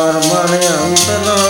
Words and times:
ਤੇਰਾ 0.00 0.20
ਪਰਮ 0.20 0.52
ਅੰਤ 0.52 1.10
ਨ 1.24 1.49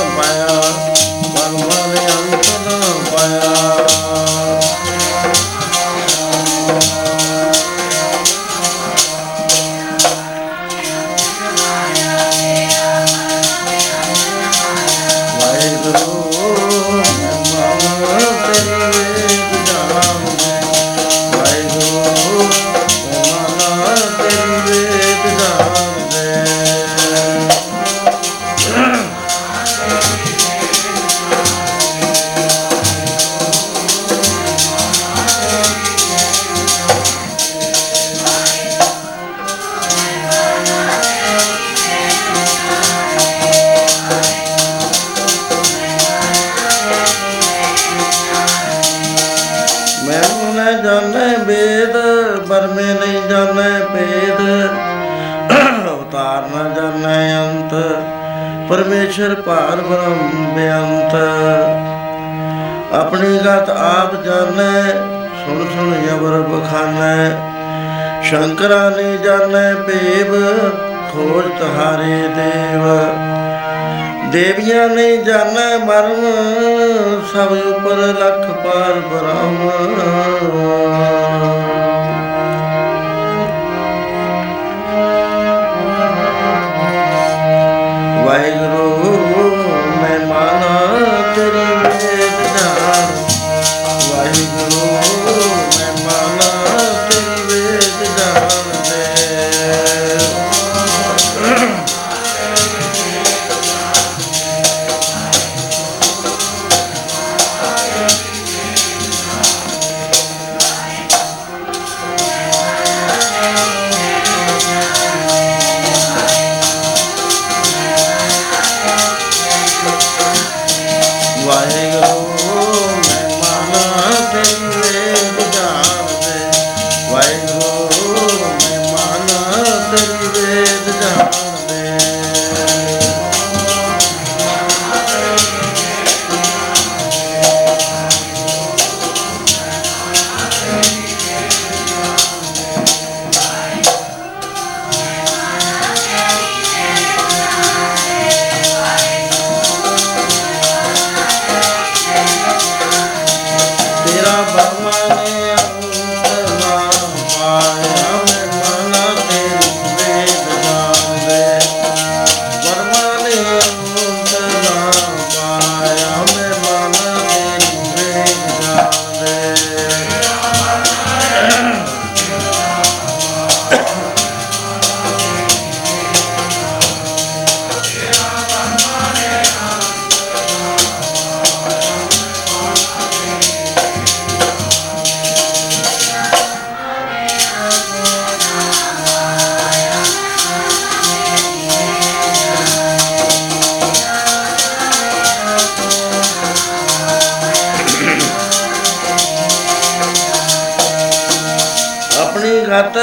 ਆਪਣੀ 202.71 202.81
ਘਟ 202.81 202.97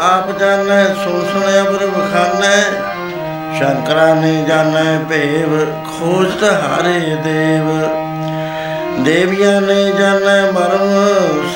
ਆਪ 0.00 0.38
ਜਾਣੈ 0.38 0.84
ਸੁਣ 0.94 1.24
ਸੁਣਿਆ 1.24 1.62
ਬਰ 1.64 1.86
ਬਖਾਨੈ 1.86 2.62
ਸ਼ੰਕਰਾ 3.58 4.14
ਨੇ 4.14 4.44
ਜਾਣੈ 4.44 4.98
ਭੇਵ 5.08 5.58
ਖੋਜਤ 5.84 6.42
ਹਾਰੇ 6.44 7.16
ਦੇਵ। 7.24 7.68
ਦੇਵੀਆਂ 9.04 9.60
ਨੇ 9.60 9.92
ਜਾਣੈ 9.92 10.50
ਮਰਮ, 10.52 10.92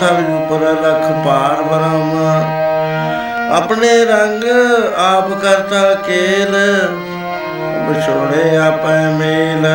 ਸਭ 0.01 0.31
ਉਪਰ 0.35 0.65
ਲਖ 0.83 1.27
ਪਾਰ 1.27 1.63
ਬ੍ਰਹਮ। 1.63 2.17
ਆਪਣੇ 3.53 4.05
ਰੰਗ 4.05 4.45
ਆਪ 4.99 5.31
ਕਰਤਾ 5.43 5.95
ਕੇਲ, 5.95 6.57
ਵਿਛੋੜੇ 7.89 8.57
ਆਪੈ 8.57 8.99
ਮੇਲ। 9.11 9.67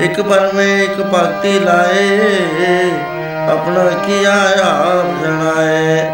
ਇੱਕ 0.00 0.20
ਪਰਮੇ, 0.20 0.84
ਇੱਕ 0.84 1.00
ਭਗਤੀ 1.00 1.58
ਲਾਏ, 1.58 2.20
ਆਪਣਾ 3.48 3.90
ਕੀਆ 4.06 4.34
ਆਪ 4.64 5.24
ਜਣਾਏ। 5.24 6.06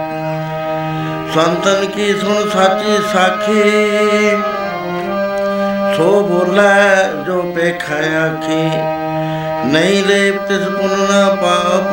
ਸੰਤਨ 1.35 1.85
ਕੀ 1.87 2.13
ਸੁਣ 2.19 2.49
ਸਾਚੀ 2.51 2.97
ਸਾਖੀ? 3.13 3.63
ਸੋ 5.97 6.21
ਬੋਲੇ 6.23 7.25
ਜੋ 7.27 7.41
ਪੇਖੈ 7.55 8.03
ਆਖੀ, 8.17 8.65
ਨਹੀਂ 9.73 10.05
ਲੇਪ 10.05 10.37
ਤਿਸ 10.49 10.67
ਪੁਨ 10.69 10.91
ਨਾ 11.01 11.29
ਪਾਪ, 11.43 11.93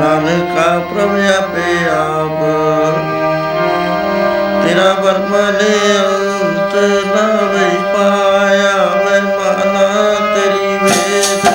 ਨਾਨਕਾ 0.00 0.66
ਪ੍ਰਭ 0.90 1.14
ਆਪੇ 1.32 1.76
ਆਪ। 1.90 2.40
ਤੇਰਾ 4.62 4.92
ਵਰਮਾ 4.94 5.50
ਨੇ 5.50 5.74
ਅੰਤ 5.98 6.74
ਨਾ 7.06 7.26
ਵਈ 7.52 7.76
ਪਾਇਆ, 7.94 8.74
ਮੈਂ 9.04 9.22
ਮਾਨਾ 9.22 9.88
ਤੇਰੀ 10.34 10.78
ਵੇਦ 10.78 11.46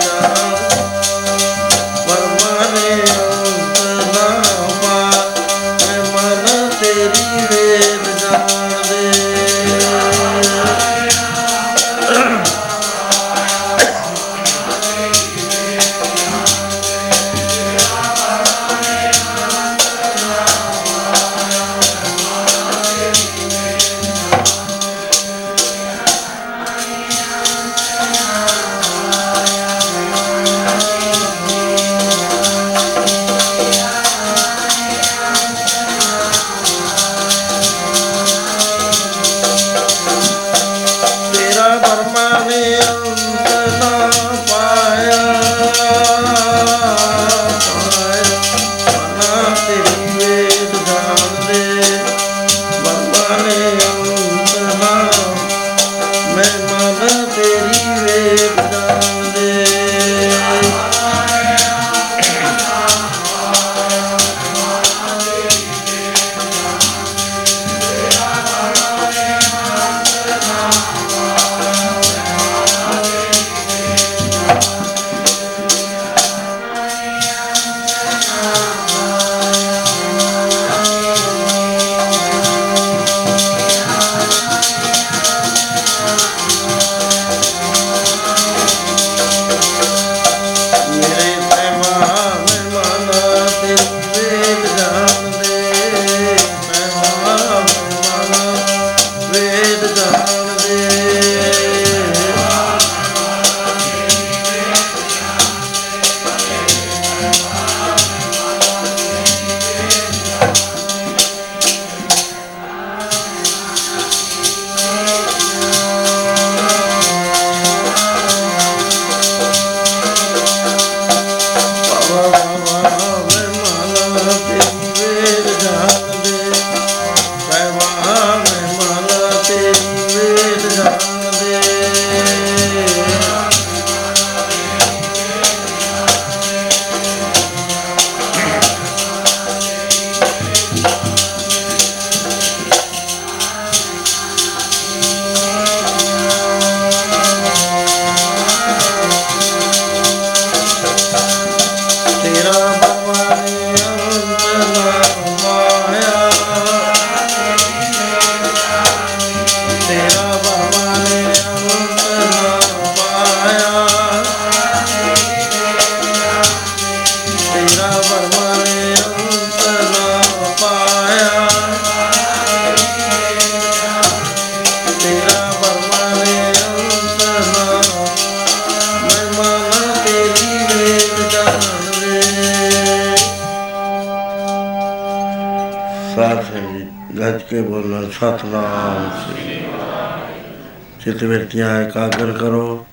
ਚਿਤ 191.18 191.24
ਵਿਰਤੀਆਂ 191.24 191.82
ਇਕਾਗਰ 191.82 192.32
ਕਰੋ। 192.32 192.88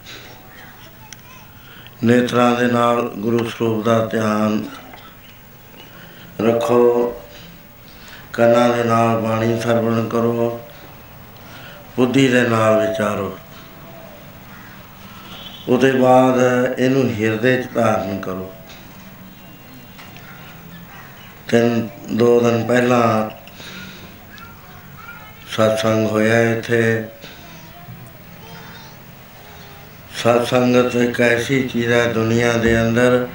ਨੇਤਰਾਂ 2.04 2.56
ਦੇ 2.56 2.66
ਨਾਲ 2.66 3.08
ਗੁਰੂ 3.08 3.48
ਸਰੂਪ 3.48 3.84
ਦਾ 3.84 4.06
ਧਿਆਨ 4.06 4.64
ਰੱਖੋ। 6.40 7.12
ਕੰਨਾਂ 8.32 8.76
ਦੇ 8.76 8.84
ਨਾਲ 8.84 9.20
ਬਾਣੀ 9.20 9.60
ਸਰਵਣ 9.60 10.08
ਕਰੋ। 10.08 10.60
ਬੁੱਧੀ 11.96 12.28
ਦੇ 12.28 12.42
ਨਾਲ 12.42 12.88
ਵਿਚਾਰੋ। 12.88 13.38
ਉਹਦੇ 15.68 15.92
ਬਾਅਦ 15.92 16.40
ਇਹਨੂੰ 16.78 17.08
ਹਿਰਦੇ 17.10 17.62
'ਚ 17.62 17.74
ਧਾਰਨ 17.74 18.18
ਕਰੋ। 18.18 18.54
ਤਿੰਨ, 21.48 21.88
ਦੋ 22.12 22.40
ਦਿਨ 22.40 22.66
ਪਹਿਲਾਂ 22.66 23.30
ਸਤਸੰਗ 25.50 26.06
ਹੋਇਆ 26.06 26.52
ਇੱਥੇ। 26.52 27.04
ਸਤਸੰਗਤ 30.24 30.96
ਇੱਕ 30.96 31.20
ਐਸੀ 31.20 31.62
ਚੀਜ਼ 31.62 31.92
ਹੈ 31.92 32.12
ਦੁਨੀਆ 32.12 32.52
ਦੇ 32.52 32.82
ਅੰਦਰ 32.82 33.26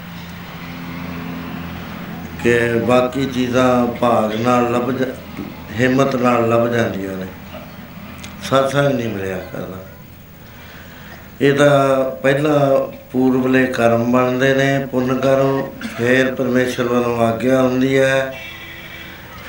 ਕਿ 2.44 2.60
ਬਾਕੀ 2.88 3.26
ਚੀਜ਼ਾਂ 3.26 3.88
ਭਾਗ 3.88 4.42
ਨਾਲ 4.42 4.72
ਲੱਭ 4.72 4.92
ਜਾ- 4.92 5.44
ਹਿੰਮਤ 5.80 6.16
ਨਾਲ 6.16 6.50
ਲੱਭ 6.50 6.68
ਜਾਂਦੀਆਂ 6.68 7.18
ਨੇ। 7.18 7.26
ਸਤਸੰਗ 8.44 8.88
ਨਹੀਂ 8.88 9.10
ਮਿਲਿਆ 9.10 9.38
ਕਰਦਾ। 9.38 9.86
ਇਹ 11.42 11.54
ਤਾਂ 11.54 12.12
ਪਹਿਲਾਂ 12.12 12.92
ਪੂਰਵਲੇ 13.12 13.66
ਕਰਮ 13.66 14.12
ਬਣਦੇ 14.12 14.54
ਨੇ, 14.54 14.86
ਪੁੰਨ 14.86 15.18
ਕਰਮ 15.18 15.70
ਫਿਰ 15.98 16.36
ਪਰਮੇਸ਼ਰ 16.36 16.84
ਵੱਲੋਂ 16.84 17.18
ਆਗਿਆ 17.28 17.62
ਹੁੰਦੀ 17.62 18.00
ਹੈ। 18.00 18.34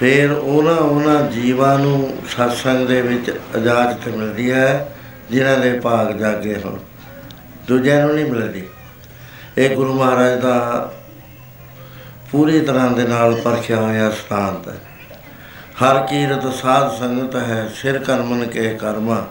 ਫਿਰ 0.01 0.31
ਉਹਨਾਂ 0.31 0.77
ਉਹਨਾਂ 0.77 1.23
ਜੀਵਾਂ 1.23 1.79
ਨੂੰ 1.79 2.17
ਸਤਸੰਗ 2.29 2.87
ਦੇ 2.87 3.03
ਵਿੱਚ 3.03 3.29
ਇਜਾਜ਼ਤ 3.29 4.09
ਮਿਲਦੀ 4.09 4.51
ਹੈ, 4.51 4.97
ਜਿਨ੍ਹਾਂ 5.31 5.59
ਦੇ 5.59 5.81
ਭਾਗ 5.81 6.17
ਜਾਗੇ 6.17 6.57
ਹੋਣ। 6.65 6.79
ਦੂਜਿਆਂ 7.71 8.07
ਨੂੰ 8.07 8.15
ਨਹੀਂ 8.15 8.25
ਮਿਲਦੀ। 8.25 8.63
ਇਹ 9.59 9.75
ਗੁਰੂ 9.77 9.95
ਮਹਾਰਾਜ 9.95 10.41
ਦਾ 10.41 10.93
ਪੂਰੀ 12.33 12.61
ਤਰ੍ਹਾਂ 12.61 12.91
ਦੇ 12.91 13.05
ਨਾਲ 13.05 13.35
ਪਰਖਿਆ 13.35 13.81
ਹੋਇਆ 13.81 14.11
ਸਥਾਨ 14.11 14.63
ਹੈ। 14.69 14.79
ਹਰ 15.81 16.07
ਕੀਰਤ 16.07 16.55
ਸਾਧ 16.55 16.91
ਸੰਗਤ 16.93 17.37
ਹੈ, 17.37 17.69
ਸਿਰ 17.75 17.99
ਕਰਮਨ 17.99 18.47
ਕੇ 18.47 18.69
ਕਰਮਾ। 18.75 19.27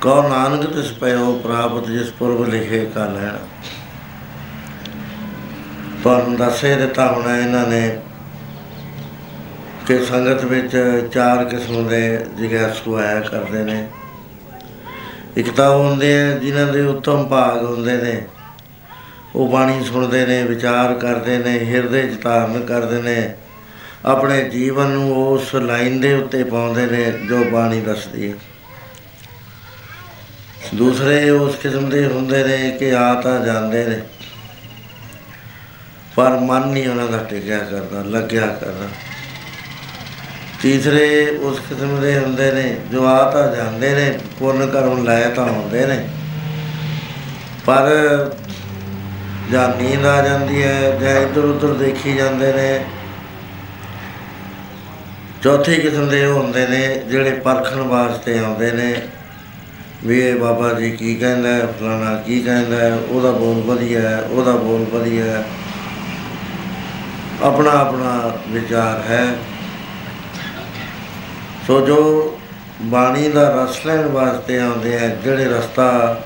ਕਉ 0.00 0.28
ਨਾਨਕ 0.28 0.66
ਤਿਸ 0.66 0.92
ਪਇਓ 0.92 1.32
ਪ੍ਰਾਪਤ 1.38 1.86
ਜਿਸ 1.86 2.10
ਪੁਰਬ 2.10 2.48
ਲਿਖੇ 2.48 2.84
ਕਾ 2.94 3.04
ਲੈਣ। 3.06 3.36
ਤੁਹਾਨੂੰ 6.02 6.36
ਦੱਸੇ 6.36 6.74
ਦਿੱਤਾ 6.76 7.06
ਹੋਣਾ 7.12 7.36
ਇਹਨਾਂ 7.36 7.66
ਨੇ 7.66 7.98
ਕਿ 9.86 9.98
ਸੰਗਤ 10.04 10.44
ਵਿੱਚ 10.44 10.76
ਚਾਰ 11.12 11.44
ਕਿਸਮ 11.44 11.86
ਦੇ 11.88 12.26
ਜਿਗਿਆਸੂ 12.36 12.96
ਆਇਆ 12.96 13.20
ਕਰਦੇ 13.20 13.62
ਨੇ। 13.64 13.86
ਇੱਕ 15.36 15.50
ਤਾਂ 15.50 15.70
ਉਹ 15.70 15.88
ਹੁੰਦੇ 15.88 16.22
ਆ 16.22 16.38
ਜਿਨ੍ਹਾਂ 16.38 16.66
ਦੇ 16.66 16.80
ਉੱਤਮ 16.80 17.26
ਭਾਗ 17.26 17.64
ਹੁੰਦੇ 17.64 17.92
ਨੇ। 17.92 18.22
ਉਹ 19.34 19.48
ਬਾਣੀ 19.48 19.84
ਸੁਣਦੇ 19.84 20.26
ਨੇ, 20.26 20.42
ਵਿਚਾਰ 20.42 20.94
ਕਰਦੇ 20.94 21.38
ਨੇ, 21.38 21.58
ਹਿਰਦੇ 21.58 22.02
'ਚ 22.02 22.22
ਧਾਰਨ 22.22 22.66
ਕਰਦੇ 22.66 23.02
ਨੇ। 23.02 23.34
ਆਪਣੇ 24.04 24.44
ਜੀਵਨ 24.44 24.86
ਨੂੰ 24.86 25.28
ਉਸ 25.28 25.54
ਲਾਈਨ 25.54 26.00
ਦੇ 26.00 26.14
ਉੱਤੇ 26.14 26.44
ਪਾਉਂਦੇ 26.44 26.86
ਨੇ 26.86 27.12
ਜੋ 27.28 27.44
ਬਾਣੀ 27.44 27.80
ਦੱਸਦੀ 27.80 28.30
ਹੈ। 28.30 28.36
ਦੂਸਰੇ 30.74 31.30
ਉਸ 31.30 31.56
ਕਿਸਮ 31.56 31.90
ਦੇ 31.90 32.06
ਹੁੰਦੇ 32.06 32.44
ਨੇ 32.44 32.76
ਕਿ 32.78 32.96
ਆ 32.96 33.14
ਤਾਂ 33.14 33.40
ਜਾਂਦੇ 33.40 33.84
ਨੇ। 33.84 34.02
ਪਰ 36.16 36.30
ਮਨ 36.30 36.68
ਨਹੀਂ 36.68 36.88
ਉਹਨਾਂ 36.88 37.08
ਦਾ 37.08 37.18
ਟਿਕਿਆ 37.18 37.58
ਕਰਦਾ, 37.58 38.02
ਲੱਗਿਆ 38.02 38.46
ਕਰਦਾ। 38.46 38.88
ਤੀਸਰੇ 40.64 41.38
ਉਸ 41.42 41.60
ਕਿਸਮ 41.60 42.00
ਦੇ 42.00 42.18
ਹੁੰਦੇ 42.18 42.52
ਨੇ 42.52 42.76
ਜੋ 42.92 43.06
ਆ 43.06 43.30
ਤਾਂ 43.30 43.56
ਜਾਂਦੇ 43.56 43.94
ਨੇ 43.94 44.18
ਪੁੰਨ 44.38 44.66
ਕਰਮ 44.66 45.04
ਲੈ 45.04 45.28
ਤਾਂ 45.28 45.44
ਹੁੰਦੇ 45.44 45.86
ਨੇ। 45.86 46.08
ਪਰ 47.66 47.88
ਜਾਂ 49.52 49.68
ਨੀਂਦ 49.68 50.06
ਆ 50.06 50.22
ਜਾਂਦੀ 50.22 50.62
ਹੈ 50.62 50.90
ਜਾਂ 50.90 51.20
ਇੱਧਰ 51.20 51.44
ਉੱਧਰ 51.44 51.74
ਦੇਖੀ 51.74 52.14
ਜਾਂਦੇ 52.14 52.52
ਨੇ। 52.52 52.84
ਚੌਥੀ 55.42 55.76
ਕਿਸਮ 55.76 56.08
ਦੇ 56.08 56.26
ਉਹ 56.26 56.42
ਹੁੰਦੇ 56.42 56.66
ਨੇ 56.66 57.02
ਜਿਹੜੇ 57.08 57.30
ਪਰਖਣ 57.30 57.82
ਵਾਸਤੇ 57.82 58.38
ਆਉਂਦੇ 58.38 58.72
ਨੇ। 58.72 58.94
ਵੀ 60.04 60.20
ਇਹ 60.20 60.36
ਬਾਬਾ 60.36 60.72
ਜੀ 60.72 60.90
ਕੀ 60.90 61.14
ਕਹਿੰਦਾ 61.14 61.48
ਹੈ, 61.48 61.66
ਫਲਾਣਾ 61.66 62.14
ਕੀ 62.26 62.42
ਕਹਿੰਦਾ 62.42 62.76
ਹੈ, 62.76 62.94
ਉਹਦਾ 62.94 63.30
ਬੋਲ 63.30 63.62
ਵਧੀਆ 63.62 64.00
ਹੈ, 64.00 64.20
ਉਹਦਾ 64.20 64.52
ਬੋਲ 64.52 64.84
ਵਧੀਆ 64.84 65.24
ਹੈ। 65.24 65.44
ਆਪਣਾ 67.42 67.70
ਆਪਣਾ 67.70 68.38
ਵਿਚਾਰ 68.48 69.12
ਹੈ। 69.12 69.26
ਸੋ 71.66 71.80
ਜੋ 71.86 71.98
ਬਾਣੀ 72.82 73.28
ਦਾ 73.28 73.48
ਰਸ 73.52 73.84
ਲੈਣ 73.86 74.06
ਵਾਸਤੇ 74.08 74.58
ਆਉਂਦੇ 74.60 74.96
ਆ, 74.96 75.08
ਜਿਹੜੇ 75.24 75.44
ਰਸਤਾ 75.46 76.22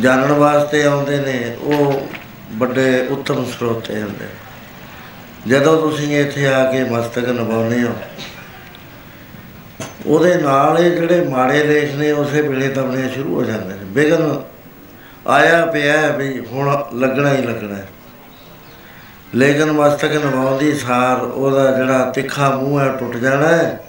ਜਾਣਨ 0.00 0.32
ਵਾਸਤੇ 0.32 0.82
ਆਉਂਦੇ 0.84 1.18
ਨੇ, 1.18 1.56
ਉਹ 1.56 2.08
ਵੱਡੇ 2.58 3.06
ਉੱਤਮ 3.10 3.44
ਸਰੋਤੇ 3.48 4.00
ਹੁੰਦੇ 4.02 4.26
ਜਦੋਂ 5.48 5.76
ਤੁਸੀਂ 5.80 6.20
ਇੱਥੇ 6.20 6.46
ਆ 6.46 6.64
ਕੇ 6.72 6.82
ਮਸਤਕ 6.84 7.28
ਨਿਭਾਉਂਦੇ 7.30 7.82
ਹੋ, 7.82 7.92
ਉਹਦੇ 10.06 10.34
ਨਾਲ 10.36 10.78
ਇਹ 10.78 10.90
ਜਿਹੜੇ 10.90 11.24
ਮਾੜੇ 11.28 11.62
ਲੇਖ 11.64 11.94
ਨੇ, 11.94 12.10
ਉਸੇ 12.12 12.42
ਵੇਲੇ 12.42 12.68
ਦਬਣੇ 12.68 13.08
ਸ਼ੁਰੂ 13.08 13.34
ਹੋ 13.34 13.44
ਜਾਂਦੇ 13.44 13.74
ਨੇ 13.74 13.84
ਬਿਗਨ 13.92 14.42
ਆਇਆ 15.26 15.64
ਪਿਆ 15.66 16.00
ਹੈ 16.00 16.10
ਵੀ 16.12 16.38
ਹੁਣ 16.52 16.70
ਲੱਗਣਾ 16.94 17.32
ਹੀ 17.32 17.42
ਲੱਗਣਾ 17.42 17.74
ਹੈ। 17.74 17.86
ਲੇਕਿਨ 19.34 19.72
ਮਸਤਕ 19.72 20.12
ਨਿਭਾਉਂਦੀ 20.12 20.74
ਸਾਰ 20.74 21.20
ਉਹਦਾ 21.20 21.70
ਜਿਹੜਾ 21.70 22.10
ਤਿੱਖਾ 22.10 22.50
ਮੂੰਹ 22.50 22.80
ਹੈ, 22.80 22.88
ਟੁੱਟ 22.88 23.16
ਜਾਣਾ 23.16 23.48
ਹੈ। 23.48 23.80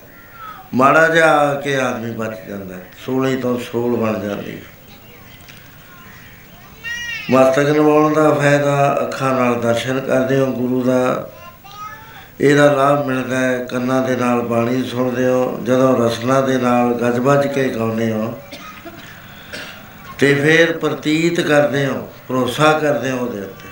ਮਾੜਾ 0.73 1.07
ਜਿਹਾ 1.07 1.37
ਆ 1.37 1.55
ਕੇ 1.55 1.79
ਆਦਮੀ 1.79 2.11
ਬਚ 2.11 2.49
ਜਾਂਦਾ 2.49 2.75
ਹੈ। 2.75 2.81
ਸੂਲੀ 3.05 3.37
ਤੋਂ 3.37 3.59
ਸੂਲ 3.59 3.95
ਬਣ 3.95 4.19
ਜਾਂਦੀ 4.19 4.51
ਹੈ। 4.51 4.61
ਮਸਤਕ 7.31 7.65
ਨਿਭਾਉਣ 7.65 8.13
ਦਾ 8.13 8.33
ਫਾਇਦਾ 8.33 8.97
ਅੱਖਾਂ 9.01 9.35
ਨਾਲ 9.35 9.61
ਦਰਸ਼ਨ 9.61 9.99
ਕਰਦੇ 9.99 10.39
ਹੋ 10.39 10.45
ਗੁਰੂ 10.45 10.83
ਦਾ। 10.83 11.29
ਇਹਦਾ 12.41 12.71
ਲਾਭ 12.73 13.05
ਮਿਲਦਾ 13.05 13.39
ਹੈ। 13.39 13.63
ਕੰਨਾਂ 13.63 14.01
ਦੇ 14.01 14.15
ਨਾਲ 14.15 14.41
ਬਾਣੀ 14.41 14.83
ਸੁਣਦੇ 14.83 15.27
ਹੋ। 15.27 15.59
ਜਦੋਂ 15.63 15.97
ਰਸਨਾ 15.97 16.41
ਦੇ 16.41 16.57
ਨਾਲ 16.57 16.93
ਗੱਜ-ਵੱਜ 16.93 17.47
ਕੇ 17.47 17.69
ਗਾਉਂਦੇ 17.69 18.11
ਹੋ, 18.11 18.33
ਤੇ 20.19 20.35
ਫਿਰ 20.35 20.77
ਪ੍ਰਤੀਤ 20.77 21.41
ਕਰਦੇ 21.41 21.85
ਹੋ, 21.85 22.09
ਭਰੋਸਾ 22.27 22.79
ਕਰਦੇ 22.79 23.11
ਹੋ 23.11 23.17
ਉਹਦੇ 23.17 23.39
ਉੱਤੇ। 23.39 23.68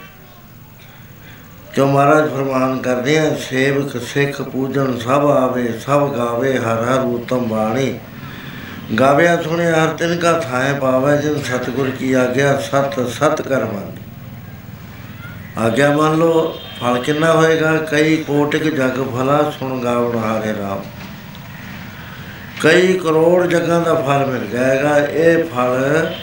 ਕਿਉਂ 1.78 1.94
ਮਹਾਰਾਜ 1.94 2.30
ਫਰਮਾਨ 2.30 2.78
ਕਰਦੇ 2.78 3.20
ਆ, 3.20 3.36
ਸੇਵਕ 3.50 4.02
ਸਿੱਖ 4.02 4.42
ਪੂਜਨ 4.42 5.00
ਸਭ 5.00 5.28
ਆਵੇ, 5.42 5.80
ਸਭ 5.80 6.14
ਗਾਵੇ, 6.16 6.58
ਹਰ 6.58 6.84
ਹਰ 6.84 7.00
ਉਤਮ 7.00 7.48
ਬਾਣੀ। 7.48 8.00
ਗਾਵਿਆ 9.00 9.42
ਸੁਣਿਆ 9.42 9.84
ਹਰ 9.84 9.88
ਤਿਨ 9.88 10.16
ਕਾ 10.16 10.34
ਥਾਏ 10.34 10.74
ਪਾਵੇ, 10.74 11.18
ਜਿਨ 11.18 11.42
ਸਤਿਗੁਰ 11.42 11.90
ਕੀ 11.90 12.14
ਆਗਿਆ, 12.14 12.60
ਸਤ 12.60 13.10
ਸਤ 13.10 13.42
ਕਰ 13.42 13.66
ਮੰਨ 13.66 13.92
ਆਗਿਆ 15.58 15.98
ਮੰਨ 15.98 16.16
ਲੋ 16.16 16.60
ਫਲ 16.82 17.00
ਕਿੰਨਾ 17.00 17.32
ਹੋਏਗਾ? 17.32 17.78
ਕਈ 17.78 18.24
ਕੋਟਿਕ 18.24 18.76
ਜਗ 18.76 19.04
ਭਲਾ 19.04 19.54
ਸੁਣ 19.60 19.84
ਗਾਵਣ 19.84 20.20
ਹਾਰੇ 20.20 20.54
ਰਾਮ। 20.60 20.82
ਕਈ 22.62 22.94
ਕਰੋੜ 22.94 23.48
ਜਗਾਂ 23.48 23.82
ਦਾ 23.82 23.94
ਫਲ 23.94 24.26
ਮਿਲ 24.26 24.48
ਜਾਏਗਾ, 24.48 25.00
ਇਹ 25.00 25.44
ਫਲ 25.44 26.14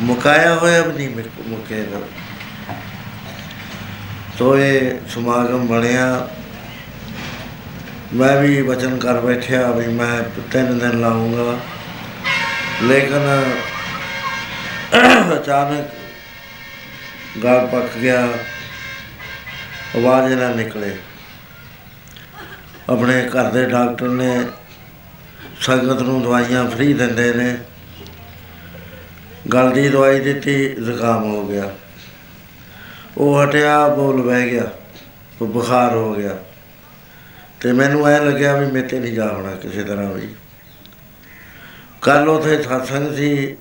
ਮੁਕਾਇਆ 0.00 0.54
ਹੋਇਆ 0.54 0.82
ਵੀ 0.82 0.92
ਨਹੀਂ 0.92 1.16
ਮੁਕ- 1.16 1.48
ਮੁਕੇਗਾ 1.48 1.98
ਸੋ 4.38 4.58
ਇਹ 4.58 4.94
ਸਮਾਗਮ 5.08 5.66
ਬਣਿਆ। 5.66 6.28
ਮੈਂ 8.14 8.42
ਵੀ 8.42 8.62
ਵਚਨ 8.62 8.98
ਕਰ 8.98 9.20
ਬੈਠਿਆ 9.20 9.70
ਵੀ 9.70 9.86
ਮੈਂ 9.86 10.22
ਤਿੰਨ 10.52 10.78
ਦਿਨ 10.78 11.00
ਲਾਉਂਗਾ। 11.00 11.58
ਲੇਕਿਨ 12.82 13.28
ਅਚਾਨਕ 15.36 15.88
ਗਾਲ 17.44 17.66
ਪੱਕ 17.66 17.98
ਗਿਆ। 17.98 18.28
ਆਵਾਜ਼ 19.96 20.34
ਨਾ 20.34 20.48
ਨਿਕਲੇ। 20.48 20.96
ਆਪਣੇ 22.90 23.28
ਘਰ 23.28 23.50
ਦੇ 23.50 23.64
ਡਾਕਟਰ 23.66 24.08
ਨੇ 24.08 24.40
ਸੰਗਤ 25.60 26.02
ਨੂੰ 26.02 26.22
ਦਵਾਈਆਂ 26.22 26.70
ਫ੍ਰੀ 26.70 26.92
ਦਿੰਦੇ 26.92 27.32
ਨੇ। 27.34 27.56
ਗਲ 29.52 29.70
ਦੀ 29.70 29.88
ਦਵਾਈ 29.88 30.20
ਦਿੱਤੀ, 30.20 30.68
ਜ਼ੁਕਾਮ 30.68 31.24
ਹੋ 31.24 31.46
ਗਿਆ। 31.46 31.70
ਉਹ 33.18 33.44
ਹਟਿਆ 33.44 33.88
ਬੋਲ 33.88 34.22
ਬਹਿ 34.22 34.50
ਗਿਆ, 34.50 34.70
ਉਹ 35.42 35.46
ਬੁਖਾਰ 35.46 35.94
ਹੋ 35.94 36.14
ਗਿਆ। 36.14 36.38
ਤੇ 37.60 37.72
ਮੈਨੂੰ 37.72 38.06
ਐ 38.06 38.24
ਲੱਗਿਆ 38.24 38.56
ਵੀ 38.56 38.66
ਮੇਤੇ 38.66 38.98
ਨਹੀਂ 38.98 39.12
ਜਾ 39.12 39.32
ਹੋਣਾ 39.32 39.54
ਕਿਸੇ 39.54 39.84
ਤਰ੍ਹਾਂ 39.84 40.12
ਵੀ। 40.12 40.28
ਕੱਲ 42.02 42.28
ਉਥੇ 42.28 42.56
satsang 42.56 43.14
ਸੀ। 43.16 43.56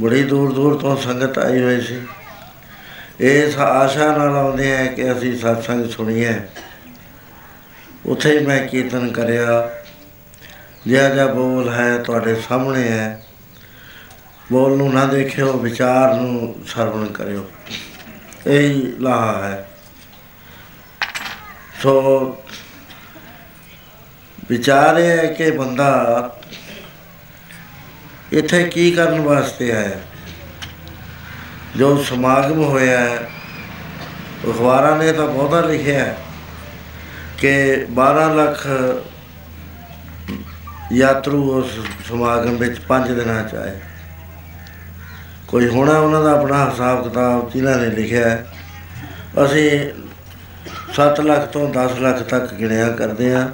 ਬੜੀ 0.00 0.22
ਦੂਰ 0.22 0.52
ਦੂਰ 0.52 0.78
ਤੋਂ 0.78 0.96
ਸੰਗਤ 0.96 1.38
ਆਈ 1.38 1.62
ਹੋਈ 1.62 1.80
ਸੀ। 1.80 2.02
ਇਸ 3.20 3.58
ਆਸ਼ਾ 3.58 4.16
ਨਾਲ 4.16 4.36
ਆਉਂਦੇ 4.36 4.76
ਆ 4.76 4.86
ਕਿ 4.86 5.12
ਅਸੀਂ 5.12 5.32
satsang 5.32 5.88
ਸੁਣੀਏ। 5.90 6.40
ਉਥੇ 8.06 8.38
ਹੀ 8.38 8.46
ਮੈਂ 8.46 8.66
ਕੀਰਤਨ 8.66 9.12
ਕਰਿਆ। 9.12 9.70
ਜਿਹਾ 10.86 11.08
ਜਿਹਾ 11.08 11.26
ਬੋਲ 11.26 11.72
ਹੈ 11.72 11.98
ਤੁਹਾਡੇ 11.98 12.34
ਸਾਹਮਣੇ 12.34 12.88
ਹੈ 12.88 13.24
ਬੋਲ 14.52 14.76
ਨੂੰ 14.76 14.94
ਨਾ 14.94 15.04
ਦੇਖਿਓ, 15.04 15.52
ਵਿਚਾਰ 15.52 16.14
ਨੂੰ 16.14 16.54
ਸਰਵਣ 16.66 17.06
ਕਰਿਓ। 17.06 17.50
ਇਹ 18.46 18.92
ਲਾਹਾ 19.00 19.48
ਹੈ 19.48 19.68
ਸੋ 21.82 22.00
ਵਿਚਾਰ 24.48 24.96
ਇਹ 24.96 25.18
ਹੈ 25.18 25.26
ਕਿ 25.26 25.50
ਬੰਦਾ 25.50 25.90
ਇੱਥੇ 28.32 28.64
ਕੀ 28.64 28.90
ਕਰਨ 28.90 29.20
ਵਾਸਤੇ 29.20 29.72
ਆਇਆ? 29.72 30.00
ਜੋ 31.76 32.02
ਸਮਾਗਮ 32.02 32.62
ਹੋਇਆ 32.62 33.00
ਹੈ 33.00 33.16
ਅਖਬਾਰਾਂ 34.44 34.98
ਨੇ 34.98 35.12
ਤਾਂ 35.12 35.26
ਬਹੁਤਾ 35.26 35.60
ਲਿਖਿਆ 35.60 36.04
ਹੈ 36.04 36.16
ਕਿ 37.38 37.86
12 37.94 38.28
ਲੱਖ 38.34 38.66
ਯਾਤਰੂ 40.92 41.58
ਉਸ 41.58 41.70
ਸਮਾਗਮ 42.08 42.56
ਵਿੱਚ 42.56 42.80
5 42.88 43.14
ਦਿਨਾਂ 43.14 43.42
ਚ 43.44 43.54
ਆਏ। 43.54 43.80
ਕੋਈ 45.54 45.68
ਹੋਣਾ 45.68 45.98
ਉਹਨਾਂ 45.98 46.22
ਦਾ 46.24 46.32
ਆਪਣਾ 46.32 46.70
ਹਿਸਾਬ 46.70 47.02
ਕਿਤਾਬ 47.04 47.50
ਜਿਨ੍ਹਾਂ 47.50 47.76
ਨੇ 47.78 47.86
ਲਿਖਿਆ 47.86 48.28
ਹੈ, 48.28 48.46
ਅਸੀਂ 49.44 49.90
7 50.94 51.20
ਲੱਖ 51.20 51.46
ਤੋਂ 51.48 51.68
10 51.72 52.00
ਲੱਖ 52.00 52.22
ਤੱਕ 52.22 52.54
ਗਿਣਿਆ 52.54 52.88
ਕਰਦੇ 52.88 53.34
ਆ 53.34 53.48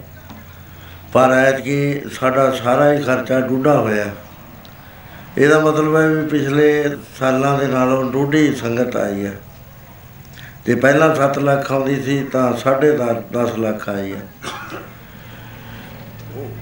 ਪਰ 1.13 1.33
ਐਤਕੀ 1.33 2.01
ਸਾਡਾ 2.13 2.51
ਸਾਰਾ 2.51 2.93
ਹੀ 2.93 3.03
ਖਰਚਾ 3.03 3.41
ਡੂਢਾ 3.41 3.81
ਹੋਇਆ। 3.81 4.07
ਇਹਦਾ 5.39 5.59
ਮਤਲਬ 5.59 5.97
ਹੈ 5.97 6.07
ਵੀ 6.09 6.27
ਪਿਛਲੇ 6.29 6.97
ਸਾਲਾਂ 7.19 7.59
ਦੇ 7.59 7.67
ਨਾਲੋਂ 7.67 8.13
ਡੂਢੀ 8.13 8.55
ਸੰਗਤ 8.55 8.97
ਆਈ 8.97 9.27
ਹੈ। 9.27 9.33
ਤੇ 10.65 10.75
ਪਹਿਲਾਂ 10.75 11.15
7 11.15 11.39
ਲੱਖ 11.39 11.73
ਆਉਂਦੀ 11.73 12.03
ਸੀ 12.03 12.23
ਤਾਂ 12.25 12.53
10.5 12.53 13.23
10 13.33 13.59
ਲੱਖ 13.59 13.89
ਆਈ 13.89 14.13
ਹੈ। 14.13 14.23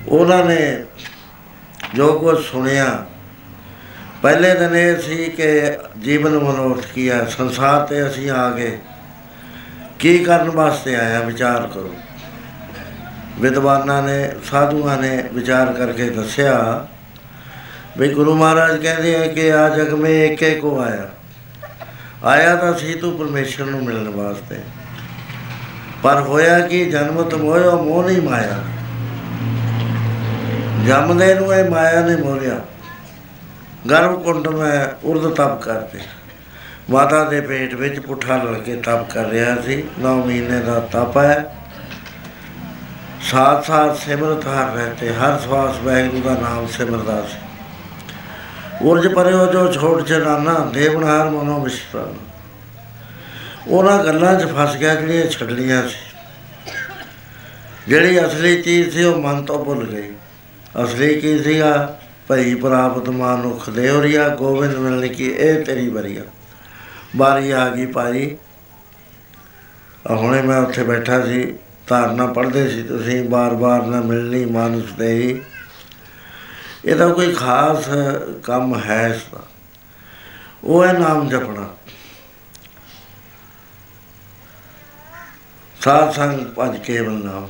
ਉਹਨਾਂ 0.08 0.44
ਨੇ 0.44 0.84
ਜੋ 1.94 2.18
ਕੁਝ 2.18 2.44
ਸੁਣਿਆ 2.44 3.06
ਪਹਿਲੇ 4.22 4.54
ਦਿਨ 4.54 4.76
ਇਹ 4.76 4.96
ਸੀ 4.96 5.24
ਕਿ 5.24 5.62
ਜੀਵਨ 6.02 6.38
ਮਨੋਰਥ 6.38 6.86
ਕੀ 6.86 7.10
ਹੈ 7.10 7.24
ਸੰਸਾਰ 7.24 7.86
ਤੇ 7.86 8.08
ਅਸੀਂ 8.08 8.30
ਆ 8.30 8.50
ਗਏ। 8.50 8.78
ਕੀ 9.98 10.18
ਕਰਨ 10.18 10.50
ਵਾਸਤੇ 10.50 10.96
ਆਇਆ, 10.96 11.20
ਵਿਚਾਰ 11.20 11.66
ਕਰੋ। 11.66 11.94
ਵਿਦਵਾਨਾਂ 13.40 14.02
ਨੇ, 14.02 14.30
ਸਾਧੂਆਂ 14.50 14.98
ਨੇ 14.98 15.24
ਵਿਚਾਰ 15.32 15.72
ਕਰਕੇ 15.72 16.10
ਦੱਸਿਆ 16.10 16.86
ਵੀ 17.98 18.14
ਗੁਰੂ 18.14 18.34
ਮਹਾਰਾਜ 18.34 18.82
ਕਹਿੰਦੇ 18.82 19.16
ਆ 19.16 19.26
ਕਿ 19.26 19.52
ਆ 19.52 19.68
ਜਗ 19.68 19.94
ਮੇ 19.94 20.26
ਏਕੇ 20.26 20.54
ਕੋ 20.54 20.80
ਆਇਆ। 20.80 21.08
ਆਇਆ 22.24 22.56
ਤਾਂ 22.56 22.74
ਸੀ 22.74 22.94
ਤੂੰ 22.94 23.18
ਪਰਮੇਸ਼ਰ 23.18 23.64
ਨੂੰ 23.64 23.84
ਮਿਲਣ 23.84 24.08
ਵਾਸਤੇ। 24.08 24.56
ਪਰ 26.02 26.20
ਹੋਇਆ 26.20 26.60
ਕਿ 26.60 26.84
ਜਨਮਤ 26.84 27.34
ਮੋਇਆ 27.34 27.70
ਮੋਹ 27.70 28.04
ਨਹੀਂ 28.04 28.22
ਮਾਇਆ। 28.22 28.64
ਜੰਮਦੇ 30.86 31.34
ਨੂੰ 31.34 31.54
ਇਹ 31.54 31.70
ਮਾਇਆ 31.70 32.06
ਨੇ 32.06 32.16
ਮੋਲਿਆ 32.16 32.60
ਗਰਭ 33.90 34.22
ਕੁੰਡ 34.22 34.48
ਮੈਂ 34.48 35.06
ਉਰਦ 35.06 35.34
ਤਪ 35.34 35.62
ਕਰਦੇ। 35.62 36.00
ਮਾਤਾ 36.90 37.24
ਦੇ 37.24 37.40
ਪੇਟ 37.40 37.74
ਵਿੱਚ 37.74 37.98
ਪੁੱਠਾ 37.98 38.36
ਲੜ 38.36 38.58
ਕੇ 38.58 38.76
ਤਪ 38.76 39.10
ਕਰ 39.10 39.24
ਰਿਹਾ 39.24 39.62
ਸੀ। 39.62 39.84
9 39.98 40.14
ਮਹੀਨੇ 40.24 40.60
ਦਾ 40.60 40.80
ਤਪ 40.80 41.18
ਹੈ। 41.18 41.54
ਸਾਥ 43.30 43.66
ਸਾਥ 43.66 43.96
ਸਿਮਰਤ 43.96 44.46
ਹਰ 44.46 44.76
ਰਹਤੇ 44.76 45.14
ਹਰ 45.14 45.38
ਸਵਾਸ 45.38 45.80
ਵਾਹਿਗੁਰੂ 45.80 46.22
ਦਾ 46.22 46.34
ਨਾਮ 46.40 46.66
ਸਿਮਰਦਾ 46.66 47.22
ਸੀ। 47.22 47.38
ਉਰਜ 48.82 49.14
ਪਰਿਓ 49.14 49.46
ਜੋ 49.52 49.72
ਛੋੜ 49.72 50.02
ਚਰਾਨਾ 50.02 50.70
ਦੇਵਨਹਾਰ 50.74 51.30
ਮਨੋ 51.30 51.60
ਵਿਸ਼ਰਾਮ 51.60 52.14
ਉਹਨਾਂ 53.68 54.04
ਗੱਲਾਂ 54.04 54.34
'ਚ 54.34 54.44
ਫਸ 54.44 54.76
ਗਿਆ 54.76 54.94
ਜਿਹੜੀਆਂ 54.94 55.26
ਛੱਡਣੀਆਂ 55.26 55.88
ਸੀ। 55.88 56.16
ਜਿਹੜੀ 57.88 58.26
ਅਸਲੀ 58.26 58.62
ਚੀਜ਼ 58.62 58.90
ਸੀ 58.90 59.04
ਉਹ 59.04 59.22
ਮਨ 59.22 59.44
ਤੋਂ 59.44 59.64
ਭੁੱਲ 59.64 59.84
ਗਈ। 59.84 60.12
ਅਸਲੀ 60.84 61.20
ਕੀ 61.20 61.38
ਸੀਗਾ? 61.38 62.00
ਭਈ 62.28 62.54
ਪ੍ਰਾਪਤ 62.54 63.08
ਮਾਨੁਖ 63.08 63.70
ਦੇਵਰੀਆ 63.70 64.28
ਗੋਬਿੰਦ 64.28 64.74
ਮਿਲਣ 64.74 65.14
ਕੀ 65.14 65.24
ਇਹ 65.24 65.64
ਤੇਰੀ 65.64 65.88
ਬਰੀਆ 65.88 66.22
ਬਾਰੀ 67.16 67.50
ਆ 67.50 67.68
ਗਈ 67.68 67.86
ਭਾਈ 67.86 68.36
ਆਹ 70.10 70.16
ਹੁਣੇ 70.16 70.42
ਮੈਂ 70.42 70.58
ਉੱਥੇ 70.58 70.82
ਬੈਠਾ 70.82 71.26
ਸੀ, 71.26 71.54
ਧਾਰਨਾ 71.86 72.26
ਪੜ੍ਹਦੇ 72.26 72.68
ਸੀ, 72.68 72.82
ਤੁਸੀਂ 72.82 73.28
ਬਾਰ-ਬਾਰ 73.28 73.82
ਨਾ 73.82 74.00
ਮਿਲਣੀ 74.00 74.44
ਮਾਨੁਸ 74.44 74.92
ਦੇ 74.92 75.12
ਹੀ 75.14 75.42
ਇਹਦਾ 76.84 77.08
ਕੋਈ 77.08 77.34
ਖਾਸ 77.34 77.88
ਕੰਮ 78.44 78.80
ਹੈ 78.80 79.08
ਇਸ 79.08 79.22
ਦਾ। 79.32 79.42
ਉਹ 80.64 80.84
ਹੈ 80.84 80.92
ਨਾਮ 80.92 81.28
ਜਪਣਾ। 81.28 81.76
ਸਾਧ 85.80 86.12
ਸੰਗ 86.12 86.46
ਭਜ 86.58 86.78
ਕੇਵਲ 86.78 87.24
ਨਾਮ। 87.24 87.48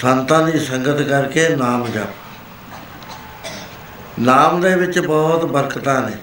ਸੰਤਾਂ 0.00 0.48
ਦੀ 0.48 0.58
ਸੰਗਤ 0.58 1.02
ਕਰਕੇ 1.02 1.48
ਨਾਮ 1.48 1.88
ਜਪ। 1.88 2.19
ਨਾਮ 4.20 4.60
ਦੇ 4.60 4.74
ਵਿੱਚ 4.74 4.98
ਬਹੁਤ 4.98 5.44
ਬਰਕਤਾਂ 5.44 6.10
ਨੇ। 6.10 6.16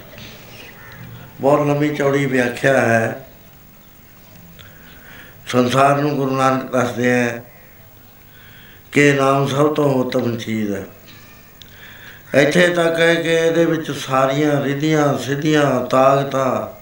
ਬਹੁਤ 1.40 1.66
ਲੰਮੀ 1.66 1.96
ਚੌੜੀ 1.96 2.26
ਵਿਆਖਿਆ 2.26 2.80
ਹੈ। 2.80 3.28
ਸੰਸਾਰ 5.46 5.96
ਨੂੰ 5.96 6.16
ਗੁਰੂ 6.16 6.36
ਨਾਨਕ 6.36 6.72
ਦੱਸਦੇ 6.72 7.10
ਹੈ 7.10 7.44
ਕਿ 8.92 9.12
ਨਾਮ 9.12 9.46
ਸਭ 9.46 9.74
ਤੋਂ 9.74 9.94
ਉੱਤਮ 9.94 10.36
ਚੀਜ਼ 10.36 10.74
ਹੈ। 10.74 10.84
ਇੱਥੇ 12.34 12.68
ਤੱਕ 12.68 13.00
ਹੈ 13.00 13.14
ਕਿ 13.14 13.28
ਇਹਦੇ 13.28 13.64
ਵਿੱਚ 13.64 13.90
ਸਾਰੀਆਂ 13.90 14.64
ਰਿਧੀਆਂ, 14.64 15.18
ਸਿੱਧੀਆਂ, 15.18 15.86
ਤਾਕਤਾਂ, 15.86 16.78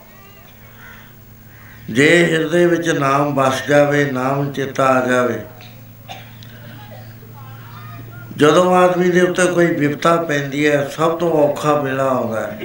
ਜੇ 1.92 2.26
ਹਿਰਦੇ 2.32 2.66
ਵਿੱਚ 2.66 2.88
ਨਾਮ 2.88 3.34
ਵਸ 3.34 3.66
ਜਾਵੇ, 3.68 4.04
ਨਾਮ 4.04 4.52
ਚਿੱਤਾ 4.52 4.84
ਆ 4.84 5.06
ਜਾਵੇ 5.06 5.40
ਜਦੋਂ 8.36 8.74
ਆਦਮੀ 8.76 9.08
ਦੇ 9.10 9.20
ਉੱਤੇ 9.20 9.44
ਕੋਈ 9.46 9.66
ਵਿਪਤਾ 9.66 10.16
ਪੈਂਦੀ 10.22 10.66
ਹੈ, 10.66 10.88
ਸਭ 10.96 11.16
ਤੋਂ 11.18 11.30
ਔਖਾ 11.32 11.74
ਵੇਲਾ 11.74 12.04
ਆਉਂਦਾ 12.04 12.40
ਹੈ। 12.40 12.58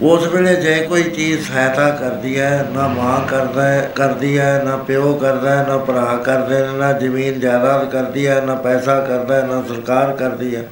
ਉਸ 0.00 0.26
ਵੇਲੇ 0.26 0.54
ਜੇ 0.56 0.74
ਕੋਈ 0.86 1.02
ਚੀਜ਼ 1.02 1.46
ਸਹਾਇਤਾ 1.46 1.88
ਕਰਦੀ 1.90 2.38
ਹੈ, 2.40 2.68
ਨਾ 2.72 2.86
ਮਾਂ 2.88 3.20
ਕਰਦਾ 3.28 3.68
ਹੈ, 3.68 3.90
ਕਰਦੀ 3.96 4.38
ਹੈ, 4.38 4.62
ਨਾ 4.64 4.76
ਪਿਓ 4.76 5.14
ਕਰਦਾ 5.14 5.56
ਹੈ, 5.56 5.66
ਨਾ 5.68 5.76
ਭਰਾ 5.78 6.16
ਕਰਦੇ 6.16 6.60
ਨੇ, 6.66 6.78
ਨਾ 6.78 6.92
ਜ਼ਮੀਨ 6.92 7.40
ਜਾਇਦਾਦ 7.40 7.90
ਕਰਦੀ 7.90 8.26
ਹੈ, 8.26 8.40
ਨਾ 8.40 8.54
ਪੈਸਾ 8.54 9.00
ਕਰਦਾ 9.00 9.36
ਹੈ, 9.36 9.46
ਨਾ 9.46 9.62
ਸਰਕਾਰ 9.68 10.12
ਕਰਦੀ 10.16 10.54
ਹੈ। 10.56 10.64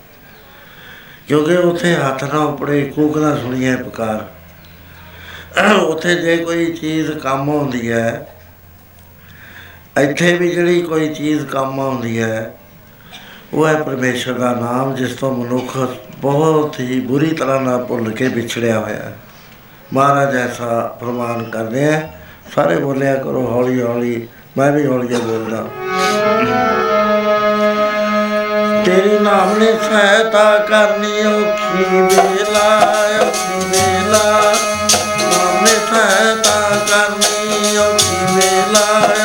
ਕਿਉਂਕਿ 1.29 1.57
ਉੱਥੇ 1.57 1.95
ਹੱਥ 1.95 2.25
ਨਾ 2.25 2.41
ਉਪੜੇ, 2.41 2.81
ਕੂਕ 2.97 3.19
ਨਾ 3.19 3.37
ਸੁਣੀਏ 3.37 3.77
ਪੁਕਾਰ। 3.77 4.27
ਉੱਥੇ 5.75 6.15
ਜੇ 6.15 6.37
ਕੋਈ 6.37 6.73
ਚੀਜ਼ 6.73 7.11
ਕੰਮ 7.13 7.51
ਆਉਂਦੀ 7.51 7.91
ਹੈ, 7.93 8.27
ਇੱਥੇ 10.01 10.33
ਵੀ 10.35 10.49
ਜਿਹੜੀ 10.51 10.81
ਕੋਈ 10.83 11.09
ਚੀਜ਼ 11.15 11.47
ਕੰਮ 11.47 11.81
ਆਉਂਦੀ 11.81 12.21
ਹੈ 12.23 12.55
ਉਹ 13.55 13.67
ਹੈ 13.67 13.75
ਪਰਮੇਸ਼ਰ 13.75 14.33
ਦਾ 14.33 14.53
ਨਾਮ, 14.55 14.95
ਜਿਸ 14.95 15.15
ਤੋਂ 15.17 15.33
ਮਨੁੱਖ 15.35 15.77
ਬਹੁਤ 16.21 16.79
ਹੀ 16.81 17.01
ਬੁਰੀ 17.01 17.31
ਤਰ੍ਹਾਂ 17.31 17.61
ਨਾਲ 17.61 17.85
ਭੁੱਲ 17.85 18.11
ਕੇ 18.11 18.29
ਵਿਛੜਿਆ 18.29 18.79
ਹੋਇਆ 18.79 18.97
ਹੈ। 18.97 19.17
ਮਹਾਰਾਜ 19.93 20.37
ਐਸਾ 20.37 20.97
ਫਰਮਾਨ 21.01 21.43
ਕਰਦੇ 21.45 21.85
ਆ, 21.95 22.01
ਸਾਰੇ 22.55 22.77
ਬੋਲਿਆ 22.77 23.15
ਕਰੋ, 23.15 23.47
ਹੌਲੀ 23.47 23.81
ਹੌਲੀ, 23.83 24.29
ਮੈਂ 24.59 24.71
ਵੀ 24.73 24.87
ਹੌਲੀ 24.87 25.09
ਜਿਹਾ 25.09 25.21
ਬੋਲਦਾ 25.21 25.67
ਤੇਰੀ 28.85 29.19
ਨਾਮ 29.19 29.59
ਨੇ 29.59 29.73
ਸਹਾਇਤਾ 29.83 30.59
ਕਰਨੀ 30.59 31.25
ਔਖੀ 31.27 32.01
ਵੇਲਾ 32.03 32.69
ਔਖੀ 33.23 33.65
ਵੇਲਾ। 33.71 34.55
ਨਾਮ 35.23 35.65
ਨੇ 35.65 35.75
ਸਹਾਇਤਾ 35.91 36.61
ਕਰਨੀ 36.91 37.77
ਔਖੀ 37.77 38.35
ਵੇਲਾ 38.35 39.18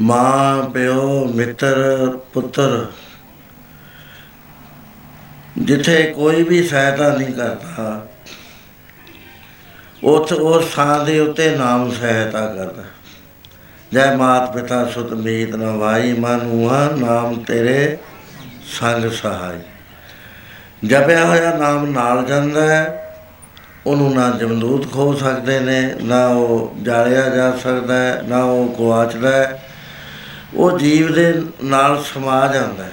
ਮਾਂ, 0.00 0.70
ਪਿਓ, 0.70 1.24
ਮਿੱਤਰ, 1.24 2.18
ਪੁੱਤਰ। 2.32 2.86
ਜਿੱਥੇ 5.58 6.02
ਕੋਈ 6.02 6.42
ਵੀ 6.42 6.62
ਸਹਾਇਤਾ 6.62 7.16
ਨਹੀਂ 7.16 7.34
ਕਰਦਾ 7.34 8.06
ਉਸ 10.04 10.32
ਉਸ 10.32 10.74
ਥਾਂ 10.74 11.04
ਦੇ 11.04 11.20
ਉੱਤੇ 11.20 11.56
ਨਾਮ 11.56 11.90
ਸਹਾਇਤਾ 11.90 12.46
ਕਰਦਾ। 12.46 12.82
ਜੈ 13.92 14.16
ਮਾਤ 14.16 14.54
ਪਿਤਾ 14.54 14.84
ਸੁਤ 14.86 15.12
ਮੀਤ 15.12 15.54
ਨਾ 15.54 15.76
ਭਾਈ 15.76 16.12
ਮਨੁਆ 16.12 16.90
ਨਾਮ 16.96 17.34
ਤੇਰੇ 17.40 17.98
ਸੰਗ 18.80 19.10
ਸਹਾਈ। 19.10 19.58
ਜਪਿਆ 20.88 21.26
ਹੋਇਆ 21.26 21.56
ਨਾਮ 21.56 21.86
ਨਾਲ 21.86 22.24
ਜਾਂਦਾ 22.24 22.62
ਹੈ, 22.62 23.14
ਉਹਨੂੰ 23.86 24.14
ਨਾ 24.14 24.30
ਜਮਦੂਤ 24.30 24.92
ਖੋ 24.92 25.14
ਸਕਦੇ 25.14 25.60
ਨੇ, 25.60 25.94
ਨਾ 26.02 26.26
ਉਹ 26.26 26.76
ਜਾਲਿਆ 26.82 27.28
ਜਾ 27.28 27.56
ਸਕਦਾ 27.56 27.94
ਹੈ, 27.94 28.22
ਨਾ 28.24 28.42
ਉਹ 28.42 28.76
ਗਵਾਚਦਾ 28.78 29.32
ਹੈ। 29.32 29.63
ਉਹ 30.64 30.78
ਜੀਵ 30.78 31.14
ਦੇ 31.14 31.42
ਨਾਲ 31.64 32.02
ਸਮਾ 32.02 32.46
ਜਾਂਦਾ 32.46 32.84
ਹੈ। 32.84 32.92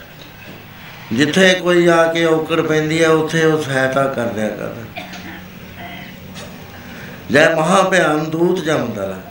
ਜਿੱਥੇ 1.14 1.54
ਕੋਈ 1.54 1.88
ਆ 1.88 2.14
ਕੇ 2.14 2.26
ਔਕੜ 2.26 2.62
ਪੈਂਦੀ 2.62 3.04
ਹੈ, 3.04 3.10
ਉੱਥੇ 3.10 3.46
ਉਹ 3.46 3.62
ਸਹਾਇਤਾ 3.62 4.04
ਕਰ। 4.04 4.26
ਦਿਆ 4.26 4.50
ਕਰਦਾ 4.50 5.02
ਜੈ 7.32 7.56
ਮਹਾ 7.56 7.82
ਭਿਆਨ 7.90 8.30
ਦੂਤ 8.30 8.60
ਜਮਦਾ 8.60 9.08
ਹੈ। 9.08 9.22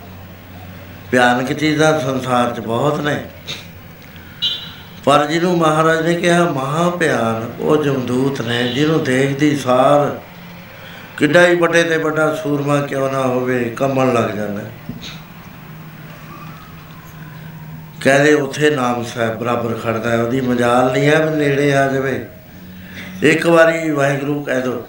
ਭਿਆਨਕ 1.11 1.53
ਚੀਜ਼ਾਂ 1.53 2.01
ਸੰਸਾਰ 2.01 2.51
'ਚ 2.51 2.61
ਬਹੁਤ 2.61 3.01
ਨੇ। 3.01 3.25
ਪਰ 5.05 5.27
ਜਿਹਨੂੰ 5.27 5.59
ਮਹਾਰਾਜ 5.59 6.07
ਨੇ 6.07 6.15
ਕਿਹਾ 6.15 6.45
ਮਹਾ 6.45 6.91
ਭਿਆਨ 6.91 7.51
ਉਹ 7.61 7.85
ਜਮਦੂਤ 7.85 8.41
ਨੇ, 8.41 8.63
ਜਿਹਨੂੰ 8.69 9.05
ਦੇਖਦੀ 9.05 9.57
ਸਾਰ 9.57 10.19
ਕਿੱਡਾ 11.19 11.47
ਹੀ 11.47 11.55
ਵੱਡੇ 11.55 11.83
ਤੇ 11.83 11.97
ਵੱਡਾ 11.97 12.35
ਸੂਰਮਾ 12.35 12.81
ਕਿਉਂ 12.81 13.13
ਨਾ 13.13 13.21
ਹੋਵੇ 13.21 13.65
ਕੰਮਣ 13.65 14.13
ਲੱਗ 14.15 14.31
ਜਾਂਦਾ 14.31 14.63
ਹੈ। 14.63 14.71
ਕਹਿੰਦੇ 18.01 18.35
ਉੱਥੇ 18.35 18.71
ਨਾਮ 18.71 19.05
ਸਾਹਿਬ 19.05 19.39
ਬਰਾਬਰ 19.39 19.75
ਖੜਦਾ 19.75 20.11
ਹੈ, 20.11 20.23
ਉਹਦੀ 20.23 20.41
ਮਜਾਲ 20.41 20.93
ਨਹੀਂ 20.93 21.09
ਹੈ, 21.09 21.27
ਵੀ 21.27 21.37
ਨੇੜੇ 21.37 21.73
ਆ 21.75 21.89
ਜਾਵੇ। 21.89 22.27
ਇੱਕ 23.23 23.47
ਵਾਰੀ 23.47 23.91
ਵਾਹਿਗੁਰੂ 23.91 24.43
ਕਹਿ 24.45 24.61
ਦੋ, 24.61 24.87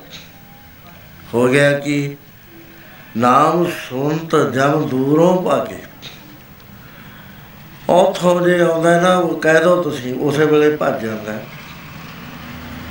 ਹੋ 1.34 1.47
ਗਿਆ 1.47 1.71
ਕਿ 1.80 2.15
ਨਾਮ 3.17 3.65
ਸੁਣਤ 3.89 4.36
ਜਮ 4.54 4.88
ਦੂਰੋਂ 4.88 5.43
ਭਾਗੇ। 5.43 5.80
ਉੱਥੋਂ 7.89 8.47
ਜੇ 8.47 8.60
ਆਉਂਦਾ 8.62 9.00
ਨਾ, 9.02 9.15
ਉਹ 9.15 9.39
ਕਹਿ 9.39 9.63
ਦੋ 9.63 9.82
ਤੁਸੀਂ, 9.84 10.13
ਉਸੇ 10.15 10.45
ਵੇਲੇ 10.45 10.76
ਭੱਜ 10.76 11.02
ਜਾਂਦਾ 11.06 11.32
ਹੈ। 11.32 11.41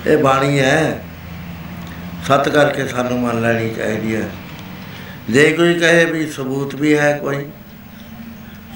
ਇਹ 0.06 0.18
ਬਾਣੀ 0.18 0.58
ਹੈ, 0.60 1.02
ਸਤ 2.26 2.48
ਕਰਕੇ 2.48 2.86
ਸਾਨੂੰ 2.86 3.20
ਮੰਨ 3.20 3.40
ਲੈਣੀ 3.40 3.70
ਚਾਹੀਦੀ 3.74 4.16
ਹੈ। 4.16 4.28
ਜੇ 5.30 5.52
ਕੋਈ 5.52 5.74
ਕਹੇ 5.74 6.04
ਵੀ 6.04 6.26
ਸਬੂਤ 6.26 6.74
ਵੀ 6.74 6.98
ਹੈ 6.98 7.18
ਕੋਈ 7.18 7.44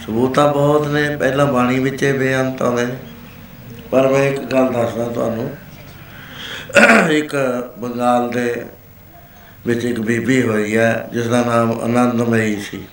ਸਬੂਤਾਂ 0.07 0.53
ਬਹੁਤ 0.53 0.89
ਨੇ, 0.89 1.17
ਪਹਿਲਾਂ 1.17 1.47
ਬਾਣੀ 1.47 1.79
ਵਿੱਚ 1.79 2.03
ਇਹ 2.03 2.15
ਬੇਅੰਤ 2.15 2.63
ਆਉਂਦੇ 2.63 2.87
ਨੇ। 2.87 2.97
ਪਰ 3.91 4.09
ਮੈਂ 4.09 4.25
ਇੱਕ 4.25 4.41
ਗੱਲ 4.41 4.73
ਦੱਸਦਾ 4.73 5.09
ਤੁਹਾਨੂੰ। 5.09 5.57
ਇੱਕ 7.11 7.37
ਬੰਗਾਲ 7.79 8.31
ਦੇ 8.31 8.65
ਵਿੱਚ 9.67 9.85
ਇੱਕ 9.85 10.01
ਬੀਬੀ 10.01 10.43
ਹੋਈ 10.43 10.77
ਹੈ, 10.77 11.09
ਜਿਸ 11.13 11.27
ਦਾ 11.27 11.45
ਨਾਮ 11.45 11.81
ਆਨੰਦਮਈ 11.81 12.57
ਸੀ। 12.57 12.85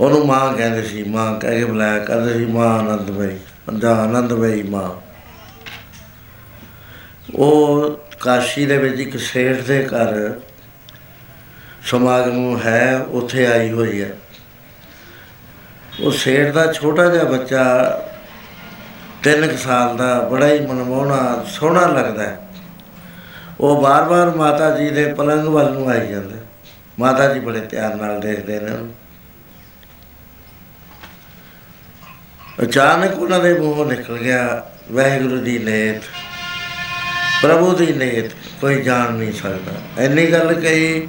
ਉਹਨੂੰ 0.00 0.26
ਮਾਂ 0.26 0.54
ਕਹਿੰਦੇ 0.54 0.82
ਸੀ, 0.82 1.02
ਮਾਂ 1.02 1.40
ਕਹਿ 1.40 1.58
ਕੇ 1.58 1.64
ਬੁਲਾਇਆ 1.64 1.98
ਕਰਦੇ 1.98 2.34
ਸੀ, 2.34 2.46
ਮਾਂ 2.46 2.78
ਆਨੰਦਮਈ 2.78 3.38
ਪੰਜਾ 3.66 3.90
ਆਨੰਦਮਈ 3.90 4.62
ਮਾਂ। 4.62 4.90
ਉਹ 7.34 7.90
ਕਾਸ਼ੀ 8.20 8.66
ਦੇ 8.66 8.78
ਵਿੱਚ 8.78 9.00
ਇੱਕ 9.00 9.16
ਸੇਠ 9.16 9.60
ਦੇ 9.60 9.86
ਘਰ 9.86 10.40
ਸਮਾਗਮ 11.84 12.60
ਹੈ, 12.64 13.00
ਉੱਥੇ 13.08 13.46
ਆਈ 13.46 13.70
ਹੋਈ 13.70 14.02
ਹੈ। 14.02 14.16
ਉਹ 16.00 16.12
ਸੇਠ 16.12 16.52
ਦਾ 16.52 16.72
ਛੋਟਾ 16.72 17.06
ਜਿਹਾ 17.06 17.24
ਬੱਚਾ 17.24 17.64
ਤਿੰਨ 19.22 19.48
ਕੁ 19.48 19.56
ਸਾਲ 19.56 19.96
ਦਾ 19.96 20.20
ਬੜਾ 20.20 20.46
ਹੀ 20.46 20.66
ਮਨਮੋਹਣਾ, 20.66 21.44
ਸੋਹਣਾ 21.48 21.86
ਲੱਗਦਾ 21.86 22.22
ਹੈ। 22.22 22.40
ਉਹ 23.60 23.82
ਬਾਰ-ਬਾਰ 23.82 24.30
ਮਾਤਾ 24.30 24.78
ਜੀ 24.78 24.90
ਦੇ 24.90 25.14
ਪਲੰਗ 25.14 25.44
ਵੱਲ 25.44 25.72
ਨੂੰ 25.72 25.88
ਆਈ 25.88 26.08
ਜਾਂਦਾ 26.08 26.36
ਹੈ। 26.36 26.42
ਮਾਤਾ 26.98 27.34
ਜੀ 27.34 27.40
ਬੜੇ 27.40 27.60
ਧਿਆਨ 27.60 27.98
ਨਾਲ 27.98 28.20
ਦੇਖਦੇ 28.20 28.60
ਨੇ 28.60 28.70
ਉਹਨੂੰ। 28.70 28.94
ਅਚਾਨਕ 32.62 33.18
ਉਹਨਾਂ 33.18 33.40
ਦੇ 33.40 33.58
ਮੂੰਹੋਂ 33.58 33.86
ਨਿਕਲ 33.86 34.18
ਗਿਆ, 34.18 34.66
ਵਾਹਿਗੁਰੂ 34.92 35.36
ਦੀ 35.36 35.58
ਨੇਤ, 35.58 36.02
ਪ੍ਰਭੂ 37.42 37.72
ਦੀ 37.72 37.92
ਨੇਤ, 37.92 38.32
ਕੋਈ 38.60 38.82
ਜਾਣ 38.82 39.12
ਨਹੀਂ 39.12 39.32
ਸਕਦਾ। 39.32 40.02
ਐਨੀ 40.02 40.32
ਗੱਲ 40.32 40.54
ਕਹੀ, 40.54 41.08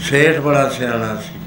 ਸੇਠ 0.00 0.40
ਬੜਾ 0.40 0.68
ਸਿਆਣਾ 0.68 1.22
ਸੀ। 1.24 1.41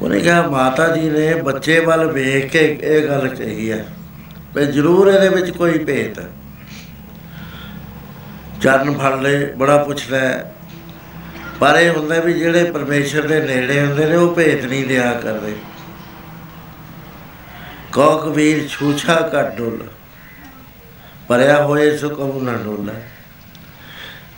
ਉਹਨੇ 0.00 0.20
ਕਿਹਾ, 0.20 0.42
ਮਾਤਾ 0.42 0.96
ਜੀ 0.96 1.10
ਨੇ 1.10 1.34
ਬੱਚੇ 1.34 1.80
ਵੱਲ 1.80 2.12
ਵੇਖ 2.12 2.50
ਕੇ 2.50 2.78
ਇਹ 2.82 3.08
ਗੱਲ 3.08 3.28
ਕਹੀ 3.28 3.70
ਹੈ 3.70 3.86
ਵੀ 4.56 4.66
ਜ਼ਰੂਰ 4.66 5.08
ਇਹਦੇ 5.08 5.28
ਵਿੱਚ 5.28 5.50
ਕੋਈ 5.50 5.78
ਭੇਤ 5.78 6.18
ਹੈ। 6.18 6.28
ਚਰਨ 8.62 8.98
ਫੜ 8.98 9.20
ਲੈ 9.20 9.46
ਬੜਾ 9.46 9.76
ਪੁੱਛਦਾ 9.84 10.18
ਹੈ। 10.18 10.54
ਪਰ 11.60 11.76
ਇਹ 11.76 11.90
ਹੁੰਦਾ 11.90 12.20
ਵੀ 12.20 12.32
ਜਿਹੜੇ 12.32 12.64
ਪਰਮੇਸ਼ਰ 12.64 13.22
ਦੇ 13.22 13.40
ਨੇੜੇ 13.40 13.86
ਹੁੰਦੇ 13.86 14.06
ਨੇ, 14.06 14.16
ਉਹ 14.16 14.34
ਭੇਤ 14.34 14.64
ਨਹੀਂ 14.64 14.86
ਦਿਆ 14.86 15.12
ਕਰਦੇ। 15.12 15.56
ਕੋ 17.92 18.16
ਕਬੀਰ 18.16 18.68
ਛੂਛਾ 18.68 19.14
ਕੱਟ 19.14 19.56
ਡੁੱਲ 19.56 19.78
ਪਰਿਆ 21.28 21.62
ਹੋਏ 21.62 21.96
ਸੋ 21.96 22.08
ਕਬੂ 22.08 22.40
ਨਾ 22.40 22.52
ਡੋਲਾ। 22.52 22.92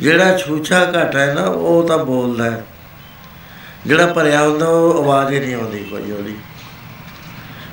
ਜਿਹੜਾ 0.00 0.36
ਛੂਛਾ 0.36 0.84
ਘਟ 0.84 1.16
ਹੈ 1.16 1.34
ਨਾ, 1.34 1.42
ਉਹ 1.42 1.88
ਤਾਂ 1.88 2.04
ਬੋਲਦਾ 2.04 2.50
ਹੈ। 2.50 2.64
ਜਿਹੜਾ 3.86 4.06
ਭਰਿਆ 4.06 4.42
ਹੁੰਦਾ, 4.42 4.68
ਉਹ 4.68 5.02
ਆਵਾਜ਼ 5.02 5.32
ਹੀ 5.32 5.40
ਨਹੀਂ 5.40 5.54
ਆਉਂਦੀ 5.54 5.78
ਕੋਈ 5.78 6.10
ਉਹਦੀ। 6.12 6.34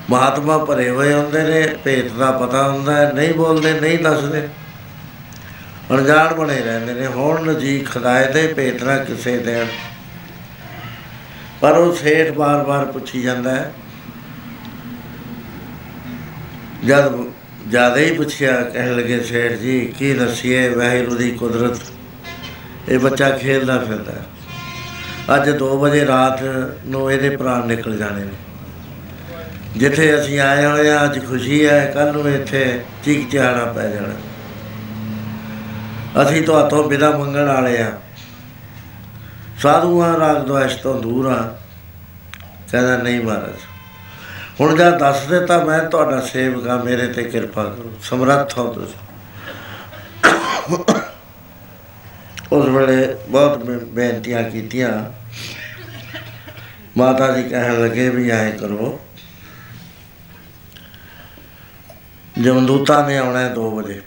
ਮਹਾਤਮਾ 0.10 0.58
ਭਰੇ 0.58 0.89
ਹੋਏ 0.89 1.13
ਹੁੰਦੇ 1.13 1.43
ਨੇ, 1.43 1.67
ਭੇਤ 1.84 2.12
ਦਾ 2.12 2.32
ਪਤਾ 2.32 2.67
ਹੁੰਦਾ 2.67 2.96
ਹੈ 2.96 3.12
ਨਹੀਂ 3.13 3.34
ਬੋਲਦੇ, 3.34 3.74
ਨਹੀਂ 3.80 3.98
ਦੱਸਦੇ। 4.00 4.48
ਅਣਜਾਣ 5.91 6.34
ਬਣੇ 6.34 6.60
ਰਹਿੰਦੇ 6.62 6.93
ਨੇ, 6.93 7.08
ਹੁਣ 7.08 7.54
ਜੀ 7.54 7.80
ਖੁਦਾਏ 7.80 8.32
ਦੇ 8.34 8.48
ਭੇਤ 8.48 8.84
ਨਾ 8.84 8.98
ਕਿਸੇ 8.98 9.38
ਦੇਣ। 9.38 9.65
ਪਰ 11.62 11.78
ਉਹ 11.78 11.96
ਸੇਠ 11.96 12.32
ਬਾਰ-ਬਾਰ 12.32 12.86
ਪੁੱਛੀ 12.86 13.22
ਜਾਂਦਾ 13.22 13.56
ਹੈ। 13.56 13.74
ਜਦ 16.86 17.17
ਜ਼ਿਆਦਾ 17.67 17.98
ਹੀ 17.98 18.12
ਪੁੱਛਿਆ, 18.13 18.62
ਕਹਿਣ 18.63 18.96
ਲੱਗੇ, 18.96 19.20
ਸੇਠ 19.20 19.52
ਜੀ, 19.52 19.80
ਕੀ 20.00 20.13
ਦੱਸੀਏ, 20.13 20.67
ਵਾਹਿਗੁਰੂ 20.70 21.17
ਦੀ 21.17 21.32
ਕੁਦਰਤ, 21.32 21.80
ਇਹ 22.89 23.00
ਬੱਚਾ 23.00 23.30
ਖੇਲਦਾ 23.30 23.78
ਫਿਰਦਾ 23.78 24.12
ਹੈ। 24.12 24.26
ਅੱਜ 25.35 25.49
2 25.49 25.79
ਵਜੇ 25.79 26.07
ਰਾਤ 26.07 26.39
ਨੂੰ 26.85 27.11
ਇਹਦੇ 27.11 27.37
ਪ੍ਰਾਣ 27.37 27.65
ਨਿਕਲ 27.65 27.97
ਜਾਣੇ 27.97 28.23
ਨੇ। 28.23 28.31
ਜਿੱਥੇ 29.77 30.21
ਅਸੀਂ 30.21 30.39
ਆਏ 30.39 30.65
ਹੋਏ 30.65 30.89
ਆ, 30.89 31.03
ਅੱਜ 31.03 31.25
ਖੁਸ਼ੀ 31.25 31.67
ਹੈ 31.67 31.91
ਕੱਲ 31.93 32.11
ਨੂੰ 32.11 32.29
ਇੱਥੇ 32.29 32.83
ਚੀਕ 33.03 33.29
ਚਿਹਾੜਾ 33.29 33.65
ਪੈ 33.65 33.89
ਜਾਣਾ। 33.89 34.13
ਅਸੀਂ 36.23 36.43
ਤੁਹਾਤੋਂ 36.43 36.89
ਬਿਦਾ 36.89 37.11
ਮੰਗਣ 37.11 37.45
ਵਾਲੇ 37.45 37.81
ਆ। 37.81 37.91
ਸਾਧੂਆਂ 39.59 40.19
ਰਾਗ 40.19 40.37
ਦੁਆਸ਼ 40.37 40.77
ਤੋਂ 40.77 41.01
ਦੂਰ 41.01 41.25
ਆ। 41.25 41.59
ਕਹਿੰਦਾ, 42.71 42.97
ਨਹੀਂ 42.97 43.21
ਮਹਾਰਾਜ, 43.21 43.59
ਹੁਣ 44.61 44.75
ਜਦ 44.75 44.97
ਦੱਸ 44.97 45.25
ਦਿੱਤਾ 45.25 45.63
ਮੈਂ, 45.63 45.79
ਤੁਹਾਡਾ 45.79 46.21
ਸੇਵਕ 46.21 46.67
ਆ 46.67 46.83
ਮੇਰੇ 46.83 47.07
ਤੇ 47.07 47.23
ਕਿਰਪਾ 47.23 47.63
ਕਰੋ, 47.63 47.91
ਸਮਰੱਥ 48.03 48.57
ਹੋ 48.57 48.73
ਤੁਸੀਂ। 48.73 48.95
ਉਸ 52.51 52.65
ਵੇਲੇ 52.65 53.15
ਬਹੁਤ 53.29 53.57
ਬੇ- 53.57 53.79
ਬੇਨਤੀਆਂ 53.79 54.43
ਕੀਤੀਆਂ। 54.43 55.16
ਮਾਤਾ 56.97 57.38
ਜੀ 57.38 57.43
ਕਹਿਣ 57.43 57.81
ਲੱਗੇ 57.83 58.10
ਵੀ 58.10 58.29
ਐਂ 58.29 58.51
ਕਰੋ। 58.51 58.99
ਜਮਦੂਤਾਂ 62.41 63.07
ਨੇ 63.07 63.17
ਆਉਣਾ 63.17 63.47
2 63.49 63.69
ਵਜੇ। 63.71 64.01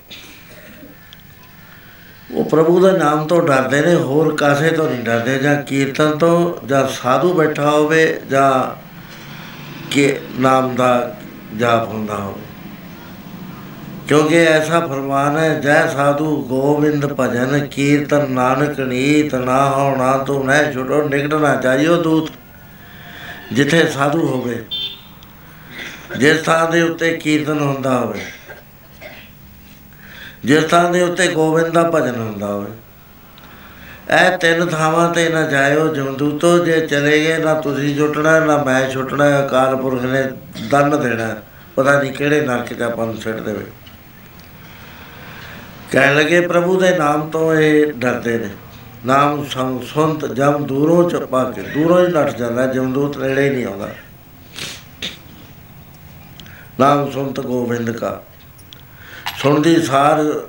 ਉਹ 2.33 2.45
ਪ੍ਰਭੂ 2.45 2.81
ਦੇ 2.81 2.99
ਨਾਮ 2.99 3.27
ਤੋਂ 3.27 3.43
ਡਰਦੇ 3.43 3.81
ਨੇ, 3.81 3.95
ਹੋਰ 3.95 4.37
ਕਾਸੇ 4.37 4.71
ਤੋਂ 4.71 4.91
ਨਹੀਂ 4.91 5.05
ਡਰਦੇ, 5.05 5.39
ਜਾਂ 5.39 5.63
ਕੀਰਤਨ 5.63 6.19
ਤੋਂ, 6.19 6.67
ਜਾਂ 6.67 6.89
ਸਾਧੂ 6.89 7.33
ਬੈਠਾ 7.35 7.71
ਹੋਵੇ, 7.71 8.21
ਜਾਂ 8.31 8.81
ਕਿ 9.91 10.21
ਨਾਮ 10.41 10.75
ਦਾ 10.75 11.17
ਜਾਪ 11.57 11.89
ਹੁੰਦਾ 11.89 12.17
ਹੋਵੇ। 12.17 12.43
ਕਿਉਂਕਿ 14.09 14.37
ਐਸਾ 14.37 14.81
ਫਰਮਾਨ 14.81 15.39
ਹੈ, 15.39 15.61
ਜੈ 15.61 15.87
ਸਾਧੂ 15.87 16.45
ਗੋਬਿੰਦ 16.49 17.07
ਭਜਨ 17.07 17.67
ਕੀਰਤਨ 17.67 18.31
ਨਾਨਕ 18.31 18.81
ਨੀਤ 18.81 19.35
ਨਾ 19.35 19.71
ਹੋਣਾ, 19.71 20.19
ਤੂੰ 20.19 20.47
ਨਾ 20.47 20.73
ਛੁਟੋ 20.73 21.09
ਨਿਕਟਣਾ 21.09 21.57
ਚਾਹੀਓ 21.57 22.03
ਦੂਤ। 22.03 22.31
ਜਿੱਥੇ 23.53 23.87
ਸਾਧੂ 23.89 24.27
ਹੋਵੇ, 24.27 24.63
ਜਿਸ 26.19 26.43
ਥਾਂ 26.43 26.71
ਦੇ 26.71 26.83
ਉੱਤੇ 26.83 27.17
ਕੀਰਤਨ 27.17 27.61
ਹੁੰਦਾ 27.61 27.99
ਹੋਵੇ, 27.99 28.21
ਜਿਸ 30.45 30.65
ਥਾਂ 30.65 30.93
ਦੇ 30.93 31.03
ਉੱਤੇ 31.03 31.27
ਗੋਬਿੰਦ 31.29 31.73
ਦਾ 31.75 31.83
ਭਜਨ 31.91 32.19
ਹੁੰਦਾ 32.19 32.47
ਹੋਵੇ, 32.47 32.71
ਇਹ 34.13 34.37
ਤਿੰਨ 34.39 34.67
ਥਾਵਾਂ 34.69 35.09
ਤੇ 35.15 35.29
ਨਾ 35.29 35.43
ਜਾਇਓ, 35.43 35.87
ਜਮਦੂਤੋ 35.95 36.59
ਜੇ 36.65 36.81
ਚਲੇ 36.87 37.19
ਗਏ, 37.21 37.37
ਨਾ 37.39 37.55
ਤੁਸੀਂ 37.61 37.97
ਛੁੱਟਣਾ 37.97 38.39
ਨਾ 38.41 38.57
ਮੈਂ 38.65 38.89
ਛੁੱਟਣਾ, 38.91 39.29
ਅਕਾਲ 39.41 39.77
ਪੁਰਖ 39.77 40.03
ਨੇ 40.05 40.23
ਦੰਡ 40.71 40.95
ਦੇਣਾ, 40.95 41.35
ਪਤਾ 41.77 42.01
ਨਹੀਂ 42.01 42.13
ਕਿਹੜੇ 42.13 42.41
ਨਰਕ 42.41 42.73
ਚ 42.73 42.83
ਆਪਾਂ 42.83 43.07
ਨੂੰ 43.07 43.17
ਛੱਡ 43.17 43.41
ਦੇਵੇ। 43.41 43.65
ਕਹਿਣ 45.93 46.17
ਲੱਗੇ, 46.17 46.41
ਪ੍ਰਭੂ 46.41 46.81
ਦੇ 46.81 46.97
ਨਾਮ 46.99 47.29
ਤੋਂ 47.31 47.55
ਇਹ 47.55 47.93
ਡਰਦੇ 47.93 48.39
ਨੇ। 48.39 48.49
ਨਾਮ 49.07 49.45
ਸੰਗ 49.45 49.83
ਸੁਨਤ 49.83 50.25
ਜਮ 50.25 50.67
ਦੂਰੋਂ 50.67 51.11
ਚੱਪਾ 51.11 51.51
ਕੇ। 51.51 51.63
ਦੂਰੋਂ 51.63 52.09
ਹੀ 52.09 52.13
ਨੱਠ 52.13 52.37
ਜਾਂਦਾ 52.37 52.67
ਜਮਦੂਤ 52.67 53.19
ਨੇੜੇ 53.19 53.51
ਹੀ 53.51 53.55
ਨਹੀਂ 53.55 53.67
ਆਉਂਦਾ। 53.67 53.89
ਨਾਮ 56.81 57.11
ਸੁਨਤ 57.11 57.41
ਗੋਬਿੰਦ 57.41 57.91
ਕਾ। 57.91 58.23
ਸੁਣਦੀ 59.39 59.83
ਸਾਰ 59.83 60.43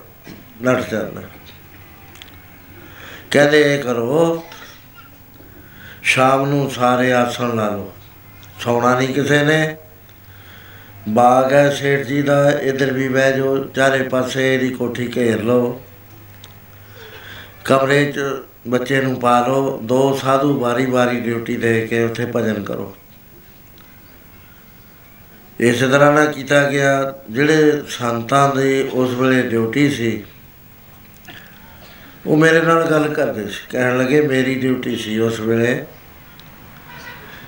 ਨੱਠ 0.62 0.90
ਜਾਂਦਾ। 0.90 1.22
ਕਹਿੰਦੇ 3.32 3.76
ਇਹ 3.76 3.84
ਕਰੋ, 3.84 4.44
ਸ਼ਾਮ 6.04 6.46
ਨੂੰ 6.46 6.72
ਸਾਰੇ 6.72 7.14
ਆਸਣ 7.14 7.56
ਲਾ 7.56 7.70
ਲਓ। 7.70 7.94
ਸੌਣਾ 8.60 8.98
ਨਹੀਂ 8.98 9.14
ਕਿਸੇ 9.14 9.44
ਨੇ। 9.44 9.78
ਬਾਗ 11.10 11.54
ਹੈ 11.54 11.70
ਸੇਠ 11.70 12.06
ਜੀ 12.06 12.22
ਦਾ, 12.22 12.52
ਇਧਰ 12.52 12.94
ਵੀ 12.94 13.10
ਬਹਿ 13.10 13.38
ਜਾਓ, 13.38 13.64
ਚਾਰੇ 13.64 14.04
ਪਾਸੇ 14.04 14.56
ਇਹਦੀ 14.56 14.70
ਕੋਠੀ 14.70 15.14
ਘੇਰ 15.16 15.44
ਲਓ। 15.44 15.82
ਕਮਰੇ 17.66 18.06
'ਚ 18.12 18.20
ਬੱਚੇ 18.68 19.02
ਨੂੰ 19.02 19.20
ਪਾ 19.20 19.40
ਲਓ, 19.48 19.78
ਦੋ 19.84 20.18
ਸਾਧੂ 20.22 20.60
ਵਾਰੀ-ਵਾਰੀ 20.60 21.20
ਡਿਊਟੀ 21.20 21.56
ਦੇ 21.58 21.88
ਕੇ 21.88 22.04
ਉੱਥੇ 22.04 22.26
ਭਜਨ 22.36 22.64
ਕਰੋ। 22.64 22.94
ਇਸ 25.60 25.80
ਤਰ੍ਹਾਂ 25.82 26.12
ਨਾਲ 26.14 26.32
ਕੀਤਾ 26.34 26.64
ਗਿਆ, 26.70 27.14
ਜਿਹੜੇ 27.30 27.82
ਸੰਤਾਂ 27.90 28.56
ਦੀ 28.56 28.82
ਉਸ 28.84 29.14
ਵੇਲੇ 29.14 29.42
ਡਿਊਟੀ 29.50 29.90
ਸੀ, 29.90 30.24
ਉਹ 32.28 32.38
ਮੇਰੇ 32.38 32.62
ਨਾਲ 32.62 32.86
ਗੱਲ 32.92 33.08
ਕਰਦੇ 33.14 33.48
ਸੀ, 33.48 33.62
ਕਹਿਣ 33.70 33.98
ਲੱਗੇ, 33.98 34.22
ਮੇਰੀ 34.22 34.56
ਡਿਊਟੀ 34.56 34.96
ਸੀ 34.96 35.18
ਉਸ 35.20 35.40
ਵੇਲੇ। 35.40 35.84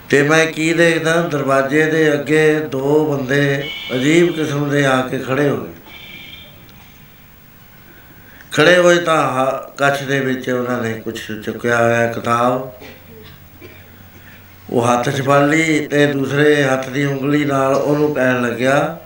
ਤੇ 0.09 0.21
ਮੈਂ 0.23 0.45
ਕੀ 0.45 0.73
ਦੇਖਦਾ, 0.73 1.21
ਦਰਵਾਜ਼ੇ 1.21 1.85
ਦੇ 1.85 2.11
ਅੱਗੇ 2.13 2.59
ਦੋ 2.71 3.05
ਬੰਦੇ 3.05 3.69
ਅਜੀਬ 3.95 4.31
ਕਿਸਮ 4.35 4.69
ਦੇ 4.69 4.85
ਆ 4.85 5.01
ਕੇ 5.01 5.19
ਖੜੇ 5.19 5.49
ਹੋ 5.49 5.57
ਗਏ। 5.57 5.72
ਖੜੇ 8.55 8.77
ਹੋਏ 8.77 8.99
ਤਾਂ 8.99 9.33
ਹ- 9.33 9.71
ਕੱਛ 9.77 10.03
ਦੇ 10.03 10.19
ਵਿੱਚ 10.19 10.49
ਉਹਨਾਂ 10.49 10.81
ਨੇ 10.81 10.93
ਕੁਝ 10.93 11.19
ਚੁੱਕਿਆ 11.45 11.77
ਹੋਇਆ 11.77 12.07
ਕਿਤਾਬ। 12.13 12.71
ਉਹ 14.69 14.87
ਹੱਥ 14.87 15.09
'ਚ 15.09 15.21
ਫੜ 15.21 15.41
ਲਈ 15.41 15.87
ਤੇ 15.87 16.07
ਦੂਸਰੇ 16.07 16.63
ਹੱਥ 16.63 16.89
ਦੀ 16.89 17.05
ਉਂਗਲੀ 17.05 17.45
ਨਾਲ 17.45 17.75
ਉਹਨੂੰ 17.75 18.15
ਕਹਿਣ 18.15 18.41
ਲੱਗਿਆ 18.41 18.97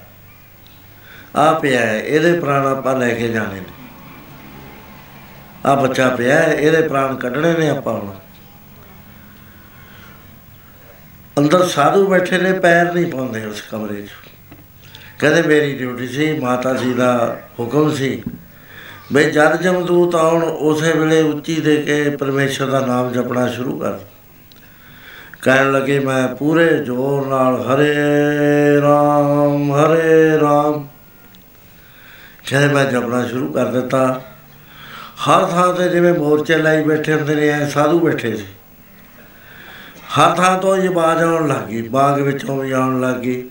ਆ 1.36 1.54
ਪਿਆ 1.54 1.86
ਹੈ, 1.86 2.00
ਇਹਦੇ 2.02 2.40
ਪ੍ਰਾਣ 2.40 2.68
ਆਪਾਂ 2.68 2.96
ਲੈ 2.96 3.14
ਕੇ 3.14 3.28
ਜਾਣੇ 3.28 3.60
ਨੇ। 3.60 3.86
ਆ 5.66 5.76
ਬੱਚਾ 5.76 6.10
ਪਿਆ 6.10 6.36
ਹੈ, 6.36 6.54
ਇਹਦੇ 6.54 6.88
ਪ੍ਰਾਣ 6.88 7.16
ਕੱਢਣੇ 7.16 7.54
ਨੇ 7.54 7.70
ਆਪਾਂ 7.70 7.94
ਹੁਣ। 7.94 8.14
ਅੰਦਰ 11.38 11.66
ਸਾਧੂ 11.68 12.08
ਬੈਠੇ 12.08 12.38
ਨੇ 12.38 12.54
ਪੈਰ 12.54 12.94
ਨਹੀਂ 12.94 13.12
ਪਾਉਂਦੇ 13.12 13.46
ਉਸ 13.46 13.62
ਕਮਰੇ 13.62 14.02
'ਚ। 14.02 14.10
ਕਹਿੰਦੇ 15.20 15.42
ਮੇਰੀ 15.42 15.78
ਡਿਊਟੀ 15.78 16.08
ਸੀ 16.08 16.40
ਮਾਤਾ 16.40 16.74
ਜੀ 16.74 16.94
ਦਾ 16.94 17.40
ਹੁਕਮ 17.60 17.94
ਸੀ 17.94 18.24
ਬਈ 19.14 19.32
ਜਦ 19.32 19.62
ਜਮਦੂਤ 19.62 20.16
ਆਉਣ, 20.16 20.44
ਉਸੇ 20.44 20.94
ਵੇਲੇ 20.94 21.22
ਉੱਚੀ 21.22 21.62
ਦੇ 21.62 21.78
ਕੇ 21.78 22.10
ਪਰਮੇਸ਼ਰ 22.10 22.66
ਦਾ 22.66 22.80
ਨਾਮ 22.80 23.12
ਜਪਣਾ 23.12 23.48
ਸ਼ੁਰੂ 23.48 23.80
ਕਰ 23.80 23.94
ਕਹਿਣ 25.42 25.72
ਲੱਗੇ, 25.72 26.00
ਮੈਂ 26.00 26.36
ਪੂਰੇ 26.36 26.78
ਜ਼ੋਰ 26.78 27.28
ਨਾਲ 27.28 27.62
ਹਰੇ 27.62 27.96
ਰਾਮ 28.82 29.72
ਹਰੇ 29.72 30.40
ਰਾਮ। 30.40 30.88
ਕਹਿੰਦੇ, 32.50 32.74
ਮੈਂ 32.74 32.86
ਜਪਣਾ 32.86 33.28
ਸ਼ੁਰੂ 33.28 33.54
ਕਰ 33.54 33.66
ਦਿੱਤਾ। 33.66 34.22
ਹਰ 35.30 35.46
ਥਾਂ 35.46 35.74
ਤੇ 35.74 35.90
ਜਿਵੇਂ 35.90 36.14
ਮੋਰਚੇ 36.14 36.58
ਲਾਈ 36.58 36.84
ਬੈਠੇ 36.84 37.14
ਹੁੰਦੇ 37.14 37.36
ਨੇ, 37.36 37.48
ਐ 37.48 37.66
ਸਾਧੂ 37.66 38.00
ਬੈਠੇ 38.00 38.36
ਸੀ। 38.36 38.46
ਹਰ 40.20 40.36
ਥਾਂ 40.36 40.60
ਤੋਂ 40.60 40.78
ਇਹ 40.78 40.90
ਆਵਾਜ਼ 40.90 41.24
ਆਉਣ 41.24 41.48
ਲੱਗੀ 41.48 41.82
ਬਾਗ 41.82 42.22
ਵਿੱਚੋਂ 42.22 42.58
ਵੀ 42.58 42.72
ਆਉਣ 42.72 43.02
ਲੱਗੀ 43.02 43.50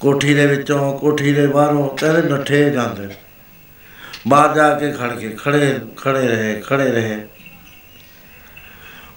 ਕੋਠੀ 0.00 0.34
ਦੇ 0.34 0.46
ਵਿੱਚੋਂ, 0.46 0.98
ਕੋਠੀ 0.98 1.32
ਦੇ 1.32 1.46
ਬਾਹਰੋਂ, 1.46 1.88
ਕਹਿੰਦੇ, 1.88 2.22
ਨੱਠੇ 2.22 2.70
ਜਾਂਦੇ 2.70 3.06
ਨੇ। 3.06 3.14
ਬਾਹਰ 4.28 4.54
ਜਾ 4.54 4.74
ਕੇ 4.74 4.92
ਖੜ 4.92 5.18
ਕੇ 5.18 5.28
ਖੜੇ 5.28 5.80
ਖੜੇ 5.96 6.28
ਰਹੇ 6.28 6.62
ਖੜੇ 6.66 6.92
ਰਹੇ। 6.92 7.26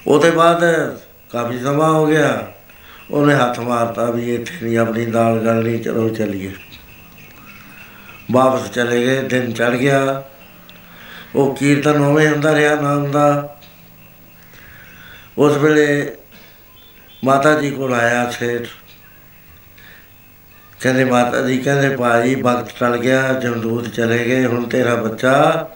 ਉਹਦੇ 0.08 0.32
ਬਾਅਦ 0.32 0.64
ਕਾਫੀ 1.32 1.60
ਸਮਾਂ 1.60 1.92
ਹੋ 1.92 2.08
ਗਿਆ। 2.08 2.54
ਉਹਨੇ 3.12 3.34
ਹੱਥ 3.34 3.60
ਮਾਰਤਾ 3.60 4.12
ਵੀ 4.12 4.36
ਇੱਥੇ 4.36 4.66
ਨਹੀਂ 4.66 4.78
ਆਪਣੀ 4.78 5.06
ਦਾਲ 5.06 5.40
ਗਲਣੀ 5.40 5.80
ਚਲੋ 5.80 6.10
ਚੱਲੀਏ। 6.10 6.52
ਵਾਪਸ 8.32 8.72
ਚਲੇ 8.72 9.06
ਗਏ, 9.06 9.22
ਦਿਨ 9.22 9.54
ਚੜ 9.54 9.70
ਗਿਆ। 9.70 10.24
ਉਹ 11.36 11.56
ਕੀਰਤਨ 11.56 12.02
ਉਵੇਂ 12.02 12.30
ਹੁੰਦਾ 12.30 12.56
ਰਿਹਾ 12.56 12.76
ਨਾਮ 12.76 13.12
ਦਾ 13.12 13.58
ਉਸ 15.38 15.58
ਵੇਲੇ 15.58 16.16
ਮਾਤਾ 17.24 17.62
ਜੀ 17.62 17.72
ਕੋਲ 17.72 17.94
ਆਇਆ, 17.94 18.32
ਸੇਠ। 18.32 18.62
ਕਹਿੰਦੇ 20.82 21.04
ਮਾਤਾ 21.04 21.42
ਜੀ, 21.42 21.58
ਕਹਿੰਦੇ 21.58 21.96
ਭਾਈ 21.96 22.36
ਵਕਤ 22.36 22.72
ਟਲ 22.80 22.98
ਗਿਆ, 22.98 23.34
ਜਮਦੂਤ 23.34 23.88
ਚਲੇ 23.88 24.18
ਗਏ, 24.18 24.46
ਹੁਣ 24.46 24.64
ਤੇਰਾ 24.64 24.96
ਬੱਚਾ 24.96 25.68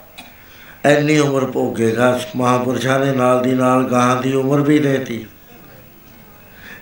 ਐਨੀ 0.85 1.19
ਉਮਰ 1.19 1.45
ਭੋਗੇਗਾ। 1.45 2.19
ਮਹਾਪੁਰਸ਼ਾਂ 2.35 2.99
ਦੇ 2.99 3.11
ਨਾਲ 3.11 3.41
ਦੀ 3.41 3.51
ਨਾਲ 3.51 3.83
ਗਾਂ 3.83 4.21
ਦੀ 4.21 4.33
ਉਮਰ 4.33 4.61
ਵੀ 4.61 4.79
ਦੇਤੀ। 4.79 5.25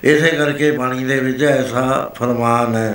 ਇਸੇ 0.03 0.27
ਕਰਕੇ 0.27 0.71
ਬਾਣੀ 0.71 1.03
ਦੇ 1.03 1.19
ਵਿੱਚ 1.19 1.43
ਐਸਾ 1.43 2.11
ਫਰਮਾਨ 2.15 2.75
ਹੈ। 2.75 2.93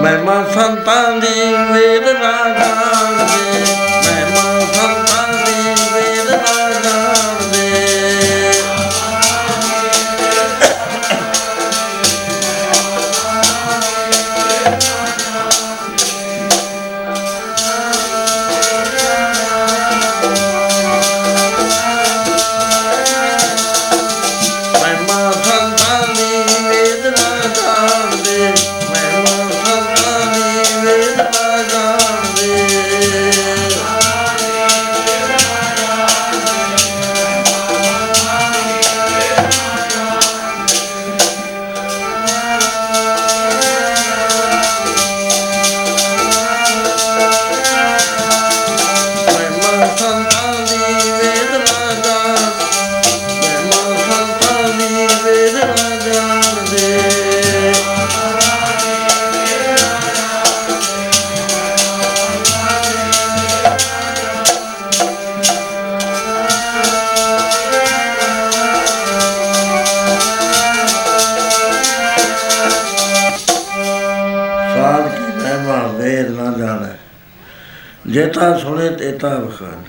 ਮਹਿਮਾ 0.00 0.44
ਸੰਤਾਂ 0.44 1.20
ਦੀ 1.20 1.54
ਵੇਦ 1.72 2.08
ਨਾ 2.08 2.69
ਸਾਧ 75.50 75.58
ਕੀ 75.58 75.66
ਮਹਿਮਾ 75.66 75.86
ਵੇਦ 75.86 76.30
ਨਾ 76.30 76.58
ਜਾਣੈ। 76.58 76.98
ਜੇਤਾ 78.06 78.58
ਸੁਣੇ 78.58 78.88
ਤੇਤਾ 78.88 79.28
ਬਖਾਨ 79.28 79.82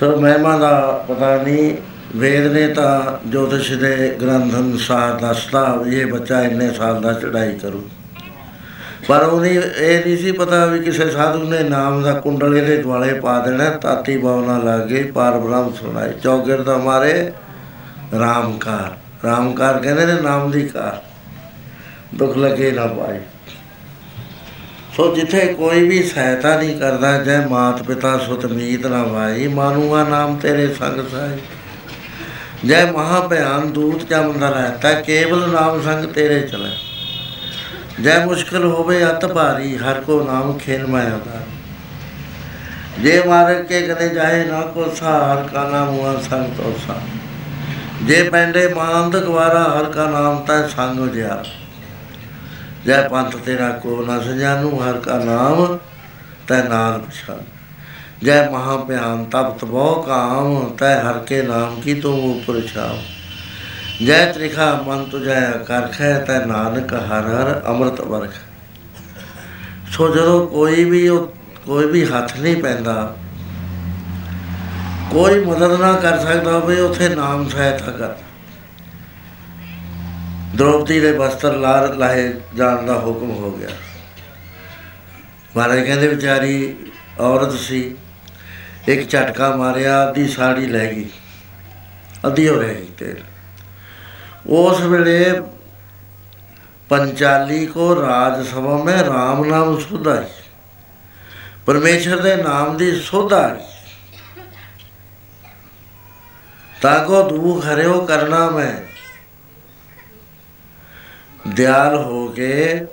ਸੋ 0.00 0.16
ਮਹਿਮਾ 0.16 0.58
ਦਾ 0.58 1.04
ਪਤਾ 1.08 1.42
ਨਹੀਂ, 1.42 1.76
ਵੇਦ 2.16 2.52
ਨੇ 2.52 2.68
ਤਾਂ 2.68 3.28
ਜੋਤਿਸ਼ 3.28 3.72
ਦੇ 3.72 4.16
ਗ੍ਰੰਥ 4.22 4.54
ਅਨੁਸਾਰ 4.54 5.12
ਦੱਸਦਾ 5.12 5.76
ਵੀ 5.76 6.00
ਇਹ 6.00 6.06
ਬੱਚਾ 6.06 6.42
ਇੰਨੇ 6.42 6.72
ਸਾਲ 6.72 7.00
ਦਾ 7.00 7.12
ਚੜਾਈ 7.12 7.58
ਕਰੂ। 7.58 7.88
ਪਰ 9.08 9.22
ਉਹਨੇ 9.22 9.62
ਇਹ 9.78 10.04
ਨਹੀਂ 10.04 10.16
ਸੀ 10.16 10.32
ਪਤਾ 10.32 10.66
ਵੀ 10.66 10.78
ਕਿਸੇ 10.78 11.10
ਸਾਧੂ 11.10 11.44
ਨੇ 11.44 11.62
ਨਾਮ 11.62 12.02
ਦਾ 12.02 12.12
ਕੁੰਡਲ 12.12 12.56
ਇਹਦੇ 12.56 12.76
ਦੁਆਲੇ 12.76 13.20
ਪਾ 13.20 13.38
ਦੇਣਾ, 13.38 13.70
ਤਾਤੀ 13.70 14.16
ਬਾਵਨਾ 14.16 14.58
ਲਾਗੇ 14.58 15.02
ਪਾਰ 15.02 15.38
ਬ੍ਰਹਮ 15.38 15.72
ਸੁਣਾਈ 15.72 16.12
ਚੌਗਿਰ 16.22 16.62
ਦਾ 16.62 16.78
ਮਾਰੇ, 16.78 17.32
ਰਾਮਕਾਰ। 18.18 18.96
ਰਾਮਕਾਰ 19.26 19.78
ਕਹਿੰਦੇ 19.78 20.06
ਨੇ 20.06 20.20
ਨਾਮ 20.20 20.50
ਦੀ 20.50 20.68
ਕਾਰ। 20.68 21.02
ਦੁੱਖ 22.14 22.36
ਲੱਗੇ 22.36 22.70
ਨਾ 22.70 22.86
ਪਾਏ। 22.86 23.20
ਸੋ 24.96 25.14
ਜਿੱਥੇ 25.14 25.40
ਕੋਈ 25.54 25.88
ਵੀ 25.88 26.02
ਸਹਾਇਤਾ 26.02 26.54
ਨਹੀਂ 26.56 26.78
ਕਰਦਾ, 26.78 27.16
ਜੈ 27.18 27.38
ਮਾਤ 27.46 27.82
ਪਿਤਾ 27.82 28.16
ਸੁਤ 28.18 28.44
ਮੀਤ 28.46 28.86
ਨਾ 28.86 29.02
ਭਾਈ 29.04 29.46
ਮਾਨੂਗਾ 29.48 30.02
ਨਾਮ 30.04 30.36
ਤੇਰੇ 30.36 30.66
ਸੰਗ 30.74 31.00
ਸਾਈ 31.12 31.38
ਜੈ 32.64 32.84
ਮਹਾ 32.92 33.20
ਭਿਆਨ 33.20 33.70
ਦੂਤ 33.72 34.04
ਜਮਦਾ 34.04 34.48
ਰਹਤਾ, 34.50 34.92
ਕੇਵਲ 35.00 35.48
ਨਾਮ 35.50 35.80
ਸੰਗ 35.82 36.04
ਤੇਰੇ 36.04 36.40
ਚਲੇ। 36.42 36.70
ਜੈ 38.02 38.18
ਮੁਸ਼ਕਲ 38.26 38.64
ਹੋਵੇ 38.64 39.02
ਅਤ 39.04 39.26
ਭਾਰੀ, 39.26 39.76
ਹਰ 39.76 40.00
ਕੋ 40.00 40.22
ਨਾਮ 40.24 40.58
ਖੇਲ 40.58 40.86
ਮਾਇਆ 40.86 41.18
ਦਾ 41.26 41.40
ਜੇ 43.00 43.22
ਮਾਰ 43.26 43.54
ਕੇ 43.62 43.80
ਕਦੇ 43.82 44.08
ਜਾਏ, 44.08 44.44
ਨਾ 44.44 44.60
ਕੋ 44.66 44.84
ਸਾਰ 44.94 45.48
ਕਾ 45.48 45.68
ਨਾਮ 45.68 45.88
ਹੁਆ 45.88 46.14
ਸੰਗ 46.20 46.54
ਤੋਸਾ। 46.56 47.00
ਜੇ 48.02 48.22
ਪੈਂਡੇ 48.22 48.66
ਮਾਨਦ 48.68 49.16
ਗਵਾਰਾ, 49.16 49.64
ਹਰ 49.70 49.90
ਕਾ 49.92 50.06
ਨਾਮ 50.10 50.44
ਤੈ 50.44 50.66
ਸੰਗ 50.68 51.00
ਉਜਿਆ 51.00 51.42
ਜੈ 52.86 53.00
ਪੰਥ 53.08 53.36
ਤੇਰਾ 53.36 53.68
ਕੋ 53.82 54.04
ਨ 54.04 54.20
ਸਜਾਨੂ, 54.20 54.70
ਹਰ 54.78 54.98
ਕਾ 54.98 55.18
ਨਾਮ 55.18 55.78
ਤੈ 56.48 56.62
ਨਾਲ 56.62 56.98
ਪਛਾਨ। 57.00 57.40
ਜੈ 58.22 58.48
ਮਹਾ 58.50 58.76
ਭਿਆਨ 58.78 59.24
ਤਪਤ 59.24 59.64
ਬਹੁ 59.64 60.02
ਕਾਮ, 60.02 60.68
ਤੈ 60.78 60.94
ਹਰ 61.02 61.18
ਕੇ 61.18 61.42
ਨਾਮ 61.42 61.80
ਕੀ 61.80 61.94
ਤੂੰ 61.94 62.14
ਉਪਰ 62.30 62.60
ਛਾਵ 62.66 62.98
ਜੈ 64.04 64.24
ਤ੍ਰਿਖਾ 64.32 64.72
ਮਨ 64.86 65.04
ਤੁਜੈ 65.04 65.40
ਕਰਖੈ, 65.66 66.18
ਤੈ 66.18 66.38
ਨਾਨਕ 66.46 66.92
ਹਰ 66.94 67.28
ਹਰ 67.28 67.60
ਅੰਮ੍ਰਿਤ 67.66 68.00
ਵਰਖ। 68.00 68.32
ਸੋ 69.92 70.08
ਜਦੋਂ 70.08 70.46
ਕੋਈ 70.46 70.84
ਵੀ 70.84 71.08
ਉਹ, 71.08 71.26
ਕੋਈ 71.66 71.86
ਵੀ 71.86 72.04
ਹੱਥ 72.04 72.36
ਨਹੀਂ 72.38 72.56
ਪੈਂਦਾ, 72.62 73.14
ਕੋਈ 75.10 75.44
ਮਦਦ 75.44 75.80
ਨਾ 75.80 75.92
ਕਰ 75.94 76.18
ਸਕਦਾ 76.18 76.52
ਹੋਵੇ, 76.52 76.80
ਉਥੇ 76.80 77.08
ਨਾਮ 77.08 77.48
ਸਹਾਇਤਾ 77.48 77.92
ਕਰ 77.92 78.14
ਦ੍ਰੋਪਦੀ 80.56 80.98
ਦੇ 81.00 81.12
ਵਸਤਰ 81.12 81.56
ਲਾਰ 81.56 81.94
ਲਾਹੇ 81.94 82.32
ਜਾਣ 82.56 82.86
ਦਾ 82.86 82.98
ਹੁਕਮ 82.98 83.30
ਹੋ 83.32 83.50
ਗਿਆ। 83.50 83.68
ਮਹਾਰਾਜ 85.56 85.80
ਕਹਿੰਦੇ, 85.80 86.08
ਵਿਚਾਰੀ 86.08 86.76
ਔਰਤ 87.20 87.52
ਸੀ, 87.60 87.94
ਇੱਕ 88.88 89.08
ਝਟਕਾ 89.10 89.54
ਮਾਰਿਆ, 89.56 90.02
ਅੱਧੀ 90.08 90.26
ਸਾੜੀ 90.28 90.66
ਲੈ 90.66 90.84
ਗਈ, 90.86 91.08
ਅੱਧੀ 92.26 92.48
ਹੋ 92.48 92.60
ਰਹੀ 92.60 92.86
ਤੇ 92.98 93.14
ਉਸ 94.50 94.80
ਵੇਲੇ 94.82 95.40
ਪੰਚਾਲੀ 96.90 97.66
ਕੋ 97.66 97.94
ਰਾਜ 97.96 98.46
ਸਭਾ 98.46 98.76
ਮੈਂ 98.84 99.02
RAM 99.04 99.44
ਨਾਮ 99.46 99.78
ਸੁਧਾਈ, 99.80 100.24
ਪਰਮੇਸ਼ਰ 101.66 102.20
ਦੇ 102.20 102.36
ਨਾਮ 102.36 102.76
ਦੀ 102.76 102.94
ਸੁਧਾ 103.00 103.48
ਤਾਂ 106.82 106.98
ਕੋ 107.04 107.22
ਦੁਖ 107.28 107.64
ਹਰਿਓ 107.66 108.00
ਕਰਨਾ 108.06 108.48
ਮੈਂ 108.50 108.72
ਦਿਆਲ 111.48 111.94
ਹੋ 111.96 112.26
ਕੇ 112.28 112.86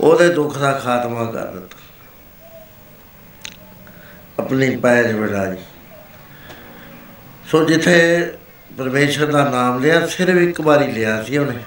ਉਹਦੇ 0.00 0.28
ਦੁੱਖ 0.28 0.58
ਦਾ 0.58 0.72
ਖਾਤਮਾ 0.72 1.24
ਕਰ 1.24 1.46
ਦਿੱਤਾ। 1.46 1.76
ਆਪਣੀ 4.38 4.76
ਪੈਜ 4.76 5.12
ਵਡਾਈ 5.12 5.56
ਸੋ 7.46 7.64
ਜਿੱਥੇ 7.64 8.32
ਪਰਮੇਸ਼ਰ 8.78 9.32
ਦਾ 9.32 9.44
ਨਾਮ 9.50 9.80
ਲਿਆ 9.80 10.06
ਸਿਰਫ 10.06 10.38
ਇੱਕ 10.38 10.60
ਵਾਰੀ 10.60 10.92
ਲਿਆ 10.92 11.22
ਸੀ 11.22 11.38
ਉਹਨੇ। 11.38 11.58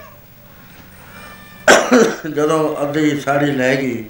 ਜਦੋਂ 2.35 2.59
ਅੱਧੀ 2.83 3.19
ਸਾੜੀ 3.19 3.51
ਲੈ 3.51 3.75
ਗਈ, 3.75 4.03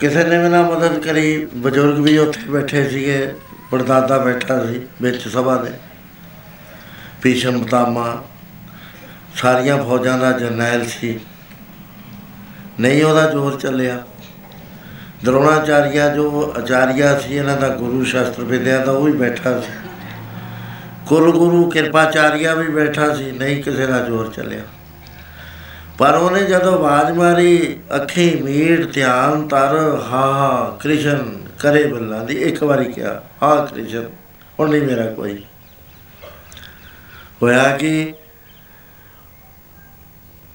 ਕਿਸੇ 0.00 0.24
ਨੇ 0.24 0.38
ਵੀ 0.42 0.48
ਨਾ 0.48 0.62
ਮਦਦ 0.62 0.98
ਕਰੀ, 0.98 1.44
ਬਜ਼ੁਰਗ 1.46 1.98
ਵੀ 1.98 2.16
ਉੱਥੇ 2.18 2.40
ਬੈਠੇ 2.50 2.88
ਸੀਗੇ, 2.88 3.34
ਪੜਦਾਦਾ 3.70 4.18
ਬੈਠਾ 4.18 4.64
ਸੀ 4.66 4.80
ਵਿੱਚ 5.02 5.28
ਸਭਾ 5.28 5.56
ਦੇ। 5.56 5.72
ਭੀਸ਼ਮ 7.22 7.64
ਪਤਾਮਾ 7.64 8.24
ਸਾਰੀਆਂ 9.36 9.76
ਫੌਜਾਂ 9.78 10.18
ਦਾ 10.18 10.30
ਜਰਨੈਲ 10.32 10.84
ਸੀ, 10.86 11.18
ਨਹੀਂ 12.80 13.04
ਉਹਦਾ 13.04 13.30
ਜ਼ੋਰ 13.30 13.58
ਚੱਲਿਆ। 13.60 14.02
ਦਰੋਣਾਚਾਰੀਆ 15.24 16.08
ਜੋ 16.08 16.52
ਆਚਾਰੀਆ 16.58 17.18
ਸੀ, 17.18 17.34
ਇਹਨਾਂ 17.34 17.56
ਦਾ 17.56 17.68
ਗੁਰੂ 17.68 18.04
ਸ਼ਾਸਤਰ 18.04 18.42
ਵਿਦਿਆ 18.42 18.84
ਦਾ 18.84 18.92
ਉਹ 18.92 19.04
ਵੀ 19.04 19.12
ਬੈਠਾ 19.12 19.60
ਸੀ। 19.60 19.72
ਕੁਲ 21.06 21.30
ਗੁਰੂ 21.32 21.70
ਕਿਰਪਾਚਾਰੀਆ 21.70 22.54
ਵੀ 22.54 22.68
ਬੈਠਾ 22.68 23.14
ਸੀ, 23.14 23.30
ਨਹੀਂ 23.32 23.62
ਕਿਸੇ 23.62 23.86
ਦਾ 23.86 24.00
ਜ਼ੋਰ 24.00 24.32
ਚੱਲਿਆ। 24.36 24.62
ਪਰ 25.98 26.14
ਉਹਨੇ 26.14 26.40
ਜਦੋਂ 26.40 26.72
ਆਵਾਜ਼ 26.72 27.12
ਮਾਰੀ, 27.12 27.80
ਅੱਖੀ 27.96 28.30
ਮੀਟ 28.42 28.92
ਧਿਆਨ, 28.92 29.48
ਤਰ, 29.48 30.00
ਹਾ 30.12 30.26
ਹਾ, 30.32 30.76
ਕ੍ਰਿਸ਼ਨ, 30.80 31.46
ਕਰੇ 31.58 31.86
ਬੱਲਾ 31.86 32.22
ਦੀ, 32.24 32.34
ਇੱਕ 32.34 32.62
ਵਾਰੀ 32.62 32.92
ਕਿਹਾ, 32.92 33.22
ਹਾ, 33.42 33.64
ਕ੍ਰਿਸ਼ਨ, 33.66 34.08
ਹੁਣ 34.60 34.70
ਨਹੀਂ 34.70 34.82
ਮੇਰਾ 34.82 35.06
ਕੋਈ। 35.06 35.42
ਹੋਇਆ 37.42 37.76
ਕਿ? 37.76 38.14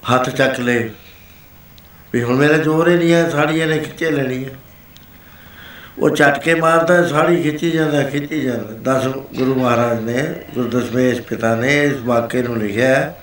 ਹੱਥ 0.09 0.29
ਚੱਕ 0.29 0.59
ਲੈ। 0.59 0.79
ਵੀ 2.13 2.23
ਹੁਣ 2.23 2.35
ਮੇਰੇ 2.35 2.57
ਜ਼ੋਰ 2.57 2.89
ਹੀ 2.89 2.95
ਨਹੀਂ 2.95 3.13
ਹੈ 3.13 3.29
ਸਾੜੀ 3.29 3.59
ਇਹਨੇ 3.59 3.77
ਖਿੱਚੇ 3.79 4.11
ਲੈਣੀ 4.11 4.45
ਹੈ 4.45 4.49
ਉਹ 5.99 6.09
ਝਟਕੇ 6.09 6.53
ਮਾਰਦਾ, 6.53 7.07
ਸਾੜੀ 7.07 7.43
ਖਿੱਚੀ 7.43 7.71
ਜਾਂਦਾ 7.71 8.03
ਖਿੱਚੀ 8.03 8.41
ਜਾਂਦਾ। 8.41 8.93
ਦਸ 8.93 9.07
ਗੁਰੂ 9.07 9.55
ਮਹਾਰਾਜ 9.55 9.99
ਨੇ 9.99 10.23
ਗੁਰੂ 10.55 10.69
ਦਸ਼ਮੇਸ਼ 10.69 11.21
ਪਿਤਾ 11.21 11.55
ਨੇ 11.55 11.83
ਇਸ 11.83 11.97
ਵਾਕਿਏ 11.97 12.41
ਨੂੰ 12.41 12.57
ਲਿਖਿਆ 12.57 12.87
ਹੈ। 12.87 13.17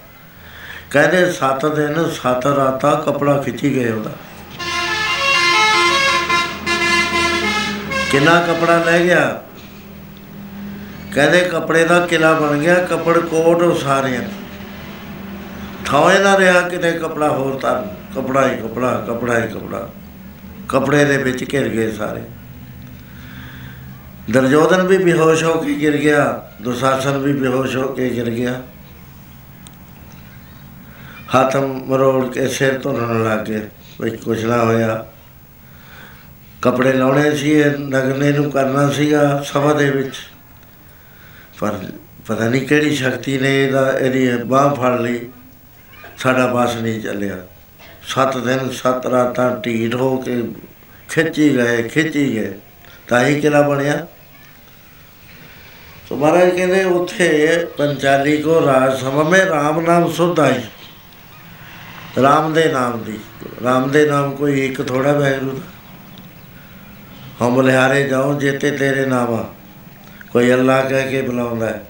ਕਹਿੰਦੇ 0.90 1.32
ਸੱਤ 1.32 1.66
ਦਿਨ, 1.66 2.10
ਸੱਤ 2.10 2.46
ਰਾਤਾਂ 2.46 3.02
ਕਪੜਾ 3.02 3.42
ਖਿੱਚੀ 3.42 3.74
ਗਏ 3.74 3.90
ਉਹਦਾ। 3.90 4.10
ਕਿੰਨਾ 8.10 8.40
ਕਪੜਾ 8.40 8.84
ਲੈ 8.84 8.98
ਗਿਆ? 8.98 9.42
ਕਹਿੰਦੇ 11.14 11.40
ਕਪੜੇ 11.40 11.84
ਦਾ 11.84 12.06
ਕਿਲਾ 12.06 12.32
ਬਣ 12.32 12.58
ਗਿਆ, 12.58 12.74
ਕਪੜ 12.74 13.18
ਕੋਟ 13.18 13.62
ਉਸਾਰਿਆ 13.62 14.20
ਥਾਵੇਂ 15.88 16.20
ਨਾ 16.20 16.38
ਰਿਹਾ, 16.38 16.60
ਕਿਤੇ 16.60 16.92
ਕਪੜਾ 16.92 17.28
ਹੋਰ 17.28 17.58
ਤਾਂ 17.58 17.82
ਕਪੜਾ 18.14 18.48
ਹੀ 18.48 18.56
ਕਪੜਾ 18.56 19.04
ਕਪੜਾ 19.08 19.38
ਹੀ 19.38 19.48
ਕਪੜਾ। 19.48 19.88
ਕਪੜੇ 20.68 21.04
ਦੇ 21.04 21.16
ਵਿੱਚ 21.16 21.44
ਘਿਰ 21.52 21.68
ਗਏ 21.68 21.92
ਸਾਰੇ। 21.92 22.20
ਦਰਜੋਦਨ 24.30 24.86
ਵੀ 24.86 24.98
ਬੇਹੋਸ਼ 24.98 25.44
ਹੋ 25.44 25.60
ਕੇ 25.60 25.74
ਗਿਰ 25.74 25.96
ਗਿਆ, 25.96 26.50
ਦੁਸ਼ਾਸਨ 26.62 27.18
ਵੀ 27.18 27.32
ਬੇਹੋਸ਼ 27.32 27.76
ਹੋ 27.76 27.88
ਕੇ 27.88 28.08
ਗਿਰ 28.10 28.30
ਗਿਆ। 28.30 28.62
ਹੱਥ 31.36 31.56
ਮਰੋੜ 31.56 32.32
ਕੇ 32.32 32.48
ਸਿਰ 32.48 32.78
ਧੁੰਨਣ 32.78 33.24
ਲੱਗ 33.24 33.46
ਗਏ 33.46 33.60
ਕੋਈ 33.98 34.10
ਕੁਛ 34.10 34.44
ਨਾ 34.44 34.64
ਹੋਇਆ। 34.64 35.06
ਕੱਪੜੇ 36.62 36.92
ਲਾਉਣੇ 36.92 37.36
ਸੀ 37.36 37.50
ਇਹ 37.50 37.78
ਨਗਨੇ 37.78 38.32
ਨੂੰ 38.32 38.50
ਕਰਨਾ 38.50 38.90
ਸੀਗਾ 38.90 39.42
ਸਭਾ 39.42 39.72
ਦੇ 39.72 39.90
ਵਿੱਚ। 39.90 40.14
ਪਰ 41.60 41.78
ਪਤਾ 42.26 42.48
ਨਹੀਂ 42.48 42.66
ਕਿਹੜੀ 42.66 42.94
ਸ਼ਕਤੀ 42.96 43.38
ਨੇ 43.38 43.64
ਇਹਦਾ, 43.64 43.98
ਇਹਦੀ 43.98 44.44
ਬਾਹ 44.44 44.74
ਫੜ 44.74 45.00
ਲਈ। 45.00 45.20
ਸਾਡਾ 46.18 46.46
ਬਸ 46.46 46.74
ਨਹੀਂ 46.74 47.00
ਚੱਲਿਆ। 47.00 47.36
ਸੱਤ 48.04 48.36
ਦਿਨ, 48.38 48.70
ਸੱਤ 48.70 49.06
ਰਾਤਾਂ 49.06 49.50
ਢੀਠ 49.56 49.94
ਹੋ 49.94 50.16
ਕੇ 50.16 50.42
ਖਿੱਚੀ 51.08 51.56
ਗਏ 51.56 51.82
ਖਿੱਚੀ 51.88 52.34
ਗਏ। 52.34 52.52
ਤਾਂ 53.08 53.24
ਹੀ 53.24 53.40
ਕਿਲਾ 53.40 53.60
ਬਣਿਆ। 53.62 54.06
ਸੋ 56.08 56.16
ਮਹਾਰਾਜ 56.16 56.48
ਕਹਿੰਦੇ, 56.50 56.82
ਉੱਥੇ 56.84 57.66
ਪੰਚਾਲੀ 57.78 58.36
ਕੋ 58.42 58.60
ਰਾਜ 58.66 58.98
ਸਭਾ, 59.00 59.22
ਮੈਂ 59.22 59.44
RAM 59.46 59.80
ਨਾਮ 59.80 60.10
ਸੁਧ 60.12 60.40
ਆਈ 60.40 60.60
ਰਾਮ 62.22 62.52
ਦੇ 62.52 62.64
ਨਾਮ 62.72 63.02
ਦੀ। 63.04 63.18
ਰਾਮ 63.64 63.90
ਦੇ 63.90 64.04
ਨਾਮ 64.10 64.34
ਕੋਈ 64.36 64.64
ਇੱਕ 64.66 64.82
ਥੋੜਾ 64.82 65.12
ਵੈਗਰੂ 65.12 65.50
ਦਾ। 65.50 65.66
ਹਮ 67.42 67.60
ਲਿਹਾਰੇ 67.60 68.02
ਜਾਓ, 68.04 68.38
ਜੇਤੇ 68.40 68.70
ਤੇਰੇ 68.70 69.04
ਨਾਮਾ 69.06 69.42
ਕੋਈ 70.32 70.52
ਅੱਲਾ 70.52 70.80
ਕਹਿ 70.82 71.10
ਕੇ 71.10 71.22
ਬੁਲਾਉਂਦਾ 71.22 71.66
ਹੈ, 71.66 71.84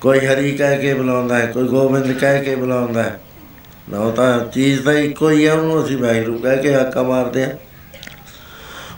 ਕੋਈ 0.00 0.26
ਹਰੀ 0.26 0.50
ਕਹਿ 0.56 0.78
ਕੇ 0.78 0.92
ਬੁਲਾਉਂਦਾ 0.94 1.38
ਹੈ, 1.38 1.46
ਕੋਈ 1.46 1.68
ਗੋਬਿੰਦ 1.68 2.12
ਕਹਿ 2.12 2.44
ਕੇ 2.44 2.56
ਬੁਲਾਉਂਦਾ 2.56 3.02
ਹੈ। 3.02 3.18
ਨਾ 3.90 3.98
ਉਹ 3.98 4.12
ਤਾਂ 4.12 4.46
ਚੀਜ਼ 4.46 4.84
ਤਾਂ 4.84 4.92
ਇੱਕੋ 4.92 5.30
ਹੀ 5.30 5.46
ਹੈ 5.48 5.52
ਉਹਨੂੰ 5.52 5.84
ਅਸੀਂ 5.84 5.98
ਵੈਗਰੂ 5.98 6.38
ਕਹਿ 6.38 6.56
ਕੇ 6.58 6.74
ਆਕਾ 6.74 7.02
ਮਾਰਦੇ 7.02 7.44
ਆ। 7.44 7.56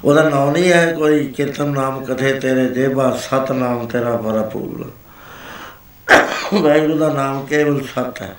ਉਹਦਾ 0.04 0.28
ਨਾਮ 0.28 0.50
ਨਹੀਂ 0.50 0.72
ਹੈ 0.72 0.92
ਕੋਈ 0.92 1.26
ਕੀਰਤਨ 1.26 1.68
ਨਾਮ 1.68 2.04
ਕਥੇ 2.04 2.32
ਤੇਰੇ 2.32 2.68
ਜੇਬਾ 2.68 3.18
ਸਤ 3.22 3.52
ਨਾਮ 3.52 3.86
ਤੇਰਾ 3.86 4.16
ਭਰਪੂਰ 4.16 4.90
ਵੈਗਰੂ 6.62 6.98
ਦਾ 6.98 7.12
ਨਾਮ 7.12 7.46
ਕੇਵਲ 7.46 7.80
ਸਤ 7.84 8.22
ਹੈ 8.22 8.36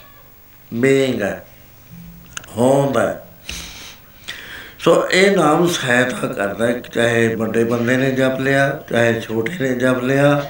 ਬੇਇੰਗ 0.73 1.21
ਹੈ 1.21 1.45
ਹੋਂਦਾ 2.57 3.07
ਹੈ। 3.07 3.27
ਸੋ 4.79 5.09
ਇਹ 5.11 5.37
ਨਾਮ 5.37 5.67
ਸਹਾਇਤਾ 5.67 6.27
ਕਰਦਾ 6.27 6.67
ਹੈ, 6.67 6.71
ਚਾਹੇ 6.71 7.35
ਵੱਡੇ 7.35 7.63
ਬੰਦੇ 7.63 7.97
ਨੇ 7.97 8.11
ਜਪ 8.11 8.39
ਲਿਆ 8.39 8.83
ਚਾਹੇ 8.89 9.21
ਛੋਟੇ 9.21 9.53
ਨੇ 9.61 9.75
ਜਪ 9.75 10.03
ਲਿਆ। 10.03 10.45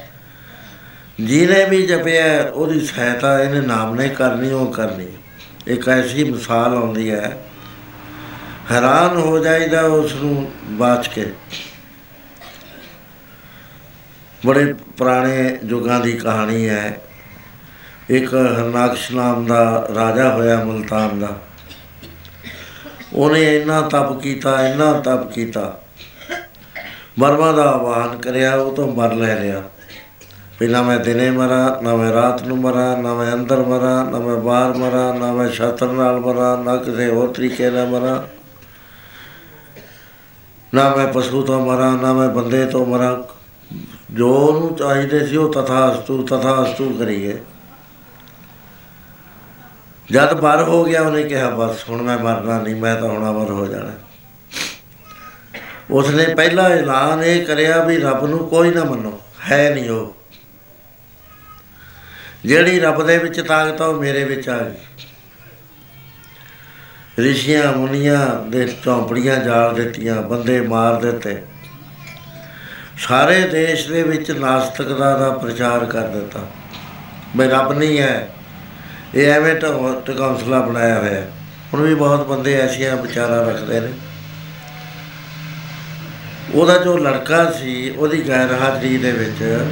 ਜਿਹਨੇ 1.20 1.66
ਵੀ 1.66 1.88
ਜਪਿਆ 1.88 2.44
ਉਹਦੀ 2.54 2.80
ਸਹਾਇਤਾ 2.80 3.40
ਇਹਨੇ 3.44 3.62
ਨਾਮ 3.62 3.96
ਨੇ 3.96 4.10
ਕਰਨੀ 4.10 4.52
ਉਹ 4.52 4.74
ਕਰਨੀ। 4.74 5.08
ਇੱਕ 5.68 5.90
ਐਸੀ 5.90 6.24
ਮਿਸਾਲ 6.24 6.74
ਆਉਂਦੀ 6.74 7.12
ਹੈ, 7.12 7.38
ਹੈਰਾਨ 8.72 9.18
ਹੋ 9.18 9.40
ਜਾਈਦਾ 9.40 9.82
ਉਸ 9.82 10.14
ਨੂੰ 10.14 10.52
ਬਾਚ 10.66 11.08
ਕੇ। 11.08 11.34
ਬੜੇ 14.46 14.74
ਪੁਰਾਣੇ 14.74 15.60
ਯੁੱਗਾਂ 15.66 16.00
ਦੀ 16.00 16.14
ਕਹਾਣੀ 16.14 16.70
ਹੈ। 16.70 17.02
ਇੱਕ 18.10 18.34
ਹਰਨਾਕਸ਼ 18.34 19.12
ਨਾਮ 19.12 19.46
ਦਾ 19.46 19.88
ਰਾਜਾ 19.96 20.34
ਹੋਇਆ 20.34 20.64
ਮੁਲਤਾਨ 20.64 21.20
ਦਾ। 21.20 21.40
ਉਹਨੇ 23.14 23.58
ਇੰਨਾ 23.58 23.82
ਤਪ 23.82 24.22
ਕੀਤਾ, 24.22 24.68
ਇੰਨਾ 24.68 24.94
ਤਪ 24.94 25.32
ਕੀਤਾ। 25.32 25.82
ਮਰਮਾਂ 27.20 27.54
ਦਾ 27.54 27.64
ਆਵਾਹਨ 27.64 28.18
ਕਰਿਆ, 28.18 28.56
ਉਹ 28.56 28.76
ਤੋਂ 28.76 28.96
ਮਰ 28.96 29.14
ਲੈ 29.14 29.40
ਲਿਆ। 29.40 29.64
ਪਹਿਲਾਂ 30.62 30.84
ਮੈਂ 30.84 30.98
ਦਿਨੇ 31.00 31.30
ਮਰਾਂ 31.32 31.82
ਨਾ 31.82 31.96
ਮੈਂ 31.96 32.14
ਰਾਤ 32.14 32.42
ਨੂੰ 32.44 32.58
ਮਰਾਂ 32.58 32.98
ਨਾ 32.98 33.14
ਮੈਂ 33.14 33.34
ਅੰਦਰ 33.34 33.58
ਮਰਾਂ 33.58 34.06
ਨਾ 34.06 34.20
ਮੈਂ 34.20 34.36
ਬਾਹਰ 34.36 34.74
ਮਰਾਂ 34.74 35.14
ਨਾ 35.16 35.32
ਮੈਂ 35.32 35.50
ਸ਼ਸਤਰ 35.50 35.88
ਨਾਲ 35.88 36.20
ਮਰਾਂ, 36.20 36.58
ਨਾ 36.58 36.76
ਕਿਸੇ 36.76 37.08
ਹੋਰ 37.10 37.32
ਤਰੀਕੇ 37.34 37.70
ਨਾਲ 37.70 37.88
ਮਰਾਂ। 37.88 38.22
ਨਾ 40.74 40.96
ਮੈਂ 40.96 41.08
ਪਸ਼ੂ 41.08 41.42
ਤੋਂ 41.42 41.66
ਮਰਾਂ, 41.66 41.92
ਨਾ 41.94 42.14
ਮੈਂ 42.14 42.30
ਬੰਦੇ 42.30 42.66
ਤੋਂ 42.66 42.86
ਮਰਾਂ। 42.86 43.16
ਜੋ 44.14 44.30
ਉਹਨੂੰ 44.30 44.76
ਚਾਹੀਦੇ 44.76 45.28
ਸੀ 45.28 45.36
ਉਹ 45.36 45.54
ਤਥਾਸਤੂ 45.54 46.24
ਤਥਾਸਤੂ 46.24 46.90
ਕਰੀਏ। 47.00 47.38
ਜਦ 50.12 50.42
ਮਰ 50.42 50.64
ਹੋ 50.64 50.84
ਗਿਆ 50.84 51.02
ਉਹਨੇ 51.02 51.24
ਕਿਹਾ, 51.24 51.50
ਬਸ 51.50 51.90
ਹੁਣ 51.90 52.02
ਮੈਂ 52.02 52.20
ਮਰਨਾ 52.20 52.62
ਨਹੀਂ, 52.62 52.76
ਮੈਂ 52.76 52.96
ਤਾਂ 52.96 53.10
ਹੁਣ 53.10 53.30
ਅਮਰ 53.32 53.52
ਹੋ 53.52 53.68
ਜਾਣਾ। 53.68 53.92
ਉਸਨੇ 55.92 56.36
ਪਹਿਲਾ 56.36 56.70
ਐਲਾਨ 56.70 57.24
ਇਹ 57.24 57.46
ਕਰਿਆ 57.46 57.84
ਵੀ 57.84 57.98
ਰੱਬ 57.98 58.26
ਨੂੰ 58.26 58.50
ਕੋਈ 58.50 58.70
ਨਾ 58.70 58.84
ਮੰਨੋ, 58.84 59.20
ਹੈ 59.52 59.76
ਨਹੀਂ 59.76 59.90
ਉਹ। 59.90 60.21
ਜਿਹੜੀ 62.46 62.80
ਰੱਬ 62.80 63.08
ਦੇ 63.08 63.18
ਵਿੱਚ 63.18 63.42
ਤਾਕਤ 63.42 63.82
ਆ, 63.82 63.86
ਉਹ 63.86 64.02
ਮੇਰੇ 64.02 64.24
ਵਿੱਚ 64.24 64.50
ਆ 64.50 64.64
ਗਈ। 64.64 64.76
ਰਿਸ਼ੀਆਂ, 67.20 67.74
ਮੁਨੀਆਂ 67.74 68.50
ਦੇ 68.50 68.76
ਝੌਂਪੜੀਆਂ 68.86 69.38
ਜਾਲ 69.38 69.76
ਦਿੱਤੀਆਂ, 69.76 70.16
ਬੰਦੇ 70.16 70.62
ਮਾਰ 70.62 71.02
ਦਿੱਤੇ। 71.02 71.42
ਸਾਰੇ 72.98 73.48
ਦੇਸ਼ 73.48 73.88
ਦੇ 73.88 74.04
ਵਿੱਚ 74.04 74.32
ਨਾਸਤਿਕਤਾ 74.32 75.18
ਦਾ 75.18 75.30
ਪ੍ਰਚਾਰ 75.30 75.86
ਕਰ 75.86 76.08
ਦਿੱਤਾ। 76.08 76.40
ਵੀ 77.38 77.48
ਰੱਬ 77.48 77.74
ਨਹੀਂ 77.74 78.00
ਹੈ। 78.00 78.30
ਇਹ 79.16 79.32
ਐਵੇਂ 79.32 79.56
ਢ 79.56 79.66
ਕੌਂਸਲਾ 80.12 80.60
ਬਣਾਇਆ 80.60 81.00
ਹੋਇਆ। 81.00 81.14
ਹੈ। 81.14 81.32
ਹੁਣ 81.74 81.82
ਵੀ 81.82 81.96
ਬਹੁਤ 81.96 82.28
ਬੰਦੇ 82.28 82.54
ਐਸੀਆਂ 82.54 82.98
ਵਿਚਾਰਾਂ 82.98 83.46
ਰੱਖਦੇ 83.46 83.80
ਨੇ। 83.80 83.94
ਉਹਦਾ 86.54 86.78
ਜੋ 86.78 86.98
ਲੜਕਾ 86.98 87.52
ਸੀ, 87.52 87.90
ਉਹਦੀ 87.90 88.28
ਗੈਰ 88.28 88.54
ਹਾਜ਼ਰੀ 88.54 88.98
ਦੇ 88.98 89.12
ਵਿੱਚ 89.12 89.66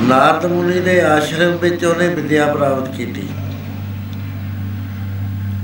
ਨਾਰਦ 0.00 0.46
ਮੁਨੀ 0.46 0.80
ਦੇ 0.80 1.00
ਆਸ਼ਰਮ 1.00 1.56
ਵਿੱਚ 1.56 1.84
ਉਹਨੇ 1.84 2.08
ਵਿਦਿਆ 2.08 2.54
ਪ੍ਰਾਪਤ 2.54 2.94
ਕੀਤੀ। 2.94 3.28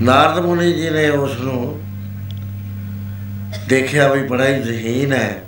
ਨਾਰਦ 0.01 0.39
ਮੁਨੀ 0.39 0.73
ਜੀ 0.73 0.91
ਨੇ 0.91 1.09
ਉਸ 1.09 1.41
ਨੂੰ 1.41 1.83
ਦੇਖਿਆ 3.69 4.13
ਵੀ 4.13 4.23
ਬੜਾ 4.23 4.49
ਹੀ 4.49 4.63
ਜ਼ਹੀਨ 4.63 5.13
ਹੈ। 5.13 5.45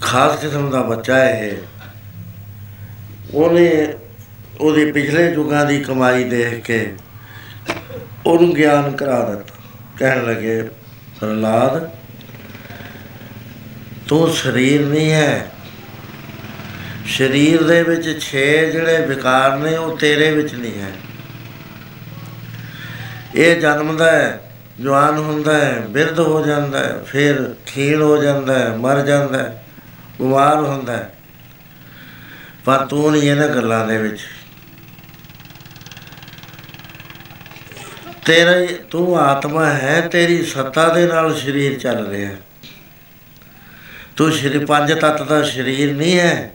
ਖਾਸ 0.00 0.36
ਕਿਸਮ 0.36 0.70
ਦਾ 0.70 0.82
ਬੱਚਾ 0.82 1.16
ਹੈ 1.16 1.46
ਇਹ। 1.46 1.56
ਉਹਨੇ 3.34 3.88
ਉਹਦੇ 4.60 4.92
ਪਿਛਲੇ 4.92 5.32
ਯੁੱਗਾਂ 5.32 5.66
ਦੀ 5.66 5.80
ਕਮਾਈ 5.80 6.24
ਦੇਖ 6.24 6.66
ਕੇ 6.66 6.94
ਉਹਨੂੰ 8.26 8.54
ਗਿਆਨ 8.54 8.96
ਕਰਾ 8.96 9.30
ਦਿੱਤਾ। 9.30 9.54
ਕਹਿਣ 9.98 10.26
ਲੱਗੇ, 10.26 10.62
ਪ੍ਰਹਲਾਦ, 11.20 11.90
ਤੂੰ 14.08 14.34
ਸਰੀਰ 14.34 14.86
ਨਹੀਂ 14.86 15.10
ਹੈ। 15.10 15.46
ਸਰੀਰ 17.18 17.62
ਦੇ 17.62 17.82
ਵਿੱਚ 17.82 18.22
6 18.22 18.70
ਜਿਹੜੇ 18.72 19.06
ਵਿਕਾਰ 19.06 19.56
ਨੇ, 19.56 19.76
ਉਹ 19.76 19.98
ਤੇਰੇ 19.98 20.30
ਵਿੱਚ 20.30 20.54
ਨਹੀਂ 20.54 20.80
ਹੈ। 20.80 20.92
ਇਹ 23.34 23.60
ਜਨਮਦਾ 23.60 24.12
ਹੈ, 24.12 24.52
ਜਵਾਨ 24.80 25.18
ਹੁੰਦਾ 25.18 25.58
ਹੈ, 25.58 25.80
ਬਿਰਧ 25.80 26.20
ਹੋ 26.20 26.46
ਜਾਂਦਾ 26.46 26.78
ਹੈ, 26.78 27.02
ਫਿਰ 27.06 27.54
ਖੀਣ 27.66 28.02
ਹੋ 28.02 28.22
ਜਾਂਦਾ 28.22 28.58
ਹੈ, 28.58 28.76
ਮਰ 28.76 29.02
ਜਾਂਦਾ 29.02 29.38
ਹੈ, 29.38 29.64
ਬਿਮਾਰ 30.18 30.56
ਹੁੰਦਾ 30.56 30.96
ਹੈ। 30.96 31.14
ਪਰ 32.64 32.86
ਤੂੰ 32.86 33.12
ਨਹੀਂ 33.12 33.22
ਇਹਨਾਂ 33.22 33.48
ਗੱਲਾਂ 33.48 33.86
ਦੇ 33.86 33.98
ਵਿੱਚ। 33.98 34.20
ਤੇਰਾ 38.24 38.52
ਤੂੰ 38.90 39.20
ਆਤਮਾ 39.20 39.66
ਹੈ, 39.66 40.00
ਤੇਰੀ 40.00 40.44
ਸੱਤਾ 40.44 40.88
ਦੇ 40.88 41.06
ਨਾਲ 41.06 41.34
ਸਰੀਰ 41.34 41.78
ਚੱਲ 41.78 42.06
ਰਿਹਾ। 42.06 42.30
ਤੂੰ 44.16 44.32
ਸ਼੍ਰੀ 44.32 44.64
ਪੰਜ 44.64 44.92
ਤੱਤ 44.92 45.22
ਦਾ 45.22 45.42
ਸਰੀਰ 45.42 45.92
ਨਹੀਂ 45.92 46.18
ਹੈ। 46.18 46.52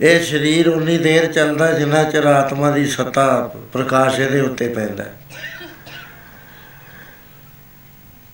ਇਹ 0.00 0.24
ਸਰੀਰ 0.24 0.68
ਉਨੀ 0.68 0.96
ਦੇਰ 0.98 1.26
ਚੱਲਦਾ 1.32 1.70
ਜਿੰਨਾ 1.72 2.02
ਚਿਰ 2.02 2.26
ਆਤਮਾ 2.26 2.70
ਦੀ 2.70 2.84
ਸੱਤਾ 2.86 3.28
ਪ੍ਰਕਾਸ਼ 3.72 4.18
ਇਹਦੇ 4.20 4.40
ਉੱਤੇ 4.40 4.68
ਪੈਂਦਾ 4.68 5.04
ਹੈ। 5.04 5.14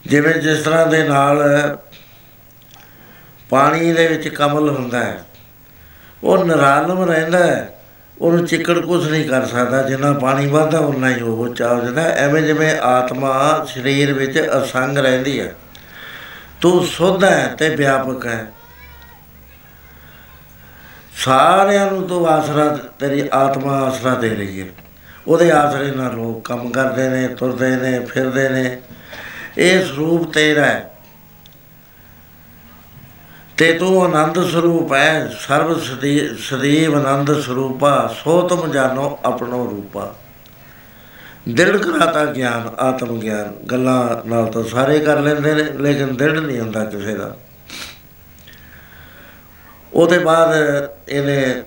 ਜਿਵੇਂ 0.04 0.34
ਜਿਸ 0.34 0.62
ਤਰ੍ਹਾਂ 0.62 0.86
ਦੇ 0.86 1.02
ਨਾਲ 1.02 1.42
ਪਾਣੀ 3.50 3.92
ਦੇ 3.92 4.06
ਵਿੱਚ 4.08 4.28
ਕਮਲ 4.28 4.68
ਹੁੰਦਾ 4.68 4.98
ਹੈ, 4.98 5.24
ਉਹ 6.24 6.44
ਨਿਰਾਲਮ 6.44 7.02
ਰਹਿੰਦਾ 7.04 7.38
ਹੈ, 7.38 7.70
ਉਹਨੂੰ 8.18 8.46
ਚਿੱਕੜ 8.46 8.78
ਕੁਝ 8.78 9.06
ਨਹੀਂ 9.08 9.28
ਕਰ 9.28 9.46
ਸਕਦਾ, 9.46 9.82
ਜਿੰਨਾ 9.82 10.12
ਪਾਣੀ 10.12 10.46
ਵੱਧਦਾ 10.46 10.78
ਉਨਾ 10.78 11.10
ਹੀ 11.10 11.20
ਉਹ 11.20 11.44
ਉੱਚਾ 11.44 11.72
ਹੋ 11.74 11.80
ਜਾਂਦਾ 11.80 12.02
ਹੈ। 12.02 12.12
ਐਵੇਂ 12.16 12.42
ਜਿਵੇਂ 12.42 12.74
ਆਤਮਾ 12.80 13.64
ਸਰੀਰ 13.68 14.12
ਵਿੱਚ 14.12 14.38
ਅਸੰਗ 14.58 14.98
ਰਹਿੰਦੀ 14.98 15.38
ਹੈ 15.40 15.54
ਤੂੰ 16.60 16.86
ਸੁੱਧ 16.86 17.24
ਹੈ 17.24 17.46
ਤੇ 17.58 17.68
ਵਿਆਪਕ 17.68 18.26
ਹੈ 18.26 18.46
ਸਾਰਿਆਂ 21.16 21.92
ਨੂੰ 21.92 22.08
ਤੂੰ 22.08 22.28
ਆਸਰਾ 22.28 22.78
ਤੇਰੀ 22.98 23.28
ਆਤਮਾ 23.32 23.72
ਆਸਰਾ 23.72 24.14
ਦੇ 24.14 24.30
ਰਹੀ 24.30 24.60
ਹੈ। 24.60 24.66
ਉਹਦੇ 25.28 25.50
ਆਸਰੇ 25.50 25.90
ਨਾਲ 25.90 26.12
ਲੋਕ 26.12 26.48
ਕੰਮ 26.48 26.70
ਕਰਦੇ 26.70 27.08
ਨੇ, 27.08 27.28
ਤੁਰਦੇ 27.28 27.76
ਨੇ, 27.76 28.00
ਫਿਰਦੇ 28.00 28.48
ਨੇ। 28.48 28.80
ਇਹ 29.58 29.86
ਸਰੂਪ 29.86 30.34
ਤੇਰਾ 30.34 30.64
ਹੈ। 30.64 30.90
ਤੇ 33.56 33.72
ਤੂੰ 33.72 34.04
ਆਨੰਦ 34.04 34.50
ਸਰੂਪ 34.50 34.92
ਹੈ, 34.92 35.34
ਸਰਬ 35.40 35.80
ਸਦੀ- 35.80 36.36
ਸਦੀਵ 36.38 37.06
ਆਨੰਦ 37.06 37.40
ਸਰੂਪਾ, 37.40 38.14
ਸੋ 38.24 38.48
ਤੁਮ 38.48 38.70
ਜਾਣੋ 38.70 39.18
ਆਪਣੋ 39.24 39.64
ਰੂਪਾ। 39.70 40.14
ਦਿਲ 41.48 41.78
ਕਰਾਤਾ 41.78 42.24
ਗਿਆਨ, 42.24 42.70
ਆਤਮ 42.78 43.20
ਗਿਆਨ, 43.20 43.52
ਗੱਲਾਂ 43.70 44.28
ਨਾਲ 44.28 44.46
ਤਾਂ 44.46 44.64
ਸਾਰੇ 44.64 44.98
ਕਰ 44.98 45.20
ਲੈਂਦੇ 45.20 45.54
ਨੇ, 45.54 45.62
ਲੇਕਿਨ 45.62 46.16
ਦਿਲ 46.16 46.46
ਨਹੀਂ 46.46 46.60
ਹੁੰਦਾ 46.60 46.84
ਕਿਸੇ 46.84 47.14
ਦਾ। 47.14 47.36
ਉਹਦੇ 49.94 50.18
ਬਾਅਦ 50.18 50.54
ਇਹਨੇ 51.08 51.62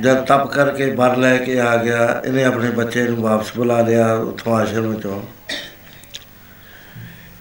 ਜਦ 0.00 0.24
ਤਪ 0.26 0.46
ਕਰਕੇ 0.46 0.90
ਬਰ 0.92 1.16
ਲੈ 1.16 1.36
ਕੇ 1.36 1.58
ਆ 1.60 1.76
ਗਿਆ, 1.76 2.22
ਇਹਨੇ 2.24 2.44
ਆਪਣੇ 2.44 2.70
ਬੱਚੇ 2.70 3.02
ਨੂੰ 3.02 3.22
ਵਾਪਸ 3.22 3.52
ਬੁਲਾ 3.56 3.80
ਲਿਆ 3.80 4.12
ਉੱਥੋਂ 4.14 4.56
ਆਸ਼ਰਮ 4.56 4.94
ਚੋਂ 5.00 5.20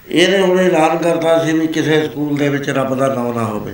ਇਹਨੇ 0.10 0.42
ਹੁਣ 0.42 0.60
ਐਲਾਨ 0.60 0.98
ਕਰਤਾ 0.98 1.38
ਸੀ 1.46 1.58
ਵੀ 1.60 1.68
ਕਿਸੇ 1.68 2.04
ਸਕੂਲ 2.06 2.38
ਦੇ 2.38 2.50
ਵਿੱਚ 2.50 2.70
ਰੱਬ 2.70 2.96
ਦਾ 2.96 3.08
ਨਾਮ 3.14 3.34
ਨਾ 3.36 3.44
ਹੋਵੇ। 3.44 3.74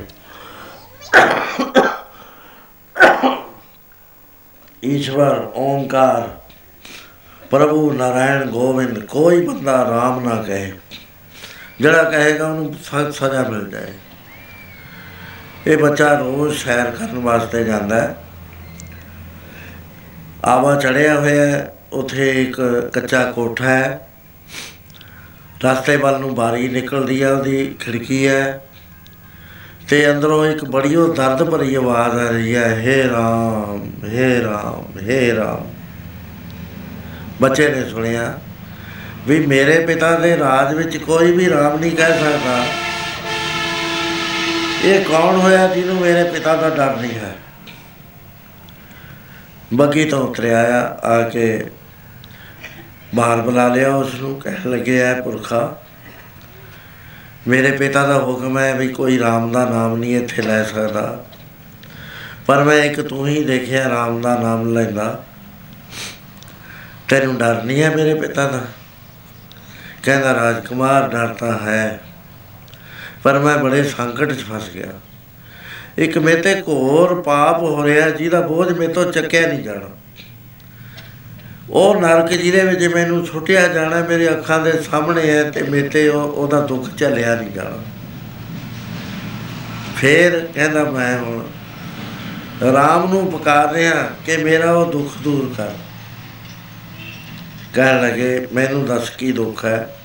ਈਸ਼ਵਰ 4.83 5.51
ਓਮਕਾਰ 5.55 6.29
ਪ੍ਰਭੂ 7.49 7.91
ਨਾਰਾਇਣ 7.91 8.45
ਗੋਬਿੰਦ 8.45 8.99
ਕੋਈ 9.05 9.45
ਬੰਦਾ 9.47 9.77
ਰਾਮ 9.89 10.19
ਨਾ 10.29 10.41
ਕਹੇ। 10.43 10.71
ਜਿਹੜਾ 11.81 12.03
ਕਹੇਗਾ 12.03 12.47
ਉਹਨੂੰ 12.47 12.73
ਸਖਤ 12.83 13.13
ਸਜ਼ਾ 13.13 13.43
ਮਿਲ 13.49 13.69
ਜਾਏ। 13.69 13.93
ਇਹ 15.67 15.77
ਬੱਚਾ 15.77 16.13
ਰੋਜ਼ 16.13 16.57
ਸੈਰ 16.57 16.91
ਕਰਨ 16.91 17.19
ਵਾਸਤੇ 17.19 17.63
ਜਾਂਦਾ 17.63 18.01
ਹੈ। 18.01 18.15
ਆਵਾ 20.45 20.75
ਚੜਿਆ 20.75 21.19
ਹੋਇਆ 21.19 21.45
ਹੈ, 21.45 21.75
ਉਥੇ 21.93 22.43
ਇੱਕ 22.43 22.89
ਕੱਚਾ 22.93 23.31
ਕੋਠਾ 23.31 23.69
ਹੈ। 23.69 24.07
ਰਸਤੇ 25.65 25.95
ਵੱਲ 25.95 26.19
ਨੂੰ 26.19 26.35
ਬਾਰੀ 26.35 26.67
ਨਿਕਲਦੀ 26.67 27.21
ਆ, 27.21 27.31
ਉਹਦੀ 27.31 27.75
ਖਿੜਕੀ 27.79 28.27
ਹੈ। 28.27 28.63
ਤੇ 29.89 30.11
ਅੰਦਰੋਂ 30.11 30.45
ਇੱਕ 30.45 30.65
ਬੜੀ 30.65 30.95
ਉਹ 30.95 31.13
ਦਰਦ 31.13 31.43
ਭਰੀ 31.43 31.75
ਆਵਾਜ਼ 31.75 32.27
ਆ 32.27 32.29
ਰਹੀ 32.29 32.55
ਹੈ, 32.55 32.75
ਹੇ 32.75 33.09
ਰਾਮ 33.09 33.91
ਹੇ 34.05 34.43
ਰਾਮ 34.43 34.99
ਹੇ 34.99 35.35
ਰਾਮ। 35.35 35.67
ਬੱਚੇ 37.41 37.69
ਨੇ 37.69 37.89
ਸੁਣਿਆ 37.89 38.39
ਵੀ 39.27 39.45
ਮੇਰੇ 39.45 39.85
ਪਿਤਾ 39.85 40.15
ਦੇ 40.15 40.37
ਰਾਜ 40.37 40.75
ਵਿੱਚ 40.75 40.97
ਕੋਈ 40.97 41.31
ਵੀ 41.31 41.49
ਰਾਮ 41.49 41.79
ਨਹੀਂ 41.79 41.91
ਕਹਿ 41.91 42.19
ਸਕਦਾ। 42.19 42.65
ਇਹ 44.83 45.05
ਕੌਣ 45.05 45.35
ਹੋਇਆ 45.35 45.67
ਜਿਹਨੂੰ 45.67 45.95
ਮੇਰੇ 45.95 46.23
ਪਿਤਾ 46.23 46.55
ਦਾ 46.55 46.69
ਡਰ 46.69 46.95
ਨਹੀਂ 46.95 47.13
ਹੈ? 47.15 47.35
ਬੱਗੀ 49.73 50.05
ਤੋਂ 50.05 50.27
ਉਤਰਿਆ 50.27 50.59
ਆ 50.59 51.07
ਆ 51.07 51.29
ਕੇ 51.29 51.71
ਬਾਹਰ 53.15 53.41
ਬੁਲਾ 53.41 53.67
ਲਿਆ 53.67 53.95
ਉਸ 53.95 54.13
ਨੂੰ 54.15 54.39
ਕਹਿਣ 54.39 54.69
ਲੱਗੇ, 54.71 54.99
ਐ 54.99 55.21
ਪੁਰਖਾ, 55.21 55.81
ਮੇਰੇ 57.47 57.71
ਪਿਤਾ 57.71 58.07
ਦਾ 58.07 58.19
ਹੁਕਮ 58.19 58.59
ਹੈ 58.59 58.75
ਵੀ 58.75 58.87
ਕੋਈ 58.87 59.19
ਰਾਮ 59.19 59.51
ਦਾ 59.51 59.69
ਨਾਮ 59.69 59.97
ਨਹੀਂ 59.97 60.17
ਇੱਥੇ 60.17 60.41
ਲੈ 60.41 60.63
ਸਕਦਾ। 60.63 61.25
ਪਰ 62.45 62.63
ਮੈਂ 62.63 62.75
ਇੱਕ 62.75 63.01
ਤੂੰ 63.01 63.27
ਹੀ 63.27 63.43
ਦੇਖਿਆ 63.43 63.89
ਰਾਮ 63.89 64.21
ਦਾ 64.21 64.39
ਨਾਮ 64.39 64.73
ਲੈਂਦਾ। 64.73 65.23
ਤੈਨੂੰ 67.09 67.37
ਡਰ 67.37 67.63
ਨਹੀਂ 67.63 67.83
ਹੈ 67.83 67.95
ਮੇਰੇ 67.95 68.15
ਪਿਤਾ 68.15 68.47
ਦਾ? 68.47 68.61
ਕਹਿੰਦਾ, 70.03 70.33
ਰਾਜਕੁਮਾਰ, 70.33 71.07
ਡਰ 71.07 71.27
ਤਾਂ 71.27 71.59
ਹੈ। 71.59 71.99
ਪਰ 73.23 73.39
ਮੈਂ 73.39 73.57
ਬੜੇ 73.57 73.83
ਸੰਕਟ 73.83 74.33
'ਚ 74.33 74.45
ਫਸ 74.53 74.69
ਗਿਆ। 74.69 74.87
ਇੱਕ 75.97 76.17
ਮੇਰੇ 76.17 76.41
ਤੇ 76.41 76.61
ਘੋਰ 76.61 77.21
ਪਾਪ 77.21 77.61
ਹੋ 77.61 77.85
ਰਿਹਾ, 77.85 78.09
ਜਿਹਦਾ 78.09 78.41
ਬੋਝ 78.41 78.71
ਮੇਰੇ 78.71 78.93
ਤੋਂ 78.93 79.11
ਚੱਕਿਆ 79.11 79.47
ਨਹੀਂ 79.47 79.63
ਜਾਣਾ। 79.63 79.89
ਉਹ 81.69 82.01
ਨਰਕ 82.01 82.29
ਜਿਹਦੇ 82.29 82.63
ਵਿੱਚ 82.63 82.93
ਮੈਨੂੰ 82.93 83.25
ਛੁੱਟਿਆ 83.25 83.67
ਜਾਣਾ, 83.67 84.03
ਮੇਰੇ 84.03 84.29
ਅੱਖਾਂ 84.29 84.59
ਦੇ 84.59 84.71
ਸਾਹਮਣੇ 84.71 85.29
ਹੈ 85.29 85.51
ਤੇ 85.51 85.63
ਮੇਰੇ 85.63 85.89
ਤੇ 85.89 86.09
ਉਹ- 86.09 86.31
ਉਹਦਾ 86.31 86.61
ਦੁੱਖ 86.61 86.97
ਝੱਲਿਆ 86.97 87.35
ਨਹੀਂ 87.35 87.51
ਜਾਣਾ। 87.51 87.77
ਫੇਰ 89.97 90.47
ਕਹਿੰਦਾ 90.53 90.83
ਮੈਂ 90.83 91.17
ਹੁਣ 91.17 91.47
ਰਾਮ 92.73 93.13
ਨੂੰ 93.13 93.31
ਪੁਕਾਰ 93.31 93.73
ਰਿਹਾ 93.73 94.09
ਕਿ 94.25 94.37
ਮੇਰਾ 94.37 94.71
ਉਹ 94.71 94.91
ਦੁੱਖ 94.91 95.13
ਦੂਰ 95.23 95.53
ਕਰ। 95.57 95.71
ਕਹਿਣ 97.73 98.01
ਲੱਗੇ, 98.01 98.47
ਮੈਨੂੰ 98.53 98.85
ਦੱਸ 98.85 99.09
ਕੀ 99.09 99.31
ਦੁੱਖ 99.31 99.65
ਹੈ? 99.65 99.95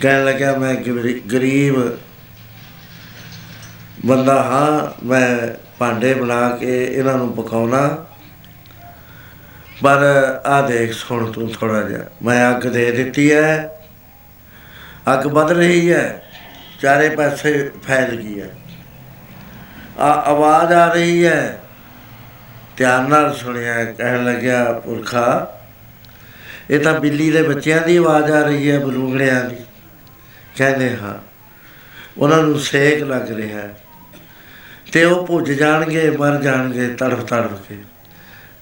ਕਹਿਣ 0.00 0.24
ਲੱਗਾ 0.24 0.58
ਮੈਂ 0.58 0.74
ਗਰੀ- 0.74 1.30
ਗਰੀਬ 1.32 1.98
ਬੰਦਾ, 4.06 4.42
ਹਾਂ, 4.42 5.06
ਮੈਂ 5.06 5.58
ਭਾਂਡੇ 5.78 6.14
ਬਣਾ 6.14 6.50
ਕੇ 6.50 6.84
ਇਹਨਾਂ 6.94 7.14
ਨੂੰ 7.14 7.32
ਪਕਾਉਣਾ। 7.32 8.06
ਪਰ 9.82 9.98
ਆ 10.46 10.68
ਦੇਖ, 10.68 10.92
ਸੁਣ 10.92 11.32
ਤੂੰ 11.32 11.48
ਥੋੜਾ 11.48 11.82
ਜਿਹਾ। 11.82 12.00
ਮੈਂ 12.22 12.56
ਅੱਗ 12.56 12.62
ਦੇ 12.62 12.90
ਦਿੱਤੀ 12.90 13.32
ਹੈ। 13.32 13.70
ਅੱਗ 15.14 15.26
ਵੱਧ 15.26 15.52
ਰਹੀ 15.52 15.92
ਹੈ। 15.92 16.22
ਚਾਰੇ 16.82 17.08
ਪਾਸੇ 17.08 17.70
ਫੈਲ 17.82 18.16
ਗਈ 18.16 18.40
ਹੈ। 18.40 18.56
ਆ 19.98 20.12
ਆਵਾਜ਼ 20.12 20.72
ਆ 20.72 20.92
ਰਹੀ 20.92 21.26
ਹੈ। 21.26 21.60
ਧਿਆਨ 22.76 23.08
ਨਾਲ 23.08 23.34
ਸੁਣਿਆ, 23.34 23.84
ਕਹਿਣ 23.84 24.24
ਲੱਗਿਆ, 24.24 24.72
ਪੁਰਖਾ, 24.72 25.60
ਇਹ 26.70 26.80
ਤਾਂ 26.80 27.00
ਬਿੱਲੀ 27.00 27.30
ਦੇ 27.30 27.42
ਬੱਚਿਆਂ 27.42 27.80
ਦੀ 27.80 27.96
ਆਵਾਜ਼ 27.96 28.30
ਆ 28.30 28.42
ਰਹੀ 28.42 28.70
ਹੈ, 28.70 28.78
ਬਲੂੰਗੜਿਆਂ 28.78 29.44
ਦੀ। 29.44 29.56
ਕਹਿੰਦੇ 30.56 30.96
ਹਾਂ, 30.96 31.14
ਉਹਨਾਂ 32.18 32.42
ਨੂੰ 32.42 32.60
ਸੇਕ 32.60 33.02
ਲੱਗ 33.02 33.32
ਰਿਹਾ 33.32 33.60
ਹੈ। 33.60 33.78
ਤੇ 34.96 35.04
ਉਹ 35.04 35.26
ਭੁੱਜ 35.26 35.52
ਜਾਣਗੇ, 35.52 36.10
ਮਰ 36.10 36.36
ਜਾਣਗੇ, 36.36 36.88
ਤੜਫ 36.88 37.24
ਤੜਫ 37.24 37.50
ਕੇ। 37.68 37.76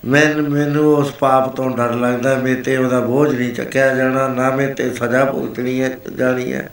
ਮੈਂ, 0.05 0.35
ਮੈਨੂੰ 0.37 0.97
ਉਸ 0.97 1.13
ਪਾਪ 1.13 1.57
ਤੋਂ 1.57 1.71
ਡਰ 1.71 1.93
ਲੱਗਦਾ 1.93 2.35
ਮੇਰੇ 2.35 2.63
ਤੇ 2.63 2.77
ਉਹਦਾ 2.77 3.01
ਬੋਝ 3.01 3.35
ਨਹੀਂ 3.35 3.55
ਚੱਕਿਆ 3.55 3.95
ਜਾਣਾ, 3.95 4.29
ਨਾ 4.29 4.51
ਮੇਰੇ 4.51 4.75
ਤੇ 4.75 4.91
ਸਜ਼ਾ 4.91 5.25
ਭੁਗਤਣੀ 5.25 5.83
ਹੈ, 5.83 5.99
ਜਾਣੀ 6.19 6.53
ਹੈ। 6.53 6.71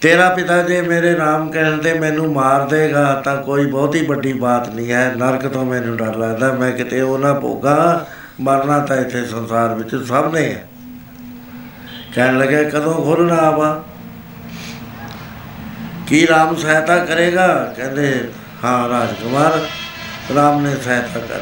ਤੇਰਾ 0.00 0.28
ਪਿਤਾ 0.28 0.62
ਜੇ 0.62 0.82
ਮੇਰੇ 0.82 1.14
ਨਾਮ 1.18 1.50
ਕਹਿਣ 1.50 1.78
ਤੇ 1.78 1.94
ਮੈਨੂੰ 1.94 2.32
ਮਾਰ 2.32 2.66
ਦੇਗਾ, 2.66 3.22
ਤਾਂ 3.24 3.42
ਕੋਈ 3.42 3.66
ਬਹੁਤੀ 3.66 4.06
ਵੱਡੀ 4.06 4.32
ਬਾਤ 4.32 4.68
ਨਹੀਂ 4.68 4.92
ਹੈ। 4.92 5.14
ਨਰਕ 5.16 5.48
ਤੋਂ 5.48 5.64
ਮੈਨੂੰ 5.64 5.96
ਡਰ 5.96 6.16
ਲੱਗਦਾ, 6.16 6.52
ਮੈਂ 6.52 6.72
ਕਿਤੇ 6.72 7.00
ਉਹ 7.00 7.18
ਨਾ 7.18 7.32
ਭੋਗਾ, 7.32 8.06
ਮਰਨਾ 8.40 8.78
ਤਾਂ 8.78 8.96
ਇੱਥੇ 8.96 9.24
ਸੰਸਾਰ 9.24 9.74
ਵਿੱਚ 9.74 9.96
ਸਭ 9.96 10.30
ਨੇ 10.34 10.44
ਹੈ। 10.44 10.68
ਕਹਿਣ 12.14 12.38
ਲੱਗੇ 12.38 12.64
ਕਦੋਂ 12.64 12.94
ਖੁੱਲਣਾ 12.94 13.36
ਆਵਾ 13.36 13.84
ਕੀ 16.06 16.26
ਰਾਮ 16.26 16.56
ਸਹਾਇਤਾ 16.56 17.04
ਕਰੇਗਾ? 17.04 17.74
ਕਹਿੰਦੇ 17.76 18.28
ਹਾਂ 18.64 18.88
ਰਾਜਕੁਮਾਰ 18.88 19.66
ਰਾਮ 20.34 20.66
ਨੇ 20.66 20.76
ਸਹਾਇਤਾ 20.76 21.20
ਕਰ 21.20 21.40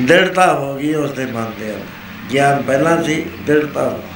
ਦ੍ਰਿੜਤਾ 0.00 0.54
ਹੋ 0.54 0.76
ਗਈ 0.76 0.94
ਉਸ 0.94 1.10
ਦੇ 1.10 1.26
ਮਨ 1.26 1.52
ਦੇ 1.58 1.74
ਅੰਦਰ। 1.74 1.86
ਗਿਆਨ 2.32 2.62
ਪਹਿਲਾਂ 2.62 3.02
ਸੀ 3.02 3.26
ਦ੍ਰਿੜਤਾ 3.46 3.88
ਹੋ 3.88 3.96
ਗਈ। 3.96 4.08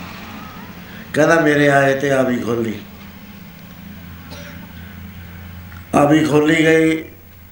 ਕਹਿੰਦਾ, 1.14 1.40
ਮੇਰੇ 1.40 1.68
ਆਏ 1.68 2.00
ਤੇ 2.00 2.10
ਆ 2.10 2.22
ਵੀ 2.22 2.36
ਖੋਲੀ। 2.36 2.74
ਆ 5.94 6.04
ਵੀ 6.04 6.24
ਖੋਲੀ 6.24 6.64
ਗਈ। 6.64 7.04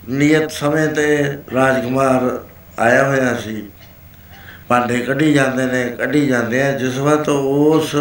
ਨਿਯਤ 0.08 0.52
ਸਮੇਂ 0.52 0.88
ਤੇ 0.88 1.38
ਰਾਜਕੁਮਾਰ 1.54 2.44
ਆਇਆ 2.78 3.08
ਹੋਇਆ 3.08 3.36
ਸੀ। 3.36 3.68
ਭਾਂਡੇ 4.68 4.98
ਕੱਢੀ 4.98 5.32
ਜਾਂਦੇ 5.32 5.66
ਨੇ, 5.66 5.84
ਕੱਢੀ 5.90 6.26
ਜਾਂਦੇ 6.26 6.62
ਆ। 6.62 6.78
ਜਿਸ 6.78 6.98
ਵਕਤ 6.98 7.28
ਉਸ 7.28 7.96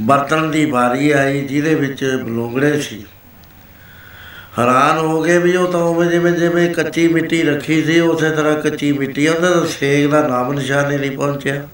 ਬਰਤਨ 0.00 0.50
ਦੀ 0.50 0.64
ਵਾਰੀ 0.64 1.10
ਆਈ, 1.10 1.40
ਜਿਹਦੇ 1.40 1.74
ਵਿੱਚ 1.74 2.20
ਬਲੂੰਗੜੇ 2.24 2.80
ਸੀ। 2.80 3.06
ਹੈਰਾਨ 4.58 4.98
ਹੋ 4.98 5.22
ਗਏ 5.22 5.38
ਵੀ 5.38 5.56
ਉਹ 5.56 5.72
ਤਾਂ 5.72 5.80
ਉਵੇਂ 5.80 6.08
ਜਿਵੇਂ 6.08 6.32
ਜਿਵੇਂ 6.32 6.74
ਕੱਚੀ 6.74 7.08
ਮਿੱਟੀ 7.08 7.42
ਰੱਖੀ 7.42 7.84
ਸੀ 7.84 8.00
ਉਸੇ 8.00 8.30
ਤਰ੍ਹਾਂ 8.30 8.56
ਕੱਚੀ 8.56 8.92
ਮਿੱਟੀ 8.92 9.26
ਆ, 9.26 9.32
ਉਹਦਾ 9.32 9.50
ਤਾਂ 9.50 9.66
ਸੇਕ 9.66 10.10
ਦਾ 10.10 10.28
ਨਾਮ 10.28 10.52
ਨਿਸ਼ਾਨ 10.52 10.90
ਹੀ 10.92 10.98
ਨਹੀਂ 10.98 11.10
ਪਹੁੰਚਿਆ। 11.10 11.68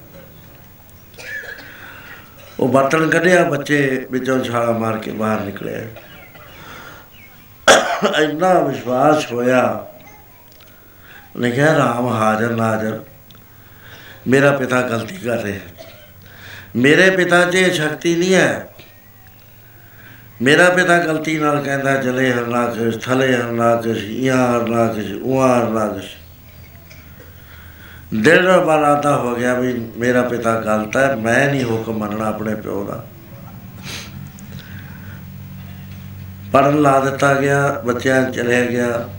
ਉਹ 2.59 2.69
ਬਰਤਨ 2.69 3.09
ਕੱਢਿਆ 3.09 3.43
ਬੱਚੇ 3.43 4.07
ਵਿੱਚੋਂ 4.11 4.43
ਛਾਲਾ 4.43 4.71
ਮਾਰ 4.71 4.97
ਕੇ 4.97 5.11
ਬਾਹਰ 5.11 5.39
ਨਿਕਲਿਆ। 5.39 5.79
ਇੰਨਾ 8.21 8.59
ਵਿਸ਼ਵਾਸ 8.59 9.31
ਹੋਇਆ। 9.31 9.87
ਉਹਨੇ 11.35 11.51
ਕਿਹਾ 11.51 11.77
ਰਾਮ 11.77 12.07
ਹਾਜ਼ਰ 12.07 12.49
ਨਾਜ਼ਰ। 12.49 12.99
ਮੇਰਾ 14.27 14.51
ਪਿਤਾ 14.51 14.81
ਗਲਤੀ 14.81 15.15
ਕਰ 15.15 15.37
ਰਿਹਾ। 15.37 15.55
ਹੈ 15.55 15.61
ਮੇਰੇ 16.75 17.09
ਪਿਤਾ 17.09 17.51
'ਚ 17.51 17.55
ਇਹ 17.55 17.73
ਸ਼ਕਤੀ 17.73 18.15
ਨਹੀਂ 18.15 18.35
ਹੈ 18.35 18.69
ਮੇਰਾ 20.41 20.69
ਪਿਤਾ 20.69 20.97
ਗਲਤੀ 20.97 21.37
ਨਾਲ 21.37 21.61
ਕਹਿੰਦਾ 21.61 21.95
ਜਲੇ 21.95 22.33
ਹਰਨਾਕਸ਼ 22.33 22.97
ਥਲੇ 22.97 23.35
ਹਰਨਾਕਸ਼ 23.35 24.03
ਇਹਾਂ 24.03 24.47
ਹਰਨਾਕਸ਼ 24.51 25.11
ਉਹਾਂ 25.23 25.59
ਹਰਨਾਕਸ਼ 25.59 26.05
ਦਿਲ 28.13 28.51
ਬਰਾਦਾ 28.59 29.17
ਹੋ 29.17 29.35
ਗਿਆ 29.35 29.53
ਵੀ 29.53 29.73
ਮੇਰਾ 29.97 30.21
ਪਿਤਾ 30.21 30.61
ਗਲਤ 30.61 30.97
ਹੈ, 30.97 31.15
ਮੈਂ 31.15 31.49
ਨਹੀਂ 31.49 31.63
ਹੁਕਮ 31.63 31.97
ਮੰਨਣਾ 31.97 32.25
ਆਪਣੇ 32.25 32.55
ਪਿਓ 32.55 32.83
ਦਾ। 32.83 33.05
ਪੜਨ 36.53 36.81
ਲਾ 36.81 36.99
ਦਿੱਤਾ 36.99 37.33
ਗਿਆ, 37.33 37.81
ਬੱਚਿਆਂ 37.85 38.21
ਨੂੰ 38.21 38.31
ਚਲਿਆ 38.31 38.65
ਗਿਆ। 38.65 39.09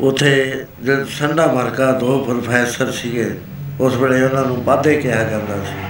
ਉਥੇ 0.00 0.64
ਜਦ 0.84 1.06
ਸੰਡਾ 1.06 1.46
ਮਰਕਾ 1.46 1.92
ਦੋ 1.92 2.24
ਪ੍ਰੋਫੈਸਰ 2.24 2.92
ਸੀਗੇ, 2.92 3.40
ਉਸ 3.80 3.94
ਵੇਲੇ 3.94 4.22
ਉਹਨਾਂ 4.22 4.44
ਨੂੰ 4.44 4.64
ਵਾਧੇ 4.64 4.96
ਕਿਹਾ 4.96 5.24
ਜਾਂਦਾ 5.24 5.56
ਸੀ। 5.64 5.85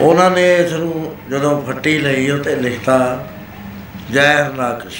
ਉਹਨਾਂ 0.00 0.30
ਨੇ 0.30 0.56
ਇਸ 0.56 0.72
ਨੂੰ 0.72 1.16
ਜਦੋਂ 1.30 1.62
ਫੱਟੀ 1.62 1.98
ਲਈ 1.98 2.30
ਉਹ 2.30 2.38
ਤੇ 2.38 2.54
ਲਿਖਤਾ, 2.56 3.28
ਜੈ 4.10 4.44
ਹਰਨਾਕਸ਼ 4.44 4.96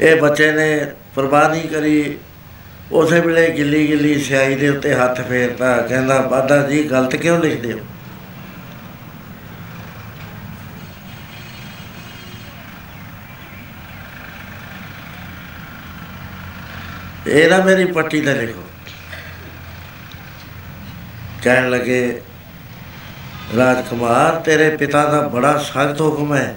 ਇਹ 0.00 0.20
ਬੱਚੇ 0.20 0.52
ਨੇ 0.52 0.92
ਪਰਵਾਹ 1.14 1.48
ਨਹੀਂ 1.48 1.68
ਕਰੀ, 1.68 2.18
ਉਸੇ 2.92 3.20
ਵੇਲੇ 3.20 3.50
ਗਿੱਲੀ 3.50 3.86
ਗਿੱਲੀ 3.88 4.18
ਸਿਆਹੀ 4.20 4.54
ਦੇ 4.54 4.68
ਉੱਤੇ 4.68 4.94
ਹੱਥ 4.94 5.20
ਫੇਰਤਾ 5.20 5.76
ਕਹਿੰਦਾ, 5.76 6.20
ਬਾਦਾ 6.20 6.68
ਜੀ, 6.68 6.82
ਗਲਤ 6.82 7.16
ਕਿਉਂ 7.16 7.38
ਲਿਖਦੇ 7.38 7.72
ਹੋ? 7.72 7.78
ਇਹ 17.26 17.48
ਨਾ 17.50 17.58
ਮੇਰੀ 17.64 17.84
ਪੱਟੀ 17.84 18.20
ਤੇ 18.20 18.34
ਲਿਖੋ। 18.34 18.69
ਕਹਿਣ 21.42 21.70
ਲੱਗੇ 21.70 22.20
ਰਾਜਕੁਮਾਰ 23.56 24.34
ਤੇਰੇ 24.34 24.68
ਪਿਤਾ 24.76 25.04
ਦਾ 25.04 25.20
ਬੜਾ 25.20 25.56
ਸਖਤ 25.58 26.00
ਹੁਕਮ 26.00 26.34
ਹੈ। 26.34 26.56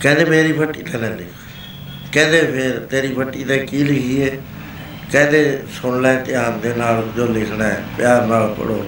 ਕਹਿੰਦੇ, 0.00 0.24
ਮੇਰੀ 0.24 0.52
ਫੱਟੀ 0.52 0.82
ਤੇ 0.82 0.98
ਨਾ 0.98 1.08
ਲਿਖ 1.08 1.28
ਕਹਿੰਦੇ, 2.12 2.40
ਫਿਰ 2.40 2.78
ਤੇਰੀ 2.90 3.14
ਫੱਟੀ 3.14 3.44
ਤੇ 3.44 3.58
ਕੀ 3.58 3.82
ਲਿਖੀ 3.84 4.22
ਹੈ 4.22 4.30
ਕਹਿੰਦੇ, 5.12 5.62
ਸੁਣ 5.82 6.00
ਲੈ 6.02 6.14
ਧਿਆਨ 6.14 6.60
ਦੇ 6.60 6.74
ਨਾਲ 6.74 7.08
ਜੋ 7.16 7.26
ਲਿਖਣਾ 7.26 7.64
ਹੈ, 7.64 7.84
ਪਿਆਰ 7.98 8.22
ਨਾਲ 8.22 8.54
ਪੜੋ 8.54 8.84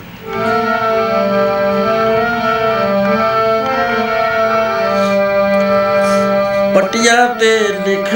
ਪਟਿਆ 6.74 7.26
ਤੇ 7.34 7.58
ਲਿਖ 7.86 8.14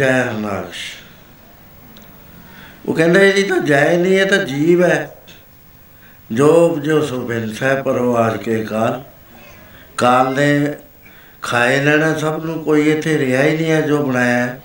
ਜੈ 0.00 0.22
ਹਰਨਾਕਸ਼ 0.22 0.92
ਉਹ 2.86 2.94
ਕਹਿੰਦਾ 2.94 3.20
ਇਹਦੀ 3.20 3.42
ਤਾਂ 3.42 3.58
ਜੈ 3.58 3.96
ਨਹੀਂ 3.96 4.18
ਹੈ, 4.18 4.24
ਤਾਂ 4.24 4.38
ਜੀਵ 4.38 4.84
ਹੈ। 4.84 5.16
ਜੋ 6.32 6.78
ਜੋ 6.84 7.06
ਸੁਬਿਨ 7.06 7.54
ਸਹਿ 7.54 7.82
ਪਰਵਾਜ 7.82 8.42
ਕੇ 8.42 8.64
ਕਾਲ। 8.64 9.04
ਕਾਲ 9.96 10.34
ਨੇ 10.34 10.74
ਖਾਏ 11.42 11.84
ਲੈਣਾ 11.84 12.18
ਸਭ 12.18 12.40
ਨੂੰ, 12.44 12.64
ਕੋਈ 12.64 12.90
ਇੱਥੇ 12.90 13.18
ਰਿਹਾ 13.18 13.42
ਹੀ 13.42 13.56
ਨਹੀਂ 13.56 13.70
ਹੈ 13.70 13.80
ਜੋ 13.80 14.06
ਬਣਾਇਆ 14.06 14.46
ਹੈ। 14.46 14.62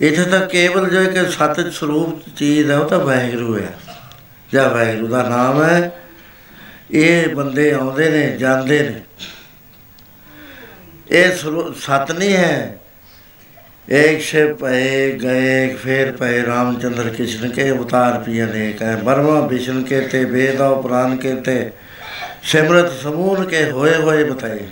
ਇੱਥੇ 0.00 0.24
ਤਾਂ 0.24 0.40
ਕੇਵਲ 0.40 0.90
ਜੋ 0.90 1.02
ਇੱਕ 1.02 1.32
ਸਤ 1.32 1.72
ਸਰੂਪ 1.72 2.36
ਚੀਜ਼ 2.36 2.70
ਹੈ, 2.70 2.78
ਉਹ 2.78 2.88
ਤਾਂ 2.88 2.98
ਵਾਹਿਗੁਰੂ 2.98 3.58
ਹੈ। 3.58 3.78
ਜਾਂ 4.54 4.70
ਵਾਹਿਗੁਰੂ 4.70 5.08
ਦਾ 5.08 5.28
ਨਾਮ 5.28 5.64
ਹੈ। 5.64 5.92
ਇਹ 6.90 7.28
ਬੰਦੇ 7.28 7.72
ਆਉਂਦੇ 7.72 8.10
ਨੇ, 8.10 8.36
ਜਾਂਦੇ 8.36 8.88
ਨੇ। 8.88 9.02
ਇਹ 11.10 11.36
ਸਰੂ- 11.36 11.72
ਸਤ 11.72 12.12
ਨਹੀਂ 12.12 12.36
ਹੈ। 12.36 12.77
एक 13.91 14.21
से 14.21 14.45
पए 14.53 15.11
गए 15.11 15.67
फिर 15.75 16.11
पए 16.11 16.41
रामचंद्र 16.41 17.09
कृष्ण 17.09 17.49
के 17.49 17.69
अवतार 17.69 18.17
पिय 18.17 18.41
अनेक 18.41 18.81
है 18.81 19.03
ब्रह्मा 19.03 19.39
विष्णु 19.39 19.83
के 19.83 20.01
थे 20.09 20.23
वेद 20.25 20.61
और 20.61 20.81
पुराण 20.81 21.15
के 21.15 21.35
थे 21.41 21.63
सिमरत 22.51 22.91
समूह 23.03 23.43
के 23.45 23.61
होए 23.69 23.95
होए 23.95 24.23
बताए 24.23 24.67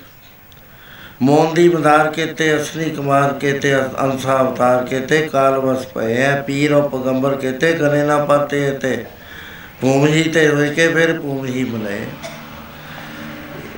मोंदी 1.22 1.70
मदार 1.70 2.08
के 2.08 2.26
थे 2.34 2.50
असनी 2.50 2.90
कुमार 2.90 3.32
के 3.42 3.60
थे 3.60 3.72
अंसा 3.72 4.34
अवतार 4.34 4.84
के 4.84 5.02
थे 5.08 5.22
काल 5.28 5.60
बस 5.60 5.86
पए 5.96 6.14
हैं 6.14 6.42
पीर 6.42 6.74
और 6.74 6.88
पैगंबर 6.90 7.36
के 7.36 7.52
थे 7.54 7.74
गने 7.74 8.04
ना 8.08 8.18
पाते 8.26 8.72
थे 8.80 8.96
भूमि 9.82 10.12
ही 10.12 10.24
ते 10.24 10.48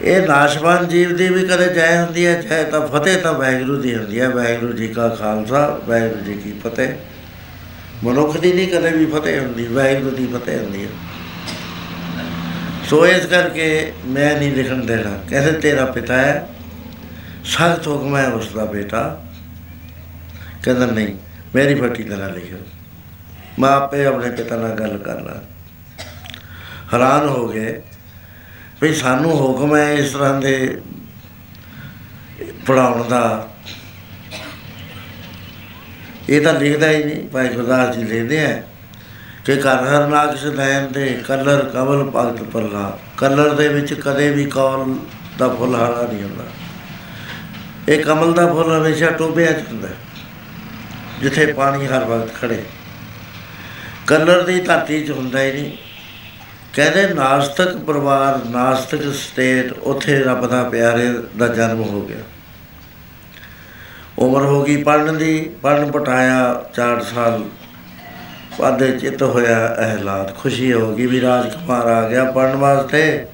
ਇਹ 0.03 0.26
ਨਾਸ਼ਵਾਨ 0.26 0.88
ਜੀਵ 0.88 1.16
ਦੀ 1.16 1.28
ਵੀ 1.28 1.46
ਕਦੇ 1.46 1.74
ਜੈ 1.74 2.05
ਹੁੰਦੀ 2.05 2.26
ਹੈ, 2.26 2.42
ਜੈ 2.42 2.64
ਤਾਂ 2.64 2.88
ਫਤਿਹ 2.88 3.18
ਤਾਂ 3.18 3.32
ਵਾਹਿਗੁਰੂ 3.32 3.82
ਦੀ 3.82 3.96
ਹੁੰਦੀ 3.96 4.20
ਹੈ। 4.20 4.28
ਵਾਹਿਗੁਰੂ 4.28 4.72
ਜੀ 4.72 4.88
ਕਾ 4.88 5.09
ਖਾਲਸਾ, 5.09 5.80
ਵਾਹਿਗੁਰੂ 5.86 6.20
ਜੀ 6.20 6.34
ਕੀ 6.34 6.53
ਫਤਿਹ। 6.64 6.88
ਮਨੁੱਖ 8.05 8.36
ਦੀ 8.36 8.53
ਨਹੀਂ 8.53 8.68
ਕਦੇ 8.68 8.90
ਵੀ 8.90 9.07
ਫਤਿਹ 9.07 9.40
ਹੁੰਦੀ, 9.40 9.66
ਵਾਹਿਗੁਰੂ 9.66 10.16
ਦੀ 10.16 10.26
ਫਤਿਹ 10.26 10.59
ਹੁੰਦੀ 10.59 10.84
ਹੈ। 10.84 10.90
ਸੋ 12.90 13.07
ਇਸ 13.07 13.26
ਕਰਕੇ 13.26 13.92
ਮੈਂ 14.07 14.38
ਨਹੀਂ 14.38 14.53
ਲਿਖਣ 14.53 14.84
ਦੇਣਾ। 14.84 15.20
ਕਹਿੰਦੇ 15.30 15.53
ਤੇਰਾ 15.53 15.84
ਪਿਤਾ 15.84 16.16
ਹੈ, 16.16 16.49
ਸਖਤ 17.44 17.86
ਹੁਕਮ 17.86 18.16
ਹੈ 18.16 18.28
ਉਸ 18.28 18.55
ਦਾ 18.55 18.64
ਬੇਟਾ। 18.64 19.22
ਕਹਿੰਦਾ 20.64 20.86
ਨਹੀਂ, 20.86 21.14
ਮੇਰੀ 21.55 21.74
ਫੱਟੀ 21.74 22.03
ਦਾ 22.03 22.16
ਨਾ 22.16 22.28
ਲਿਖਿਓ। 22.28 22.59
ਮੈਂ 23.59 23.70
ਆਪੇ 23.70 24.07
ਆਪਣੇ 24.07 24.30
ਪਿਤਾ 24.30 24.57
ਨਾਲ 24.57 24.70
ਗੱਲ 24.70 24.99
ਕਰਨਾ 24.99 25.42
ਹੈਰਾਨ 26.94 27.28
ਹੋ 27.28 27.49
ਗਏ। 27.49 27.82
ਵੀ 28.83 28.93
ਸਾਨੂੰ 28.95 29.31
ਹੁਕਮ 29.33 29.74
ਹੈ 29.76 29.93
ਇਸ 29.93 30.11
ਤਰ੍ਹਾਂ 30.11 30.41
ਦੇ 30.41 30.81
ਪੜਾਉਣ 32.66 33.09
ਦਾ। 33.09 33.49
ਇਹ 36.29 36.41
ਤਾਂ 36.41 36.53
ਲਿਖਦਾ 36.55 36.91
ਹੀ 36.91 37.03
ਨਹੀਂ 37.05 37.29
ਭਾਈ 37.29 37.49
ਗੁਰਦਾਸ 37.49 37.97
ਜੀ 37.97 38.05
ਲਿਖਦੇ 38.05 38.45
ਆ 38.45 38.51
ਕਿ 39.45 39.55
ਘਰ 39.57 39.85
ਹਰ 39.85 40.07
ਨਾਕਸ਼ 40.09 40.45
ਲੈਣ 40.47 40.87
ਦੇ 40.93 41.07
ਕਲਰ 41.26 41.64
ਕਵਲ 41.64 42.05
ਭਗਤ 42.16 42.43
ਪਰਲਾ। 42.45 42.99
ਕਲਰ 43.16 43.55
ਦੇ 43.55 43.68
ਵਿੱਚ 43.68 43.93
ਕਦੇ 43.95 44.31
ਵੀ 44.31 44.45
ਕੌਲ 44.47 44.95
ਦਾ 45.39 45.49
ਫੁੱਲ 45.49 45.74
ਹਾਰਾ 45.74 46.07
ਨਹੀਂ 46.12 46.22
ਹੁੰਦਾ। 46.22 46.45
ਇਹ 47.89 48.05
ਕਮਲ 48.05 48.33
ਦਾ 48.33 48.47
ਫੁੱਲ 48.47 48.72
ਹਮੇਸ਼ਾ 48.72 49.11
ਟੋਬਿਆ 49.11 49.53
ਚ 49.53 49.66
ਹੁੰਦਾ 49.68 49.89
ਹੈ, 49.89 49.95
ਜਿੱਥੇ 51.20 51.47
ਪਾਣੀ 51.53 51.87
ਹਰ 51.87 52.05
ਵਕਤ 52.05 52.35
ਖੜੇ। 52.35 52.62
ਕਲਰ 54.07 54.43
ਦੀ 54.43 54.61
ਧਰਤੀ 54.61 55.05
ਚ 55.05 55.11
ਹੁੰਦਾ 55.11 55.43
ਹੀ 55.43 55.53
ਨਹੀਂ। 55.53 55.76
ਕਹਿੰਦੇ 56.79 57.14
ਨਾਸਤਕ 57.14 57.76
ਪਰਿਵਾਰ, 57.76 58.39
ਨਾਸਤਕ 58.51 59.14
ਸਟੇਟ 59.14 59.72
ਉੱਥੇ 59.72 60.18
ਰੱਬ 60.18 60.47
ਦਾ 60.47 60.62
ਪਿਆਰੇ 60.64 61.09
ਦਾ 61.37 61.47
ਜਨਮ 61.49 61.81
ਹੋ 61.81 62.01
ਗਿਆ। 62.01 62.16
ਉਮਰ 64.18 64.43
ਹੋ 64.43 64.62
ਗਈ 64.64 64.83
ਪੜਨ 64.83 65.18
ਦੀ 65.18 65.51
ਪੜਨ 65.62 65.91
ਪਟਾਇਆ 65.91 66.64
4 66.74 67.01
ਸਾਲ। 67.03 67.45
ਪਾਦੇ 68.59 68.91
ਚਿੱਤ 68.99 69.22
ਹੋਇਆ 69.22 69.76
ਅਹਿਲਾਦ, 69.79 70.35
ਖੁਸ਼ੀ 70.37 70.72
ਹੋ 70.72 70.95
ਗਈ 70.97 71.07
ਵੀ 71.07 71.20
ਰਾਜਕੁਮਾਰ 71.20 71.87
ਆ 71.87 72.09
ਗਿਆ 72.09 72.24
ਪੜਨ 72.24 72.57
ਵਾਸਤੇ। 72.57 73.26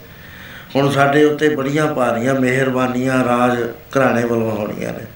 ਹੁਣ 0.77 0.91
ਸਾਡੇ 0.91 1.25
ਉੱਤੇ 1.25 1.49
ਬੜੀਆਂ 1.49 1.87
ਭਾਰੀਆਂ 1.87 2.35
ਮਿਹਰਬਾਨੀਆਂ 2.35 3.25
ਰਾਜ 3.25 3.63
ਘਰਾਣੇ 3.97 4.25
ਵੱਲੋਂ 4.25 4.51
ਹੋਣੀਆਂ 4.51 4.93
ਨੇ। 4.93 5.07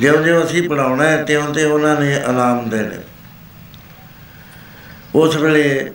ਜਿਉਂ 0.00 0.22
ਜਿਉਂ 0.24 0.44
ਅਸੀਂ 0.44 0.68
ਪੜਾਉਣਾ 0.68 1.04
ਹੈ 1.04 1.22
ਤਿਉਂ 1.24 1.54
ਤੇ 1.54 1.64
ਉਹਨਾਂ 1.64 2.00
ਨੇ 2.00 2.14
ਇਨਾਮ 2.28 2.68
ਦੇਣੇ। 2.70 2.98
ਉਸ 5.14 5.36
ਵੇਲੇ 5.36 5.90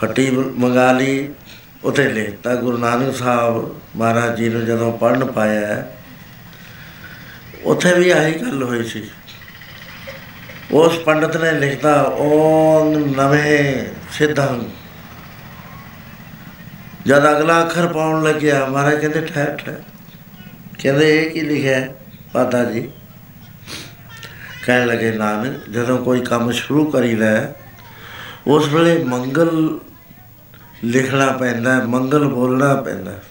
ਫੱਟੀ 0.00 0.30
ਮੰਗਾ 0.30 0.92
ਲਈ 0.92 1.28
ਉਥੇ 1.84 2.08
ਲਿਖਤਾ 2.08 2.54
ਗੁਰੂ 2.54 2.78
ਨਾਨਕ 2.78 3.16
ਸਾਹਿਬ 3.16 3.80
ਮਹਾਰਾਜ 3.96 4.36
ਜੀ 4.36 4.48
ਨੂੰ 4.48 4.64
ਜਦੋਂ 4.64 4.98
ਪੜਨ 4.98 5.24
ਪਾਇਆ 5.24 5.86
ਉਥੇ 7.64 7.94
ਵੀ 7.94 8.10
ਆਹੀ 8.10 8.32
ਗੱਲ 8.32 8.62
ਹੋਈ 8.62 8.84
ਸੀ। 8.84 9.10
ਉਸ 10.72 10.98
ਪੰਡਤ 10.98 11.36
ਨੇ 11.36 11.52
ਲਿਖਤਾ 11.52 12.02
ਓਮ 12.02 12.92
ਨਵੇਂ 13.16 13.86
ਸਿੱਧੰ। 14.12 14.68
ਜਦ 17.06 17.30
ਅਗਲਾ 17.30 17.62
ਅੱਖਰ 17.62 17.86
ਪਾਉਣ 17.86 18.22
ਲੱਗਿਆ 18.22 18.66
ਮਹਾਰਾਜ 18.66 19.00
ਕਹਿੰਦੇ 19.00 19.20
ਠਹਿਰ 19.20 19.56
ਠਹਿਰ। 19.56 19.82
ਕਹਿੰਦੇ 20.78 21.24
ਇਹ 21.24 21.30
ਕੀ 21.30 21.40
ਲਿਖਿਆ 21.40 21.76
ਹੈ? 21.76 21.94
ਪਾਦਾ 22.32 22.64
ਜੀ? 22.64 22.90
ਕਹਿਣ 24.66 24.86
ਲੱਗੇ 24.86 25.12
ਨਾਨਕ 25.12 25.70
ਜਦੋਂ 25.70 25.98
ਕੋਈ 25.98 26.20
ਕੰਮ 26.20 26.50
ਸ਼ੁਰੂ 26.50 26.90
ਕਰੀਦਾ 26.90 27.26
ਹੈ, 27.26 27.56
ਉਸ 28.46 28.68
ਵੇਲੇ 28.68 29.04
ਮੰਗਲ 29.04 29.78
ਲਿਖਣਾ 30.84 31.26
ਪੈਂਦਾ 31.26 31.74
ਹੈ, 31.74 31.84
ਮੰਗਲ 31.84 32.28
ਬੋਲਣਾ 32.28 32.74
ਪੈਂਦਾ। 32.74 33.10
ਹੈ। 33.10 33.22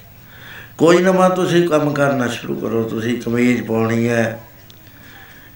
ਕੋਈ 0.78 0.98
ਨਵਾਂ 0.98 1.30
ਤੁਸੀਂ 1.30 1.70
ਕੰਮ 1.70 1.94
ਕਰਨਾ 1.94 2.28
ਸ਼ੁਰੂ 2.28 2.56
ਕਰੋ 2.56 2.84
ਤੁਸੀਂ 2.84 3.22
ਕਮੀਜ਼ 3.22 3.64
ਪਾਉਣੀ 3.64 4.10
ਹੈ 4.10 4.40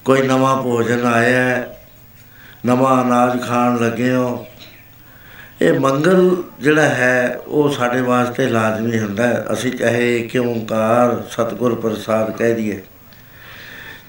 ਕੋਈ 0.06 0.22
ਨਵਾਂ 0.22 0.64
ਭੋਜਨ 0.64 1.06
ਆਇਆ 1.06 1.44
ਹੈ 1.44 1.78
ਨਵਾਂ 2.66 3.04
ਅਨਾਜ 3.04 3.42
ਖਾਣ 3.42 3.78
ਲੱਗੇ 3.78 4.12
ਹੋ। 4.12 4.46
ਇਹ 5.62 5.80
ਮੰਗਲ 5.80 6.44
ਜਿਹੜਾ 6.60 6.82
ਹੈ 6.82 7.40
ਉਹ 7.48 7.70
ਸਾਡੇ 7.70 8.02
ਵਾਸਤੇ 8.02 8.48
ਲਾਜ਼ਮੀ 8.48 9.00
ਹੁੰਦਾ 9.00 9.28
ਹੈ। 9.28 9.46
ਅਸੀਂ 9.54 9.72
ਚਾਹੇ 9.72 10.20
ਏਕ 10.20 10.38
ਓੰਕਾਰ 10.38 11.24
ਸਤਿਗੁਰ 11.32 11.76
ਪ੍ਰਸਾਦ 11.76 12.38
ਕਹਿ 12.38 12.54
ਦਈਏ। 12.54 12.82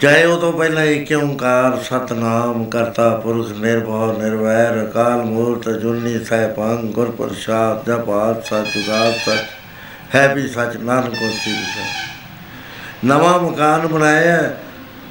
ਚਾਹੇ 0.01 0.25
ਉਹ 0.25 0.39
ਤੋਂ 0.41 0.53
ਪਹਿਲਾਂ 0.53 0.85
ਏਕ 0.85 1.11
ਓੰਕਾਰ 1.13 1.77
ਸਤਨਾਮ 1.83 2.65
ਕਰਤਾ 2.65 3.09
ਪੁਰਖ 3.15 3.51
ਨਿਰਭਉ 3.53 4.13
ਨਿਰਵੈਰ 4.21 4.83
ਅਕਾਲ 4.85 5.23
ਮੂਰਤ 5.25 5.69
ਜੁਨੀ 5.81 6.19
ਸੈਭੰ 6.25 6.87
ਗੁਰ 6.87 7.11
ਪ੍ਰਸਾਦ 7.11 7.85
ਜਪਾਤ 7.87 8.45
ਸਤਿ 8.45 8.81
ਜੁਗਾਦ 8.81 9.15
ਸਚ 9.27 10.15
ਹੈ 10.15 10.27
ਵੀ 10.35 10.47
ਸਚ 10.49 10.77
ਨਾਨਕ 10.77 11.15
ਹੋਸੀ 11.15 11.51
ਵਿਚਾਰ 11.51 13.05
ਨਵਾਂ 13.05 13.39
ਮਕਾਨ 13.41 13.87
ਬਣਾਇਆ 13.87 14.33
ਹੈ, 14.33 14.57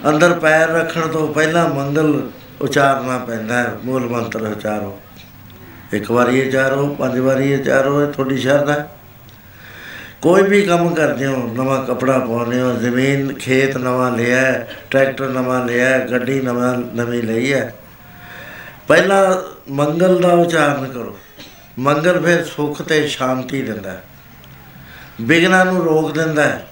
ਅੰਦਰ 0.09 0.33
ਪੈਰ 0.39 0.69
ਰੱਖਣ 0.69 1.07
ਤੋਂ 1.07 1.27
ਪਹਿਲਾਂ 1.33 1.67
ਮੰਗਲ 1.69 2.21
ਉਚਾਰਨਾ 2.61 3.17
ਪੈਂਦਾ 3.17 3.55
ਹੈ 3.55 3.73
ਮੂਲ 3.85 4.09
ਮੰਤਰ 4.09 4.41
ਉਚਾਰੋ 4.41 4.97
ਇੱਕ 5.93 6.11
ਵਾਰੀ 6.11 6.39
ਇਹ 6.39 6.51
ਚਾਰੋ 6.51 6.87
ਪੰਜ 6.99 7.19
ਵਾਰੀ 7.19 7.51
ਇਹ 7.51 7.63
ਚਾਰੋ 7.63 8.01
ਇਹ 8.01 8.07
ਤੁਹਾਡੀ 8.07 8.37
ਸ਼ਰਧਾ 8.37 8.73
ਹੈ। 8.73 8.87
ਕੋਈ 10.21 10.43
ਵੀ 10.43 10.61
ਕੰਮ 10.61 10.95
ਕਰਦੇ 10.95 11.25
ਹੋ 11.25 11.53
ਨਵਾਂ 11.53 11.85
ਕਪੜਾ 11.85 12.19
ਪਾਉਂਦੇ 12.19 12.61
ਹੋ 12.61 12.73
ਜ਼ਮੀਨ 12.73 13.33
ਖੇਤ 13.33 13.77
ਨਵਾਂ 13.77 14.11
ਲਿਆ 14.11 14.41
ਹੈ, 14.41 14.69
ਟਰੈਕਟਰ 14.89 15.29
ਨਵਾਂ 15.29 15.65
ਲਿਆ 15.65 15.89
ਹੈ, 15.89 16.07
ਗੱਡੀ 16.11 16.41
ਨਵਾਂ 16.41 16.77
ਨਵੀਂ 16.77 17.23
ਲਈ 17.23 17.53
ਹੈ। 17.53 17.75
ਪਹਿਲਾਂ 18.87 19.41
ਮੰਗਲ 19.71 20.21
ਦਾ 20.21 20.27
ਉਚਾਰਨ 20.27 20.85
ਕਰੋ। 20.85 21.19
ਮੰਗਲ 21.79 22.21
ਫਿਰ 22.25 22.45
ਸੁੱਖ 22.45 22.81
ਤੇ 22.81 23.07
ਸ਼ਾਂਤੀ 23.07 23.61
ਦਿੰਦਾ 23.61 23.91
ਹੈ। 23.91 24.03
ਵਿਗਨਾਂ 25.21 25.65
ਨੂੰ 25.65 25.83
ਰੋਕ 25.83 26.13
ਦਿੰਦਾ 26.13 26.43
ਹੈ। 26.43 26.67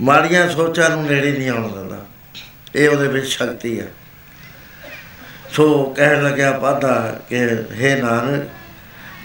ਮਾੜੀਆਂ 0.00 0.48
ਸੋਚਾਂ 0.48 0.90
ਨੂੰ 0.90 1.06
ਨੇੜੇ 1.06 1.32
ਨਹੀਂ 1.32 1.50
ਆਉਣ 1.50 1.72
ਦਿੰਦਾ। 1.72 1.98
ਇਹ 2.76 2.88
ਉਹਦੇ 2.88 3.08
ਵਿੱਚ 3.08 3.26
ਸ਼ਕਤੀ 3.26 3.80
ਹੈ। 3.80 3.86
ਸੋ 5.52 5.84
ਕਹਿਣ 5.96 6.22
ਲੱਗਿਆ 6.22 6.52
ਪਾਦਾ 6.52 7.20
ਕਿ 7.28 7.36
ਹੈ 7.82 7.96
ਨਾਨਕ 7.96 8.44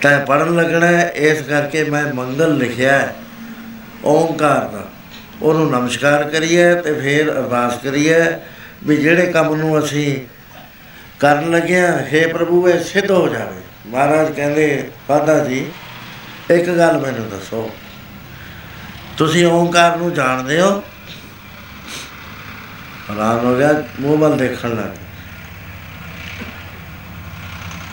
ਤੈਂ 0.02 0.26
ਪੜਨ 0.26 0.56
ਲੱਗਣਾ 0.56 0.88
ਹੈ, 0.88 1.12
ਇਸ 1.16 1.42
ਕਰਕੇ 1.42 1.84
ਮੈਂ 1.84 2.14
ਮੰਗਲ 2.14 2.58
ਲਿਖਿਆ 2.58 2.92
ਹੈ, 2.92 3.16
ਓੰਕਾਰ 4.06 4.68
ਦਾ। 4.68 4.84
ਉਹਨੂੰ 5.42 5.72
ਨਮਸਕਾਰ 5.72 6.24
ਕਰੀਏ 6.24 6.76
ਤੇ 6.76 6.94
ਫਿਰ 6.94 7.32
ਅਰਦਾਸ 7.32 7.78
ਕਰੀਏ 7.84 8.20
ਵੀ 8.84 8.98
ਜਿਹੜੇ 8.98 9.32
ਕੰਮ 9.32 9.56
ਨੂੰ 9.56 9.80
ਅਸੀਂ 9.80 10.18
ਕਰਨ 11.20 11.52
ਲੱਗਿਆ 11.52 11.92
ਹੈ 11.92 12.28
ਪ੍ਰਭੂ 12.28 12.68
ਇਹ 12.70 12.84
ਸਿੱਧ 12.84 13.12
ਹੋ 13.12 13.28
ਜਾਵੇ। 13.28 13.62
ਮਹਾਰਾਜ 13.88 14.32
ਕਹਿੰਦੇ 14.32 14.90
ਪਾਦਾ 15.08 15.40
ਜੀ 15.40 15.66
ਇੱਕ 16.52 16.70
ਗੱਲ 16.70 16.98
ਮੈਨੂੰ 16.98 17.30
ਦੱਸੋ। 17.30 17.70
ਤੁਸੀਂ 19.18 19.46
ਓੰਕਾਰ 19.46 19.98
ਨੂੰ 19.98 20.14
ਜਾਣਦੇ 20.14 20.62
ਹੋ? 20.62 20.84
ਹੈਰਾਨ 23.10 23.46
ਹੋ 23.46 23.56
ਗਿਆ 23.56 23.84
ਮੂੰਹ 24.00 24.18
ਵੱਲ 24.18 24.38
ਦੇਖਣ 24.38 24.70
ਲੱਗ 24.70 24.78
ਗਿਆ। 24.78 25.07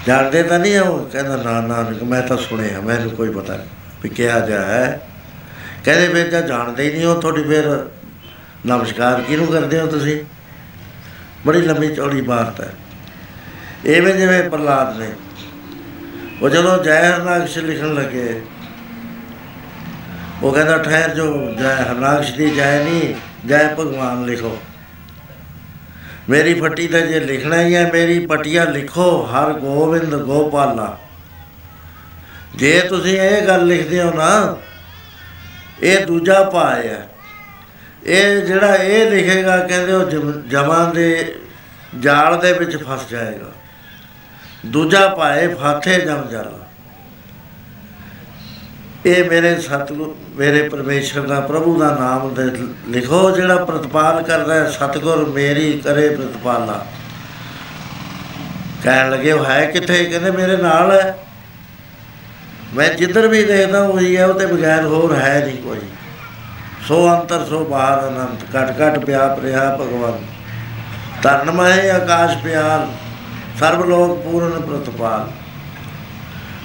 ਜਾਣਦੇ 0.07 0.43
ਤਾਂ 0.43 0.59
ਨਹੀਂ 0.59 0.79
ਉਹ, 0.81 1.05
ਕਹਿੰਦਾ 1.11 1.37
ਨਾ 1.37 1.61
ਨਾ 1.61 1.83
ਮੈਂ 2.05 2.21
ਤਾਂ 2.23 2.37
ਸੁਣਿਆ, 2.37 2.81
ਮੈਨੂੰ 2.81 3.11
ਕੋਈ 3.11 3.31
ਪਤਾ 3.31 3.57
ਨਹੀਂ 3.57 3.67
ਵੀ 4.03 4.09
ਕਿਹਾ 4.09 4.41
ਜਾ 4.41 4.61
ਹੈ। 4.63 5.01
ਕਹਿੰਦੇ 5.85 6.09
ਫਿਰ 6.09 6.31
ਤਾਂ 6.31 6.43
ਜਾਣਦੇ 6.43 6.85
ਹੀ 6.85 6.93
ਨਹੀਂ 6.93 7.05
ਹੋ 7.05 7.15
ਤੁਹਾਡੀ 7.21 7.43
ਫਿਰ 7.43 7.65
ਨਮਸਕਾਰ 8.67 9.21
ਕਿਹਨੂੰ 9.21 9.47
ਕਰਦੇ 9.47 9.81
ਹੋ 9.81 9.87
ਤੁਸੀਂ? 9.87 10.19
ਬੜੀ 11.47 11.61
ਲੰਮੀ 11.63 11.89
ਚੌੜੀ 11.95 12.21
ਬਾਤ 12.21 12.61
ਹੈ। 12.61 12.73
ਐਵੇਂ 13.87 14.15
ਜਿਵੇਂ 14.15 14.43
ਪ੍ਰਹਲਾਦ 14.51 14.99
ਨੇ, 14.99 15.09
ਉਹ 16.43 16.49
ਜਦੋਂ 16.49 16.77
ਜੈ 16.85 17.01
ਹਰਨਾਕਸ਼ 17.11 17.59
ਲਿਖਣ 17.59 17.95
ਲੱਗੇ, 17.95 18.43
ਉਹ 20.43 20.53
ਕਹਿੰਦਾ 20.53 20.79
ਠਹਿਰ 20.79 21.15
ਜੋ 21.15 21.27
ਜੈ 21.59 21.75
ਹਰਨਾਕਸ਼ 21.83 22.33
ਦੀ 22.33 22.51
ਜੈ 22.51 22.79
ਨਹੀਂ 22.85 23.15
ਜੈ 23.49 23.67
ਭਗਵਾਨ 23.75 24.25
ਲਿਖੋ। 24.25 24.59
ਮੇਰੀ 26.31 26.61
ਫੱਟੀ 26.61 26.89
ਤੇ 26.89 27.07
ਜੇ 27.07 27.21
ਲਿਖਣਾ 27.21 27.61
ਹੀ 27.61 27.75
ਹੈ, 27.75 27.91
ਮੇਰੀ 27.93 28.27
ਪਟੀਆ 28.27 28.65
ਲਿਖੋ, 28.65 29.23
ਹਰ 29.23 29.53
ਗੋਬਿੰਦ 29.53 30.17
ਗੋਪਾਲਾ। 30.17 30.99
ਜੇ 32.57 32.81
ਤੁਸੀਂ 32.81 33.21
ਇਹ 33.21 33.47
ਗੱਲ 33.47 33.67
ਲਿਖਦੇ 33.67 34.03
ਹੋ 34.03 34.13
ਨਾ, 34.13 34.57
ਇਹ 35.83 36.07
ਦੂਜਾ 36.07 36.45
ਭਾਅ 36.45 36.77
ਹੈ। 36.77 37.09
ਇਹ 38.05 38.43
ਜਿਹੜਾ 38.43 38.75
ਇਹ 38.75 39.11
ਲਿਖੇਗਾ, 39.11 39.57
ਕਹਿੰਦੇ 39.67 39.93
ਉਹ 39.93 40.11
ਜਮ- 40.11 40.49
ਜਮਾਂ 40.49 40.95
ਦੇ 40.95 41.35
ਜਾਲ 42.01 42.41
ਦੇ 42.41 42.53
ਵਿੱਚ 42.53 42.77
ਫਸ 42.77 43.09
ਜਾਏਗਾ। 43.11 43.53
ਦੂਜਾ 44.67 45.09
ਭਾਏ 45.09 45.55
ਫਾਥੇ 45.55 46.01
ਜਮ, 46.01 46.29
ਜਾਲਾ। 46.29 46.64
ਇਹ 49.07 49.31
ਮੇਰੇ 49.31 49.61
ਸਤਿਗੁਰ, 49.61 50.15
ਮੇਰੇ 50.37 50.69
ਪਰਮੇਸ਼ਰ 50.69 51.21
ਦਾ 51.21 51.41
ਪ੍ਰਭੂ 51.41 51.79
ਦਾ 51.79 51.97
ਨਾਮ 52.01 52.35
ਦੇ 52.35 52.43
ਲਿਖੋ, 52.89 53.31
ਜਿਹੜਾ 53.31 53.65
ਪ੍ਰਤਪਾਲ 53.65 54.23
ਕਰਦਾ 54.23 54.55
ਹੈ, 54.55 54.71
ਸਤਿਗੁਰ 54.71 55.25
ਮੇਰੀ 55.25 55.81
ਕਰੇ 55.85 56.09
ਪ੍ਰਤਪਾਲਾ। 56.09 56.87
ਕਹਿਣ 58.83 59.11
ਲੱਗੇ, 59.11 59.33
ਉਹ 59.33 59.45
ਹੈ 59.45 59.67
ਕਿੱਥੇ? 59.67 60.05
ਕਹਿੰਦੇ, 60.05 60.31
ਮੇਰੇ 60.31 60.57
ਨਾਲ 60.57 60.93
ਹੈ। 60.93 61.19
ਮੈਂ 62.75 62.95
ਜਿੱਧਰ 62.95 63.29
ਵੀ 63.29 63.45
ਦੇਖਦਾ 63.45 63.83
ਉਹੀ 63.83 64.17
ਹੈ, 64.17 64.27
ਉਹ 64.27 64.41
ਤੇ 64.41 64.47
ਬਗੈਰ 64.47 64.85
ਹੋਰ 64.85 65.15
ਹੈ 65.15 65.45
ਨਹੀਂ 65.47 65.63
ਕੋਈ। 65.63 65.81
ਸੋ 66.89 67.15
ਅੰਤਰ, 67.15 67.45
ਸੋ 67.45 67.65
ਬਾਹਰ 67.65 68.09
ਅਨੰਤ, 68.09 68.57
ਘਟ 68.57 68.71
ਘਟ 68.71 68.99
ਪਿਆ 68.99 69.29
ਪ੍ਰਿਆ 69.29 69.79
ਭਗਵਾਨ। 69.81 70.19
ਤਰਨ 71.23 71.51
ਮਹਿ 71.51 71.91
ਆਕਾਸ਼ 71.91 72.39
ਪਿਆਲ 72.39 72.89
ਸਰਬ 73.61 73.89
ਲੋਕ 73.89 74.19
ਪੂਰਨ 74.23 74.61
ਪ੍ਰਤਪਾਲ। 74.61 75.44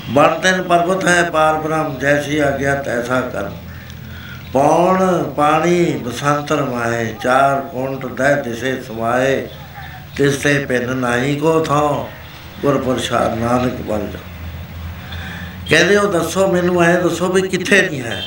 ਬਣ 0.10 0.40
ਤੈਨ 0.40 0.62
ਪਰਬਤ 0.62 1.08
ਹੈ 1.08 1.24
ਪਾਰ 1.24 1.54
ਬ੍ਰਹਮ, 1.56 2.00
ਜੈਸੀ 2.00 2.40
ਆਗਿਆ 2.40 2.76
ਤੈਸਾ 2.76 3.22
ਕਰ 3.22 3.52
ਪੌਣ 4.54 5.24
ਪਾਣੀ 5.24 5.86
ਬਸੰਤਰ 5.86 6.64
ਮਾਏ 6.64 7.16
ਚਾਰ 7.22 7.62
ਕੁੰਟ 7.62 8.06
ਦਹਿ 8.06 8.44
ਦਿਸੇ 8.44 8.82
ਸਮਾਏ 8.82 9.48
ਤਿਸ 10.18 10.36
ਤੇ 10.36 10.66
ਪਿੰਨ 10.66 10.98
ਨਾਹੀ 10.98 11.36
ਕੋ 11.36 11.60
ਥਾਂ 11.60 12.12
ਗੁਰ 12.62 12.78
ਪ੍ਰਸਾਦ 12.78 13.38
ਨਾਨਕ 13.38 13.74
ਬਲ 13.74 14.00
ਜਾ। 14.00 14.20
ਕਹਿੰਦੇ 15.70 15.98
ਉਹ 15.98 16.12
ਦੱਸੋ 16.12 16.48
ਮੈਨੂੰ, 16.48 16.84
ਐ 16.84 17.02
ਦੱਸੋ 17.02 17.28
ਵੀ 17.28 17.42
ਕਿੱਥੇ 17.42 17.82
ਨਹੀਂ 17.82 18.02
ਹੈ? 18.02 18.24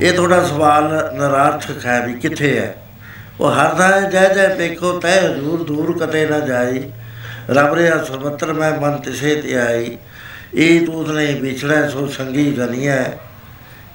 ਇਹ 0.00 0.12
ਤੁਹਾਡਾ 0.12 0.44
ਸਵਾਲ 0.44 1.10
ਨਰਾਰਥਕ 1.14 1.86
ਹੈ 1.86 2.06
ਵੀ 2.06 2.14
ਕਿੱਥੇ 2.14 2.60
ਹੈ? 2.60 2.74
ਉਹ 3.40 3.52
ਹਰ 3.52 3.68
ਥਾਂ 3.74 4.10
ਜੈ 4.10 4.34
ਜੈ 4.34 4.48
ਪੇਖੋ 4.48 4.98
ਤੈ 4.98 5.20
ਹਜ਼ੂਰ 5.20 5.64
ਦੂਰ 5.64 5.98
ਕਤੇ 5.98 6.26
ਨਾ 6.26 6.40
ਜਾਈ। 6.40 6.90
ਰਬ 7.50 7.74
ਰਿਆ 7.74 8.04
ਸਰਬਤਰ 8.04 8.52
ਮੈਂ 8.52 8.80
ਮਨ 8.80 8.96
ਤਿਸੇ 8.96 9.34
ਤੇ 9.34 9.60
ਆਈ। 9.60 9.98
ਇਹ 10.54 10.86
ਤੂਤ 10.86 11.08
ਨਹੀਂ 11.08 11.40
ਵਿਛੜੈ 11.40 11.88
ਸੋ 11.88 12.06
ਸੰਗੀ 12.06 12.52
ਗਨੀਐ 12.58 13.02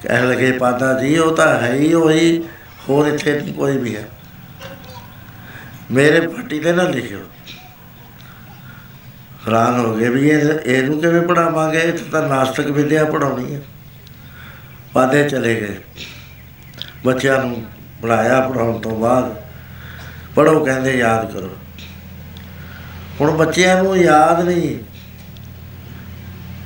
ਕਹਿ 0.04 0.22
ਲਗੇ, 0.22 0.52
ਪਾਦਾ 0.52 1.00
ਜੀ, 1.00 1.18
ਉਹ 1.18 1.36
ਤਾਂ 1.36 1.60
ਹੈ 1.60 1.74
ਹੀ 1.74 1.94
ਹੋਈ 1.94 2.44
ਹੋਰ 2.90 3.08
ਇੱਥੇ 3.08 3.42
ਨਹੀਂ 3.42 3.54
ਕੋਈ 3.54 3.78
ਵੀ 3.78 3.96
ਹੈ। 3.96 4.10
ਮੇਰੇ 5.92 6.28
ਫੱਟੀ 6.28 6.60
ਤੇ 6.60 6.72
ਨਾ 6.72 6.84
ਲਿਖਿਓ। 6.84 7.20
ਹੈਰਾਨ 9.48 9.80
ਹੋ 9.80 9.96
ਗਏ 9.96 10.10
ਵੀ 10.10 10.30
ਇਹ, 10.30 10.50
ਇਹਨੂੰ 10.66 11.02
ਕਿਵੇਂ 11.02 11.22
ਪੜਾਵਾਂਗੇ 11.22 11.80
ਇਹ 11.80 11.94
ਤਾਂ 12.12 12.30
ਨਾਸਤਕ 12.30 12.66
ਵਿਦਿਆ 12.66 13.06
ਪੜਾਉਣੀ 13.06 13.56
ਹੈ। 13.56 13.62
ਪਾਦੇ 14.94 15.30
ਚਲੇ 15.30 15.56
ਗਏ। 15.56 15.78
ਬੱਚਿਆਂ 17.06 17.44
ਨੂੰ 17.44 17.66
ਪੜਾਇਆ 18.02 18.42
ਪੜਾਉਣ 18.42 18.80
ਤੋਂ 18.80 19.00
ਬਾਅਦ 19.00 19.36
ਪੜੋ 20.36 20.66
ਕਹਿੰਦੇ, 20.66 20.98
ਯਾਦ 20.98 21.34
ਕਰੋ। 21.34 21.58
ਹੁਣ 23.22 23.32
ਬੱਚਿਆਂ 23.32 23.84
ਨੂੰ 23.84 23.98
ਯਾਦ 23.98 24.46
ਨਹੀਂ। 24.46 24.93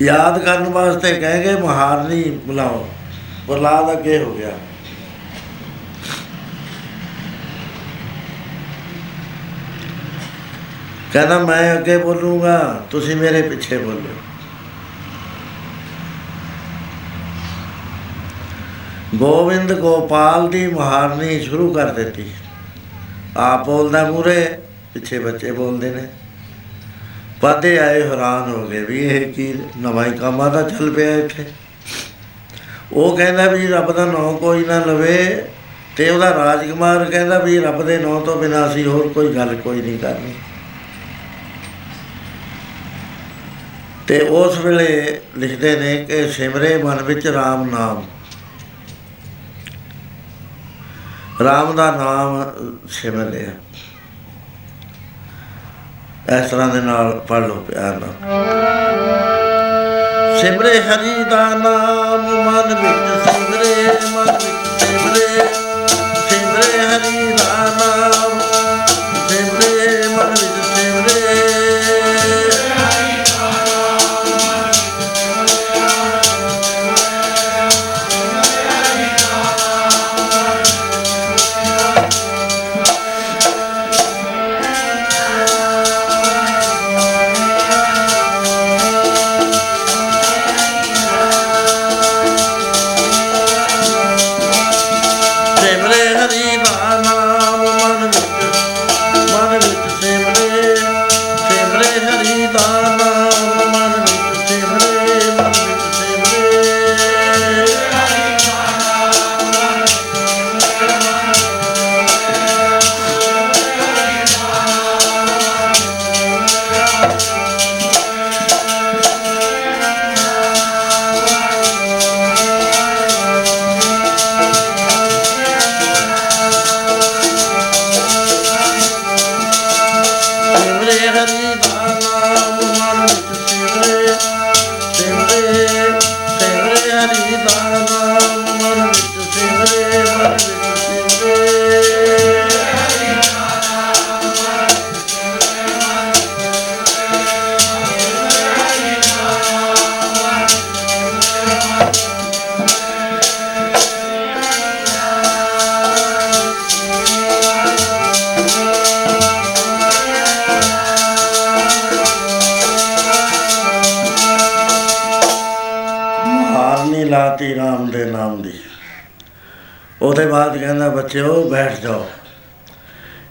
ਯਾਦ 0.02 0.46
ਕਰਨ 0.46 0.64
ਵਾਸਤੇ 0.64 1.14
ਕਹਿ 1.14 1.44
ਗਏ 1.44 1.56
ਮਹਾਰਨੀ 1.56 2.24
ਬੁਲਾਓ। 2.24 2.90
ਪ੍ਰਲਾਦ 3.48 3.92
ਅੱਗੇ 3.92 4.24
ਹੋ 4.24 4.34
ਗਿਆ? 4.34 4.52
ਕਹਿੰਦਾ, 11.14 11.40
ਮੈਂ 11.40 11.78
ਅੱਗੇ 11.78 11.98
ਬੋਲੂਗਾ, 11.98 12.86
ਤੁਸੀਂ 12.92 13.16
ਮੇਰੇ 13.16 13.42
ਪਿੱਛੇ 13.42 13.78
ਬੋਲੋ। 13.78 14.16
ਗੋਬਿੰਦ 19.16 19.74
ਗੋਪਾਲ 19.74 20.50
ਦੀ 20.50 20.68
ਮਹਾਰਨੀ 20.68 21.40
ਸ਼ੁਰੂ 21.40 21.74
ਕਰ 21.74 21.90
ਦਿੱਤੀ। 21.90 22.32
ਆਪ 23.38 23.66
ਬੋਲਦਾ 23.66 24.12
ਮੂਰੇ 24.12 24.60
ਪਿੱਛੇ 24.94 25.20
ਬੱਚੇ 25.20 25.52
ਬੋਲਦੇ 25.52 25.90
ਨੇ। 25.90 26.08
ਪਾਦੇ 27.42 27.78
ਆਏ, 27.80 28.02
ਹੈਰਾਨ 28.02 28.50
ਹੋ 28.52 28.68
ਗਏ 28.68 28.84
ਵੀ 28.84 29.00
ਇਹ 29.06 29.34
ਕੀ 29.34 29.54
ਨਵਾਂ 29.78 30.06
ਹੀ 30.06 30.12
ਕੰਮਾਂ 30.12 30.50
ਦਾ 30.50 30.62
ਚੱਲ 30.62 30.92
ਪਿਆ 30.92 31.16
ਇੱਥੇ। 31.16 31.46
ਉਹ 32.94 33.18
ਕਹਿੰਦਾ 33.18 33.48
ਵੀ 33.48 33.68
ਰੱਬ 33.68 33.92
ਦਾ 33.92 34.06
ਨਾਮ 34.06 34.38
ਕੋਈ 34.38 34.66
ਨਾ 34.66 34.80
ਲਵੇ 34.80 35.46
ਤੇ 35.96 36.10
ਉਹਦਾ 36.10 36.30
ਰਾਜਕੁਮਾਰ 36.36 37.06
ਕਹਿੰਦਾ 37.06 37.40
ਵੀ 37.40 37.60
ਰੱਬ 37.60 37.84
ਦੇ 37.86 37.98
ਨਾਮ 37.98 38.24
ਤੋਂ 38.26 38.36
ਬਿਨਾਂ 38.38 38.68
ਅਸੀਂ 38.68 38.86
ਹੋਰ 38.86 39.08
ਕੋਈ 39.08 39.34
ਗੱਲ 39.36 39.56
ਕੋਈ 39.56 39.82
ਨਹੀਂ 39.82 40.00
ਕਰਨੀ। 40.00 40.34
ਤੇ 44.08 44.20
ਉਸ 44.20 44.58
ਵੇਲੇ 44.58 45.22
ਲਿਖਦੇ 45.38 45.76
ਨੇ 45.80 45.96
ਕਿ 46.06 46.30
ਸਿਮਰੇ 46.32 46.78
ਮਨ 46.84 47.04
ਵਿੱਚ 47.04 47.28
RAM 47.28 47.66
ਨਾਮ। 47.72 48.04
RAM 51.42 51.76
ਦਾ 51.76 51.92
ਨਾਮ 51.92 52.44
ਸਿਮਰ 52.90 53.30
ਲਿਆ 53.30 53.52
ਇਸ 56.30 56.50
ਤਰ੍ਹਾਂ 56.52 56.68
ਦੇ 56.68 56.80
ਨਾਲ 56.82 57.12
ਪੜ 57.28 57.38
ਲਓ 57.40 57.56
ਪਿਆਰ 57.68 57.94
ਨਾਲ। 57.96 58.14
ਸਿਮਰੇ 60.40 60.80
ਹਰੀ 60.82 61.24
ਦਾ 61.24 61.44
ਨਾਮ 61.56 62.26
ਮਨ 62.46 62.74
ਵਿੱਚ 62.74 63.06
ਸਿਮਰੇ 63.26 63.72
ਮਨ 64.12 64.37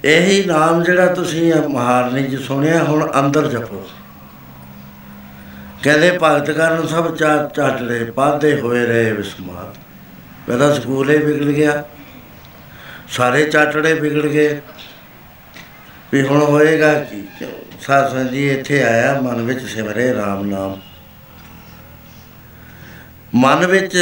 ਇਹੀ 0.06 0.44
ਨਾਮ 0.44 0.82
ਜਿਹੜਾ 0.82 1.06
ਤੁਸੀਂ 1.06 1.54
ਇਹ 1.54 1.68
ਮਹਾਰਨੀ 1.68 2.36
ਚ 2.36 2.40
ਸੁਣਿਆ, 2.40 2.84
ਹੁਣ 2.84 3.12
ਅੰਦਰ 3.18 3.46
ਜਪੋ। 3.46 3.88
ਕਹਿੰਦੇ 5.82 6.18
ਭਗਤ 6.22 6.50
ਕਰਨ 6.50 6.86
ਸਭ 6.86 7.16
ਚਾ 7.16 7.50
ਚਾਟੜੇ 7.54 8.04
ਪਾਦੇ 8.04 8.60
ਹੋਏ 8.60 8.86
ਰਹੇ 8.86 9.12
ਵਿਸਮਾਰ 9.12 9.74
ਮੇਰਾ 10.48 10.74
ਸਕੂਲ 10.74 11.10
ਹੀ 11.10 11.16
ਵਿਗੜ 11.16 11.44
ਗਿਆ। 11.44 11.84
ਸਾਰੇ 13.08 13.44
ਚਾਟੜੇ 13.44 13.92
ਵਿਗੜ 13.92 14.26
ਗਏ। 14.26 14.60
ਵੀ 16.12 16.22
ਹੁਣ 16.22 16.42
ਹੋਏਗਾ 16.42 16.94
ਕੀ? 16.94 17.24
ਸਾਧ 17.80 18.12
ਸੰਗਤ 18.12 18.30
ਜੀ 18.30 18.50
ਇੱਥੇ 18.50 18.82
ਆਇਆ, 18.82 19.20
ਮਨ 19.20 19.42
ਵਿੱਚ 19.42 19.60
ਸਿਮਰੇ 19.60 20.12
RAM 20.12 20.44
ਨਾਮ। 20.44 20.80
ਮਨ 23.34 23.66
ਵਿੱਚ 23.66 23.96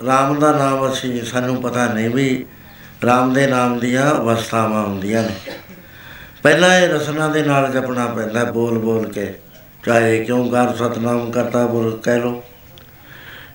RAM 0.00 0.40
ਦਾ 0.40 0.52
ਨਾਮ 0.58 0.92
ਅਸੀਂ, 0.92 1.24
ਸਾਨੂੰ 1.24 1.62
ਪਤਾ 1.62 1.86
ਨਹੀਂ 1.86 2.10
ਵੀ 2.10 2.46
RAM 3.04 3.34
ਦੇ 3.34 3.46
ਨਾਮ 3.46 3.78
ਦੀਆਂ 3.78 4.10
ਅਵਸਥਾਵਾਂ 4.10 4.82
ਹੁੰਦੀਆਂ 4.82 5.22
ਨੇ। 5.22 5.52
ਪਹਿਲਾਂ 6.42 6.78
ਇਹ 6.78 6.88
ਰਸਨਾ 6.88 7.28
ਦੇ 7.28 7.42
ਨਾਲ 7.42 7.72
ਜਪਣਾ 7.72 8.06
ਪੈਂਦਾ, 8.06 8.44
ਬੋਲ 8.44 8.78
ਬੋਲ 8.78 9.12
ਕੇ। 9.12 9.34
ਚਾਹੇ 9.86 10.24
ਕਿਉਂ 10.24 10.50
ਕਰ 10.50 10.74
ਸਤਨਾਮ 10.74 11.30
ਕਰਤਾ 11.30 11.66
ਬੋਲ 11.66 12.00
ਕਹਿ 12.02 12.18
ਲੋ 12.18 12.42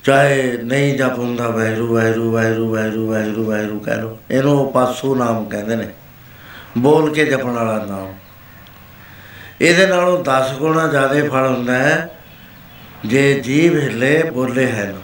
ਚਾਹੇ 0.04 0.60
ਨਹੀਂ 0.64 0.98
ਜਪ 0.98 1.20
ਹੁੰਦਾ, 1.20 1.50
ਵੈਰੂ 1.50 1.96
ਵੈਰੂ 1.96 2.32
ਵੈਰੂ 2.32 2.72
ਵੈਰੂ 2.72 3.08
ਵੈਰੂ 3.08 3.46
ਵੈਰੂ 3.46 3.80
ਕਹਿ 3.80 3.98
ਲੋ 3.98 4.18
ਇਹਨੂੰ 4.32 4.72
ਪਾਸੂ 4.72 5.16
ਨਾਮ 5.16 5.46
ਕਹਿੰਦੇ 5.46 5.76
ਨੇ। 5.76 5.88
ਬੋਲ 6.78 7.14
ਕੇ 7.14 7.26
ਜਪਣ 7.26 7.50
ਵਾਲਾ 7.50 7.86
ਨਾਮ। 7.86 8.14
ਇਹਦੇ 9.62 9.88
ਨਾਲੋਂ 9.88 10.24
10 10.24 10.54
ਗੁਣਾ 10.60 10.88
ਜ਼ਿਆਦਾ 10.88 11.30
ਫਲ 11.30 11.48
ਹੁੰਦਾ 11.48 11.74
ਹੈ। 11.74 12.10
ਜੇ 13.06 13.40
ਜੀਵ 13.40 13.78
ਹਿੱਲੇ 13.78 14.24
ਬੋਲੇ 14.34 14.72
ਹੈ 14.72 14.92
ਨਾ। 14.96 15.00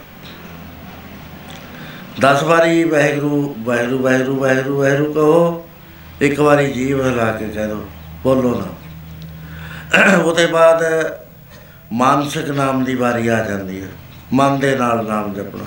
10 2.20 2.42
ਵਾਰੀ 2.42 2.84
ਵਾਹਿਗੁਰੂ 2.84 3.54
ਵਾਹਿਗੁਰੂ 3.58 3.98
ਵਾਹਿਗੁਰੂ 3.98 4.40
ਵਾਹਿਗੁਰੂ 4.40 4.80
ਵਾਹਿਗੁਰੂ 4.80 5.12
ਕਹੋ, 5.12 5.68
ਇੱਕ 6.20 6.40
ਵਾਰੀ 6.40 6.72
ਜੀਵ 6.72 7.06
ਹਿਲਾ 7.06 7.32
ਕੇ 7.32 7.48
ਕਹਿ 7.48 7.68
ਦੋ, 7.68 7.86
ਬੋਲੋ 8.22 8.54
ਨਾ। 8.54 8.66
ਉਹਦੇ 10.22 10.46
ਬਾਅਦ 10.46 10.82
ਮਾਨਸਿਕ 11.92 12.50
ਨਾਮ 12.50 12.84
ਦੀ 12.84 12.94
ਵਾਰੀ 12.94 13.28
ਆ 13.28 13.44
ਜਾਂਦੀ 13.44 13.82
ਹੈ। 13.82 13.88
ਮਨ 14.32 14.60
ਦੇ 14.60 14.76
ਨਾਲ 14.76 15.06
ਨਾਮ 15.06 15.34
ਜਪਣਾ। 15.34 15.64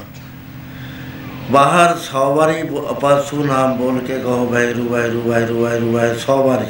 ਬਾਹਰ 1.52 1.98
100 1.98 2.36
ਵਾਰੀ 2.36 2.64
ਬੋ- 2.64 2.98
ਅਪਾਸੂ 2.98 3.44
ਨਾਮ 3.44 3.78
ਬੋਲ 3.78 4.00
ਕੇ 4.00 4.20
ਕਹੋ, 4.20 4.48
ਵਾਹਿਗੁਰੂ 4.48 4.90
ਵਾਹਿਗੁਰੂ 4.90 5.30
ਵਾਹਿਗੁਰੂ 5.30 5.64
ਵਾਹਿਗੁਰੂ 5.64 5.94
ਵਾਹਿਗੁਰੂ 5.94 6.20
100 6.20 6.48
ਵਾਰੀ। 6.48 6.68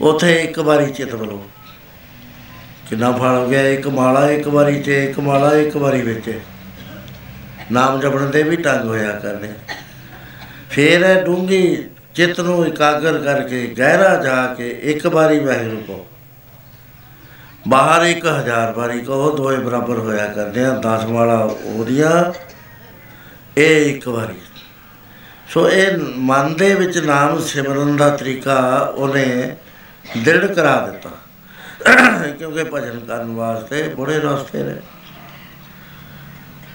ਉਥੇ 0.00 0.34
ਇੱਕ 0.34 0.58
ਵਾਰੀ 0.58 0.86
ਚਿਤ 0.86 1.16
ਬਲੋ। 1.16 1.44
ਕਿੰਨਾ 2.90 3.12
ਫਲ 3.12 3.36
ਹੋ 3.36 3.48
ਗਿਆ, 3.48 3.68
ਇੱਕ 3.68 3.88
ਮਾਲਾ 3.88 4.30
ਇੱਕ 4.30 4.48
ਵਾਰੀ 4.48 4.80
ਤੇ 4.80 5.10
ਇੱਕ 5.10 5.20
ਮਾਲਾ 5.20 5.54
ਇੱਕ 5.54 5.76
ਵਾਰੀ 5.76 6.02
ਵਿੱਚ। 6.02 6.40
ਨਾਮ 7.72 8.00
ਜਪਣ 8.00 8.26
ਦੇ 8.26 8.42
ਵੀ 8.42 8.56
ਢੰਗ 8.56 8.84
ਹੋਇਆ 8.84 9.12
ਕਰਦੇ 9.12 9.48
ਫਿਰ 10.70 11.00
ਇਹ 11.00 11.22
ਡੂੰਗੀ 11.22 11.84
ਚਿੱਤ 12.14 12.40
ਨੂੰ 12.40 12.66
ਇਕਾਗਰ 12.66 13.18
ਕਰਕੇ 13.18 13.66
ਗਹਿਰਾ 13.66 14.14
ਜਾ 14.22 14.54
ਕੇ 14.54 14.68
ਇੱਕ 14.82 15.06
ਵਾਰੀ 15.06 15.38
ਵਾਹਿਗੁਰੂ 15.38 15.80
ਕਹੋ। 15.80 16.06
ਬਾਹਰ 17.68 18.02
ਇੱਕ 18.02 18.26
ਹਜ਼ਾਰ 18.26 18.72
ਵਾਰੀ 18.72 19.00
ਕਹੋ 19.00 19.36
ਦੋਏ 19.36 19.56
ਬਰਾਬਰ 19.56 19.98
ਹੋਇਆ 19.98 20.26
ਕਰਦੇ 20.26 20.64
ਆ 20.64 20.70
10 20.80 21.04
ਵਾਲਾ 21.04 21.38
ਉਹਦੀਆਂ, 21.64 22.32
ਇਹ 23.56 23.94
ਇੱਕ 23.94 24.08
ਵਾਰੀ। 24.08 24.40
ਸੋ 25.48 25.70
ਇਹ 25.70 25.98
ਮਨ 26.16 26.54
ਦੇ 26.54 26.74
ਵਿੱਚ 26.74 26.98
ਨਾਮ 26.98 27.40
ਸਿਮਰਨ 27.40 27.96
ਦਾ 27.96 28.08
ਤਰੀਕਾ 28.16 28.78
ਉਹਨੇ 28.96 29.56
ਦ੍ਰਿੜ 30.24 30.46
ਕਰਾ 30.46 30.76
ਦਿੱਤਾ। 30.86 31.10
ਕਿਉਂਕਿ 32.28 32.64
ਭਜਨ 32.64 33.00
ਕਰਨ 33.00 33.34
ਵਾਸਤੇ 33.34 33.82
ਬੜੇ 33.88 34.18
ਰਸਤੇ 34.18 34.62
ਨੇ। 34.62 34.74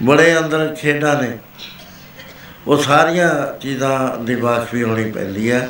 ਬੜੇ 0.02 0.38
ਅੰਦਰ 0.38 0.76
ਖੇਡਾਂ 0.80 1.22
ਨੇ। 1.22 1.38
ਉਹ 2.68 2.78
ਸਾਰੀਆਂ 2.78 3.60
ਚੀਜ਼ਾਂ 3.60 4.18
ਦੀ 4.18 4.36
ਵਾਕਫੀ 4.36 4.84
ਹੋਣੀ 4.84 5.12
ਪੈਂਦੀ 5.12 5.52
ਹੈ। 5.52 5.70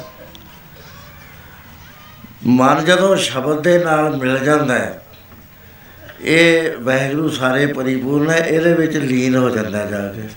ਮਨ 2.47 2.85
ਜਦੋਂ 2.85 3.15
ਸ਼ਬਦ 3.15 3.63
ਦੇ 3.63 3.77
ਨਾਲ 3.83 4.15
ਮਿਲ 4.15 4.37
ਜਾਂਦਾ 4.37 4.73
ਹੈ, 4.73 5.01
ਇਹ 6.21 6.77
ਵਾਹਿਗੁਰੂ 6.77 7.29
ਸਾਰੇ 7.29 7.65
ਪਰਿਪੂਰਨ 7.65 8.29
ਹੈ, 8.29 8.37
ਇਹਦੇ 8.37 8.73
ਵਿੱਚ 8.73 8.97
ਲੀਨ 8.97 9.35
ਹੋ 9.35 9.49
ਜਾਂਦਾ 9.49 9.85
ਜਾ 9.85 10.07
ਕੇ। 10.07 10.27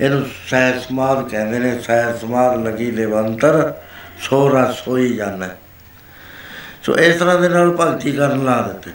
ਇਹਨੂੰ 0.00 0.26
ਸਹਿ 0.50 0.80
ਸਮਾਧ 0.80 1.28
ਕਹਿੰਦੇ 1.28 1.58
ਨੇ 1.58 1.78
ਸਹਿ 1.78 2.18
ਸਮਾਧ 2.18 2.66
ਲਗੀ 2.66 2.90
ਲੇਵੰਤਰ 2.90 3.74
ਸੋ 4.20 4.48
ਰਸ 4.48 4.88
ਹੋਈ 4.88 5.16
ਜਾਂਦਾ 5.16 5.46
ਹੈ। 5.46 5.58
ਸੋ 6.82 6.96
ਇਸ 6.96 7.16
ਤਰ੍ਹਾਂ 7.16 7.38
ਦੇ 7.38 7.48
ਨਾਲ 7.48 7.70
ਭਗਤੀ 7.70 8.12
ਕਰਨ 8.12 8.44
ਲਾ 8.44 8.60
ਦਿੱਤੇ। 8.62 8.90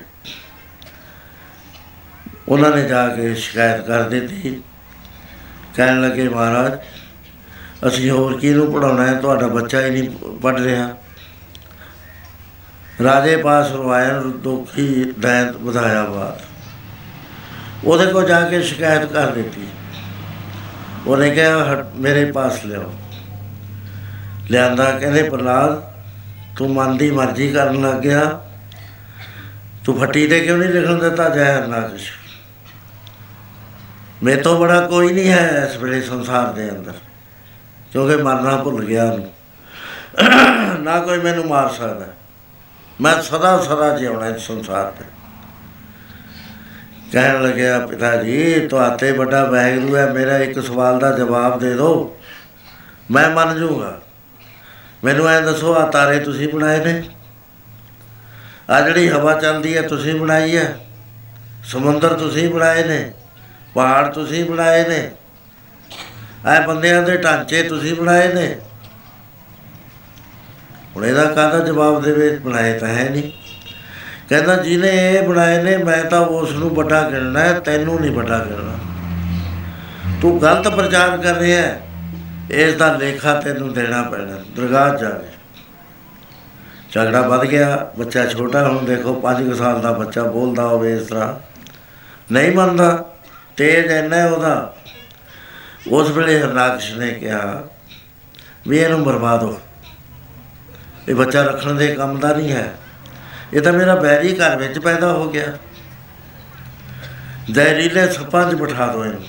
ਉਹਨਾਂ 2.49 2.71
ਨੇ 2.71 2.83
ਜਾ 2.83 3.07
ਕੇ 3.07 3.35
ਸ਼ਿਕਾਇਤ 3.35 3.81
ਕਰ 3.81 4.03
ਦਿੱਤੀ। 4.03 4.61
ਕਹਿਣ 5.75 6.01
ਲੱਗੇ 6.01 6.29
ਮਹਾਰਾਜ 6.29 6.77
ਅਸੀਂ 7.87 8.11
ਹੋਰ 8.11 8.39
ਕਿਹਨੂੰ 8.39 8.73
ਪੜਾਉਣਾ 8.73 9.07
ਹੈ? 9.07 9.13
ਤੁਹਾਡਾ 9.13 9.47
ਬੱਚਾ 9.47 9.81
ਹੀ 9.81 9.89
ਨਹੀਂ 9.89 10.09
ਪੜ 10.39 10.59
ਰਿਹਾ। 10.59 10.97
ਰਾਜੇ 13.03 13.37
ਪਾਸ 13.37 13.71
ਰਵਾਇਣ 13.71 14.21
ਦੁਖੀ 14.21 15.13
ਦੈਂਤ 15.19 15.55
ਵਧਾਇਆ 15.55 16.03
ਬਾਤ। 16.03 16.41
ਉਹਦੇ 17.85 18.05
ਕੋਲ 18.05 18.25
ਜਾ 18.25 18.41
ਕੇ 18.41 18.61
ਸ਼ਿਕਾਇਤ 18.61 19.05
ਕਰ 19.05 19.27
ਦਿੱਤੀ। 19.27 19.67
ਉਹਨੇ 21.07 21.29
ਕਿਹਾ 21.29 21.73
"ਹਟ, 21.73 21.87
ਮੇਰੇ 21.95 22.31
ਪਾਸ 22.31 22.65
ਲਿਆਓ। 22.65 22.93
ਲਿਆਂਦਾ 24.51 24.91
ਕਹਿੰਦੇ 24.91 25.23
ਪ੍ਰਲਾਦ 25.23 25.93
ਤੂੰ 26.57 26.73
ਮਨ 26.73 26.97
ਦੀ 26.97 27.11
ਮਰਜ਼ੀ 27.11 27.51
ਕਰਨ 27.51 27.81
ਲੱਗ 27.81 27.95
ਗਿਆ। 27.95 28.41
ਤੂੰ 29.85 29.99
ਫੱਟੀ 29.99 30.27
ਤੇ 30.27 30.39
ਕਿਉਂ 30.39 30.57
ਨਹੀਂ 30.57 30.69
ਲਿਖਣ 30.69 30.99
ਦਿੱਤਾ? 30.99 31.29
ਜੈ 31.29 31.67
ਨਾਕਸ਼ 31.67 32.18
ਮੈਂ 34.23 34.35
ਤੋਂ 34.37 34.59
ਬੜਾ 34.59 34.79
ਕੋਈ 34.81 35.11
ਨਹੀਂ 35.13 35.31
ਹੈ 35.31 35.67
ਇਸ 35.67 35.77
ਵੇਲੇ 35.77 36.01
ਸੰਸਾਰ 36.01 36.51
ਦੇ 36.53 36.69
ਅੰਦਰ, 36.69 36.93
ਕਿਉਂਕਿ 37.91 38.15
ਮਰਨਾ 38.15 38.55
ਭੁੱਲ 38.57 38.83
ਗਿਆ 38.85 39.03
ਉਹਨੂੰ। 39.03 39.31
ਨਾ 40.81 40.99
ਕੋਈ 40.99 41.19
ਮੈਨੂੰ 41.19 41.45
ਮਾਰ 41.45 41.69
ਸਕਦਾ। 41.69 42.05
ਮੈਂ 43.01 43.21
ਸਦਾ 43.21 43.57
ਸਦਾ 43.59 43.97
ਜਿਉਣਾ 43.97 44.27
ਇਸ 44.27 44.41
ਸੰਸਾਰ 44.41 44.91
ਤੇ। 44.91 45.05
ਕਹਿਣ 47.11 47.41
ਲੱਗਿਆ, 47.43 47.79
ਪਿਤਾ 47.79 48.15
ਜੀ, 48.15 48.67
ਤੁਹਾਤੇ 48.67 49.11
ਵੱਡਾ 49.11 49.43
ਵਾਹਿਗੁਰੂ 49.45 49.95
ਹੈ, 49.95 50.05
ਮੇਰਾ 50.13 50.37
ਇੱਕ 50.37 50.59
ਸਵਾਲ 50.63 50.99
ਦਾ 50.99 51.11
ਜਵਾਬ 51.17 51.59
ਦੇ 51.59 51.73
ਦਿਓ। 51.73 52.17
ਮੈਂ 53.11 53.29
ਮੰਨ 53.29 53.57
ਜੂਗਾ 53.59 53.99
ਮੈਨੂੰ 55.03 55.27
ਐਂ 55.27 55.41
ਦੱਸੋ 55.41 55.73
ਆ 55.73 55.85
ਤਾਰੇ 55.85 56.19
ਤੁਸੀਂ 56.19 56.47
ਬਣਾਏ 56.49 56.83
ਨੇ? 56.85 57.03
ਆ 58.69 58.81
ਜਿਹੜੀ 58.81 59.09
ਹਵਾ 59.09 59.33
ਚੱਲਦੀ 59.33 59.75
ਹੈ, 59.77 59.81
ਤੁਸੀਂ 59.81 60.19
ਬਣਾਈ 60.19 60.57
ਹੈ? 60.57 60.77
ਸਮੁੰਦਰ 61.63 62.13
ਤੁਸੀਂ 62.13 62.49
ਬਣਾਏ 62.49 62.83
ਨੇ? 62.83 63.11
ਪਹਾੜ 63.79 64.07
ਤੁਸੀਂ 64.07 64.45
ਬਣਾਏ 64.45 64.89
ਨੇ। 64.89 65.11
ਐ 66.45 66.67
ਬੰਦਿਆਂ 66.67 67.03
ਦੇ 67.03 67.17
ਢਾਂਚੇ 67.17 67.63
ਤੁਸੀਂ 67.63 67.95
ਬਣਾਏ 67.95 68.33
ਨੇ। 68.33 68.55
ਹੁਣ 70.95 71.05
ਇਹਦਾ 71.05 71.25
ਕਾਹਦਾ 71.25 71.59
ਜਵਾਬ 71.59 72.01
ਦੇਵੇ, 72.01 72.37
ਬਣਾਏ 72.37 72.79
ਤਾਂ 72.79 72.87
ਹੈ 72.87 73.09
ਨਹੀਂ। 73.09 73.31
ਕਹਿੰਦਾ, 74.29 74.55
ਜਿਹਨੇ 74.55 74.89
ਇਹ 74.89 75.27
ਬਣਾਏ 75.27 75.63
ਨੇ, 75.63 75.77
ਮੈਂ 75.77 76.03
ਤਾਂ 76.03 76.21
ਉਸ 76.21 76.51
ਨੂੰ 76.51 76.75
ਵੱਡਾ 76.75 77.09
ਗਿਣਨਾ 77.09 77.39
ਹੈ, 77.39 77.59
ਤੈਨੂੰ 77.59 78.01
ਨਹੀਂ 78.01 78.11
ਵੱਡਾ 78.11 78.39
ਗਿਣਨਾ। 78.39 78.77
ਤੂੰ 80.21 80.41
ਗਲਤ 80.41 80.67
ਪ੍ਰਚਾਰ 80.67 81.17
ਕਰ 81.17 81.35
ਰਿਹਾ 81.35 81.61
ਹੈ। 81.61 81.81
ਇਸ 82.51 82.73
ਦਾ 82.73 82.93
ਲੇਖਾ 82.93 83.33
ਤੈਨੂੰ 83.33 83.73
ਦੇਣਾ 83.73 84.01
ਪੈਣਾ, 84.01 84.43
ਦਰਗਾਹ 84.55 84.97
ਜਾ 84.97 85.09
ਕੇ। 85.09 85.27
ਝਗੜਾ 86.91 87.21
ਵੱਧ 87.21 87.45
ਗਿਆ, 87.45 87.91
ਬੱਚਾ 87.99 88.25
ਛੋਟਾ, 88.25 88.69
ਹੁਣ 88.69 88.85
ਦੇਖੋ 88.85 89.13
5 89.13 89.53
ਸਾਲ 89.53 89.81
ਦਾ 89.81 89.91
ਬੱਚਾ 89.91 90.23
ਬੋਲਦਾ 90.23 90.63
ਹੋਵੇ 90.63 90.97
ਇਸ 90.97 91.07
ਤਰ੍ਹਾਂ। 91.07 91.49
ਨਹੀਂ 92.33 92.51
ਮੰਨਦਾ। 92.51 93.05
ਤੇਜ 93.59 93.91
ਇੰਨਾ 93.91 94.15
ਹੈ 94.15 94.27
ਉਹਦਾ। 94.27 94.73
ਉਸ 95.87 96.09
ਵੇਲੇ 96.09 96.39
ਹਰਨਾਕਸ਼ 96.41 96.91
ਨੇ 96.91 97.11
ਕਿਹਾ, 97.11 97.63
ਵੀ 98.67 98.77
ਇਹਨੂੰ 98.77 99.03
ਬਰਬਾਦ 99.03 99.43
ਹੋ 99.43 99.61
ਇਹ 101.09 101.15
ਬੱਚਾ 101.15 101.43
ਰੱਖਣ 101.43 101.73
ਦੇ 101.73 101.87
ਕੰਮ 101.95 102.19
ਦਾ 102.19 102.33
ਨਹੀਂ 102.33 102.51
ਹੈ। 102.51 102.77
ਇਹ 103.53 103.61
ਤਾਂ 103.61 103.73
ਮੇਰਾ 103.73 103.95
ਬੈਰੀ 103.95 104.33
ਘਰ 104.39 104.57
ਵਿੱਚ 104.57 104.79
ਪੈਦਾ 104.79 105.11
ਹੋ 105.11 105.29
ਗਿਆ। 105.29 105.57
ਜ਼ਹਿਰੀਲੇ 107.51 108.07
ਸੱਪਾਂ 108.11 108.51
'ਚ 108.51 108.55
ਬਿਠਾ 108.55 108.87
ਦੋ 108.87 109.05
ਇਹਨੂੰ। 109.05 109.23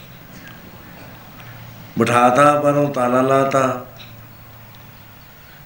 ਬਿਠਾਤਾ, 1.99 2.61
ਪਰੋਂ 2.61 2.89
ਤਾਲਾ 2.95 3.21
ਲਾਤਾ। 3.21 3.87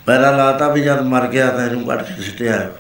ਪਹਿਲਾਂ 0.07 0.33
ਲਾਤਾ 0.33 0.69
ਵੀ 0.69 0.83
ਜਦ 0.83 1.01
ਮਰ 1.01 1.27
ਗਿਆ 1.27 1.51
ਤਾਂ 1.51 1.67
ਇਹਨੂੰ 1.67 1.87
ਕੱਢ 1.87 2.03
ਕੇ 2.03 2.23
ਸਿੱਟਿਆ। 2.23 2.71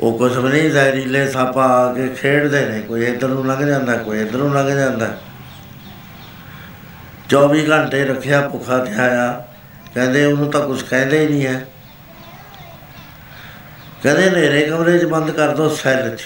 ਉਹ 0.00 0.18
ਕੁਛ 0.18 0.36
ਵੀ 0.36 0.48
ਨਹੀਂ 0.48 0.70
ਜ਼ਹਿਰੀਲੇ 0.70 1.30
ਸੱਪ 1.30 1.58
ਆ 1.58 1.92
ਕੇ 1.92 2.08
ਖੇਡਦੇ 2.08 2.66
ਨੇ, 2.66 2.80
ਕੋਈ 2.80 3.04
ਇੱਧਰ 3.04 3.28
ਨੂੰ 3.28 3.46
ਲੰਘ 3.46 3.66
ਜਾਂਦਾ, 3.66 3.96
ਕੋਈ 3.96 4.20
ਇੱਧਰ 4.20 4.38
ਨੂੰ 4.38 4.54
ਲੰਘ 4.54 4.68
ਜਾਂਦਾ। 4.68 5.18
24 7.28 7.70
ਘੰਟੇ 7.70 8.04
ਰੱਖਿਆ, 8.04 8.48
ਭੁੱਖਾ 8.48 8.78
ਤੇ 8.78 8.94
ਆਇਆ। 8.94 9.44
ਕਹਿੰਦੇ 9.94 10.24
ਉਹਨੂੰ 10.24 10.50
ਤਾਂ 10.50 10.60
ਕੁਝ 10.60 10.82
ਕਹਿੰਦੇ 10.82 11.20
ਹੀ 11.20 11.26
ਨਹੀਂ 11.26 11.46
ਹੈ। 11.46 11.66
ਕਹਿੰਦੇ 14.02 14.30
ਨੇਰੇ 14.30 14.62
ਕਮਰੇ 14.62 14.98
'ਚ 14.98 15.04
ਬੰਦ 15.04 15.30
ਕਰ 15.30 15.48
ਦੋ, 15.48 15.68
ਸੈੱਲ 15.68 16.16
'ਚ। 16.16 16.20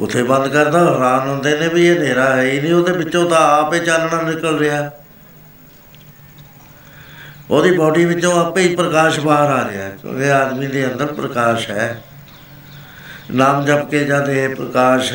ਉਥੇ 0.00 0.22
ਬੰਦ 0.22 0.48
ਕਰਦਾ 0.48 0.94
ਹੈਰਾਨ 0.94 1.28
ਹੁੰਦੇ 1.28 1.58
ਨੇ 1.58 1.68
ਵੀ 1.68 1.86
ਇਹ 1.86 1.96
ਹਨੇਰਾ 1.96 2.36
ਹੈ 2.36 2.42
ਹੀ 2.42 2.60
ਨਹੀਂ, 2.60 2.74
ਉਹਦੇ 2.74 2.92
ਵਿੱਚੋਂ 2.92 3.30
ਤਾਂ 3.30 3.66
ਆਪੇ 3.66 3.78
ਚਾਨਣਾ 3.78 4.22
ਨਿਕਲ 4.22 4.58
ਰਿਹਾ। 4.58 4.90
ਉਹਦੀ 7.50 7.70
ਬਾਡੀ 7.70 8.04
ਵਿੱਚੋਂ 8.04 8.32
ਆਪੇ 8.40 8.62
ਹੀ 8.62 8.74
ਪ੍ਰਕਾਸ਼ 8.76 9.18
ਬਾਹਰ 9.20 9.50
ਆ 9.50 9.68
ਰਿਹਾ 9.70 9.88
ਕਿਉਂਕਿ 9.92 10.30
ਆਦਮੀ 10.32 10.66
ਦੇ 10.66 10.84
ਅੰਦਰ 10.86 11.06
ਪ੍ਰਕਾਸ਼ 11.12 11.70
ਹੈ। 11.70 12.02
ਨਾਮ 13.30 13.64
ਜਪ 13.64 13.88
ਕੇ 13.90 14.04
ਜਦ 14.04 14.28
ਇਹ 14.28 14.48
ਪ੍ਰਕਾਸ਼ 14.54 15.12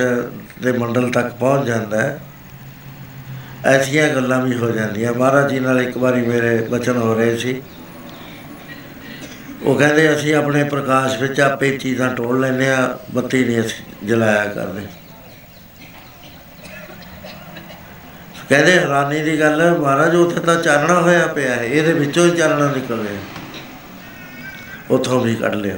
ਦੇ 0.61 0.71
ਮੰਡਲ 0.71 1.09
ਤੱਕ 1.11 1.33
ਪਹੁੰਚ 1.33 1.67
ਜਾਂਦਾ 1.67 2.01
ਹੈ, 2.01 2.19
ਐਸੀਆਂ 3.65 4.07
ਗੱਲਾਂ 4.09 4.41
ਵੀ 4.41 4.57
ਹੋ 4.57 4.71
ਜਾਂਦੀਆਂ। 4.71 5.13
ਮਹਾਰਾਜ 5.13 5.49
ਜੀ 5.49 5.59
ਨਾਲ 5.59 5.81
ਇੱਕ 5.81 5.97
ਵਾਰੀ 5.97 6.21
ਮੇਰੇ 6.21 6.57
ਬਚਨ 6.71 6.97
ਹੋ 6.97 7.13
ਰਹੇ 7.13 7.37
ਸੀ। 7.37 7.61
ਉਹ 9.63 9.75
ਕਹਿੰਦੇ, 9.75 10.13
ਅਸੀਂ 10.15 10.35
ਆਪਣੇ 10.35 10.63
ਪ੍ਰਕਾਸ਼ 10.63 11.17
ਵਿੱਚ 11.21 11.39
ਆਪੇ 11.41 11.77
ਚੀਜ਼ਾਂ 11.77 12.13
ਟੋਲ 12.15 12.39
ਲੈਂਦੇ 12.41 12.69
ਆ 12.69 12.97
ਬੱਤੀ 13.13 13.43
ਨਹੀਂ 13.45 13.59
ਅਸੀਂ 13.59 14.07
ਜਲਾਇਆ 14.07 14.45
ਕਰਦੇ। 14.45 14.81
ਕਹਿੰਦੇ 18.53 18.73
ਹੈਰਾਨੀ 18.79 19.19
ਦੀ 19.19 19.39
ਗੱਲ 19.39 19.61
ਹੈ, 19.61 19.69
ਮਹਾਰਾਜ 19.71 20.15
ਉੱਥੇ 20.15 20.39
ਤਾਂ 20.39 20.55
ਚਾਨਣਾ 20.55 20.99
ਹੋਇਆ 21.01 21.27
ਪਿਆ 21.27 21.55
ਹੈ 21.55 21.63
ਇਹਦੇ 21.63 21.93
ਵਿੱਚੋਂ 21.93 22.25
ਹੀ 22.25 22.31
ਚਾਨਣਾ 22.37 22.67
ਨਿਕਲ 22.71 22.99
ਰਿਹਾ। 22.99 23.21
ਉੱਥੋਂ 24.91 25.19
ਵੀ 25.21 25.35
ਕੱਢ 25.35 25.55
ਲਿਆ। 25.55 25.77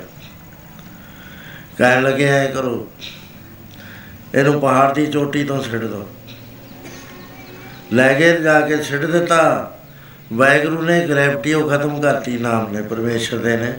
ਕਹਿਣ 1.78 2.04
ਲੱਗੇ 2.04 2.26
ਐ 2.26 2.46
ਕਰੋ 2.48 2.88
ਇਹਨੂੰ 4.36 4.60
ਪਹਾੜ 4.62 4.94
ਦੀ 4.94 5.06
ਚੋਟੀ 5.08 5.44
ਤੋਂ 5.44 5.62
ਸਿੱਟ 5.64 5.84
ਦੋ 5.84 6.06
ਲੈ 7.94 8.12
ਕੇ 8.14 8.32
ਜਾ 8.42 8.60
ਕੇ 8.62 8.82
ਸਿੱਟ 8.84 9.06
ਦਿੱਤਾ। 9.06 9.40
ਵਾਹਿਗੁਰੂ 10.34 10.82
ਨੇ 10.82 11.00
ਗ੍ਰੈਵਿਟੀ 11.08 11.54
ਉਹ 11.54 11.70
ਖਤਮ 11.70 12.00
ਕਰਤੀ 12.02 12.38
ਨਾਮ 12.38 12.72
ਨੇ 12.72 12.82
ਪਰਮੇਸ਼ਰ 12.82 13.38
ਦੇ 13.38 13.58
ਨੇ। 13.58 13.74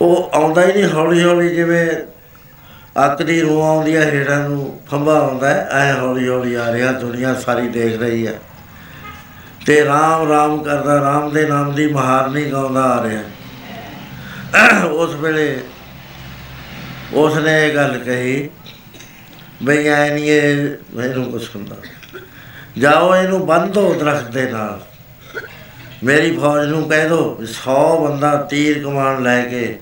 ਉਹ 0.00 0.30
ਆਉਂਦਾ 0.34 0.66
ਹੀ 0.66 0.72
ਨਹੀਂ 0.72 0.84
ਹੌਲੀ 0.84 1.24
ਹੌਲੀ 1.24 1.54
ਜਿਵੇਂ 1.54 1.86
ਅੱਕ 2.96 3.22
ਦੀ 3.22 3.40
ਰੂਹ 3.40 3.62
ਆਉਂਦੀ 3.62 3.96
ਹੈ 3.96 4.04
ਹੇੜਾਂ 4.10 4.38
ਨੂੰ 4.48 4.80
ਫੰਬਾ 4.90 5.18
ਆਉਂਦਾ 5.18 5.48
ਹੈ, 5.48 5.68
ਐ 5.72 5.92
ਹੌਲੀ 5.92 6.28
ਹੌਲੀ 6.28 6.54
ਆ 6.54 6.72
ਰਿਹਾ, 6.72 6.92
ਦੁਨੀਆ 6.92 7.34
ਸਾਰੀ 7.34 7.68
ਦੇਖ 7.68 7.98
ਰਹੀ 8.00 8.26
ਹੈ 8.26 8.38
ਤੇ 9.66 9.84
ਰਾਮ 9.84 10.28
ਰਾਮ 10.28 10.62
ਕਰਦਾ, 10.62 11.00
ਰਾਮ 11.00 11.30
ਦੇ 11.32 11.46
ਨਾਮ 11.46 11.74
ਦੀ 11.74 11.86
ਮਹਾਰਨੀ 11.86 12.44
ਗਾਉਂਦਾ 12.52 12.82
ਆ 12.82 13.02
ਰਿਹਾ। 13.04 13.22
ਉਸ 14.84 15.14
ਵੇਲੇ 15.14 15.60
ਉਸ 17.14 17.36
ਨੇ 17.36 17.66
ਇਹ 17.66 17.74
ਗੱਲ 17.74 17.98
ਕਹੀ 17.98 18.48
ਬਈ 19.62 19.86
ਐ 19.86 20.08
ਨਹੀਂ 20.10 20.30
ਇਹ 20.30 20.68
ਮੈਨੂੰ 20.94 21.30
ਕੁਛ 21.30 21.56
ਹੁੰਦਾ। 21.56 21.76
ਜਾਓ 22.78 23.14
ਇਹਨੂੰ 23.16 23.46
ਬੰਨ੍ਹੋ 23.46 23.92
ਦਰਖਤ 23.94 24.30
ਦੇ 24.30 24.50
ਨਾਲ। 24.50 24.80
ਮੇਰੀ 26.04 26.36
ਫੌਜ 26.36 26.68
ਨੂੰ 26.68 26.88
ਕਹਿ 26.88 27.08
ਦੋ 27.08 27.38
100 27.42 27.76
ਬੰਦਾ 28.00 28.34
ਤੀਰ 28.50 28.82
ਕਮਾਨ 28.82 29.22
ਲੈ 29.22 29.40
ਕੇ 29.42 29.78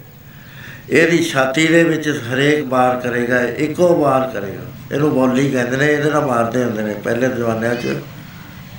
ਇਹਦੀ 0.91 1.25
ਛਾਤੀ 1.25 1.67
ਦੇ 1.67 1.85
ਵਿੱਚ 1.85 2.09
ਹਰੇਕ 2.09 2.65
ਵਾਰ 2.65 3.01
ਕਰੇਗਾ, 3.01 3.41
ਇੱਕੋ 3.41 3.97
ਵਾਰ 3.97 4.31
ਕਰੇਗਾ। 4.31 4.95
ਇਹਨੂੰ 4.95 5.11
ਬੋਲੀ 5.11 5.51
ਕਹਿੰਦੇ 5.51 5.77
ਨੇ, 5.77 5.87
ਇਹਦੇ 5.87 6.11
ਨਾਲ 6.11 6.27
ਮਾਰਦੇ 6.27 6.65
ਹੁੰਦੇ 6.65 6.83
ਨੇ। 6.83 6.95
ਪਹਿਲੇ 6.95 7.29
ਜ਼ਮਾਨਿਆਂ 7.29 7.75
'ਚ 7.75 7.97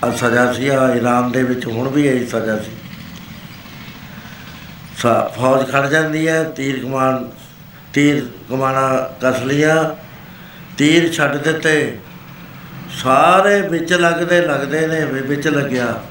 ਆ 0.03 0.11
ਸਜ਼ਾ 0.11 0.53
ਸੀ 0.53 0.67
ਆ 0.67 0.93
ਇਰਾਨ 0.93 1.31
ਦੇ 1.31 1.43
ਵਿੱਚ 1.43 1.65
ਹੁਣ 1.65 1.89
ਵੀ 1.89 2.07
ਇਹੀ 2.07 2.25
ਸਜ਼ਾ 2.25 2.57
ਸੀ। 2.57 2.71
ਸਾ, 4.97 5.31
ਫੌਜ 5.37 5.71
ਖੜ 5.71 5.87
ਜਾਂਦੀ 5.89 6.27
ਹੈ, 6.27 6.43
ਤੀਰ 6.43 6.79
ਕਮਾਨ, 6.79 7.29
ਤੀਰ 7.93 8.27
ਕਮਾਣਾ 8.49 9.11
ਕਸ 9.21 9.43
ਲਿਆ, 9.43 9.95
ਤੀਰ 10.77 11.11
ਛੱਡ 11.13 11.35
ਦਿੱਤੇ। 11.37 11.97
ਸਾਰੇ 13.03 13.61
ਵਿੱਚ 13.61 13.93
ਲੱਗਦੇ 13.93 14.41
ਲੱਗਦੇ 14.41 14.87
ਨੇ 14.87 15.05
ਵੀ 15.05 15.21
ਵਿੱਚ 15.21 15.47
ਲੱਗਿਆ। 15.47 16.03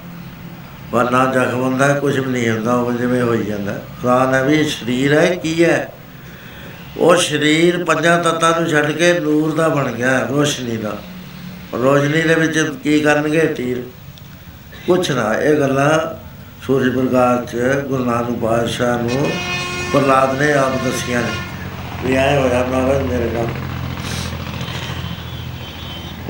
ਪਰ 0.92 1.10
ਨਾ 1.10 1.24
ਜ਼ਖਮ 1.32 1.60
ਹੁੰਦਾ 1.60 1.94
ਕੁਝ 1.94 2.18
ਵੀ 2.18 2.32
ਨਹੀਂ 2.32 2.50
ਹੁੰਦਾ, 2.50 2.74
ਉਹ 2.74 2.92
ਜਿਵੇਂ 2.92 3.22
ਹੋਈ 3.22 3.44
ਜਾਂਦਾ। 3.44 3.72
ਖੁਰਾਨ 4.02 4.34
ਹੈ 4.34 4.44
ਵੀ 4.44 4.54
ਇਹ 4.54 4.64
ਸਰੀਰ 4.64 5.12
ਹੈ, 5.18 5.34
ਕੀ 5.34 5.64
ਹੈ? 5.64 5.92
ਉਹ 6.98 7.16
ਸਰੀਰ 7.16 7.84
ਪੰਜਾਂ 7.84 8.24
ਤੱਤਾਂ 8.24 8.60
ਨੂੰ 8.60 8.70
ਛੱਡ 8.70 8.90
ਕੇ 8.90 9.20
ਨੂਰ 9.20 9.54
ਦਾ 9.54 9.68
ਬਣ 9.68 9.92
ਗਿਆ, 9.92 10.26
ਰੋਸ਼ਨੀ 10.30 10.76
ਦਾ। 10.76 10.98
ਰੋਸ਼ਨੀ 11.74 12.20
ਦੇ 12.20 12.34
ਵਿੱਚ 12.34 12.74
ਕੀ 12.82 13.00
ਕਰਨਗੇ? 13.00 13.40
ਤੀਰ। 13.40 13.82
ਕੁਛ 14.86 15.10
ਨਾ, 15.10 15.34
ਇਹ 15.34 15.56
ਗੱਲਾਂ 15.56 16.22
ਸੂਰਜ 16.66 16.94
ਪ੍ਰਕਾਸ਼ 16.96 17.50
ਚ 17.52 17.84
ਗੁਰੂ 17.88 18.04
ਨਾਨਕ 18.04 18.38
ਪਾਤਸ਼ਾਹ 18.38 18.98
ਨੂੰ 18.98 19.30
ਪ੍ਰਹਲਾਦ 19.92 20.42
ਨੇ 20.42 20.52
ਆਪ 20.52 20.84
ਦੱਸੀਆਂ 20.84 21.22
ਨੇ, 21.22 21.32
ਵੀ 22.04 22.16
ਆਏ 22.16 22.36
ਹੋਇਆ, 22.36 22.64
ਮਹਾਰਾਜ, 22.64 23.02
ਮੇਰੇ 23.02 23.30
ਨਾਲ। 23.32 23.46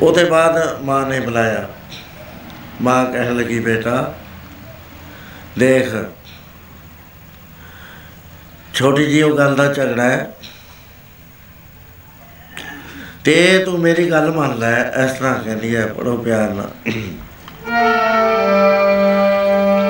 ਉਹਦੇ 0.01 0.25
ਬਾਅਦ 0.25 0.83
ਮਾਂ 0.83 1.07
ਨੇ 1.07 1.21
ਬੁਲਾਇਆ। 1.21 1.69
ਮਾਂ 2.83 3.05
ਕਹਿਣ 3.05 3.37
ਲੱਗੀ, 3.37 3.61
ਬੇਟਾ 3.61 4.15
ਦੇਖ। 5.59 5.95
ਛੋਟੀ 8.75 9.07
ਜਿਹੀ 9.07 9.23
ਉਹ 9.23 9.39
ਗੱਲ 9.39 9.57
ਦਾ 9.57 9.73
ਝਗੜਾ 9.73 10.03
ਹੈ। 10.03 10.35
ਤੇ 13.25 13.63
ਤੂੰ 13.65 13.81
ਮੇਰੀ 13.81 14.11
ਗੱਲ 14.11 14.31
ਮੰਨ 14.31 14.59
ਲੈ, 14.59 14.83
ਇਸ 14.83 15.19
ਤਰ੍ਹਾਂ 15.19 15.35
ਕਹਿੰਦੀ 15.35 15.77
ਹੈ 15.77 15.87
ਪੜੋ 15.87 16.17
ਪਿਆਰ 16.17 16.49
ਨਾਲ। 16.49 16.71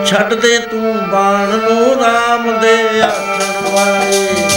ਛੱਡ 0.06 0.34
ਦੇ 0.34 0.58
ਤੂੰ 0.58 1.10
ਬਾਣ 1.10 1.48
ਨੂੰ 1.48 2.04
ਰਾਮ 2.04 2.60
ਦੇ 2.60 3.02
ਆਖਣ 3.02 3.68
ਵਾਲੀ। 3.70 4.51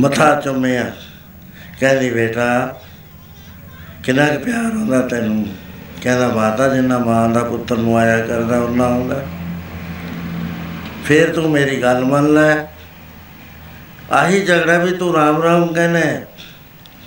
ਮੱਥਾ 0.00 0.40
ਚੁੰਮਿਆ 0.40 0.92
ਕਹਿੰਦੀ, 1.80 2.10
ਬੇਟਾ, 2.10 2.80
ਕਿੰਨਾ 4.04 4.26
ਕੁ 4.26 4.38
ਪਿਆਰ 4.38 4.64
ਹੁੰਦਾ 4.64 5.00
ਤੈਨੂੰ? 5.00 5.46
ਕਹਿੰਦਾ, 6.02 6.28
ਮਾਤਾ, 6.28 6.74
ਜਿੰਨਾ 6.74 6.98
ਮਾਂ 6.98 7.28
ਦਾ 7.28 7.44
ਪੁੱਤਰ 7.44 7.76
ਨੂੰ 7.76 7.98
ਆਇਆ 7.98 8.26
ਕਰਦਾ 8.26 8.58
ਉਹਨਾਂ 8.58 8.86
ਆਉਂਦਾ। 8.86 9.22
ਫੇਰ 11.04 11.34
ਤੂੰ 11.34 11.50
ਮੇਰੀ 11.50 11.82
ਗੱਲ 11.82 12.04
ਮੰਨ 12.04 12.34
ਲੈ। 12.34 12.66
ਆਹੀ 14.12 14.44
ਝਗੜਾ 14.44 14.78
ਵੀ 14.78 14.92
ਤੂੰ 14.92 15.14
ਰਾਮ 15.14 15.42
ਰਾਮ 15.42 15.72
ਕਹਿੰਦਾ 15.72 16.00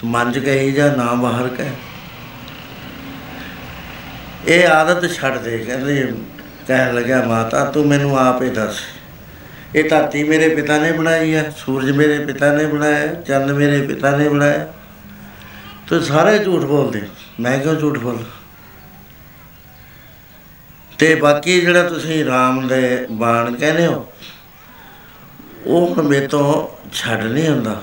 ਤੂੰ 0.01 0.09
ਮਨ 0.09 0.31
'ਚ 0.31 0.39
ਕਹੀ 0.39 0.71
ਜਾ 0.71 0.95
ਨਾ 0.95 1.13
ਬਾਹਰ 1.13 1.47
ਕਹਿ। 1.47 1.69
ਇਹ 4.47 4.67
ਆਦਤ 4.67 5.13
ਛੱਡ 5.13 5.37
ਦੇ। 5.37 5.57
ਕਹਿੰਦੇ, 5.57 6.13
ਕਹਿਣ 6.67 6.95
ਲੱਗਾ 6.95 7.21
ਮਾਤਾ, 7.21 7.65
ਤੂੰ 7.65 7.87
ਮੈਨੂੰ 7.87 8.19
ਆਪ 8.19 8.41
ਹੀ 8.41 8.49
ਦੱਸ। 8.49 8.75
ਇਹ 9.76 9.89
ਧਰਤੀ 9.89 10.24
ਮੇਰੇ 10.24 10.47
ਪਿਤਾ 10.55 10.78
ਨੇ 10.78 10.91
ਬਣਾਈ 10.91 11.34
ਹੈ, 11.36 11.51
ਸੂਰਜ 11.57 11.91
ਮੇਰੇ 11.91 12.17
ਪਿਤਾ 12.26 12.51
ਨੇ 12.53 12.65
ਬਣਾਇਆ 12.65 13.13
ਚੰਦ 13.21 13.51
ਮੇਰੇ 13.51 13.82
ਪਿਤਾ 13.88 14.15
ਨੇ 14.17 14.28
ਬਣਾਇਆ 14.30 14.67
ਤੇ 15.89 15.99
ਸਾਰੇ 15.99 16.38
ਝੂਠ 16.39 16.63
ਬੋਲਦੇ 16.63 17.01
ਮੈਂ 17.39 17.57
ਕਿਉਂ 17.59 17.76
ਝੂਠ 17.76 17.97
ਬੋਲ? 17.97 18.24
ਤੇ 20.99 21.15
ਬਾਕੀ 21.15 21.59
ਜਿਹੜਾ 21.61 21.84
ਤੁਸੀਂ 21.84 22.24
ਰਾਮ 22.26 22.67
ਦੇ 22.67 23.05
ਬਾਣ 23.11 23.55
ਕਹਿੰਦੇ 23.55 23.86
ਹੋ, 23.88 24.07
ਉਹ 25.65 25.88
ਹੁਣ 25.88 26.07
ਮੇਰੇ 26.07 26.28
ਤੋਂ 26.28 26.45
ਛੱਡ 26.93 27.24
ਨਹੀਂ 27.24 27.49
ਹੁੰਦਾ। 27.49 27.82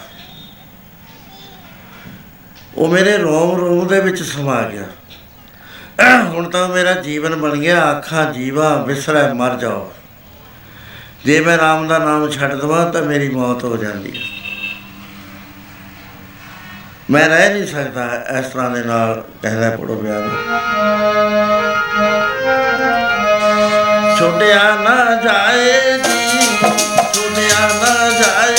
ਉਹ 2.75 2.89
ਮੇਰੇ 2.89 3.17
ਰੋਮ 3.19 3.57
ਰੋਮ 3.59 3.87
ਦੇ 3.87 4.01
ਵਿੱਚ 4.01 4.23
ਸਮਾ 4.23 4.63
ਗਿਆ। 4.63 4.85
ਹੁਣ 6.25 6.49
ਤਾਂ 6.51 6.69
ਮੇਰਾ 6.69 6.93
ਜੀਵਨ 6.95 7.35
ਬਣ 7.37 7.57
ਗਿਆ, 7.57 7.81
ਆਖਾਂ 7.83 8.33
ਜੀਵਾ 8.33 8.75
ਵਿਸਰੈ 8.83 9.33
ਮਰ 9.35 9.57
ਜਾਓ। 9.57 9.93
ਜੇ 11.31 11.41
ਮੈਂ 11.41 11.59
ਰਾਮ 11.59 11.87
ਦਾ 11.89 11.99
ਨਾਮ 11.99 12.31
ਛੱਡ 12.31 12.55
ਦਵਾਂ 12.55 12.93
ਤਾਂ 12.93 13.03
ਮੇਰੀ 13.03 13.29
ਮੌਤ 13.29 13.65
ਹੋ 13.65 13.77
ਜਾਂਦੀ 13.77 14.13
ਹੈ। 14.17 14.23
ਮੈਂ 17.11 17.29
ਰਹਿ 17.29 17.53
ਨਹੀਂ 17.53 17.67
ਸਕਦਾ 17.67 18.07
ਇਸ 18.39 18.47
ਤਰ੍ਹਾਂ 18.47 18.71
ਦੇ 18.71 18.83
ਨਾਲ, 18.83 19.25
ਕਹਿੰਦਾ 19.43 19.71
ਪੜੋ 19.71 19.95
ਬਿਆਨ 19.97 20.29
ਛੋਟਿਆ 24.19 24.65
ਨਾ 24.81 24.97
ਜਾਏ 25.25 25.99
ਜੀ, 25.99 26.41
ਛੋਟਿਆ 27.15 27.69
ਨਾ 27.83 28.11
ਜਾਏ 28.11 28.50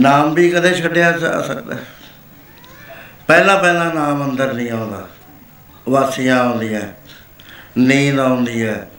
ਨਾਮ 0.00 0.34
ਵੀ 0.34 0.50
ਕਦੇ 0.50 0.74
ਛੱਡਿਆ 0.74 1.10
ਜਾ 1.12 1.40
ਸਕਦਾ 1.42 1.74
ਹੈ। 1.74 1.80
ਪਹਿਲਾ 3.26 3.56
ਪਹਿਲਾ 3.56 3.92
ਨਾਮ 3.92 4.22
ਅੰਦਰ 4.24 4.52
ਨਹੀਂ 4.52 4.70
ਆਉਂਦਾ 4.70 5.06
ਵਾਸੀਆਂ 5.88 6.38
ਆਉਂਦੀਆਂ, 6.40 6.80
ਨੀਂਦ 7.78 8.20
ਆਉਂਦੀ 8.20 8.66
ਹੈ 8.66 8.90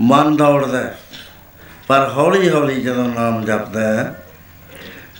ਮਨ 0.00 0.36
ਦੌੜਦਾ 0.36 0.78
ਹੈ। 0.78 0.96
ਪਰ 1.88 2.08
ਹੌਲੀ 2.16 2.48
ਹੌਲੀ 2.50 2.80
ਜਦੋਂ 2.82 3.08
ਨਾਮ 3.08 3.44
ਜਪਦਾ 3.44 3.80
ਹੈ, 3.80 4.14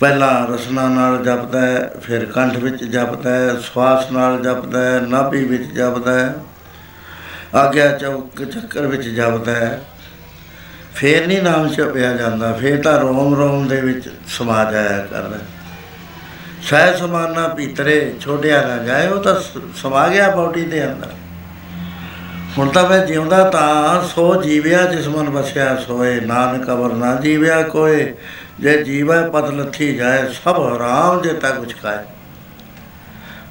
ਪਹਿਲਾਂ 0.01 0.47
ਰਸਨਾ 0.47 0.89
ਨਾਲ 0.89 1.19
ਜਪਦਾ 1.25 1.61
ਹੈ, 1.61 1.91
ਫਿਰ 2.03 2.25
ਕੰਠ 2.27 2.57
ਵਿੱਚ 2.57 2.85
ਜਪਦਾ 2.85 3.31
ਹੈ, 3.31 3.55
ਸਵਾਸ 3.57 4.11
ਨਾਲ 4.13 4.43
ਜਪਦਾ 4.43 4.83
ਹੈ, 4.83 5.01
ਨਾਭੀ 5.01 5.45
ਵਿੱਚ 5.45 5.63
ਜਪਦਾ 5.73 6.19
ਹੈ, 6.21 6.35
ਆਗਿਆ 7.55 7.97
ਚੌਕ 7.99 8.45
ਚੱਕਰ 8.45 8.87
ਵਿੱਚ 8.87 9.09
ਜਪਦਾ 9.09 9.53
ਹੈ 9.53 9.81
ਫੇਰ 10.97 11.27
ਨਹੀਂ 11.27 11.43
ਨਾਮ 11.43 11.73
ਛਪਿਆ 11.73 12.13
ਜਾਂਦਾ, 12.13 12.53
ਫੇਰ 12.53 12.83
ਤਾਂ 12.83 13.01
ਰੋਮ 13.01 13.35
ਰੋਮ 13.35 13.69
ਦੇ 13.69 13.81
ਵਿੱਚ 13.81 14.09
ਸਮਾ 14.29 14.73
ਜਾਇਆ 14.73 15.07
ਕਰਦਾ। 15.07 15.39
ਸਹਿ 16.63 16.99
ਸਮਾਨਾ 16.99 17.49
ਭੀਤਰੇ 17.49 18.15
ਛੋੜਿਆ 18.21 18.69
ਨਾ 18.69 18.77
ਜਾਏ, 18.77 19.09
ਉਹ 19.09 19.23
ਤਾਂ 19.23 19.41
ਸ- 19.41 19.77
ਸਮਾ 19.77 20.09
ਗਿਆ 20.09 20.31
ਬੋਡੀ 20.31 20.65
ਦੇ 20.65 20.87
ਅੰਦਰ। 20.87 21.07
ਹੁਣ 22.59 22.69
ਤਾਂ 22.69 22.89
ਮੈਂ 22.89 23.07
ਜਿਉਂਦਾ 23.07 23.51
ਤਾਂ 23.51 24.09
ਸੋ 24.09 24.43
ਜੀਵਿਆ, 24.43 24.83
ਜਿਸ 24.83 25.09
ਮਨ 25.09 25.31
ਵਸਿਆ 25.31 25.77
ਸੋਏ। 25.77 26.21
ਨਾਨਕ 26.21 26.67
ਅਵਰ 26.67 26.93
ਨਾ 26.93 27.15
ਜੀਵਿਆ 27.15 27.63
ਕੋਏ, 27.63 28.15
ਜੇ 28.61 28.85
ਜੀਵੈ 28.85 29.29
ਪਤ 29.29 29.51
ਲੱਥੀ 29.51 29.95
ਜਾਏ, 29.95 30.29
ਸਭ 30.45 30.77
ਹਰਾਮ 30.77 31.23
ਜੇ 31.23 31.33
ਤਾ 31.33 31.51
ਕੁਛ 31.51 31.75
ਖਾਏ। 31.83 31.99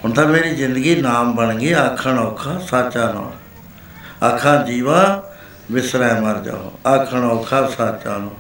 ਹੁਣ 0.04 0.12
ਤਾਂ 0.12 0.26
ਮੇਰੀ 0.26 0.50
ਜ਼ਿੰਦਗੀ 0.50 1.02
ਨਾਮ 1.02 1.36
ਬਣ 1.36 1.56
ਗਈ, 1.56 1.72
ਆਖਣ 1.72 2.20
ਔਖਾ, 2.20 2.60
ਸਾਚਾ 2.60 3.12
ਨਾਮ। 3.12 3.32
ਆਖਾਂ 4.28 4.68
ਜੀਵਾ 4.68 5.32
ਵਿਸਰੈ 5.72 6.20
ਮਰ 6.20 6.40
ਜਾਓ। 6.40 6.74
ਆਖਣ 6.88 7.24
ਔਖਾ 7.24 7.68
ਸਾਚਾ 7.78 8.18
ਨੂੰ, 8.18 8.32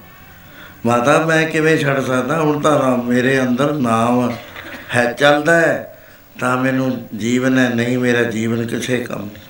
ਮਾਤਾ, 0.85 1.25
ਮੈਂ 1.25 1.47
ਕਿਵੇਂ 1.47 1.77
ਛੱਡ 1.77 1.99
ਸਕਦਾ? 1.99 2.41
ਹੁਣ 2.41 2.61
ਤਾਂ 2.61 2.79
ਰਾਮ 2.79 3.07
ਮੇਰੇ 3.07 3.41
ਅੰਦਰ 3.41 3.73
ਨਾਮ 3.73 4.33
ਹੈ, 4.95 5.11
ਚੱਲਦਾ 5.13 5.59
ਹੈ। 5.59 5.91
ਤਾਂ 6.39 6.57
ਮੈਨੂੰ 6.57 7.07
ਜੀਵਨ 7.17 7.57
ਹੈ, 7.59 7.69
ਨਹੀਂ 7.69 7.97
ਮੇਰਾ 7.97 8.23
ਜੀਵਨ 8.23 8.67
ਕਿਸੇ 8.67 8.97
ਕੰਮ 8.97 9.21
ਨਹੀਂ 9.21 9.43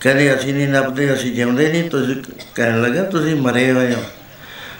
ਕਹਿੰਦੇ, 0.00 0.34
ਅਸੀਂ 0.34 0.54
ਨਹੀਂ 0.54 0.68
ਨੱਪਦੇ, 0.68 1.14
ਅਸੀਂ 1.14 1.34
ਜਿਉਂਦੇ 1.34 1.72
ਨਹੀਂ। 1.72 1.90
ਤੁਸੀਂ 1.90 2.16
ਕਹਿਣ 2.54 2.82
ਲੱਗੇ, 2.82 3.02
ਤੁਸੀਂ 3.02 3.36
ਮਰੇ 3.36 3.72
ਹੋਏ 3.72 3.94
ਹੋ। 3.94 4.02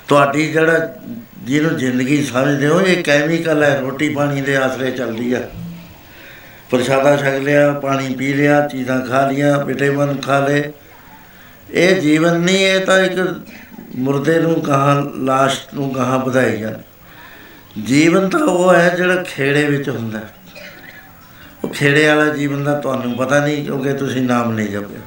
ਤੁਹਾਡੀ 0.08 0.52
ਜਿਹੜਾ, 0.52 0.94
ਜਿਹਨੂੰ 1.38 1.76
ਜ਼ਿੰਦਗੀ 1.76 2.24
ਸਮਝਦੇ 2.24 2.68
ਹੋ, 2.68 2.80
ਇਹ 2.80 3.04
ਕੈਮੀਕਲ 3.04 3.62
ਹੈ, 3.62 3.80
ਰੋਟੀ 3.80 4.08
ਪਾਣੀ 4.08 4.40
ਦੇ 4.40 4.56
ਆਸਰੇ 4.56 4.90
ਚੱਲਦੀ 4.90 5.32
ਆ। 5.32 5.42
ਪ੍ਰਸ਼ਾਦਾ 6.70 7.16
ਛਕ 7.16 7.34
ਲਿਆ, 7.42 7.72
ਪਾਣੀ 7.72 8.14
ਪੀ 8.14 8.32
ਲਿਆ, 8.32 8.68
ਚੀਜ਼ਾਂ 8.68 9.00
ਖਾ 9.00 9.30
ਲੀਆਂ 9.30 9.64
ਵਿਟਾਮਿਨ 9.64 10.16
ਖਾ 10.16 10.46
ਲਏ। 10.46 10.72
ਇਹ 11.70 12.01
ਜੀਵਨ 12.01 12.38
ਨਹੀਂ, 12.38 12.59
ਇਹ 12.59 12.86
ਤਾਂ 12.86 12.98
ਇੱਕ 12.98 13.40
ਮੁਰਦੇ 13.97 14.40
ਨੂੰ 14.40 14.60
ਕਹਾਂ 14.60 15.02
ਲਾਸ਼ 15.02 15.60
ਨੂੰ 15.74 15.94
ਕਹਾਂ 15.94 16.18
ਵਧਾਈ 16.18 16.60
ਜਾ 16.60 16.70
ਜੀਵਨ 17.86 18.28
ਤਾਂ 18.28 18.40
ਉਹ 18.40 18.74
ਹੈ 18.74 18.94
ਜਿਹੜਾ 18.97 19.22
ਖੇੜੇ 19.22 19.64
ਵਿੱਚ 19.64 19.88
ਹੁੰਦਾ 19.88 20.18
ਹੈ। 20.18 20.34
ਉਹ 21.64 21.68
ਖੇੜੇ 21.68 22.09
ਵਾਲਾ 22.09 22.28
ਜੀਵਨ 22.28 22.64
ਦਾ 22.64 22.80
ਤੁਹਾਨੂੰ 22.80 23.16
ਪਤਾ 23.16 23.47
ਨਹੀਂ, 23.47 23.64
ਕਿਉਂਕਿ 23.64 23.93
ਤੁਸੀਂ 23.93 24.22
ਨਾਮ 24.22 24.52
ਨਹੀਂ 24.52 24.68
ਜਪਿਆ। 24.68 25.01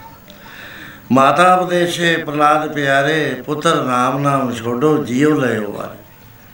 ਮਾਤਾ 1.11 1.55
ਉਪਦੇਸ਼ੇ 1.55 2.17
ਪ੍ਰਲਾਦ 2.17 2.73
ਪਿਆਰੇ, 2.73 3.41
ਪੁੱਤਰ 3.45 3.83
ਨਾਮ 3.83 4.21
ਨਾਮ 4.21 4.53
ਛੋਡੋ 4.53 5.03
ਜੀਉ 5.03 5.39
ਲਿਓ 5.39 5.71
ਵਾਰੇ। 5.71 5.99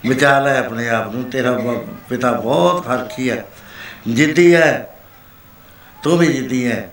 ਵਿਚਾਰ 0.10 0.44
ਲੈ 0.44 0.60
ਆਪਣੇ 0.60 0.90
ਆਪ 0.90 1.16
ਨੂੰ, 1.16 1.24
ਤੇਰਾ 1.24 1.52
ਬ- 1.52 1.88
ਪਿਤਾ 2.10 2.32
ਬਹੁਤ 2.32 2.88
ਹਰਖੀ 2.88 3.32
ਹੈ। 3.32 3.46
ਜਿੱਦੀ 4.08 4.56
ਹੈ, 4.56 4.90
ਤੂੰ 6.04 6.18
ਵੀ 6.18 6.28
ਜਿੱਦੀ 6.28 6.72
ਹੈ। 6.72 6.90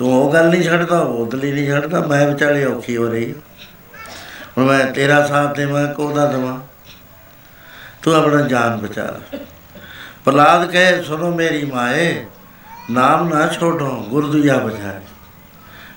ਤੂੰ 0.00 0.22
ਉਹ 0.22 0.32
ਗੱਲ 0.32 0.48
ਨਹੀਂ 0.48 0.62
ਛੱਡਦਾ 0.62 0.98
ਉਹ 0.98 1.26
ਉਦਲੀ 1.26 1.52
ਨਹੀਂ 1.52 1.68
ਛੱਡਦਾ, 1.68 2.00
ਮੈਂ 2.00 2.28
ਵਿਚਾਲੇ 2.28 2.64
ਔਖੀ 2.64 2.96
ਹੋ 2.96 3.08
ਰਹੀ। 3.08 3.32
ਹਾਂ। 3.32 3.40
ਹੁਣ 4.58 4.66
ਮੈਂ 4.66 4.86
ਤੇਰਾ 4.86 5.26
ਸਾਥ 5.26 5.56
ਦੇਵਾਂ 5.56 5.94
ਕੋਦਾ 5.94 6.26
ਦੇਵਾਂ? 6.26 6.60
ਤੂੰ 8.02 8.14
ਆਪਣਾ 8.14 8.40
ਜਾਨ 8.40 8.76
ਬਚਾ 8.76 9.04
ਲੈ। 9.04 9.38
ਪ੍ਰਲਾਦ 10.24 10.70
ਕਹੇ, 10.70 11.02
ਸੁਣੋ 11.02 11.34
ਮੇਰੀ 11.34 11.64
ਮਾਏ, 11.64 12.26
ਨਾਮ 12.90 13.34
ਨਾ 13.34 13.46
ਛੋਡੋ 13.46 14.06
ਗੁਰਦੁਆ 14.08 14.58
ਬਚਾਏ। 14.58 15.00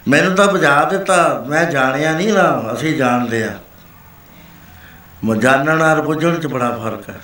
ਮੈਨੂੰ 0.08 0.36
ਤਾਂ 0.36 0.48
ਬੁਝਾ 0.48 0.84
ਦਿੱਤਾ, 0.84 1.46
ਮੈਂ 1.50 1.66
ਜਾਣਿਆ 1.66 2.18
ਨਹੀਂ 2.18 2.34
ਨਾ 2.34 2.64
ਅਸੀਂ 2.74 2.96
ਜਾਣਦੇ 2.96 3.44
ਆ। 3.44 3.60
ਮ 5.24 5.36
ਜਾਣਨ 5.36 5.78
ਨਾਲ 5.78 6.02
ਬੁੱਝਣ 6.02 6.40
ਚ 6.40 6.48
ਬੜਾ 6.48 6.72
ਫ਼ਰਕ 6.72 7.10
ਹੈ। 7.10 7.20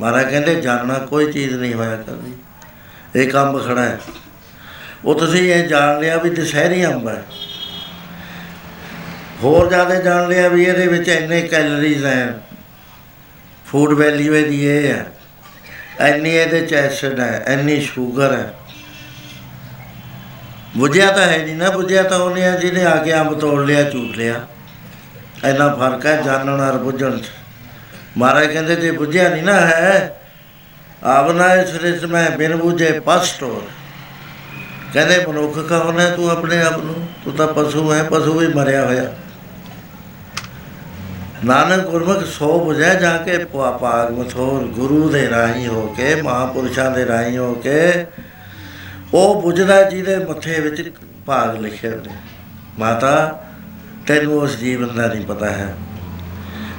ਮਹਾਰਾਜ 0.00 0.30
ਕਹਿੰਦੇ 0.30 0.60
ਜਾਣਨਾ 0.60 0.94
ਕੋਈ 0.94 1.32
ਚੀਜ਼ 1.32 1.54
ਨਹੀਂ 1.54 1.74
ਹੋਇਆ 1.74 1.96
ਕਰਦੀ। 1.96 2.34
ਇਹ 3.16 3.30
ਕੰਮ 3.30 3.58
ਖੜਾ 3.58 3.82
ਹੈ। 3.82 4.00
ਉਹ 5.04 5.14
ਤੁਸੀਂ 5.14 5.52
ਇਹ 5.52 5.68
ਜਾਣ 5.68 6.00
ਲਿਆ 6.00 6.16
ਵੀ 6.16 6.30
ਦੁਸਹਿਰੀ 6.30 6.86
ਅੰਬ 6.86 7.08
ਹੈ। 7.08 7.22
ਹੋਰ 9.42 9.68
ਜ਼ਿਆਦਾ 9.68 9.94
ਜਾਣ 9.94 10.28
ਲਿਆ 10.28 10.48
ਵੀ 10.48 10.64
ਇਹਦੇ 10.64 10.86
ਵਿੱਚ 10.86 11.08
ਇੰਨੇ 11.08 11.42
ਕੈਲਰੀਜ਼ 11.42 12.04
ਹੈ। 12.04 12.40
ਫੂਡ 13.66 13.92
ਵੈਲਿਊ 13.92 14.34
ਇਹਦੀ 14.34 14.66
ਇਹ 14.66 14.88
ਹੈ। 14.88 15.06
ਇੰਨੀ 16.08 16.30
ਇਹਦੇ 16.30 16.66
ਚ 16.66 16.74
ਐਸਿਡ 16.74 17.20
ਹੈ, 17.20 17.44
ਇੰਨੀ 17.48 17.80
ਸ਼ੂਗਰ 17.80 18.32
ਹੈ। 18.32 18.54
ਬੁਝਿਆ 20.76 21.12
ਤਾਂ 21.12 21.26
ਹੈ 21.26 21.38
ਨਹੀਂ 21.38 21.56
ਨਾ, 21.56 21.70
ਬੁਝਿਆ 21.70 22.02
ਤਾਂ 22.02 22.18
ਉਹਨੇ 22.18 22.46
ਆ 22.46 22.56
ਜਿਹਨੇ 22.56 22.84
ਆ 22.84 22.96
ਕੇ 22.96 23.14
ਅੰਬ 23.14 23.40
ਤੋੜ 23.40 23.66
ਲਿਆ 23.66 23.82
ਚੂਟ 23.82 24.16
ਲਿਆ। 24.16 24.46
ਇੰਨਾ 25.44 25.74
ਫ਼ਰਕ 25.74 26.06
ਹੈ 26.06 26.22
ਜਾਣਨ 26.22 26.60
ਔਰ 26.60 26.78
ਬੁੱਝਣ 26.78 27.18
ਚ। 27.18 27.24
ਮਹਾਰਾਜ 28.16 28.46
ਕਹਿੰਦੇ 28.46 28.76
ਜੇ 28.76 28.90
ਬੁਝਿਆ 28.90 29.28
ਨਹੀਂ 29.28 29.42
ਨਾ 29.42 29.52
ਹੈ 29.52 30.20
ਆਵਨਾ 31.04 31.54
ਇਸ 31.54 31.74
ਰਿਸ 31.74 32.04
ਮੈਂ 32.04 32.30
ਬਿਨ 32.30 32.56
ਬੁਝੇ 32.56 33.00
ਪਸਟੋਰ 33.00 33.70
ਕਹਿੰਦੇ 34.92 35.26
ਮਨੁੱਖ 35.26 35.58
ਕੌਣ 35.58 36.00
ਹੈ 36.00 36.10
ਤੂੰ 36.10 36.30
ਆਪਣੇ 36.30 36.62
ਆਪ 36.62 36.78
ਨੂੰ? 36.78 37.08
ਤੂੰ 37.24 37.34
ਤਾਂ 37.34 37.46
ਪਸ਼ੂ 37.46 37.92
ਹੈ, 37.92 38.02
ਪਸ਼ੂ 38.02 38.38
ਵੀ 38.38 38.46
ਮਰਿਆ 38.46 38.86
ਹੋਇਆ। 38.86 39.14
ਨਾਨਕ 41.44 41.84
ਗੁਰਮੁਖ 41.84 42.24
ਸੋ 42.24 42.64
ਬੁਝੈ 42.64 42.94
ਜਾ 42.94 43.16
ਕੇ 43.16 43.38
ਪਾ- 43.38 43.78
ਪਾਗ 43.78 44.18
ਮਥੋਰ, 44.18 44.64
ਗੁਰੂ 44.64 45.08
ਦੇ 45.08 45.30
ਰਾਹੀਂ 45.30 45.66
ਹੋ 45.66 45.94
ਕੇ, 45.96 46.22
ਮਹਾਪੁਰਸ਼ਾਂ 46.22 46.90
ਦੇ 46.90 47.06
ਰਾਹੀਂ 47.06 47.38
ਹੋ 47.38 47.54
ਕੇ, 47.54 48.06
ਉਹ 49.14 49.42
ਬੁਝਦਾ 49.42 49.82
ਜਿਹਦੇ 49.82 50.18
ਮੱਥੇ 50.18 50.60
ਵਿੱਚ 50.60 50.92
ਭਾਗ 51.26 51.60
ਲਿਖੇ 51.60 51.90
ਹੁੰਦੇ। 51.90 52.10
ਮਾਤਾ, 52.78 53.44
ਤੈਨੂੰ 54.06 54.38
ਉਸ 54.38 54.56
ਜੀਵਨ 54.56 54.96
ਦਾ 54.96 55.06
ਨਹੀਂ 55.06 55.26
ਪਤਾ 55.26 55.46
ਹੈ। 55.46 55.74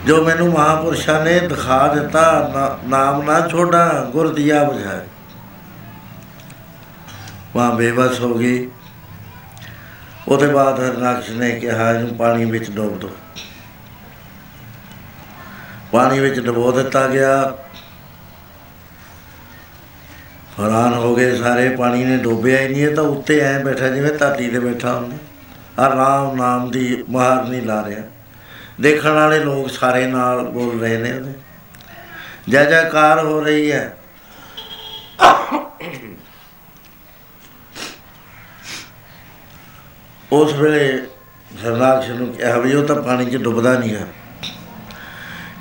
ਜੋ 0.06 0.26
ਮੈਨੂੰ 0.26 0.48
ਮਹਾਪੁਰਸ਼ਾਂ 0.48 1.26
ਨੇ 1.26 1.40
ਦਿਖਾ 1.40 1.88
ਦਿੱਤਾ, 1.88 2.52
ਨਾ- 2.54 2.90
ਨਾਮ 2.90 3.22
ਨਾ 3.22 3.48
ਛੋੜਾ, 3.48 4.10
ਗੁਰ 4.12 4.34
ਦਿਆ 4.34 4.64
ਬੁਝਾਏ। 4.64 5.00
ਮਾਂ 7.56 7.72
ਬੇਬਸ 7.72 8.20
ਹੋ 8.20 8.34
ਗਈ। 8.34 8.70
ਉਹਦੇ 10.28 10.48
ਬਾਅਦ 10.48 10.80
ਹਰਨਾਕਸ਼ 10.80 11.30
ਨੇ 11.30 11.52
ਕਿਹਾ, 11.52 11.92
ਇਹਨੂੰ 11.92 12.16
ਪਾਣੀ 12.16 12.46
ਵਿੱਚ 12.46 12.72
ਡੋਬ 12.72 13.00
ਦੋ। 13.00 13.10
ਪਾਣੀ 15.92 16.20
ਵਿੱਚ 16.20 16.40
ਡਬੋ 16.40 16.72
ਦਿੱਤਾ 16.72 17.08
ਗਿਆ। 17.08 17.58
ਹੈਰਾਨ 20.60 20.94
ਹੋ 20.94 21.16
ਗਏ 21.16 21.36
ਸਾਰੇ, 21.36 21.76
ਪਾਣੀ 21.76 22.04
ਨੇ 22.04 22.18
ਡੋਬਿਆ 22.18 22.60
ਹੀ 22.60 22.68
ਨਹੀਂ, 22.68 22.88
ਇਹ 22.88 22.96
ਤਾਂ 22.96 23.04
ਉੱਤੇ 23.04 23.40
ਐ 23.40 23.64
ਬੈਠਾ, 23.64 23.88
ਜਿਵੇਂ 23.88 24.12
ਧਰਤੀ 24.12 24.50
ਤੇ 24.50 24.60
ਬੈਠਾ 24.60 24.94
ਹੁੰਦਾ। 24.94 25.18
ਆ 25.84 25.96
ਰਾਮ 25.96 26.36
ਨਾਮ 26.36 26.72
ਦੀ 26.72 27.04
ਮਹਾਰ 27.10 27.46
ਨਹੀਂ 27.46 27.62
ਲਾ 27.62 27.84
ਰਿਹਾ। 27.88 28.04
ਦੇਖਣ 28.82 29.12
ਵਾਲੇ 29.12 29.40
ਲੋਕ 29.40 29.70
ਸਾਰੇ 29.70 30.08
ਨਾਲ 30.08 30.46
ਬੋਲ 30.46 30.82
ਰਹੇ 30.82 30.98
ਨੇ 30.98 31.12
ਉਹਦੇ। 31.12 31.34
ਜੈ 32.50 32.66
ਜੈਕਾਰ 32.66 33.26
ਹੋ 33.26 33.42
ਰਹੀ 33.42 33.72
ਹੈ। 33.72 33.98
ਉਸ 40.32 40.54
ਵੇਲੇ 40.54 41.02
ਹਰਨਾਕਸ਼ 41.66 42.10
ਨੂੰ 42.10 42.28
ਕਿਹਾ 42.34 42.58
ਵੀ 42.58 42.74
ਉਹ 42.74 42.86
ਤਾਂ 42.88 42.96
ਪਾਣੀ 42.96 43.26
'ਚ 43.26 43.38
ਡੁੱਬਦਾ 43.38 43.78
ਨਹੀਂ 43.80 43.96
ਹੈ 43.96 44.08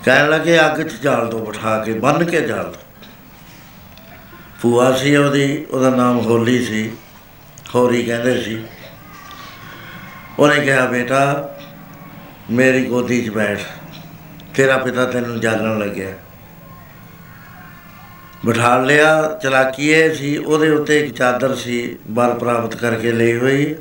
ਕਹਿਣ 0.05 0.29
ਲੱਗੇ, 0.31 0.59
ਅੱਗ 0.61 0.81
'ਚ 0.83 1.03
ਜਾਲ 1.03 1.29
ਦੋ 1.29 1.39
ਬਿਠਾ 1.39 1.79
ਕੇ 1.85 1.93
ਬੰਨ 1.93 2.25
ਕੇ 2.25 2.41
ਜਾਲ 2.41 2.65
ਦੋ 2.65 2.79
ਭੂਆ 4.63 4.93
ਸੀ 4.93 5.17
ਉਹਦੀ, 5.17 5.67
ਉਹਦਾ 5.71 5.91
ਨਾਮ 5.91 6.19
ਹੋਲੀ 6.19 6.65
ਸੀ, 6.65 6.91
ਹੋਰੀ 7.75 8.03
ਕਹਿੰਦੇ 8.03 8.41
ਸੀ। 8.43 8.59
ਉਹਨੇ 10.39 10.61
ਕਿਹਾ, 10.61 10.85
ਬੇਟਾ, 10.87 11.55
ਮੇਰੀ 12.51 12.85
ਗੋਦੀ 12.87 13.23
'ਚ 13.23 13.31
ਬੈਠ, 13.31 13.61
ਤੇਰਾ 14.55 14.77
ਪਿਤਾ 14.79 15.05
ਤੈਨੂੰ 15.05 15.41
ਜਾਣਨ 15.41 15.79
ਲੱਗਿਆ। 15.79 16.13
ਬਿਠਾ 18.47 18.79
ਲਿਆ, 18.79 19.39
ਚਲਾਕੀਏ 19.43 20.15
ਸੀ, 20.15 20.37
ਉਹਦੇ 20.37 20.71
ਉੱਤੇ 20.71 21.01
ਇੱਕ 21.01 21.15
ਚਾਦਰ 21.15 21.55
ਸੀ, 21.55 21.97
ਬਲ 22.11 22.35
ਪ੍ਰਾਪਤ 22.35 22.77
ਕਰਕੇ 22.77 23.13
ਲਈ 23.13 23.39
ਹੋਈ। 23.39 23.75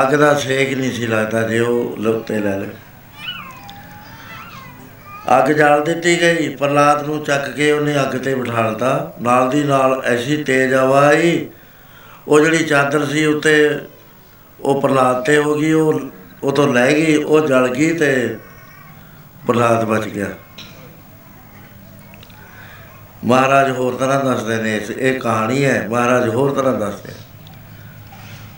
ਅੱਗ 0.00 0.14
ਦਾ 0.14 0.34
ਸੇਕ 0.34 0.78
ਨਹੀਂ 0.78 0.92
ਸੀ 0.92 1.06
ਲੱਗਦਾ, 1.06 1.42
ਜੇ 1.42 1.60
ਉਹ 1.60 1.96
ਲੁਕਤੇ 1.98 2.38
ਲੈ 2.38 2.58
ਲੈ 2.58 2.66
ਅੱਗ 5.38 5.48
ਜਲ 5.48 5.84
ਦਿੱਤੀ 5.84 6.20
ਗਈ 6.20 6.48
ਪ੍ਰਲਾਦ 6.48 7.06
ਨੂੰ 7.06 7.24
ਚੱਕ 7.24 7.50
ਕੇ 7.50 7.72
ਉਹਨੇ 7.72 8.02
ਅੱਗ 8.02 8.08
ਤੇ 8.08 8.34
ਬਿਠਾਲਤਾ 8.34 9.14
ਨਾਲ 9.22 9.50
ਦੀ 9.50 9.64
ਨਾਲ 9.64 10.02
ਐਸੀ 10.04 10.44
ਤੇਜ਼ 10.44 10.74
ਹਵਾ 10.74 11.06
ਆਈ, 11.06 11.48
ਉਹ 12.28 12.40
ਜਿਹੜੀ 12.40 12.64
ਚਾਦਰ 12.64 13.06
ਸੀ 13.06 13.26
ਉੱਤੇ, 13.26 13.78
ਉਹ 14.60 14.80
ਪ੍ਰਲਾਦ 14.80 15.24
ਤੇ 15.24 15.38
ਹੋ 15.38 15.54
ਗਈ, 15.54 15.72
ਉਹ 15.72 16.00
ਉਹ 16.42 16.52
ਤੋਂ 16.52 16.74
ਲੈ 16.74 16.92
ਗਈ, 16.92 17.16
ਉਹ 17.16 17.46
ਜਲ 17.46 17.68
ਗਈ 17.68 17.92
ਤੇ 17.92 18.36
ਪ੍ਰਲਾਦ 19.46 19.84
ਬਚ 19.84 20.08
ਗਿਆ। 20.08 20.26
ਮਹਾਰਾਜ 23.24 23.70
ਹੋਰ 23.70 23.94
ਤਰ੍ਹਾਂ 23.94 24.24
ਦੱਸਦੇ 24.24 24.56
ਨੇ 24.56 24.76
ਇਸ- 24.76 24.98
ਇਹ 24.98 25.20
ਕਹਾਣੀ 25.20 25.64
ਹੈ, 25.64 25.88
ਮਹਾਰਾਜ 25.90 26.28
ਹੋਰ 26.28 26.52
ਤਰ੍ਹਾਂ 26.52 26.74
ਦੱਸਦੇ 26.74 27.12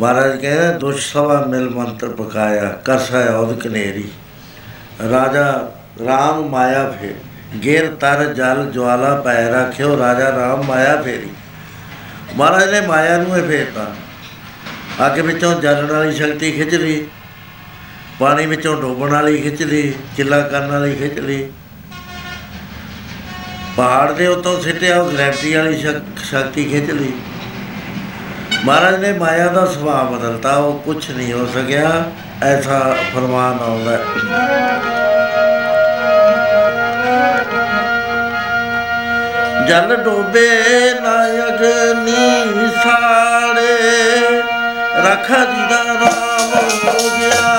ਮਹਾਰਾਜ 0.00 0.40
ਕਹਿੰਦੇ 0.40 0.78
ਦੁਸ਼ 0.78 1.12
ਸਵਾ 1.12 1.46
ਮਿਲ 1.46 1.70
ਮੰਤਰ 1.70 2.08
ਪਕਾਇਆ, 2.08 2.64
ਕਰਸਾ 2.64 3.18
ਔਦ 3.18 3.60
ਕਨੇਰੀ। 3.60 4.08
ਰਾਜਾ 5.10 5.72
ਰਾਮ 6.06 6.48
ਮਾਇਆ 6.48 6.90
ਫੇ 6.90 7.14
ਗੇਰ 7.64 7.94
ਤਰ 7.94 8.34
ਜਲ 8.34 8.70
ਜਵਾਲਾ 8.72 9.20
ਪੈ 9.20 9.50
ਰੱਖਿਓ, 9.50 9.98
ਰਾਜਾ 9.98 10.30
ਰਾਮ 10.30 10.62
ਮਾਇਆ 10.62 11.02
ਫੇਰੀ। 11.02 11.28
ਮਹਾਰਾਜ 12.36 12.70
ਨੇ 12.70 12.80
ਮਾਇਆ 12.80 13.16
ਨੂੰ 13.16 13.36
ਇਹ 13.36 13.48
ਫੇਰਤਾ 13.48 13.94
ਅੱਗ 15.06 15.18
ਵਿੱਚੋਂ 15.18 15.60
ਜਲਣ 15.60 15.92
ਵਾਲੀ 15.92 16.14
ਸ਼ਕਤੀ 16.16 16.52
ਖਿੱਚ 16.52 16.74
ਲਈ, 16.74 17.06
ਪਾਣੀ 18.18 18.46
ਵਿੱਚੋਂ 18.46 18.82
ਡੋਬਣ 18.82 19.10
ਵਾਲੀ 19.10 19.40
ਖਿੱਚ 19.40 19.62
ਲਈ, 19.62 19.94
ਚਿੱਲਾ 20.16 20.40
ਕਰਨ 20.40 20.70
ਵਾਲੀ 20.70 20.96
ਖਿੱਚ 20.96 21.18
ਲਈ। 21.18 21.50
ਪਹਾੜ 23.76 24.12
ਦੇ 24.12 24.26
ਉੱਤੋਂ 24.26 24.62
ਸਿੱਟਿਆ, 24.62 25.00
ਉਹ 25.00 25.12
ਗ੍ਰੈਵਿਟੀ 25.12 25.54
ਵਾਲੀ 25.54 25.80
ਸ਼ਕ- 25.80 26.24
ਸ਼ਕਤੀ 26.24 26.64
ਖਿੱਚ 26.64 26.90
ਲਈ। 26.90 27.12
ਮਹਾਰਾਜ 28.64 28.94
ਨੇ 28.94 29.12
ਮਾਇਆ 29.12 29.48
ਦਾ 29.48 29.66
ਸੁਭਾਅ 29.66 30.04
ਬਦਲਤਾ, 30.04 30.52
ਉਹ 30.52 30.78
ਕੁਝ 30.78 31.10
ਨਹੀਂ 31.10 31.32
ਹੋ 31.32 31.46
ਸਕਿਆ, 31.46 32.04
ਐਸਾ 32.42 32.96
ਫਰਮਾਨ 33.14 33.58
ਆਉਂਦਾ 33.60 33.90
ਹੈ। 33.90 33.98
ਜਲ 39.68 39.96
ਡੋਬੇ 39.96 40.48
ਨਾ 41.00 41.16
ਅਗਨੀ 41.48 42.68
ਸਾੜੇ, 42.84 43.76
ਰਖ 44.96 45.30
ਜੀ 45.30 45.66
ਦਾ 45.70 45.84
ਰਾਮ 45.94 46.54
ਹੋ 46.84 47.10
ਗਿਆ 47.18 47.53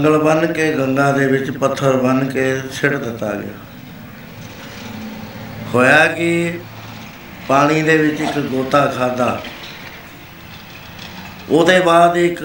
ਨੂੰ 0.00 0.12
ਸੰਗਲ 0.12 0.22
ਬੰਨ 0.24 0.52
ਕੇ, 0.52 0.72
ਗੰਗਾ 0.72 1.12
ਦੇ 1.12 1.26
ਵਿੱਚ 1.26 1.50
ਪੱਥਰ 1.50 1.96
ਬੰਨ 1.96 2.28
ਕੇ 2.28 2.56
ਸਿੱਟ 2.72 2.94
ਦਿੱਤਾ 2.94 3.32
ਗਿਆ। 3.32 3.52
ਹੋਇਆ 5.74 6.06
ਕਿ? 6.06 6.58
ਪਾਣੀ 7.48 7.82
ਦੇ 7.82 7.96
ਵਿੱਚ 7.96 8.20
ਇੱਕ 8.20 8.38
ਗੋਤਾ 8.38 8.86
ਖਾਦਾ 8.86 9.42
ਉਹਦੇ 11.50 11.80
ਬਾਅਦ 11.80 12.16
ਇੱਕ 12.16 12.38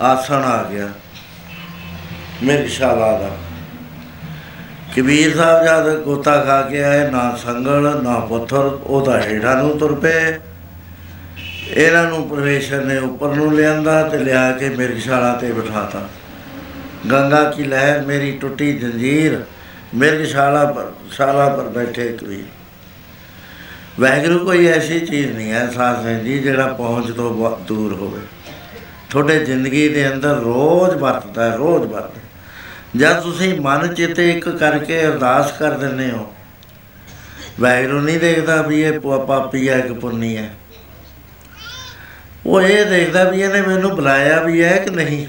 ਆਸਣ 0.00 0.34
ਆ 0.34 0.62
ਗਿਆ 0.62 0.88
ਮਿਰਸ਼ਾਲਾ 2.42 3.18
ਦਾ। 3.18 3.30
ਕਬੀਰ 4.96 5.36
ਸਾਹਿਬ 5.36 5.64
ਜਦ 5.64 6.02
ਗੋਤਾ 6.02 6.44
ਖਾ 6.44 6.62
ਕੇ 6.62 6.84
ਆਏ, 6.84 7.10
ਨਾ 7.10 7.36
ਸੰਗਲ, 7.36 8.00
ਨਾ 8.02 8.18
ਪੱਥਰ, 8.20 8.64
ਉਹਦਾ 8.82 9.20
ਹੇਠਾਂ 9.22 9.56
ਨੂੰ 9.56 9.78
ਤੁਰ 9.78 9.94
ਪਏ। 9.94 10.35
ਇਹਨਾਂ 11.76 12.04
ਨੂੰ 12.04 12.28
ਪਰਮੇਸ਼ਰ 12.28 12.84
ਨੇ 12.84 12.98
ਉੱਪਰ 12.98 13.28
ਨੂੰ 13.28 13.54
ਲਿਆਂਦਾ 13.54 14.02
ਤੇ 14.02 14.18
ਲਿਆ 14.18 14.52
ਕੇ 14.52 14.68
ਮਿਰਗਸ਼ਾਲਾ 14.68 15.34
ਤੇ 15.34 15.52
ਬਿਠਾਤਾ। 15.52 16.08
ਗੰਗਾ 17.10 17.50
ਕੀ 17.50 17.64
ਲਹਿਰ 17.64 18.02
ਮੇਰੀ 18.02 18.32
ਟੁੱਟੀ 18.32 18.78
ਜੰਜੀਰ 18.78 19.44
ਮਿਰਗਸ਼ਾਲਾ 19.94 20.64
ਪਰ 20.64 20.92
ਸ਼ਾਲਾ 21.12 21.48
ਪਰ 21.48 21.62
ਬੈਠੇ 21.62 22.18
ਕਬੀਰ। 22.20 22.42
ਵੈਗਰੂ 24.00 24.38
ਕੋਈ 24.38 24.66
ਐਸੀ 24.66 25.00
ਚੀਜ਼ 25.00 25.32
ਨਹੀਂ 25.32 25.52
ਹੈ 25.52 25.70
ਸਾਧ 25.70 26.02
ਸੰਗਤ 26.02 26.22
ਜੀ 26.22 26.38
ਜਿਹੜਾ 26.38 26.66
ਪਹੁੰਚ 26.66 27.16
ਤੋਂ 27.16 27.34
ਬਹੁਤ 27.34 27.60
ਦੂਰ 27.60 27.92
ਹੋਵੇ। 27.92 28.20
ਤੁਹਾਡੇ 29.10 29.44
ਜ਼ਿੰਦਗੀ 29.44 29.88
ਦੇ 29.88 30.12
ਅੰਦਰ 30.12 30.34
ਰੋਜ਼ 30.34 30.96
ਵਰਤਦਾ 30.96 31.50
ਹੈ, 31.50 31.56
ਰੋਜ਼ 31.56 31.92
ਵਰਤਦਾ 31.92 32.12
ਹੈ। 32.16 32.26
ਜਦ 32.96 33.20
ਤੁਸੀਂ 33.20 33.60
ਮਨ 33.60 33.94
ਚਿੱਤੇ 33.94 34.30
ਇੱਕ 34.30 34.48
ਕਰਕੇ 34.48 35.06
ਅਰਦਾਸ 35.06 35.52
ਕਰ 35.52 35.70
ਦਿੰਦੇ 35.70 36.10
ਹੋ। 36.10 36.34
ਵੈਗਰੂ 37.60 38.00
ਨਹੀਂ 38.00 38.18
ਦੇਖਦਾ 38.18 38.62
ਵੀ 38.62 38.82
ਇਹ 38.82 39.00
ਪਾ- 39.00 39.20
ਪਾਪੀ 39.20 39.68
ਹੈ 39.68 39.80
ਕਿ 39.80 39.92
ਪੁੰਨੀ 39.92 40.36
ਹੈ। 40.36 40.54
ਉਹ 42.46 42.62
ਇਹ 42.62 42.86
ਦੇਖਦਾ 42.86 43.24
ਵੀ 43.24 43.40
ਇਹਨੇ 43.40 43.60
ਮੈਨੂੰ 43.60 43.90
ਬੁਲਾਇਆ 43.90 44.42
ਵੀ 44.42 44.64
ਹੈ 44.64 44.76
ਕਿ 44.76 44.90
ਨਹੀਂ। 44.90 45.26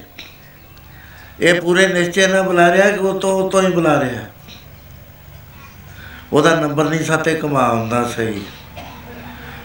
ਇਹ 1.39 1.61
ਪੂਰੇ 1.61 1.87
ਨਿਸ਼ਚੈ 1.87 2.27
ਨਾਲ 2.27 2.41
ਬੁਲਾ 2.41 2.73
ਰਿਹਾ 2.73 2.89
ਕਿ 2.89 2.99
ਉਹ 2.99 3.19
ਤੋਂ 3.19 3.31
ਉਹ 3.31 3.49
ਤੋਂ 3.49 3.61
ਹੀ 3.61 3.71
ਬੁਲਾ 3.71 4.01
ਰਿਹਾ। 4.01 4.21
ਉਹਦਾ 6.33 6.59
ਨੰਬਰ 6.59 6.85
ਨਹੀਂ 6.85 7.05
ਸਾਤੇ 7.05 7.35
ਕਮਾ 7.35 7.69
ਹੁੰਦਾ 7.69 8.03
ਸਹੀ। 8.03 8.41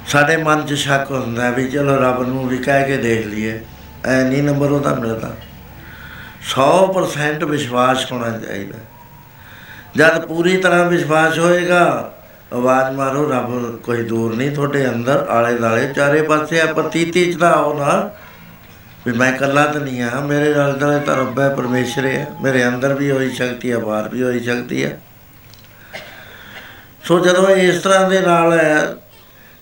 ਸਾਡੇ 0.08 0.36
ਮਨ 0.36 0.66
'ਚ 0.66 0.72
ਸ਼ੱਕ 0.72 1.10
ਹੁੰਦਾ 1.10 1.50
ਵੀ 1.50 1.70
ਚਲੋ 1.70 1.96
ਰੱਬ 1.96 2.28
ਨੂੰ 2.28 2.48
ਵੀ 2.48 2.58
ਕਹਿ 2.58 2.86
ਕੇ 2.86 2.96
ਦੇਖ 2.96 3.26
ਲਈਏ। 3.26 3.60
ਐ 4.06 4.24
ਨਹੀਂ 4.24 4.42
ਨੰਬਰ 4.42 4.70
ਉਹਦਾ 4.70 4.94
ਮਿਲਦਾ। 4.94 5.36
100% 6.42 7.44
ਵਿਸ਼ਵਾਸ 7.44 8.12
ਹੋਣਾ 8.12 8.38
ਚਾਹੀਦਾ। 8.38 8.78
ਜਦ 9.96 10.26
ਪੂਰੀ 10.26 10.56
ਤਰ੍ਹਾਂ 10.56 10.84
ਵਿਸ਼ਵਾਸ 10.84 11.38
ਹੋਏਗਾ 11.38 12.14
ਆਵਾਜ਼ 12.52 12.96
ਮਾਰੋ, 12.96 13.30
ਰੱਬ 13.30 13.76
ਕੋਈ 13.76 14.02
ਦੂਰ 14.02 14.34
ਨਹੀਂ, 14.34 14.50
ਤੁਹਾਡੇ 14.50 14.88
ਅੰਦਰ 14.88 15.26
ਆਲੇ 15.28 15.54
ਦਾਲੇ 15.58 15.92
ਚਾਰੇ 15.92 16.22
ਪਾਸੇ 16.22 16.60
ਆ, 16.60 16.66
ਪ੍ਰਤੀਤੀ 16.66 17.32
ਚ 17.32 17.38
ਤਾਂ 17.38 17.52
ਆਓ 17.52 17.78
ਨਾ 17.78 18.10
ਵੀ 19.06 19.12
ਮੈਂ 19.12 19.32
ਇਕੱਲਾ 19.32 19.66
ਤਾਂ 19.66 19.80
ਨਹੀਂ 19.80 20.02
ਆ 20.02 20.20
ਮੇਰੇ 20.20 20.54
ਨਾਲ 20.54 20.78
ਦਾਲੇ 20.78 21.00
ਤਾਂ 21.00 21.16
ਰੱਬ 21.16 21.40
ਹੈ, 21.40 21.48
ਪਰਮੇਸ਼ਰ 21.48 22.06
ਹੈ। 22.06 22.26
ਮੇਰੇ 22.42 22.68
ਅੰਦਰ 22.68 22.94
ਵੀ 22.94 23.10
ਹੋਈ 23.10 23.30
ਸ਼ਕਤੀ 23.30 23.72
ਹੈ, 23.72 23.78
ਬਾਹਰ 23.78 24.08
ਵੀ 24.08 24.22
ਹੋਈ 24.22 24.40
ਸ਼ਕਤੀ 24.40 24.84
ਹੈ। 24.84 25.00
ਸੋ 27.04 27.18
ਜਦੋਂ 27.18 27.48
ਇਹ 27.48 27.72
ਇਸ 27.72 27.82
ਤਰ੍ਹਾਂ 27.82 28.10
ਦੇ 28.10 28.20
ਨਾਲ 28.20 28.52
ਹੈ, 28.52 28.94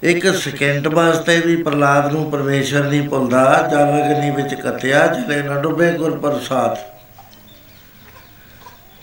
ਇੱਕ 0.02 0.34
ਸਕਿੰਟ 0.34 0.88
ਵਾਸਤੇ 0.88 1.40
ਵੀ 1.40 1.56
ਪ੍ਰਲਾਦ 1.62 2.12
ਨੂੰ 2.12 2.30
ਪਰਮੇਸ਼ਰ 2.30 2.84
ਨਹੀਂ 2.84 3.08
ਭੁੱਲਦਾ, 3.08 3.68
ਜਲ 3.70 3.78
ਅਗਨੀ 3.78 4.30
ਵਿੱਚ 4.30 4.54
ਕੱਤਿਆ 4.54 5.06
ਜਲੇ 5.06 5.42
ਨਾ 5.42 5.60
ਡੁੱਬੇ 5.60 5.92
ਗੁਰ 5.92 6.18
ਪ੍ਰਸਾਦ। 6.18 6.99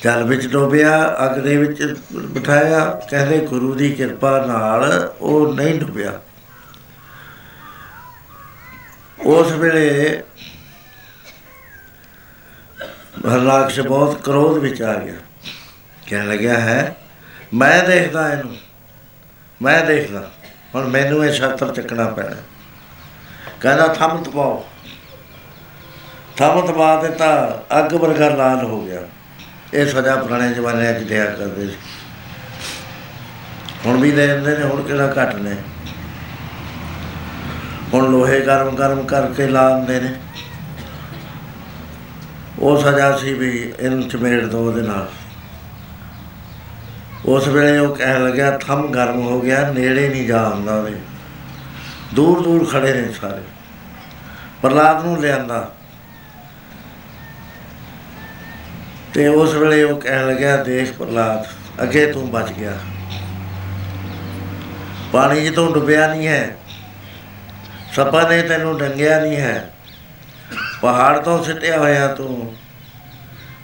ਜਲ 0.03 0.24
ਵਿੱਚ 0.24 0.48
ਡੁੱਬਿਆ, 0.48 1.15
ਅੱਗ 1.26 1.40
ਦੇ 1.40 1.57
ਵਿੱਚ 1.57 1.95
ਬਿਠਾਇਆ, 2.15 3.02
ਕਹਿੰਦੇ 3.10 3.40
ਗੁਰੂ 3.40 3.74
ਦੀ 3.74 3.94
ਕਿਰਪਾ 3.94 4.45
ਨਾਲ 4.45 5.14
ਉਹ 5.22 5.53
ਨਹੀਂ 5.53 5.80
ਡੁੱਬਿਆ। 5.80 6.22
ਉਸ 9.26 9.52
ਵੇਲੇ 9.52 10.24
ਹਰਨਾਕਸ਼ 13.34 13.80
ਬਹੁਤ 13.80 14.22
ਕ੍ਰੋਧ 14.22 14.57
ਵਿੱਚ 14.57 14.82
ਆ 14.82 14.94
ਗਿਆ। 14.94 15.15
ਕਹਿਣ 16.07 16.30
ਲੱਗਿਆ, 16.30 16.60
ਹੈ? 16.60 16.98
ਮੈਂ 17.53 17.84
ਦੇਖਦਾ 17.84 18.34
ਇਹਨੂੰ। 18.34 18.57
ਮੈਂ 19.61 19.86
ਦੇਖਦਾ। 19.86 20.32
ਹੁਣ 20.76 20.88
ਮੈਨੂੰ 20.88 21.26
ਇਹ 21.26 21.34
ਛਾਤਰ 21.34 21.74
ਚੱਕਣਾ 21.74 22.07
ਪੈਣਾ। 22.07 22.36
ਕਹਿੰਦਾ, 23.61 23.88
ਥੰਮ 23.88 24.24
ਤਪਾਓ। 24.24 24.68
ਥੰਮ 26.38 26.68
ਤਪਾ 26.68 27.03
ਦਿੱਤਾ, 27.03 27.64
ਅੱਗ 27.80 27.94
ਵਰਗਾ 27.94 28.30
ਲਾਲ 28.30 28.65
ਹੋ 28.65 28.86
ਗਿਆ। 28.86 29.02
ਇਹ 29.73 29.85
ਸਜ਼ਾ 29.85 30.15
ਪੁਰਾਣੇ 30.15 30.53
ਜ਼ਮਾਨੇ 30.53 30.94
'ਚ 30.94 31.03
ਦਿਆ 31.03 31.26
ਕਰਦੇ 31.26 31.68
ਸੀ। 31.68 31.76
ਹੁਣ 33.85 34.02
ਵੀ 34.02 34.11
ਦੇ 34.11 34.27
ਦਿੰਦੇ 34.27 34.57
ਨੇ, 34.57 34.64
ਹੁਣ 34.64 34.84
ਕਿਹੜਾ 34.84 35.14
ਘੱਟ 35.22 35.35
ਨੇ? 35.35 35.56
ਹੁਣ 37.94 38.11
ਲੋਹੇ 38.11 38.41
ਗਰਮ 38.41 38.76
ਗਰਮ 38.76 39.06
ਕਰਕੇ 39.06 39.48
ਲਾ 39.48 39.77
ਦਿੰਦੇ 39.77 39.99
ਨੇ। 39.99 40.15
ਉਹ 42.60 42.81
ਸਜ਼ਾ 42.81 43.18
ਸੀ 43.18 43.34
ਵੀ 43.34 43.73
ਇਹਨੂੰ 43.80 44.10
ਚਮੇੜ 44.10 44.45
ਦੋ 44.45 44.68
ਉਹਦੇ 44.68 44.81
ਨਾਲ। 44.81 45.10
ਉਸ 47.26 47.48
ਵੇਲੇ 47.48 47.77
ਉਹ 47.77 47.95
ਕਹਿਣ 47.95 48.26
ਲੱਗਿਆ, 48.26 48.57
ਥੰਮ 48.57 48.91
ਗਰਮ 48.91 49.19
ਹੋ 49.19 49.41
ਗਿਆ, 49.41 49.72
ਨੇੜੇ 49.72 50.10
ਨਹੀਂ 50.10 50.27
ਜਾ 50.27 50.49
ਹੁੰਦਾ 50.49 50.76
ਉਹਦੇ। 50.76 50.95
ਦੂਰ 52.14 52.41
ਦੂਰ 52.41 52.65
ਖੜੇ 52.65 53.02
ਨੇ 53.02 53.14
ਸਾਰੇ। 53.14 53.41
ਪ੍ਰਲਾਦ 54.61 55.06
ਨੂੰ 55.06 55.22
ਲਿਆਂਦਾ। 55.22 55.77
ਤੇ 59.14 59.28
ਉਸ 59.28 59.54
ਵੇਲੇ 59.54 59.84
ਉਹ 59.84 60.02
ਕਹਿਣ 60.02 60.28
ਲੱਗਿਆ 60.28 60.64
ਦੇਖ 60.64 60.94
ਪ੍ਰਲਾਦ 60.94 61.48
ਅੱਗੇ 61.84 62.12
ਤੂੰ 62.12 62.32
ਬਚ 62.32 62.52
ਗਿਆ। 62.52 62.78
ਪਾਣੀ 65.14 65.50
'ਚ 65.50 65.56
ਤੂੰ 65.56 65.74
ਡੁੱਬਿਆ 65.74 66.08
ਨਹੀਂ 66.08 66.28
ਹੈ, 66.28 66.58
ਸੱਪਾਂ 67.94 68.30
ਨੇ 68.30 68.42
ਤੈਨੂੰ 68.42 68.78
ਡੰਗਿਆ 68.78 69.20
ਨਹੀਂ 69.20 69.38
ਹੈ, 69.38 69.74
ਪਹਾੜ 70.82 71.20
ਤੋਂ 71.20 71.44
ਸਿੱਟਿਆ 71.44 71.78
ਹੋਇਆ 71.78 72.08
ਤੂੰ, 72.08 72.56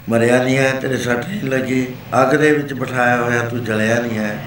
ਮਰਿਆ 0.09 0.43
ਨਹੀਂ 0.43 0.57
ਹੈ, 0.57 0.71
ਤੇਰੇ 0.71 0.97
ਸੱਟ 0.97 1.27
ਨਹੀਂ 1.27 1.41
ਲੱਗੀ, 1.41 1.95
ਅੱਗ 2.21 2.35
ਦੇ 2.35 2.51
ਵਿੱਚ 2.51 2.73
ਬਿਠਾਇਆ 2.73 3.17
ਹੋਇਆ 3.17 3.43
ਤੂੰ 3.43 3.63
ਜਲਿਆ 3.65 3.99
ਨਹੀਂ 3.99 4.17
ਹੈ। 4.17 4.45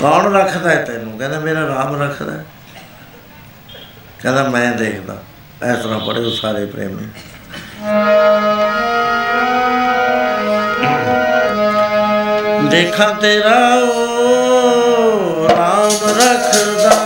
ਕੌਣ 0.00 0.32
ਰੱਖਦਾ 0.32 0.70
ਹੈ 0.70 0.84
ਤੈਨੂੰ? 0.84 1.18
ਕਹਿੰਦਾ, 1.18 1.40
ਮੇਰਾ 1.40 1.60
ਰਾਮ 1.60 2.02
ਰੱਖਦਾ। 2.02 2.32
ਹੈ। 2.32 2.44
ਕਹਿੰਦਾ, 4.22 4.48
ਮੈਂ 4.48 4.72
ਦੇਖਦਾ। 4.72 5.22
ਇਸ 5.72 5.84
ਤਰ੍ਹਾਂ 5.84 6.00
ਪੜ੍ਹੇ 6.00 6.36
ਸਾਰੇ 6.40 6.66
ਪ੍ਰੇਮੀ। 6.66 7.08
ਦੇਖਾਂ 12.70 13.12
ਤੇਰਾ 13.20 13.60
ਓ 13.74 15.48
ਰਾਮ 15.48 15.92
ਰੱਖਦਾ। 16.18 16.99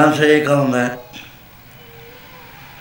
ਕਿੰਨਾ 0.00 0.16
ਸੇਕ 0.16 0.48
ਆਉਂਦਾ 0.48 0.80
ਹੈ। 0.80 0.98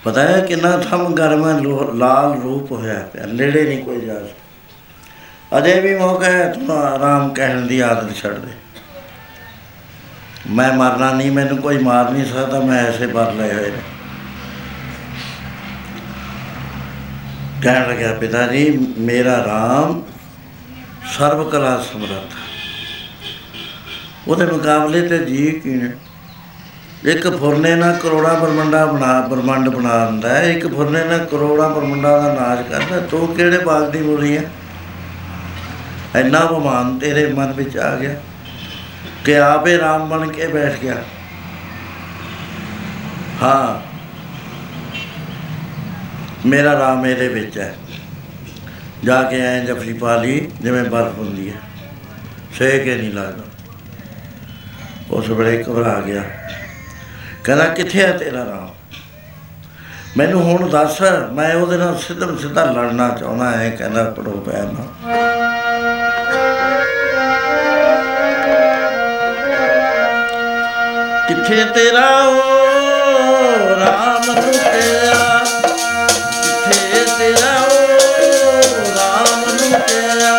ਪਤਾ 0.03 0.21
ਹੈ 0.21 0.41
ਕਿੰਨਾ 0.41 0.77
ਥਮ 0.77 1.13
ਗਰਮ 1.13 1.47
ਹੈ, 1.47 1.61
ਲੋ- 1.61 1.93
ਲਾਲ 1.93 2.41
ਰੂਪ 2.41 2.71
ਹੋਇਆ 2.71 2.99
ਪਿਆ 3.13 3.25
ਨੇੜੇ 3.25 3.63
ਨਹੀਂ 3.63 3.83
ਕੋਈ 3.83 4.01
ਜਾ 4.01 4.13
ਸਕਦਾ। 4.13 5.57
ਅਜੇ 5.57 5.79
ਵੀ 5.79 5.95
ਮੌਕਾ 5.95 6.25
ਹੈ 6.25 6.51
ਤੂੰ 6.51 6.77
ਆਰਾਮ 6.77 7.33
ਕਹਿਣ 7.33 7.61
ਦੀ 7.61 7.79
ਆਦਤ 7.79 8.15
ਛੱਡ 8.15 8.33
ਦੇ। 8.33 8.51
ਮੈਂ 10.49 10.73
ਮਰਨਾ 10.73 11.13
ਨਹੀਂ 11.13 11.31
ਮੈਨੂੰ 11.31 11.57
ਕੋਈ 11.57 11.77
ਮਾਰ 11.77 12.09
ਨਹੀਂ 12.09 12.25
ਸਕਦਾ 12.25 12.59
ਮੈਂ 12.59 12.87
ਐਸੇ 12.87 13.07
ਬਰ 13.07 13.31
ਲਏ 13.31 13.53
ਹੋਏ 13.53 13.71
ਨੇ। 13.71 13.81
ਕਹਿਣ 17.63 17.89
ਲੱਗਿਆ 17.89 18.13
ਪਿਤਾ 18.13 18.47
ਜੀ 18.47 18.93
ਮੇਰਾ 18.97 19.43
ਰਾਮ 19.47 20.03
ਸਰਵ 21.17 21.49
ਕਲਾ 21.49 21.85
ਸਮਰੱਥ 21.93 22.33
ਉਹਦੇ 24.27 24.45
ਮੁਕਾਬਲੇ 24.45 25.07
ਤੇ 25.07 25.17
ਜੀ 25.17 25.51
ਕੀ 25.51 25.69
ਨੇ 25.69 25.91
ਇੱਕ 27.05 27.37
ਫੁਰਨੇ 27.37 27.75
ਨਾਲ 27.75 27.93
ਕਰੋੜਾਂ 27.93 28.39
ਬ੍ਰਹਮੰਡਾ 28.39 28.85
ਬਣਾ 28.85 29.21
ਬ੍ਰਹਮੰਡ 29.21 29.69
ਬਣਾ 29.69 30.05
ਦਿੰਦਾ 30.05 30.29
ਹੈ, 30.29 30.43
ਇੱਕ 30.43 30.67
ਫੁਰਨੇ 30.67 31.03
ਨਾਲ 31.03 31.25
ਕਰੋੜਾਂ 31.25 31.69
ਬ੍ਰਹਮੰਡਾਂ 31.69 32.23
ਦਾ 32.23 32.33
ਨਾਸ਼ 32.33 32.61
ਕਰਦਾ 32.61 32.99
ਤੂੰ 32.99 33.35
ਕਿਹੜੇ 33.35 33.57
ਬਾਗ 33.57 33.89
ਦੀ 33.89 34.01
ਮੁਰੀ 34.01 34.37
ਹੈ? 34.37 34.43
ਇੰਨਾ 36.15 36.45
ਬਮਾਨ 36.45 36.99
ਤੇਰੇ 36.99 37.33
ਮਨ 37.33 37.51
ਵਿੱਚ 37.51 37.77
ਆ 37.77 37.95
ਗਿਆ 37.95 38.15
ਕਿ 39.25 39.39
ਆਪੇ 39.39 39.77
ਰਾਮ 39.77 40.09
ਬਣ 40.09 40.31
ਕੇ 40.31 40.47
ਬੈਠ 40.47 40.79
ਗਿਆ। 40.79 40.95
ਹਾਂ, 43.41 43.89
ਮੇਰਾ 46.47 46.79
ਰਾਮ 46.79 47.05
ਇਹਦੇ 47.05 47.27
ਵਿੱਚ 47.27 47.57
ਹੈ। 47.57 47.75
ਜਾ 49.03 49.23
ਕੇ 49.23 49.39
ਐਂ 49.39 49.65
ਜਫੀ 49.65 49.93
ਪਾ 49.93 50.15
ਲਈ, 50.15 50.51
ਜਿਵੇਂ 50.61 50.83
ਬਰਫ਼ 50.83 51.17
ਹੁੰਦੀ 51.17 51.49
ਹੈ। 51.49 51.55
ਸਹਿ 52.59 52.79
ਕੇ 52.79 52.95
ਨਹੀਂ 52.95 53.13
ਲੱਗਦਾ। 53.13 53.43
ਉਸ 55.11 55.29
ਵੇਲੇ 55.29 55.63
ਘਬਰਾ 55.63 56.01
ਗਿਆ। 56.01 56.23
ਕਹਿੰਦਾ, 57.45 57.65
ਕਿੱਥੇ 57.75 58.01
ਹੈ 58.01 58.11
ਤੇਰਾ 58.17 58.45
ਰਾਮ? 58.45 58.69
ਮੈਨੂੰ 60.17 60.41
ਹੁਣ 60.43 60.69
ਦੱਸ, 60.69 61.01
ਮੈਂ 61.33 61.53
ਉਹਦੇ 61.55 61.77
ਨਾਲ 61.77 61.97
ਸਿੱਧਮ 61.97 62.37
ਸਿੱਧਾ 62.37 62.63
ਲੜਨਾ 62.65 63.09
ਚਾਹੁੰਦਾ 63.19 63.49
ਹੈ 63.51 63.69
ਕਹਿੰਦਾ 63.69 64.03
ਪੜੋ 64.11 64.31
ਪਿਆ 64.45 64.63
ਨਾ 64.63 64.85
ਕਿੱਥੇ 71.27 71.63
ਤੇਰਾ 71.73 72.07
ਓ 72.19 72.35
ਰਾਮ 73.79 74.23
ਲੁਕਿਆ 74.27 75.39
ਕਿੱਥੇ 76.65 77.05
ਤੇਰਾ 77.19 77.53
ਓ 77.61 77.87
ਰਾਮ 78.95 79.45
ਲੁਕਿਆ 79.49 80.33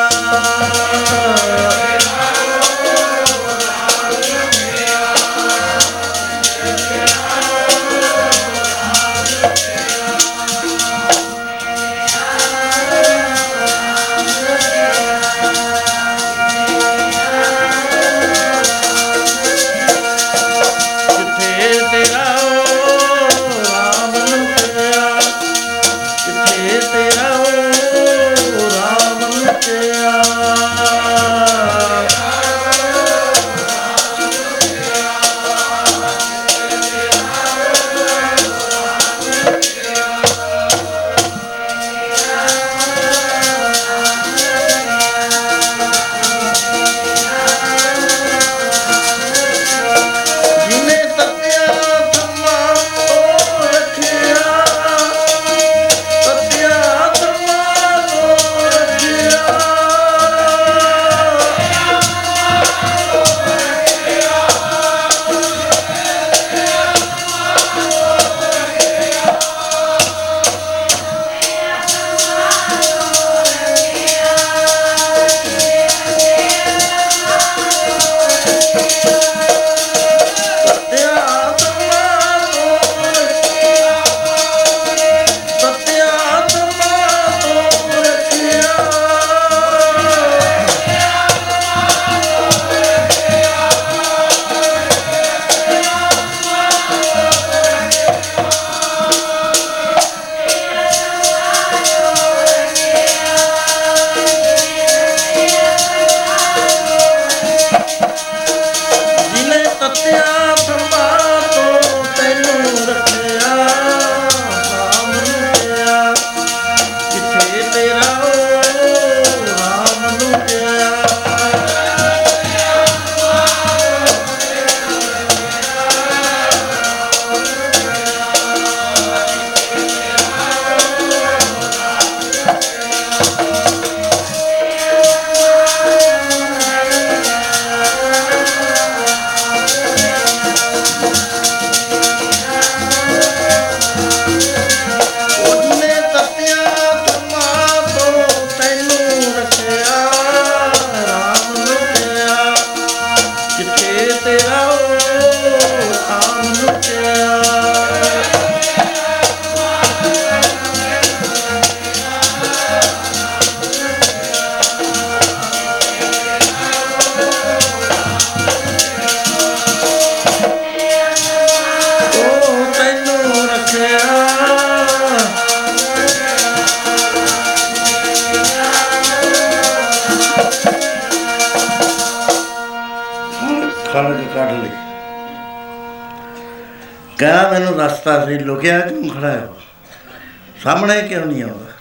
ਸਾਹਮਣੇ 190.65 191.03
ਕਿਉਂ 191.03 191.27
ਨਹੀਂ 191.27 191.43
ਆਉਂਦਾ? 191.43 191.73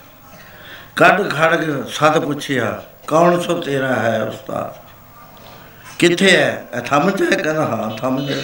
ਕੱਢ 0.96 1.30
ਖੜਗ 1.30 1.88
ਸਦ 1.88 2.20
ਪੁੱਛਿਆ, 2.20 2.84
ਕੌਣ 3.08 3.40
ਸੋ 3.40 3.62
ਤੇਰਾ 3.62 3.96
ਹੈ 3.96 4.24
ਉਸਤਾਦ? 4.24 4.90
ਕਿੱਥੇ 6.00 6.38
ਹੈ? 6.38 6.66
ਇਹ 6.78 6.82
ਥੰਮ 6.82 7.12
ਚ 7.12 7.22
ਹੈ? 7.22 7.38
ਕਹਿੰਦਾ, 7.38 7.66
ਹਾਂ, 7.66 7.98
ਥੰਮ 7.98 8.28
ਚ 8.28 8.30
ਹੈ। 8.32 8.44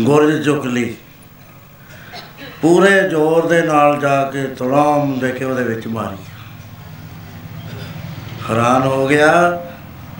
ਗੁਰਜ 0.00 0.44
ਚੁੱਕ 0.44 0.66
ਲਈ। 0.66 0.96
ਪੂਰੇ 2.62 3.08
ਜ਼ੋਰ 3.08 3.46
ਦੇ 3.46 3.62
ਨਾਲ 3.62 4.00
ਜਾ 4.00 4.30
ਕੇ 4.30 4.44
ਤਲਾਮ 4.44 5.18
ਦੇ 5.18 5.32
ਕੇ 5.32 5.44
ਉਹਦੇ 5.44 5.64
ਵਿੱਚ 5.64 5.86
ਮਾਰੀ। 5.86 6.24
ਹੈਰਾਨ 8.50 8.82
ਹੋ 8.82 9.08
ਗਿਆ, 9.08 9.62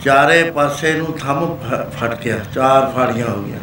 ਚਾਰੇ 0.04 0.50
ਪਾਸੇ 0.50 0.94
ਨੂੰ 0.94 1.18
ਥੰਮ 1.18 1.58
ਫ- 1.58 1.96
ਫਟ 1.96 2.18
ਗਿਆ 2.18 2.38
ਚਾਰ 2.54 2.90
ਫਾੜੀਆਂ 2.90 3.26
ਹੋ 3.26 3.42
ਗਈਆਂ। 3.42 3.60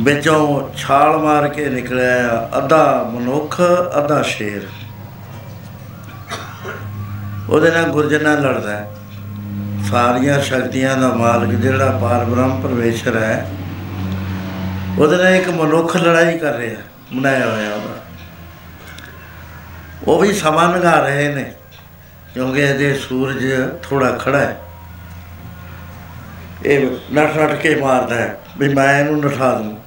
ਵਿੱਚੋਂ 0.00 0.68
ਛਾਲ 0.76 1.16
ਮਾਰ 1.18 1.48
ਕੇ 1.48 1.68
ਨਿਕਲਿਆ 1.68 2.48
ਅੱਧਾ 2.58 3.10
ਮਨੁੱਖ, 3.12 3.60
ਅੱਧਾ 3.98 4.20
ਸ਼ੇਰ। 4.22 4.66
ਉਹਦੇ 7.50 7.70
ਨਾਲ 7.70 7.90
ਗੁਰਜਨ 7.90 8.22
ਨਾਲ 8.22 8.40
ਲੜਦਾ 8.42 8.70
ਹੈ। 8.70 8.88
ਸਾਰੀਆਂ 9.90 10.40
ਸ਼ਕਤੀਆਂ 10.40 10.96
ਦਾ 10.96 11.08
ਮਾਲਕ 11.08 11.50
ਜਿਹੜਾ 11.50 11.90
ਪਾਰ 11.98 12.24
ਬ੍ਰਹਮ 12.24 12.60
ਪਰਮੇਸ਼ਰ 12.62 13.16
ਹੈ, 13.16 13.46
ਉਹਦੇ 14.98 15.16
ਨਾਲ 15.16 15.34
ਇੱਕ 15.34 15.48
ਮਨੁੱਖ 15.50 15.96
ਲੜਾਈ 15.96 16.38
ਕਰ 16.38 16.54
ਰਿਹਾ, 16.54 16.80
ਬਣਾਇਆ 17.14 17.50
ਹੋਇਆ 17.50 17.74
ਉਹਦਾ। 17.74 18.00
ਉਹ 20.06 20.20
ਵੀ 20.20 20.32
ਸਮਾਂ 20.32 20.68
ਲਗਾ 20.68 20.98
ਰਹੇ 21.00 21.28
ਨੇ, 21.34 21.52
ਕਿਉਂਕਿ 22.34 22.60
ਇਹਦੇ 22.60 22.94
ਸੂਰਜ 22.94 23.44
ਥੋੜਾ 23.82 24.10
ਖੜਾ 24.12 24.38
ਹੈ। 24.38 24.56
ਇਹ 26.66 26.86
ਨੱਠ 27.12 27.36
ਨੱਠ 27.36 27.52
ਕੇ 27.52 27.74
ਮਾਰਦਾ 27.74 28.14
ਹੈ, 28.14 28.36
ਵੀ 28.58 28.74
ਮੈਂ 28.74 28.98
ਇਹਨੂੰ 29.00 29.20
ਨਠਾ 29.20 29.52
ਦੂੰ। 29.52 29.78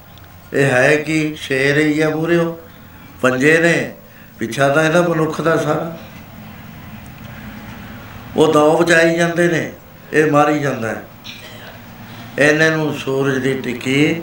ਇਹ 0.55 0.65
ਹੈ 0.65 0.95
ਕਿ 0.95 1.35
ਸ਼ੇਰ 1.37 1.77
ਹੀ 1.77 2.01
ਆ 2.01 2.09
ਮੂਰਿਓ 2.09 2.59
ਪੰਜੇ 3.21 3.57
ਨੇ, 3.57 3.93
ਪਿੱਛਾ 4.39 4.67
ਤਾਂ 4.69 4.83
ਇਹਦਾ 4.83 5.01
ਮਨੁੱਖ 5.01 5.41
ਦਾ 5.41 5.55
ਸਾਰਾ। 5.57 5.97
ਉਹ 8.37 8.53
ਦੋ 8.53 8.77
ਬਚਾਈ 8.77 9.15
ਜਾਂਦੇ 9.15 9.47
ਨੇ, 9.47 9.71
ਇਹ 10.13 10.31
ਮਾਰੀ 10.31 10.59
ਜਾਂਦਾ 10.59 10.89
ਹੈ। 10.89 11.03
ਇਹਨਾਂ 12.39 12.71
ਨੂੰ 12.71 12.93
ਸੂਰਜ 12.93 13.37
ਦੀ 13.37 13.53
ਟਿੱਕੀ 13.61 14.21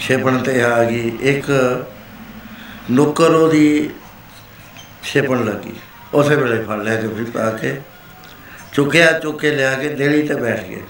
ਛਿਪਣ 0.00 0.38
ਤੇ 0.38 0.62
ਆ 0.62 0.82
ਗਈ। 0.84 1.12
ਇੱਕ 1.20 1.50
ਨੁੱਕਰ 2.90 3.30
ਉਹਦੀ 3.30 3.90
ਛਿਪਣ 5.02 5.44
ਲੱਗੀ। 5.44 5.74
ਉਸੇ 6.14 6.36
ਵੇਲੇ 6.36 6.62
ਫੜ 6.62 6.78
ਲਿਆ 6.78 7.00
ਜੁਫੀ 7.00 7.24
ਪਾ 7.24 7.50
ਕੇ 7.50 7.76
ਚੁੱਕਿਆ, 8.72 9.12
ਚੁੱਕ 9.12 9.40
ਕੇ 9.40 9.50
ਲਿਆ 9.50 9.74
ਕੇ 9.74 9.88
ਦੇਲੀ 9.88 10.28
ਤੇ 10.28 10.34
ਬੈਠ 10.34 10.64
ਗਏ 10.64 10.82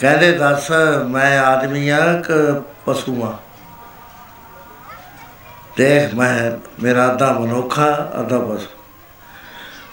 ਕਹਿੰਦੇ 0.00 0.32
ਦੱਸ 0.32 0.70
ਮੈਂ 1.08 1.40
ਆਦਮੀ 1.40 1.88
ਆ 1.88 2.12
ਕਿ 2.12 2.60
ਪਸ਼ੂ 2.86 3.24
ਆ? 3.24 3.38
ਦੇਖ 5.76 6.14
ਮੈਂ 6.14 6.68
ਮੇਰਾ 6.82 7.12
ਅੱਧਾ 7.12 7.32
ਮਨੁੱਖਾ 7.32 8.12
ਅੱਧਾ 8.20 8.38
ਪਸ਼ੂ। 8.38 8.66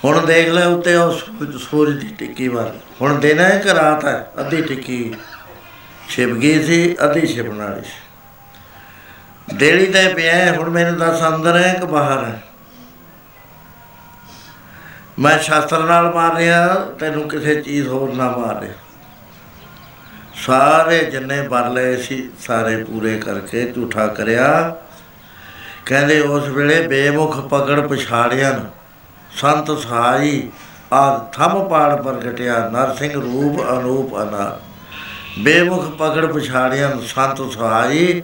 ਹੁਣ 0.05 0.25
ਦੇਖ 0.25 0.49
ਲੈ 0.49 0.65
ਉੱਤੇ 0.65 0.95
ਉਹ 0.95 1.11
ਸੂਰਜ- 1.11 1.59
ਸੂਰਜ 1.59 1.99
ਦੀ 1.99 2.07
ਟਿੱਕੀ 2.07 2.47
ਵੱਲ। 2.47 2.73
ਹੁਣ 3.01 3.19
ਦਿਨ 3.19 3.39
ਹੈ 3.39 3.57
ਕਿ 3.57 3.73
ਰਾਤ 3.73 4.05
ਹੈ? 4.05 4.31
ਅੱਧੀ 4.39 4.61
ਟਿੱਕੀ 4.61 5.15
ਛਿਪ 6.09 6.29
ਗਈ 6.29 6.63
ਸੀ 6.63 6.95
ਅੱਧੀ 7.03 7.27
ਛਿਪਣ 7.27 7.57
ਵਾਲੀ 7.57 7.81
ਸੀ। 7.81 8.07
ਦੇਲੀ 9.53 9.85
ਤੇ 9.85 10.13
ਪਿਆ 10.13 10.35
ਹੈ, 10.35 10.57
ਹੁਣ 10.57 10.69
ਮੈਨੂੰ 10.69 10.99
ਦੱਸ 10.99 11.27
ਅੰਦਰ 11.27 11.57
ਹੈ 11.57 11.73
ਕਿ 11.73 11.85
ਬਾਹਰ 11.85 12.25
ਹੈ? 12.25 12.43
ਮੈਂ 15.19 15.39
ਸ਼ਾਸਤਰ 15.39 15.84
ਨਾਲ 15.84 16.13
ਮਾਰ 16.13 16.35
ਰਿਹਾ 16.35 16.75
ਤੈਨੂੰ 16.99 17.29
ਕਿਸੇ 17.29 17.61
ਚੀਜ਼ 17.61 17.88
ਹੋਰ 17.88 18.13
ਨਾ 18.13 18.38
ਮਾਰ 18.38 18.59
ਰਿਹਾ। 18.59 18.73
ਸਾਰੇ 20.45 21.03
ਜਿੰਨੇ 21.03 21.41
ਬਰ 21.41 21.69
ਲਏ 21.69 21.97
ਸੀ, 21.97 22.30
ਸਾਰੇ 22.39 22.84
ਪੂਰੇ 22.84 23.19
ਕਰਕੇ 23.19 23.72
ਝੂਠਾ 23.72 24.07
ਕਰਿਆ। 24.07 24.76
ਕਹਿੰਦੇ 25.85 26.19
ਉਸ 26.22 26.47
ਵੇਲੇ 26.47 26.88
ਬੇਮੁਖ 26.88 27.39
ਪਕੜ 27.47 27.80
ਪਛਾੜਿਆ 27.80 28.51
ਨ। 28.51 28.69
ਸੰਤ 29.31 29.72
ਸਹਾਈ 29.72 30.49
ਆ 30.93 31.18
ਥੰਮ 31.18 31.69
ਪਾੜ 31.69 32.01
ਪ੍ਰਗਟਿਆ, 32.01 32.69
ਨਰਸਿੰਘ 32.69 33.11
ਰੂਪ 33.11 33.69
ਅਨੂਪ 33.69 34.15
ਅਨਾਰ। 34.22 34.59
ਬੇਮੁਖ 35.39 35.89
ਪਕੜ 35.89 36.26
ਪਛਾੜਿਆ 36.26 36.89
ਨ 36.89 36.99
ਸੰਤ 36.99 37.51
ਸਹਾਈ 37.51 38.23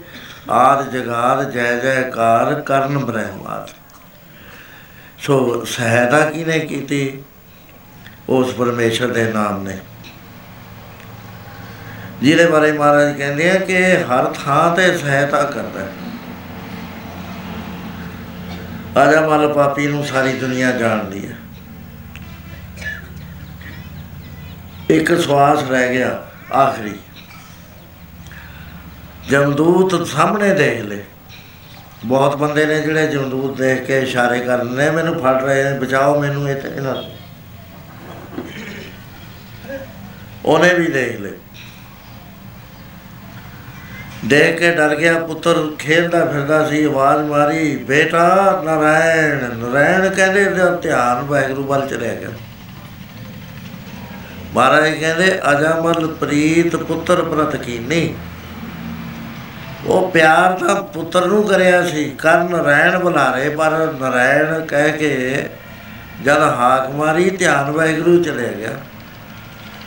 ਆਦ 0.49 0.91
ਜਗਾਦ 0.91 1.51
ਜੈ 1.51 1.79
ਜੈਕਾਰ 1.79 2.61
ਕਰਨ 2.61 2.97
ਬ੍ਰਹਮਾਦ। 2.97 3.69
ਸੋ 5.19 5.65
ਸਹਾਇਤਾ 5.65 6.29
ਕਿਨੇ 6.29 6.59
ਕੀਤੀ? 6.59 7.21
ਉਸ 8.29 8.53
ਪਰਮੇਸ਼ਰ 8.53 9.07
ਦੇ 9.07 9.31
ਨਾਮ 9.31 9.63
ਨੇ। 9.63 9.79
ਜਿਹਦੇ 12.21 12.45
ਬਾਰੇ 12.45 12.71
ਮਹਾਰਾਜ 12.71 13.17
ਕਹਿੰਦੇ 13.17 13.51
ਆ 13.51 13.55
ਕਿ 13.55 13.97
ਹਰ 13.97 14.25
ਥਾਂ 14.25 14.75
ਤੇ 14.75 14.97
ਸਹਾਇਤਾ 14.97 15.43
ਕਰਦਾ 15.43 15.79
ਹੈ। 15.79 15.91
ਆਜਾ 18.97 19.27
ਮਲ 19.27 19.53
ਪਾਪੀ 19.53 19.87
ਨੂੰ 19.87 20.05
ਸਾਰੀ 20.05 20.33
ਦੁਨੀਆ 20.33 20.71
ਜਾਣਦੀ 20.71 21.27
ਹੈ। 21.27 21.35
ਇੱਕ 24.89 25.21
ਸਵਾਸ 25.21 25.63
ਰਹਿ 25.63 25.93
ਗਿਆ 25.93 26.27
ਆਖਰੀ। 26.53 26.93
ਜਮਦੂਤ 29.29 30.07
ਸਾਹਮਣੇ 30.07 30.53
ਦੇਖ 30.53 30.81
ਲੈ। 30.81 30.97
ਬਹੁਤ 32.05 32.35
ਬੰਦੇ 32.35 32.65
ਨੇ 32.65 32.81
ਜਿਹੜੇ 32.81 33.07
ਜਮਦੂਤ 33.07 33.57
ਦੇਖ 33.57 33.83
ਕੇ 33.83 33.99
ਇਸ਼ਾਰੇ 33.99 34.39
ਕਰਨ 34.39 34.75
ਨੇ 34.75 34.91
ਮੈਨੂੰ 34.91 35.19
ਫੜ 35.19 35.43
ਰਹੇ 35.43 35.63
ਨੇ, 35.63 35.79
ਬਚਾਓ 35.79 36.21
ਮੈਨੂੰ 36.21 36.49
ਇਹ 36.49 36.55
ਤੇ 36.55 36.69
ਇਹਨਾਂ 36.69 36.95
ਤੋਂ। 36.95 37.09
ਉਹਨੇ 40.45 40.73
ਵੀ 40.73 40.87
ਦੇਖ 40.87 41.19
ਲੈ। 41.19 41.29
ਦੇਖ 44.27 44.59
ਕੇ 44.59 44.71
ਡਰ 44.71 44.95
ਗਿਆ 44.95 45.19
ਪੁੱਤਰ 45.19 45.67
ਖੇਡਦਾ 45.79 46.25
ਫਿਰਦਾ 46.25 46.69
ਸੀ, 46.69 46.83
ਆਵਾਜ਼ 46.83 47.21
ਮਾਰੀ, 47.21 47.77
ਬੇਟਾ 47.77 48.61
ਨਰਾਇਣ 48.65 49.55
ਨਰਾਇਣ 49.57 50.09
ਕਹਿੰਦੇ 50.09 50.43
ਦਾ 50.43 50.69
ਧਿਆਨ 50.75 51.21
ਵਾਹਿਗੁਰੂ 51.21 51.63
ਵੱਲ 51.63 51.87
ਚਲਿਆ 51.87 52.13
ਗਿਆ। 52.13 52.29
ਮਹਾਰਾਜ 54.53 54.93
ਕਹਿੰਦੇ, 54.93 55.39
ਅਜਮਲ 55.51 56.07
ਪ੍ਰੀਤ 56.07 56.75
ਪੁੱਤਰ 56.75 57.21
ਪ੍ਰਤ 57.21 57.55
ਕੀਨੀ। 57.55 58.15
ਉਹ 59.85 60.11
ਪਿਆਰ 60.11 60.51
ਤਾਂ 60.51 60.83
ਪੁੱਤਰ 60.83 61.25
ਨੂੰ 61.25 61.47
ਕਰਿਆ 61.47 61.87
ਸੀ 61.87 62.09
ਕਰ 62.09 62.43
ਨਰਾਇਣ 62.43 62.99
ਬੁਲਾਰੇ 62.99 63.49
ਪਰ 63.49 63.93
ਨਰਾਇਣ 64.01 64.65
ਕਹਿ 64.65 64.91
ਕੇ 64.91 65.49
ਜਦ 66.25 66.41
ਹਾਕ 66.41 66.89
ਮਾਰੀ, 66.89 67.29
ਧਿਆਨ 67.29 67.71
ਵਾਹਿਗੁਰੂ 67.71 68.23
ਚਲਿਆ 68.23 68.51
ਗਿਆ। 68.51 68.71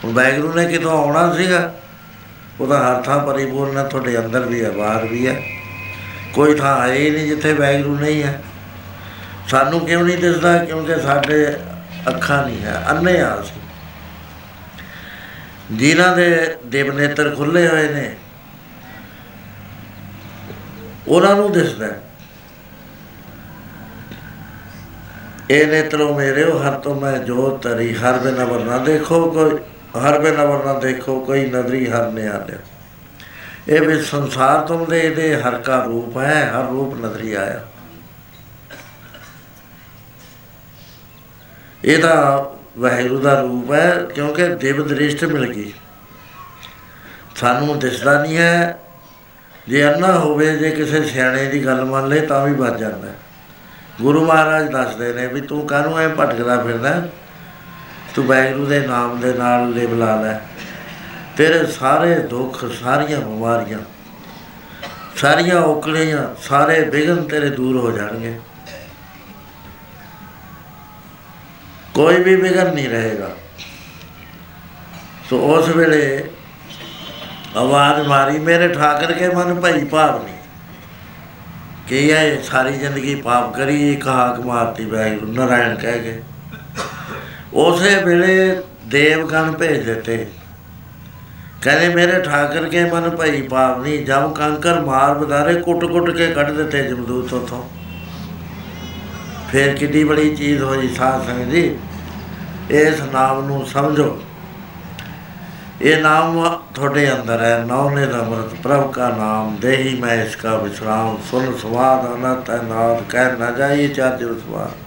ਹੁਣ 0.04 0.12
ਵਾਹਿਗੁਰੂ 0.12 0.52
ਨੇ 0.52 0.64
ਕਿਤੋਂ 0.64 1.04
ਆਉਣਾ 1.04 1.34
ਸੀਗਾ? 1.34 1.72
ਉਹਦਾ 2.61 2.78
ਹਰ 2.89 3.03
ਥਾਂ 3.03 3.19
ਪਰਿਪੂਰਨ 3.27 3.77
ਹੈ, 3.77 3.83
ਤੁਹਾਡੇ 3.83 4.19
ਅੰਦਰ 4.19 4.41
ਵੀ 4.41 4.65
ਹੈ, 4.65 4.70
ਬਾਹਰ 4.70 5.05
ਵੀ 5.05 5.27
ਹੈ। 5.27 5.41
ਕੋਈ 6.35 6.55
ਥਾਂ 6.55 6.89
ਹੈ 6.89 6.93
ਹੀ 6.93 7.11
ਨਹੀਂ 7.11 7.27
ਜਿੱਥੇ 7.27 7.53
ਵਾਹਿਗੁਰੂ 7.53 7.99
ਨਹੀਂ 7.99 8.23
ਹੈ। 8.23 8.43
ਸਾਨੂੰ 9.49 9.81
ਕਿਉਂ 9.81 10.05
ਨਹੀਂ 10.05 10.19
ਦਿਸਦਾ? 10.19 10.57
ਕਿਉਂਕਿ 10.65 11.01
ਸਾਡੇ 11.01 11.57
ਅੱਖਾਂ 12.09 12.43
ਨਹੀਂ 12.47 12.62
ਹੈ, 12.62 12.85
ਅੰਨੇ 12.91 13.20
ਆ 13.20 13.41
ਅਸੀਂ। 13.41 13.61
ਜਿਨ੍ਹਾਂ 15.73 16.16
ਦੇ 16.16 16.57
ਦੇਵ 16.66 16.93
ਨੇਤਰ 16.99 17.35
ਖੁੱਲੇ 17.35 17.69
ਹੋਏ 17.69 17.89
ਨੇ, 17.89 18.16
ਉਹਨਾਂ 21.09 21.35
ਨੂੰ 21.37 21.53
ਦਿਸਦਾ 21.53 21.87
ਹੈ। 21.87 22.01
ਇਹ 25.51 25.66
ਨੇਤਰੋ 25.66 26.15
ਮੇਰਿਓ 26.15 26.59
ਹਰ 26.59 26.73
ਤੋਂ 26.73 27.01
ਮੈਂ 27.01 27.19
ਜੋਤ 27.19 27.62
ਤਰੀ, 27.62 27.95
ਹਰ 27.95 28.19
ਬਿਨ 28.19 28.43
ਅਵਰ 28.43 28.65
ਨਾ 28.65 28.78
ਦੇਖੋ 28.78 29.31
ਕੋਈ। 29.31 29.59
ਹਰ 29.98 30.18
ਬਿਨ 30.18 30.43
ਅਵਰ 30.43 30.64
ਨਾ 30.64 30.78
ਦੇਖੋ, 30.78 31.20
ਕੋਈ 31.20 31.51
ਨਦਰੀ, 31.51 31.90
ਹਰ 31.90 32.10
ਨੇ 32.10 32.28
ਆਲਿਆ 32.28 32.59
ਇਹ 33.68 33.81
ਵੀ 33.81 34.02
ਸੰਸਾਰ 34.02 34.60
ਤੁਮ 34.60 34.85
ਦੇ 34.85 35.01
ਇਹਦੇ 35.01 35.43
ਹਰ 35.43 35.59
ਕਾ 35.59 35.85
ਰੂਪ 35.85 36.18
ਹੈ, 36.18 36.51
ਹਰ 36.51 36.68
ਰੂਪ 36.68 37.06
ਨਦਰੀ 37.06 37.35
ਆਇਆ। 37.35 37.66
ਇਹਦਾ 41.85 42.52
ਵਾਹਿਗੁਰੂ 42.78 43.20
ਦਾ 43.20 43.40
ਰੂਪ 43.40 43.73
ਹੈ, 43.73 44.06
ਕਿਉਂਕਿ 44.14 44.48
ਦੇਵ 44.48 44.89
ਦ੍ਰਿਸ਼ਟ 44.89 45.24
ਮਿਲ 45.24 45.52
ਗਈ। 45.52 45.73
ਸਾਨੂੰ 47.36 47.78
ਦਿਸਦਾ 47.78 48.23
ਨਹੀਂ 48.23 48.36
ਹੈ। 48.36 48.78
ਜੇ 49.68 49.94
ਅੰਨਾ 49.94 50.18
ਹੋਵੇ, 50.18 50.56
ਜੇ 50.56 50.70
ਕਿਸੇ 50.70 51.05
ਸਿਆਣੇ 51.05 51.47
ਦੀ 51.47 51.66
ਗੱਲ 51.66 51.85
ਮੰਨ 51.85 52.09
ਲੈ, 52.09 52.20
ਤਾਂ 52.20 52.47
ਵੀ 52.47 52.52
ਬਚ 52.52 52.78
ਜਾਂਦਾ 52.78 53.09
ਹੈ। 53.09 53.14
ਗੁਰੂ 54.02 54.27
ਮਹਾਰਾਜ 54.27 54.70
ਦੱਸਦੇ 54.70 55.12
ਨੇ 55.12 55.27
ਵੀ 55.27 55.40
ਤੂੰ 55.40 55.66
ਕਾਹਨੂੰ 55.66 55.98
ਐ 55.98 56.09
ਭਟਕਦਾ 56.09 56.62
ਫਿਰਦਾ 56.62 57.09
ਤੂੰ 58.16 58.26
ਵਾਹਿਗੁਰੂ 58.26 58.66
ਦੇ 58.66 58.86
ਨਾਮ 58.86 59.20
ਦੇ 59.20 59.32
ਨਾਲ 59.32 59.70
ਲਿਵ 59.70 59.94
ਲਾ 59.94 60.20
ਲੈ। 60.20 60.38
ਤੇਰੇ 61.36 61.66
ਸਾਰੇ 61.66 62.14
ਦੁੱਖ, 62.14 62.64
ਸਾਰੀਆਂ 62.82 63.20
ਬਿਮਾਰੀਆਂ, 63.20 63.78
ਸਾਰੀਆਂ 65.16 65.60
ਔਕੜੀਆਂ 65.60 66.43
ਸਾਰੇ 66.43 66.80
ਵਿਘਨ 66.80 67.22
ਤੇਰੇ 67.22 67.51
ਦੂਰ 67.51 67.76
ਹੋ 67.76 67.90
ਜਾਣਗੇ। 67.90 68.40
ਕੋਈ 71.94 72.22
ਵੀ 72.22 72.36
ਵਿਘਨ 72.36 72.74
ਨਹੀਂ 72.74 72.88
ਰਹੇਗਾ। 72.88 73.30
ਸੋ 75.30 75.38
ਉਸ 75.38 75.68
ਵੇਲੇ 75.68 76.30
ਆਵਾਜ਼ 77.56 78.09
ਮਾਰੀ, 78.09 78.38
ਮੇਰੇ 78.38 78.68
ਠਾਕਰ 78.68 79.12
ਕੇ 79.12 79.28
ਮਨ 79.28 79.60
ਭਈ 79.60 79.84
ਭਾਵ 79.84 80.24
ਨਹੀਂ 80.24 80.34
ਕਿ 81.88 82.06
ਇਹ 82.06 82.43
ਸਾਰੀ 82.43 82.72
ਜ਼ਿੰਦਗੀ 82.72 83.14
ਪਾਪ 83.14 83.55
ਕਰੀ, 83.56 83.93
ਇੱਕ 83.93 84.06
ਹਾਕ 84.09 84.40
ਮਾਰਤੀ 84.40 84.84
ਵਾਹਿਗੁਰੂ, 84.84 85.32
ਨਾਰਾਇਣ 85.32 85.74
ਕਹਿ 85.74 85.98
ਕੇ। 85.98 86.22
ਉਸੇ 87.57 88.05
ਵੇਲੇ 88.05 88.62
ਦੇਵਗਣ 88.85 89.53
ਭੇਜ 89.53 89.83
ਦਿੱਤੇ। 89.83 90.27
ਕਹਿੰਦੇ, 91.62 91.89
ਮੇਰੇ 91.89 92.20
ਠਾਕਰ 92.23 92.65
ਕੇ 92.65 92.85
ਮਨ 92.85 93.11
ਭਈ 93.11 93.43
ਪਾਪ 93.43 93.78
ਨਹੀਂ 93.78 94.07
ਜਬ 94.07 94.35
ਕੰਕਰ 94.35 94.81
ਮਾਰ 94.81 95.15
ਬਦਾਰੇ, 95.15 95.55
ਕੁੱਟ 95.55 95.85
ਕੁੱਟ 95.85 96.11
ਕੇ 96.11 96.27
ਕੱਢ 96.27 96.51
ਦਿੱਤੇ 96.51 96.83
ਜਮਦੂਤ 96.83 97.33
ਉਥੋਂ। 97.33 97.69
ਫਿਰ 99.53 99.77
ਕਿੱਡੀ 99.77 100.05
ਬੜੀ 100.05 100.37
ਚੀਜ਼ 100.37 100.62
ਹੋਈ 100.62 100.89
ਸਾਧ 100.89 101.27
ਸੰਗਤ 101.27 101.51
ਜੀ। 101.51 101.78
ਇਸ 102.70 103.01
ਨਾਮ 103.12 103.47
ਨੂੰ 103.47 103.66
ਸਮਝੋ। 103.66 104.23
ਇਹ 105.83 106.03
ਨਾਮ 106.03 106.61
ਤੁਹਾਡੇ 106.74 107.12
ਅੰਦਰ 107.12 107.43
ਹੈ। 107.43 107.65
ਨੌ 107.66 107.91
ਨੇ 107.91 108.05
ਅੰਮ੍ਰਿਤ, 108.05 108.61
ਪ੍ਰਭ 108.62 108.93
ਕਾ 108.93 109.09
ਨਾਮ, 109.09 109.57
ਦੇਹੀ 109.61 110.01
ਮੈਂ 110.01 110.24
ਇਸ 110.24 110.37
ਕਾ 110.37 110.57
ਵਿਸਰਾਮ, 110.57 111.19
ਸੁਨ 111.31 111.57
ਸਵਾਦ 111.57 112.15
ਅਨੰਤ 112.15 112.51
ਹੈ 112.51 112.62
ਨਾਦ, 112.62 113.03
ਕਹਿ 113.11 113.37
ਨਾ 113.39 113.51
ਜਾਈ 113.51 113.89
ਚਾਰ 113.89 114.16
ਜੁਰ 114.16 114.41
ਸਵਾਦ। 114.47 114.85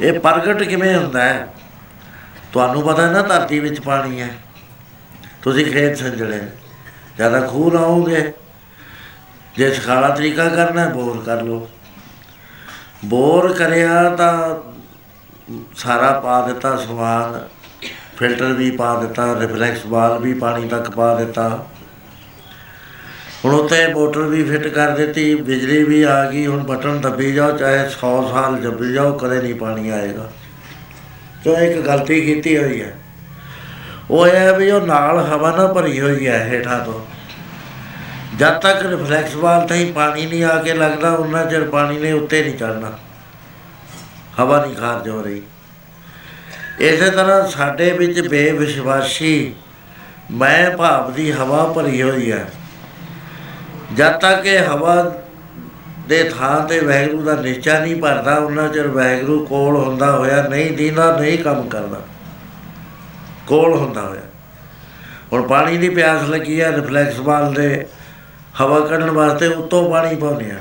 ਇਹ 0.00 0.20
ਪ੍ਰਗਟ 0.20 0.62
ਕਿਵੇਂ 0.62 0.96
ਹੁੰਦਾ 0.96 1.22
ਹੈ? 1.24 1.48
ਤੁਹਾਨੂੰ 2.52 2.82
ਪਤਾ 2.82 3.06
ਹੈ 3.06 3.12
ਨਾ 3.12 3.22
ਧਰਤੀ 3.22 3.60
ਵਿੱਚ 3.60 3.80
ਪਾਣੀ 3.80 4.20
ਹੈ। 4.20 4.28
ਤੁਸੀਂ 5.42 5.64
ਖੇਤ 5.66 5.96
ਸੰਜਣੇ 5.96 6.40
ਜ਼ਿਆਦਾ 7.16 7.40
ਖੂਹ 7.40 7.72
ਲਾਓਗੇ 7.72 8.32
ਜੇ 9.56 9.70
ਸਖਾਲਾ 9.74 10.08
ਤਰੀਕਾ 10.08 10.48
ਕਰਨਾ 10.48 10.80
ਹੈ, 10.80 10.88
ਬੋਰ 10.88 11.22
ਕਰ 11.26 11.42
ਲਓ। 11.42 11.68
ਬੋਰ 13.04 13.52
ਕਰਿਆ 13.52 14.10
ਤਾਂ 14.10 14.56
ਸਾਰਾ 15.76 16.20
ਪਾ 16.20 16.46
ਦਿੱਤਾ 16.46 16.76
ਸਮਾਨ 16.76 17.48
ਫਿਲਟਰ 18.16 18.52
ਵੀ 18.52 18.70
ਪਾ 18.70 19.00
ਦਿੱਤਾ 19.00 19.40
ਰਿਫਲੈਕਸ 19.40 19.86
ਬਾਲ 19.86 20.18
ਵੀ 20.18 20.34
ਪਾਣੀ 20.34 20.68
ਤੱਕ 20.68 20.90
ਪਾ 20.90 21.14
ਦਿੱਤਾ। 21.14 21.66
ਹੁਣ 23.46 23.54
ਉੱਤੇ 23.54 23.86
ਮੋਟਰ 23.94 24.20
ਵੀ 24.20 24.44
ਫਿੱਟ 24.44 24.66
ਕਰ 24.66 24.90
ਦਿੱਤੀ, 24.90 25.34
ਬਿਜਲੀ 25.34 25.84
ਵੀ 25.84 26.02
ਆ 26.02 26.30
ਗਈ, 26.30 26.46
ਹੁਣ 26.46 26.62
ਬਟਨ 26.62 27.00
ਦੱਬੀ 27.00 27.32
ਜਾਓ, 27.32 27.56
ਚਾਹੇ 27.56 27.88
100 27.88 28.28
ਸਾਲ 28.32 28.56
ਦੱਬੀ 28.56 28.92
ਜਾਓ, 28.92 29.18
ਕਦੇ 29.18 29.42
ਨਹੀਂ 29.42 29.54
ਪਾਣੀ 29.54 29.90
ਆਏਗਾ। 29.90 30.30
ਕਿਉਂ 31.44 31.56
ਇੱਕ 31.56 31.80
ਗਲਤੀ 31.80 32.20
ਕੀਤੀ 32.20 32.58
ਹੋਈ 32.58 32.82
ਹੈ? 32.82 32.94
ਉਹ 34.10 34.26
ਇਹ 34.26 34.36
ਹੈ 34.36 34.52
ਵੀ 34.52 34.70
ਉਹ 34.70 34.86
ਨਾਲ 34.86 35.18
ਹਵਾ 35.18 35.56
ਨਾ 35.56 35.66
ਭਰੀ 35.66 36.00
ਹੋਈ 36.00 36.26
ਹੈ 36.26 36.44
ਹੇਠਾਂ 36.48 36.84
ਤੋਂ। 36.84 37.06
ਜਦ 38.36 38.60
ਤੱਕ 38.60 38.86
ਰਿਫਲੈਕਸ 38.86 39.34
ਵਾਲ 39.34 39.66
ਤੇ 39.66 39.74
ਹੀ 39.74 39.92
ਪਾਣੀ 39.92 40.26
ਨਹੀਂ 40.26 40.44
ਆ 40.44 40.62
ਕੇ 40.62 40.74
ਲੱਗਦਾ 40.74 41.10
ਉਹਨਾਂ 41.10 41.46
ਚਿਰ 41.46 41.64
ਪਾਣੀ 41.64 41.98
ਨੇ 41.98 42.12
ਉੱਤੇ 42.12 42.42
ਨਹੀਂ 42.42 42.58
ਚੜਨਾ 42.58 42.98
ਹਵਾ 44.40 44.66
ਨਹੀਂ 44.66 44.76
ਖਾਰਜ 44.76 45.08
ਹੋ 45.08 45.22
ਰਹੀ। 45.22 45.42
ਇਸੇ 46.80 47.10
ਤਰ੍ਹਾਂ 47.10 47.48
ਸਾਡੇ 47.48 47.92
ਵਿੱਚ 47.92 48.28
ਬੇਵਿਸ਼ਵਾਸੀ, 48.28 49.54
ਮੈਂ 50.30 50.70
ਭਾਵ 50.70 51.12
ਦੀ 51.12 51.32
ਹਵਾ 51.32 51.72
ਭਰੀ 51.72 52.02
ਹੋਈ 52.02 52.32
ਹੈ। 52.32 52.46
ਜਦ 53.94 54.12
ਤੱਕ 54.12 54.46
ਇਹ 54.46 54.58
ਹਵਾ 54.58 55.14
ਦੇ 56.08 56.30
ਥਾਂ 56.38 56.68
ਤੇ 56.68 56.80
ਵੈਗਰੂ 56.80 57.22
ਦਾ 57.22 57.34
ਨਿਸ਼ਚਾ 57.34 57.78
ਨਹੀਂ 57.78 57.96
ਭਰਦਾ, 57.96 58.34
ਉਹਨਾਂ 58.34 58.68
ਚਿਰ 58.68 58.88
ਵੈਗਰੂ 58.88 59.46
ਕੋਲ 59.46 59.76
ਹੁੰਦਾ 59.76 60.16
ਹੋਇਆ 60.16 60.48
ਨਹੀਂ 60.48 60.76
ਦੀਨਾ 60.76 61.20
ਨਹੀਂ 61.20 61.38
ਕੰਮ 61.38 61.68
ਕਰਦਾ। 61.68 62.00
ਕੋਲ 63.46 63.74
ਹੁੰਦਾ 63.74 64.00
ਹੋਇਆ। 64.00 64.20
ਹੁਣ 65.32 65.42
ਪਾਣੀ 65.42 65.78
ਦੀ 65.78 65.88
ਪਿਆਸ 65.88 66.28
ਲੱਗੀ 66.28 66.60
ਹੈ 66.60 66.72
ਰਿਫਲੈਕਸ 66.72 67.18
ਵਾਲ 67.18 67.52
ਦੇ 67.52 67.86
ਹਵਾ 68.60 68.80
ਕੱਢਣ 68.80 69.10
ਵਾਸਤੇ 69.10 69.46
ਉੱਤੋਂ 69.46 69.90
ਪਾਣੀ 69.90 70.16
ਪਾਉਂਦੇ 70.16 70.50
ਆ। 70.50 70.54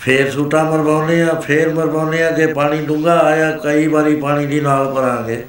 ਫੇਰ 0.00 0.30
ਸੂਟਾ 0.30 0.64
ਮਰਵਾਉਂਦੇ 0.64 1.22
ਆ, 1.22 1.34
ਫੇਰ 1.34 1.68
ਮਰਵਾਉਂਦੇ 1.68 2.24
ਆ, 2.24 2.30
ਜੇ 2.30 2.46
ਪਾਣੀ 2.46 2.86
ਡੂੰਘਾ 2.86 3.18
ਆਇਆ, 3.18 3.50
ਕਈ 3.50 3.86
ਵਾਰੀ 3.86 4.16
ਪਾਣੀ 4.16 4.46
ਦੀ 4.46 4.60
ਨਾਲ 4.60 4.94
ਭਰਾਂਗੇ। 4.94 5.44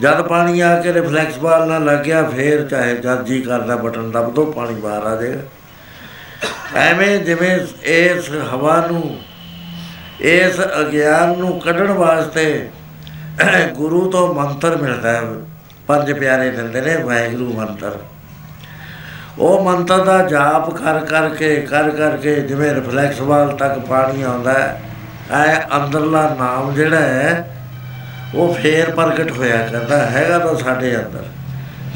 ਜਦ 0.00 0.20
ਪਾਣੀ 0.22 0.60
ਆ 0.60 0.80
ਕੇ 0.80 0.92
ਰਿਫਲੈਕਸ 0.92 1.38
ਬਾਲ 1.38 1.66
ਨਾਲ 1.68 1.84
ਲੱਗ 1.84 1.98
ਗਿਆ, 1.98 2.22
ਫੇਰ 2.22 2.66
ਚਾਹੇ 2.68 2.94
ਜਦ 2.96 3.24
ਜੀ 3.24 3.40
ਕਰਦਾ 3.40 3.76
ਬਟਨ 3.76 4.10
ਦਬ 4.10 4.32
ਦੋ, 4.34 4.44
ਪਾਣੀ 4.52 4.74
ਬਾਹਰ 4.74 5.06
ਆ 5.06 5.16
ਜਾਏਗਾ। 5.16 5.42
ਐਵੇਂ 6.80 7.18
ਜਿਵੇਂ 7.18 7.58
ਇਸ 7.84 8.30
ਹਵਾ 8.52 8.76
ਨੂੰ, 8.90 9.18
ਇਸ 10.20 10.60
ਅਗਿਆਨ 10.80 11.36
ਨੂੰ 11.38 11.58
ਕੱਢਣ 11.60 11.90
ਵਾਸਤੇ 11.92 12.68
ਗੁਰੂ 13.74 14.10
ਤੋਂ 14.10 14.34
ਮੰਤਰ 14.34 14.76
ਮਿਲਦਾ 14.76 15.12
ਹੈ। 15.12 15.22
ਪੰਜ 15.86 16.12
ਪਿਆਰੇ 16.12 16.50
ਦਿੰਦੇ 16.50 16.80
ਨੇ, 16.80 16.96
ਵਾਹਿਗੁਰੂ 16.96 17.52
ਮੰਤਰ। 17.52 17.98
ਉਹ 19.38 19.64
ਮੰਤਰ 19.64 20.04
ਦਾ 20.04 20.18
ਜਾਪ 20.28 20.70
ਕਰ 20.76 20.98
ਕਰਕੇ 21.06 21.54
ਕਰ 21.60 21.90
ਕਰਕੇ 21.90 22.34
ਜਿਵੇਂ 22.40 22.74
ਰਿਫਲੈਕਸ 22.74 23.20
ਵਾਲ 23.20 23.56
ਤੱਕ 23.56 23.78
ਪਾਣੀ 23.80 24.22
ਆਉਂਦਾ 24.22 24.52
ਹੈ, 24.52 24.80
ਐ 25.32 25.60
ਅੰਦਰਲਾ 25.76 26.28
ਨਾਮ 26.38 26.72
ਜਿਹੜਾ 26.74 27.00
ਹੈ 27.00 27.56
ਉਹ 28.34 28.54
ਫੇਰ 28.54 28.90
ਪ੍ਰਗਟ 28.90 29.30
ਹੋਇਆ 29.30 29.66
ਕਰਦਾ, 29.66 29.96
ਹੈਗਾ 30.06 30.38
ਤਾਂ 30.38 30.54
ਸਾਡੇ 30.54 30.96
ਅੰਦਰ। 30.96 31.24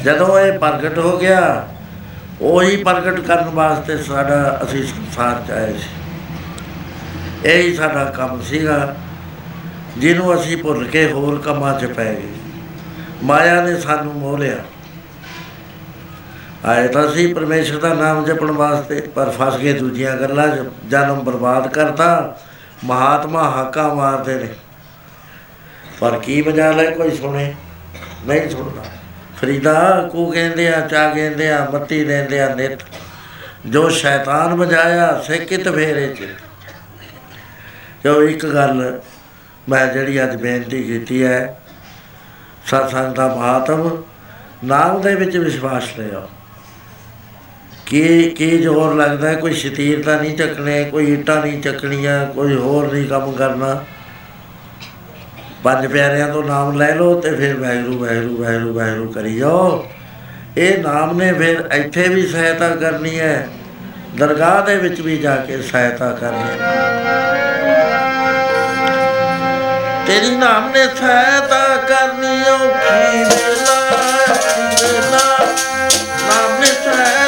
ਜਦੋਂ 0.03 0.39
ਇਹ 0.39 0.59
ਪ੍ਰਗਟ 0.59 0.97
ਹੋ 0.97 1.17
ਗਿਆ, 1.17 1.67
ਉਹੀ 2.41 2.83
ਪ੍ਰਗਟ 2.83 3.19
ਕਰਨ 3.19 3.49
ਵਾਸਤੇ 3.49 3.97
ਸਾਡਾ 3.97 4.59
ਅਸੀਂ 4.63 4.83
ਸੰਸਾਰ 4.83 5.41
ਚ 5.47 5.51
ਆਏ 5.51 5.73
ਸੀ। 5.73 5.89
ਇਹ 7.45 7.63
ਹੀ 7.63 7.75
ਸਾਡਾ 7.75 8.03
ਕੰਮ 8.05 8.41
ਸੀਗਾ, 8.41 8.95
ਜਿਹਨੂੰ 9.97 10.35
ਅਸੀਂ 10.35 10.57
ਭੁੱਲ 10.57 10.87
ਕੇ 10.87 11.11
ਹੋਰ 11.11 11.41
ਕੰਮਾਂ 11.41 11.79
'ਚ 11.79 11.85
ਪੈ 11.85 12.05
ਗਏ। 12.05 12.33
ਮਾਇਆ 13.23 13.61
ਨੇ 13.61 13.79
ਸਾਨੂੰ 13.79 14.13
ਮੋਹ 14.13 14.37
ਲਿਆ। 14.37 14.57
ਆਏ 16.65 16.87
ਤਾਂ 16.87 17.07
ਸੀ 17.11 17.33
ਪਰਮੇਸ਼ਰ 17.33 17.77
ਦਾ 17.77 17.93
ਨਾਮ 17.93 18.25
ਜਪਣ 18.25 18.51
ਵਾਸਤੇ, 18.51 19.01
ਪਰ 19.15 19.29
ਫਸ 19.29 19.57
ਗਏ 19.57 19.73
ਦੂਜੀਆਂ 19.73 20.17
ਗੱਲਾਂ 20.17 20.47
'ਚ, 20.47 20.69
ਜਨਮ 20.89 21.19
ਬਰਬਾਦ 21.19 21.67
ਕਰਤਾ, 21.67 22.37
ਮਹਾਤਮਾ 22.83 23.43
ਹਾਕਾ 23.43 23.93
ਮਾਰਦੇ 23.93 24.35
ਨੇ 24.35 24.47
ਪਰ 25.99 26.19
ਕੀ 26.19 26.41
ਬਜਾ 26.41 26.71
ਲੈ 26.71 26.89
ਕੋਈ 26.89 27.15
ਸੁਣੇ? 27.15 27.55
ਨਹੀਂ 28.27 28.49
ਸੁਣਦਾ। 28.49 28.81
ਫਰੀਦਾ 29.41 30.09
ਕੋ 30.11 30.31
ਕਹਿੰਦੇ 30.31 30.73
ਆ, 30.73 30.87
ਚਾ 30.87 31.09
ਕਹਿੰਦੇ 31.09 31.51
ਆ, 31.51 31.69
ਮੱਤੀ 31.73 32.05
ਲੈਂਦੇ 32.05 32.39
ਆ 32.39 32.55
ਨਿਤ। 32.55 32.79
ਜੋ 33.65 33.89
ਸ਼ੈਤਾਨ 33.89 34.55
ਬਜਾਇਆ 34.55 35.21
ਸਿੱਕਿਤ 35.27 35.69
ਫੇਰੇ 35.69 36.07
ਚ 36.07 36.27
ਜੋ 38.03 38.23
ਇੱਕ 38.23 38.45
ਗੱਲ 38.45 38.99
ਮੈਂ 39.69 39.87
ਜਿਹੜੀ 39.87 40.23
ਅੱਜ 40.23 40.35
ਬੇਨਤੀ 40.35 40.83
ਕੀਤੀ 40.83 41.23
ਹੈ 41.23 41.59
ਸਤਸੰਗ 42.65 43.15
ਦਾ 43.15 43.27
ਮਹਾਤਮ 43.27 44.03
ਨਾਮ 44.63 45.01
ਦੇ 45.01 45.15
ਵਿੱਚ 45.15 45.37
ਵਿਸ਼ਵਾਸ 45.37 45.83
ਲਿਓ 45.99 46.21
ਕੀ 47.85 48.29
ਕੀ 48.29 48.57
ਜ਼ੋਰ 48.57 48.93
ਲੱਗਦਾ 48.93 49.29
ਹੈ? 49.29 49.35
ਕੋਈ 49.35 49.53
ਸ਼ਤੀਰ 49.53 50.03
ਤਾਂ 50.03 50.21
ਨਹੀਂ 50.21 50.37
ਚੱਕਣੇ, 50.37 50.83
ਕੋਈ 50.83 51.13
ਇੱਟਾਂ 51.13 51.41
ਨਹੀਂ 51.41 51.61
ਚੱਕਣੀਆਂ, 51.61 52.25
ਕੋਈ 52.25 52.55
ਹੋਰ 52.55 52.93
ਨਹੀਂ 52.93 53.07
ਕੰਮ 53.07 53.31
ਕਰਨਾ। 53.31 53.83
ਪੰਜ 55.65 55.85
ਪਿਆਰਿਆਂ 55.87 56.27
ਤੋਂ 56.27 56.43
ਨਾਮ 56.43 56.77
ਲੈ 56.77 56.91
ਲਓ 56.95 57.19
ਤੇ 57.21 57.35
ਫਿਰ 57.35 57.53
ਵੈਗਰੂ 57.55 57.97
ਵੈਗਰੂ 57.99 58.35
ਵੈਗਰੂ 58.37 58.73
ਵੈਗਰੂ 58.73 59.11
ਕਰੀ 59.11 59.35
ਜਾਓ। 59.37 59.85
ਇਹ 60.57 60.77
ਨਾਮ 60.77 61.17
ਨੇ 61.17 61.31
ਫਿਰ 61.33 61.63
ਇੱਥੇ 61.73 62.07
ਵੀ 62.09 62.25
ਸਹਾਇਤਾ 62.27 62.69
ਕਰਨੀ 62.75 63.19
ਹੈ, 63.19 63.47
ਦਰਗਾਹ 64.15 64.61
ਦੇ 64.65 64.75
ਵਿੱਚ 64.75 65.01
ਵੀ 65.01 65.17
ਜਾ 65.17 65.35
ਕੇ 65.35 65.61
ਸਹਾਇਤਾ 65.61 66.11
ਕਰਨੀ 66.11 66.43
ਹੈ। 66.51 66.73
ਤੇਰੀ 70.07 70.35
ਨਾਮ 70.35 70.69
ਨੇ 70.71 70.85
ਸਹਾਇਤਾ 70.99 71.75
ਕਰਨੀ 71.89 72.41
ਔਖੀ 72.49 73.23
ਵੇਲਾ 73.23 73.77
ਔਖੀ 73.93 74.85
ਵੇਲਾ। 74.85 75.25
ਨਾਮ 76.27 76.59
ਨੇ 76.59 76.67
ਸਹਾਇਤਾ 76.67 77.24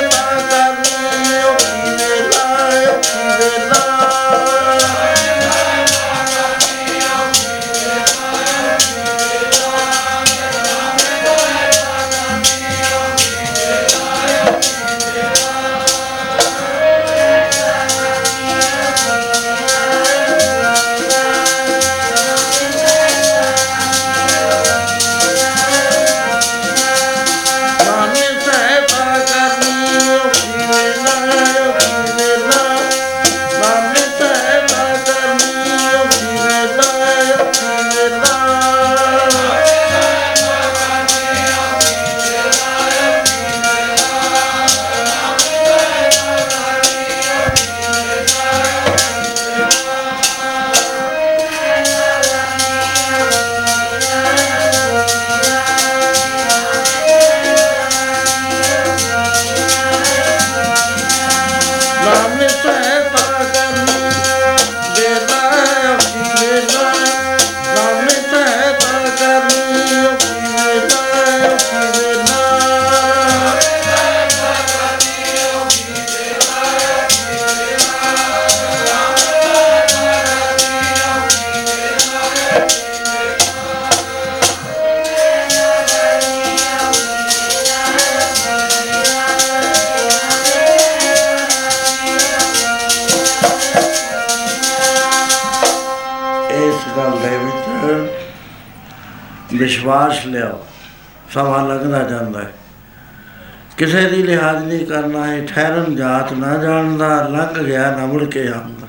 ਕਿਸੇ 103.77 104.09
ਦੀ 104.09 104.23
ਲਿਹਾਜ਼ 104.23 104.63
ਨਹੀਂ 104.63 104.85
ਕਰਨਾ 104.85 105.27
ਹੈ, 105.27 105.45
ਠਹਿਰਨ 105.45 105.95
ਜਾਤ 105.95 106.33
ਨਾ 106.33 106.57
ਜਾਣਦਾ, 106.57 107.27
ਲੰਘ 107.27 107.63
ਗਿਆ 107.63 107.91
ਨਾ 107.91 108.05
ਮੁੜ 108.05 108.23
ਕੇ 108.23 108.47
ਆਉਂਦਾ। 108.47 108.87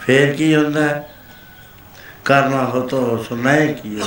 ਫੇਰ 0.00 0.34
ਕੀ 0.34 0.56
ਹੁੰਦਾ 0.56 0.82
ਹੈ? 0.82 1.08
ਕਰਨਾ 2.24 2.64
ਹੋ 2.64 2.80
ਤੋ 2.80 3.24
ਸੁਨਾਏ 3.28 3.74
ਕੀਓ 3.74 4.04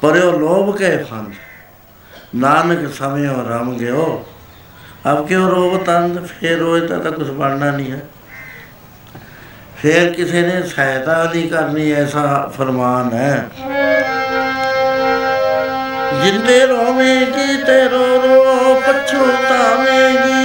ਪਰਿਓ 0.00 0.38
ਲੋਭ 0.38 0.76
ਕੇ 0.76 0.96
ਫੰਦ 0.96 1.34
ਨਾਨਕ 2.34 2.94
ਸਮਿਓ 2.94 3.32
ਰਮ 3.48 3.78
ਗਿਓ। 3.78 4.26
ਅਬ 5.12 5.26
ਕਿਉ 5.26 5.48
ਰੋਬ 5.48 5.84
ਤੰਦ? 5.84 6.26
ਫੇਰ 6.26 6.58
ਰੋਏ 6.58 6.86
ਤਾਂ 6.86 6.98
ਤਾਂ 6.98 7.12
ਕੁਝ 7.12 7.30
ਬਣਨਾ 7.30 7.70
ਨਹੀਂ 7.70 7.92
ਹੈ। 7.92 8.00
ਫੇਰ 9.76 10.12
ਕਿਸੇ 10.12 10.42
ਨੇ 10.42 10.62
ਸਹਾਇਤਾ 10.62 11.32
ਨਹੀਂ 11.34 11.48
ਕਰਨੀ, 11.48 11.90
ਐਸਾ 11.92 12.52
ਫਰਮਾਨ 12.58 13.12
ਹੈ। 13.12 13.48
ਜਿੰਦੇ 16.22 16.58
ਰੋਵੇਂਗੀ 16.66 17.56
ਤੇ 17.56 17.82
ਰੋ 17.88 18.06
ਰੋ 18.22 18.74
ਪਛਤਾਵੇਂਗੀ 18.80 19.08
ਫੇਰ 19.08 20.16
ਤੇਰਾ 20.18 20.37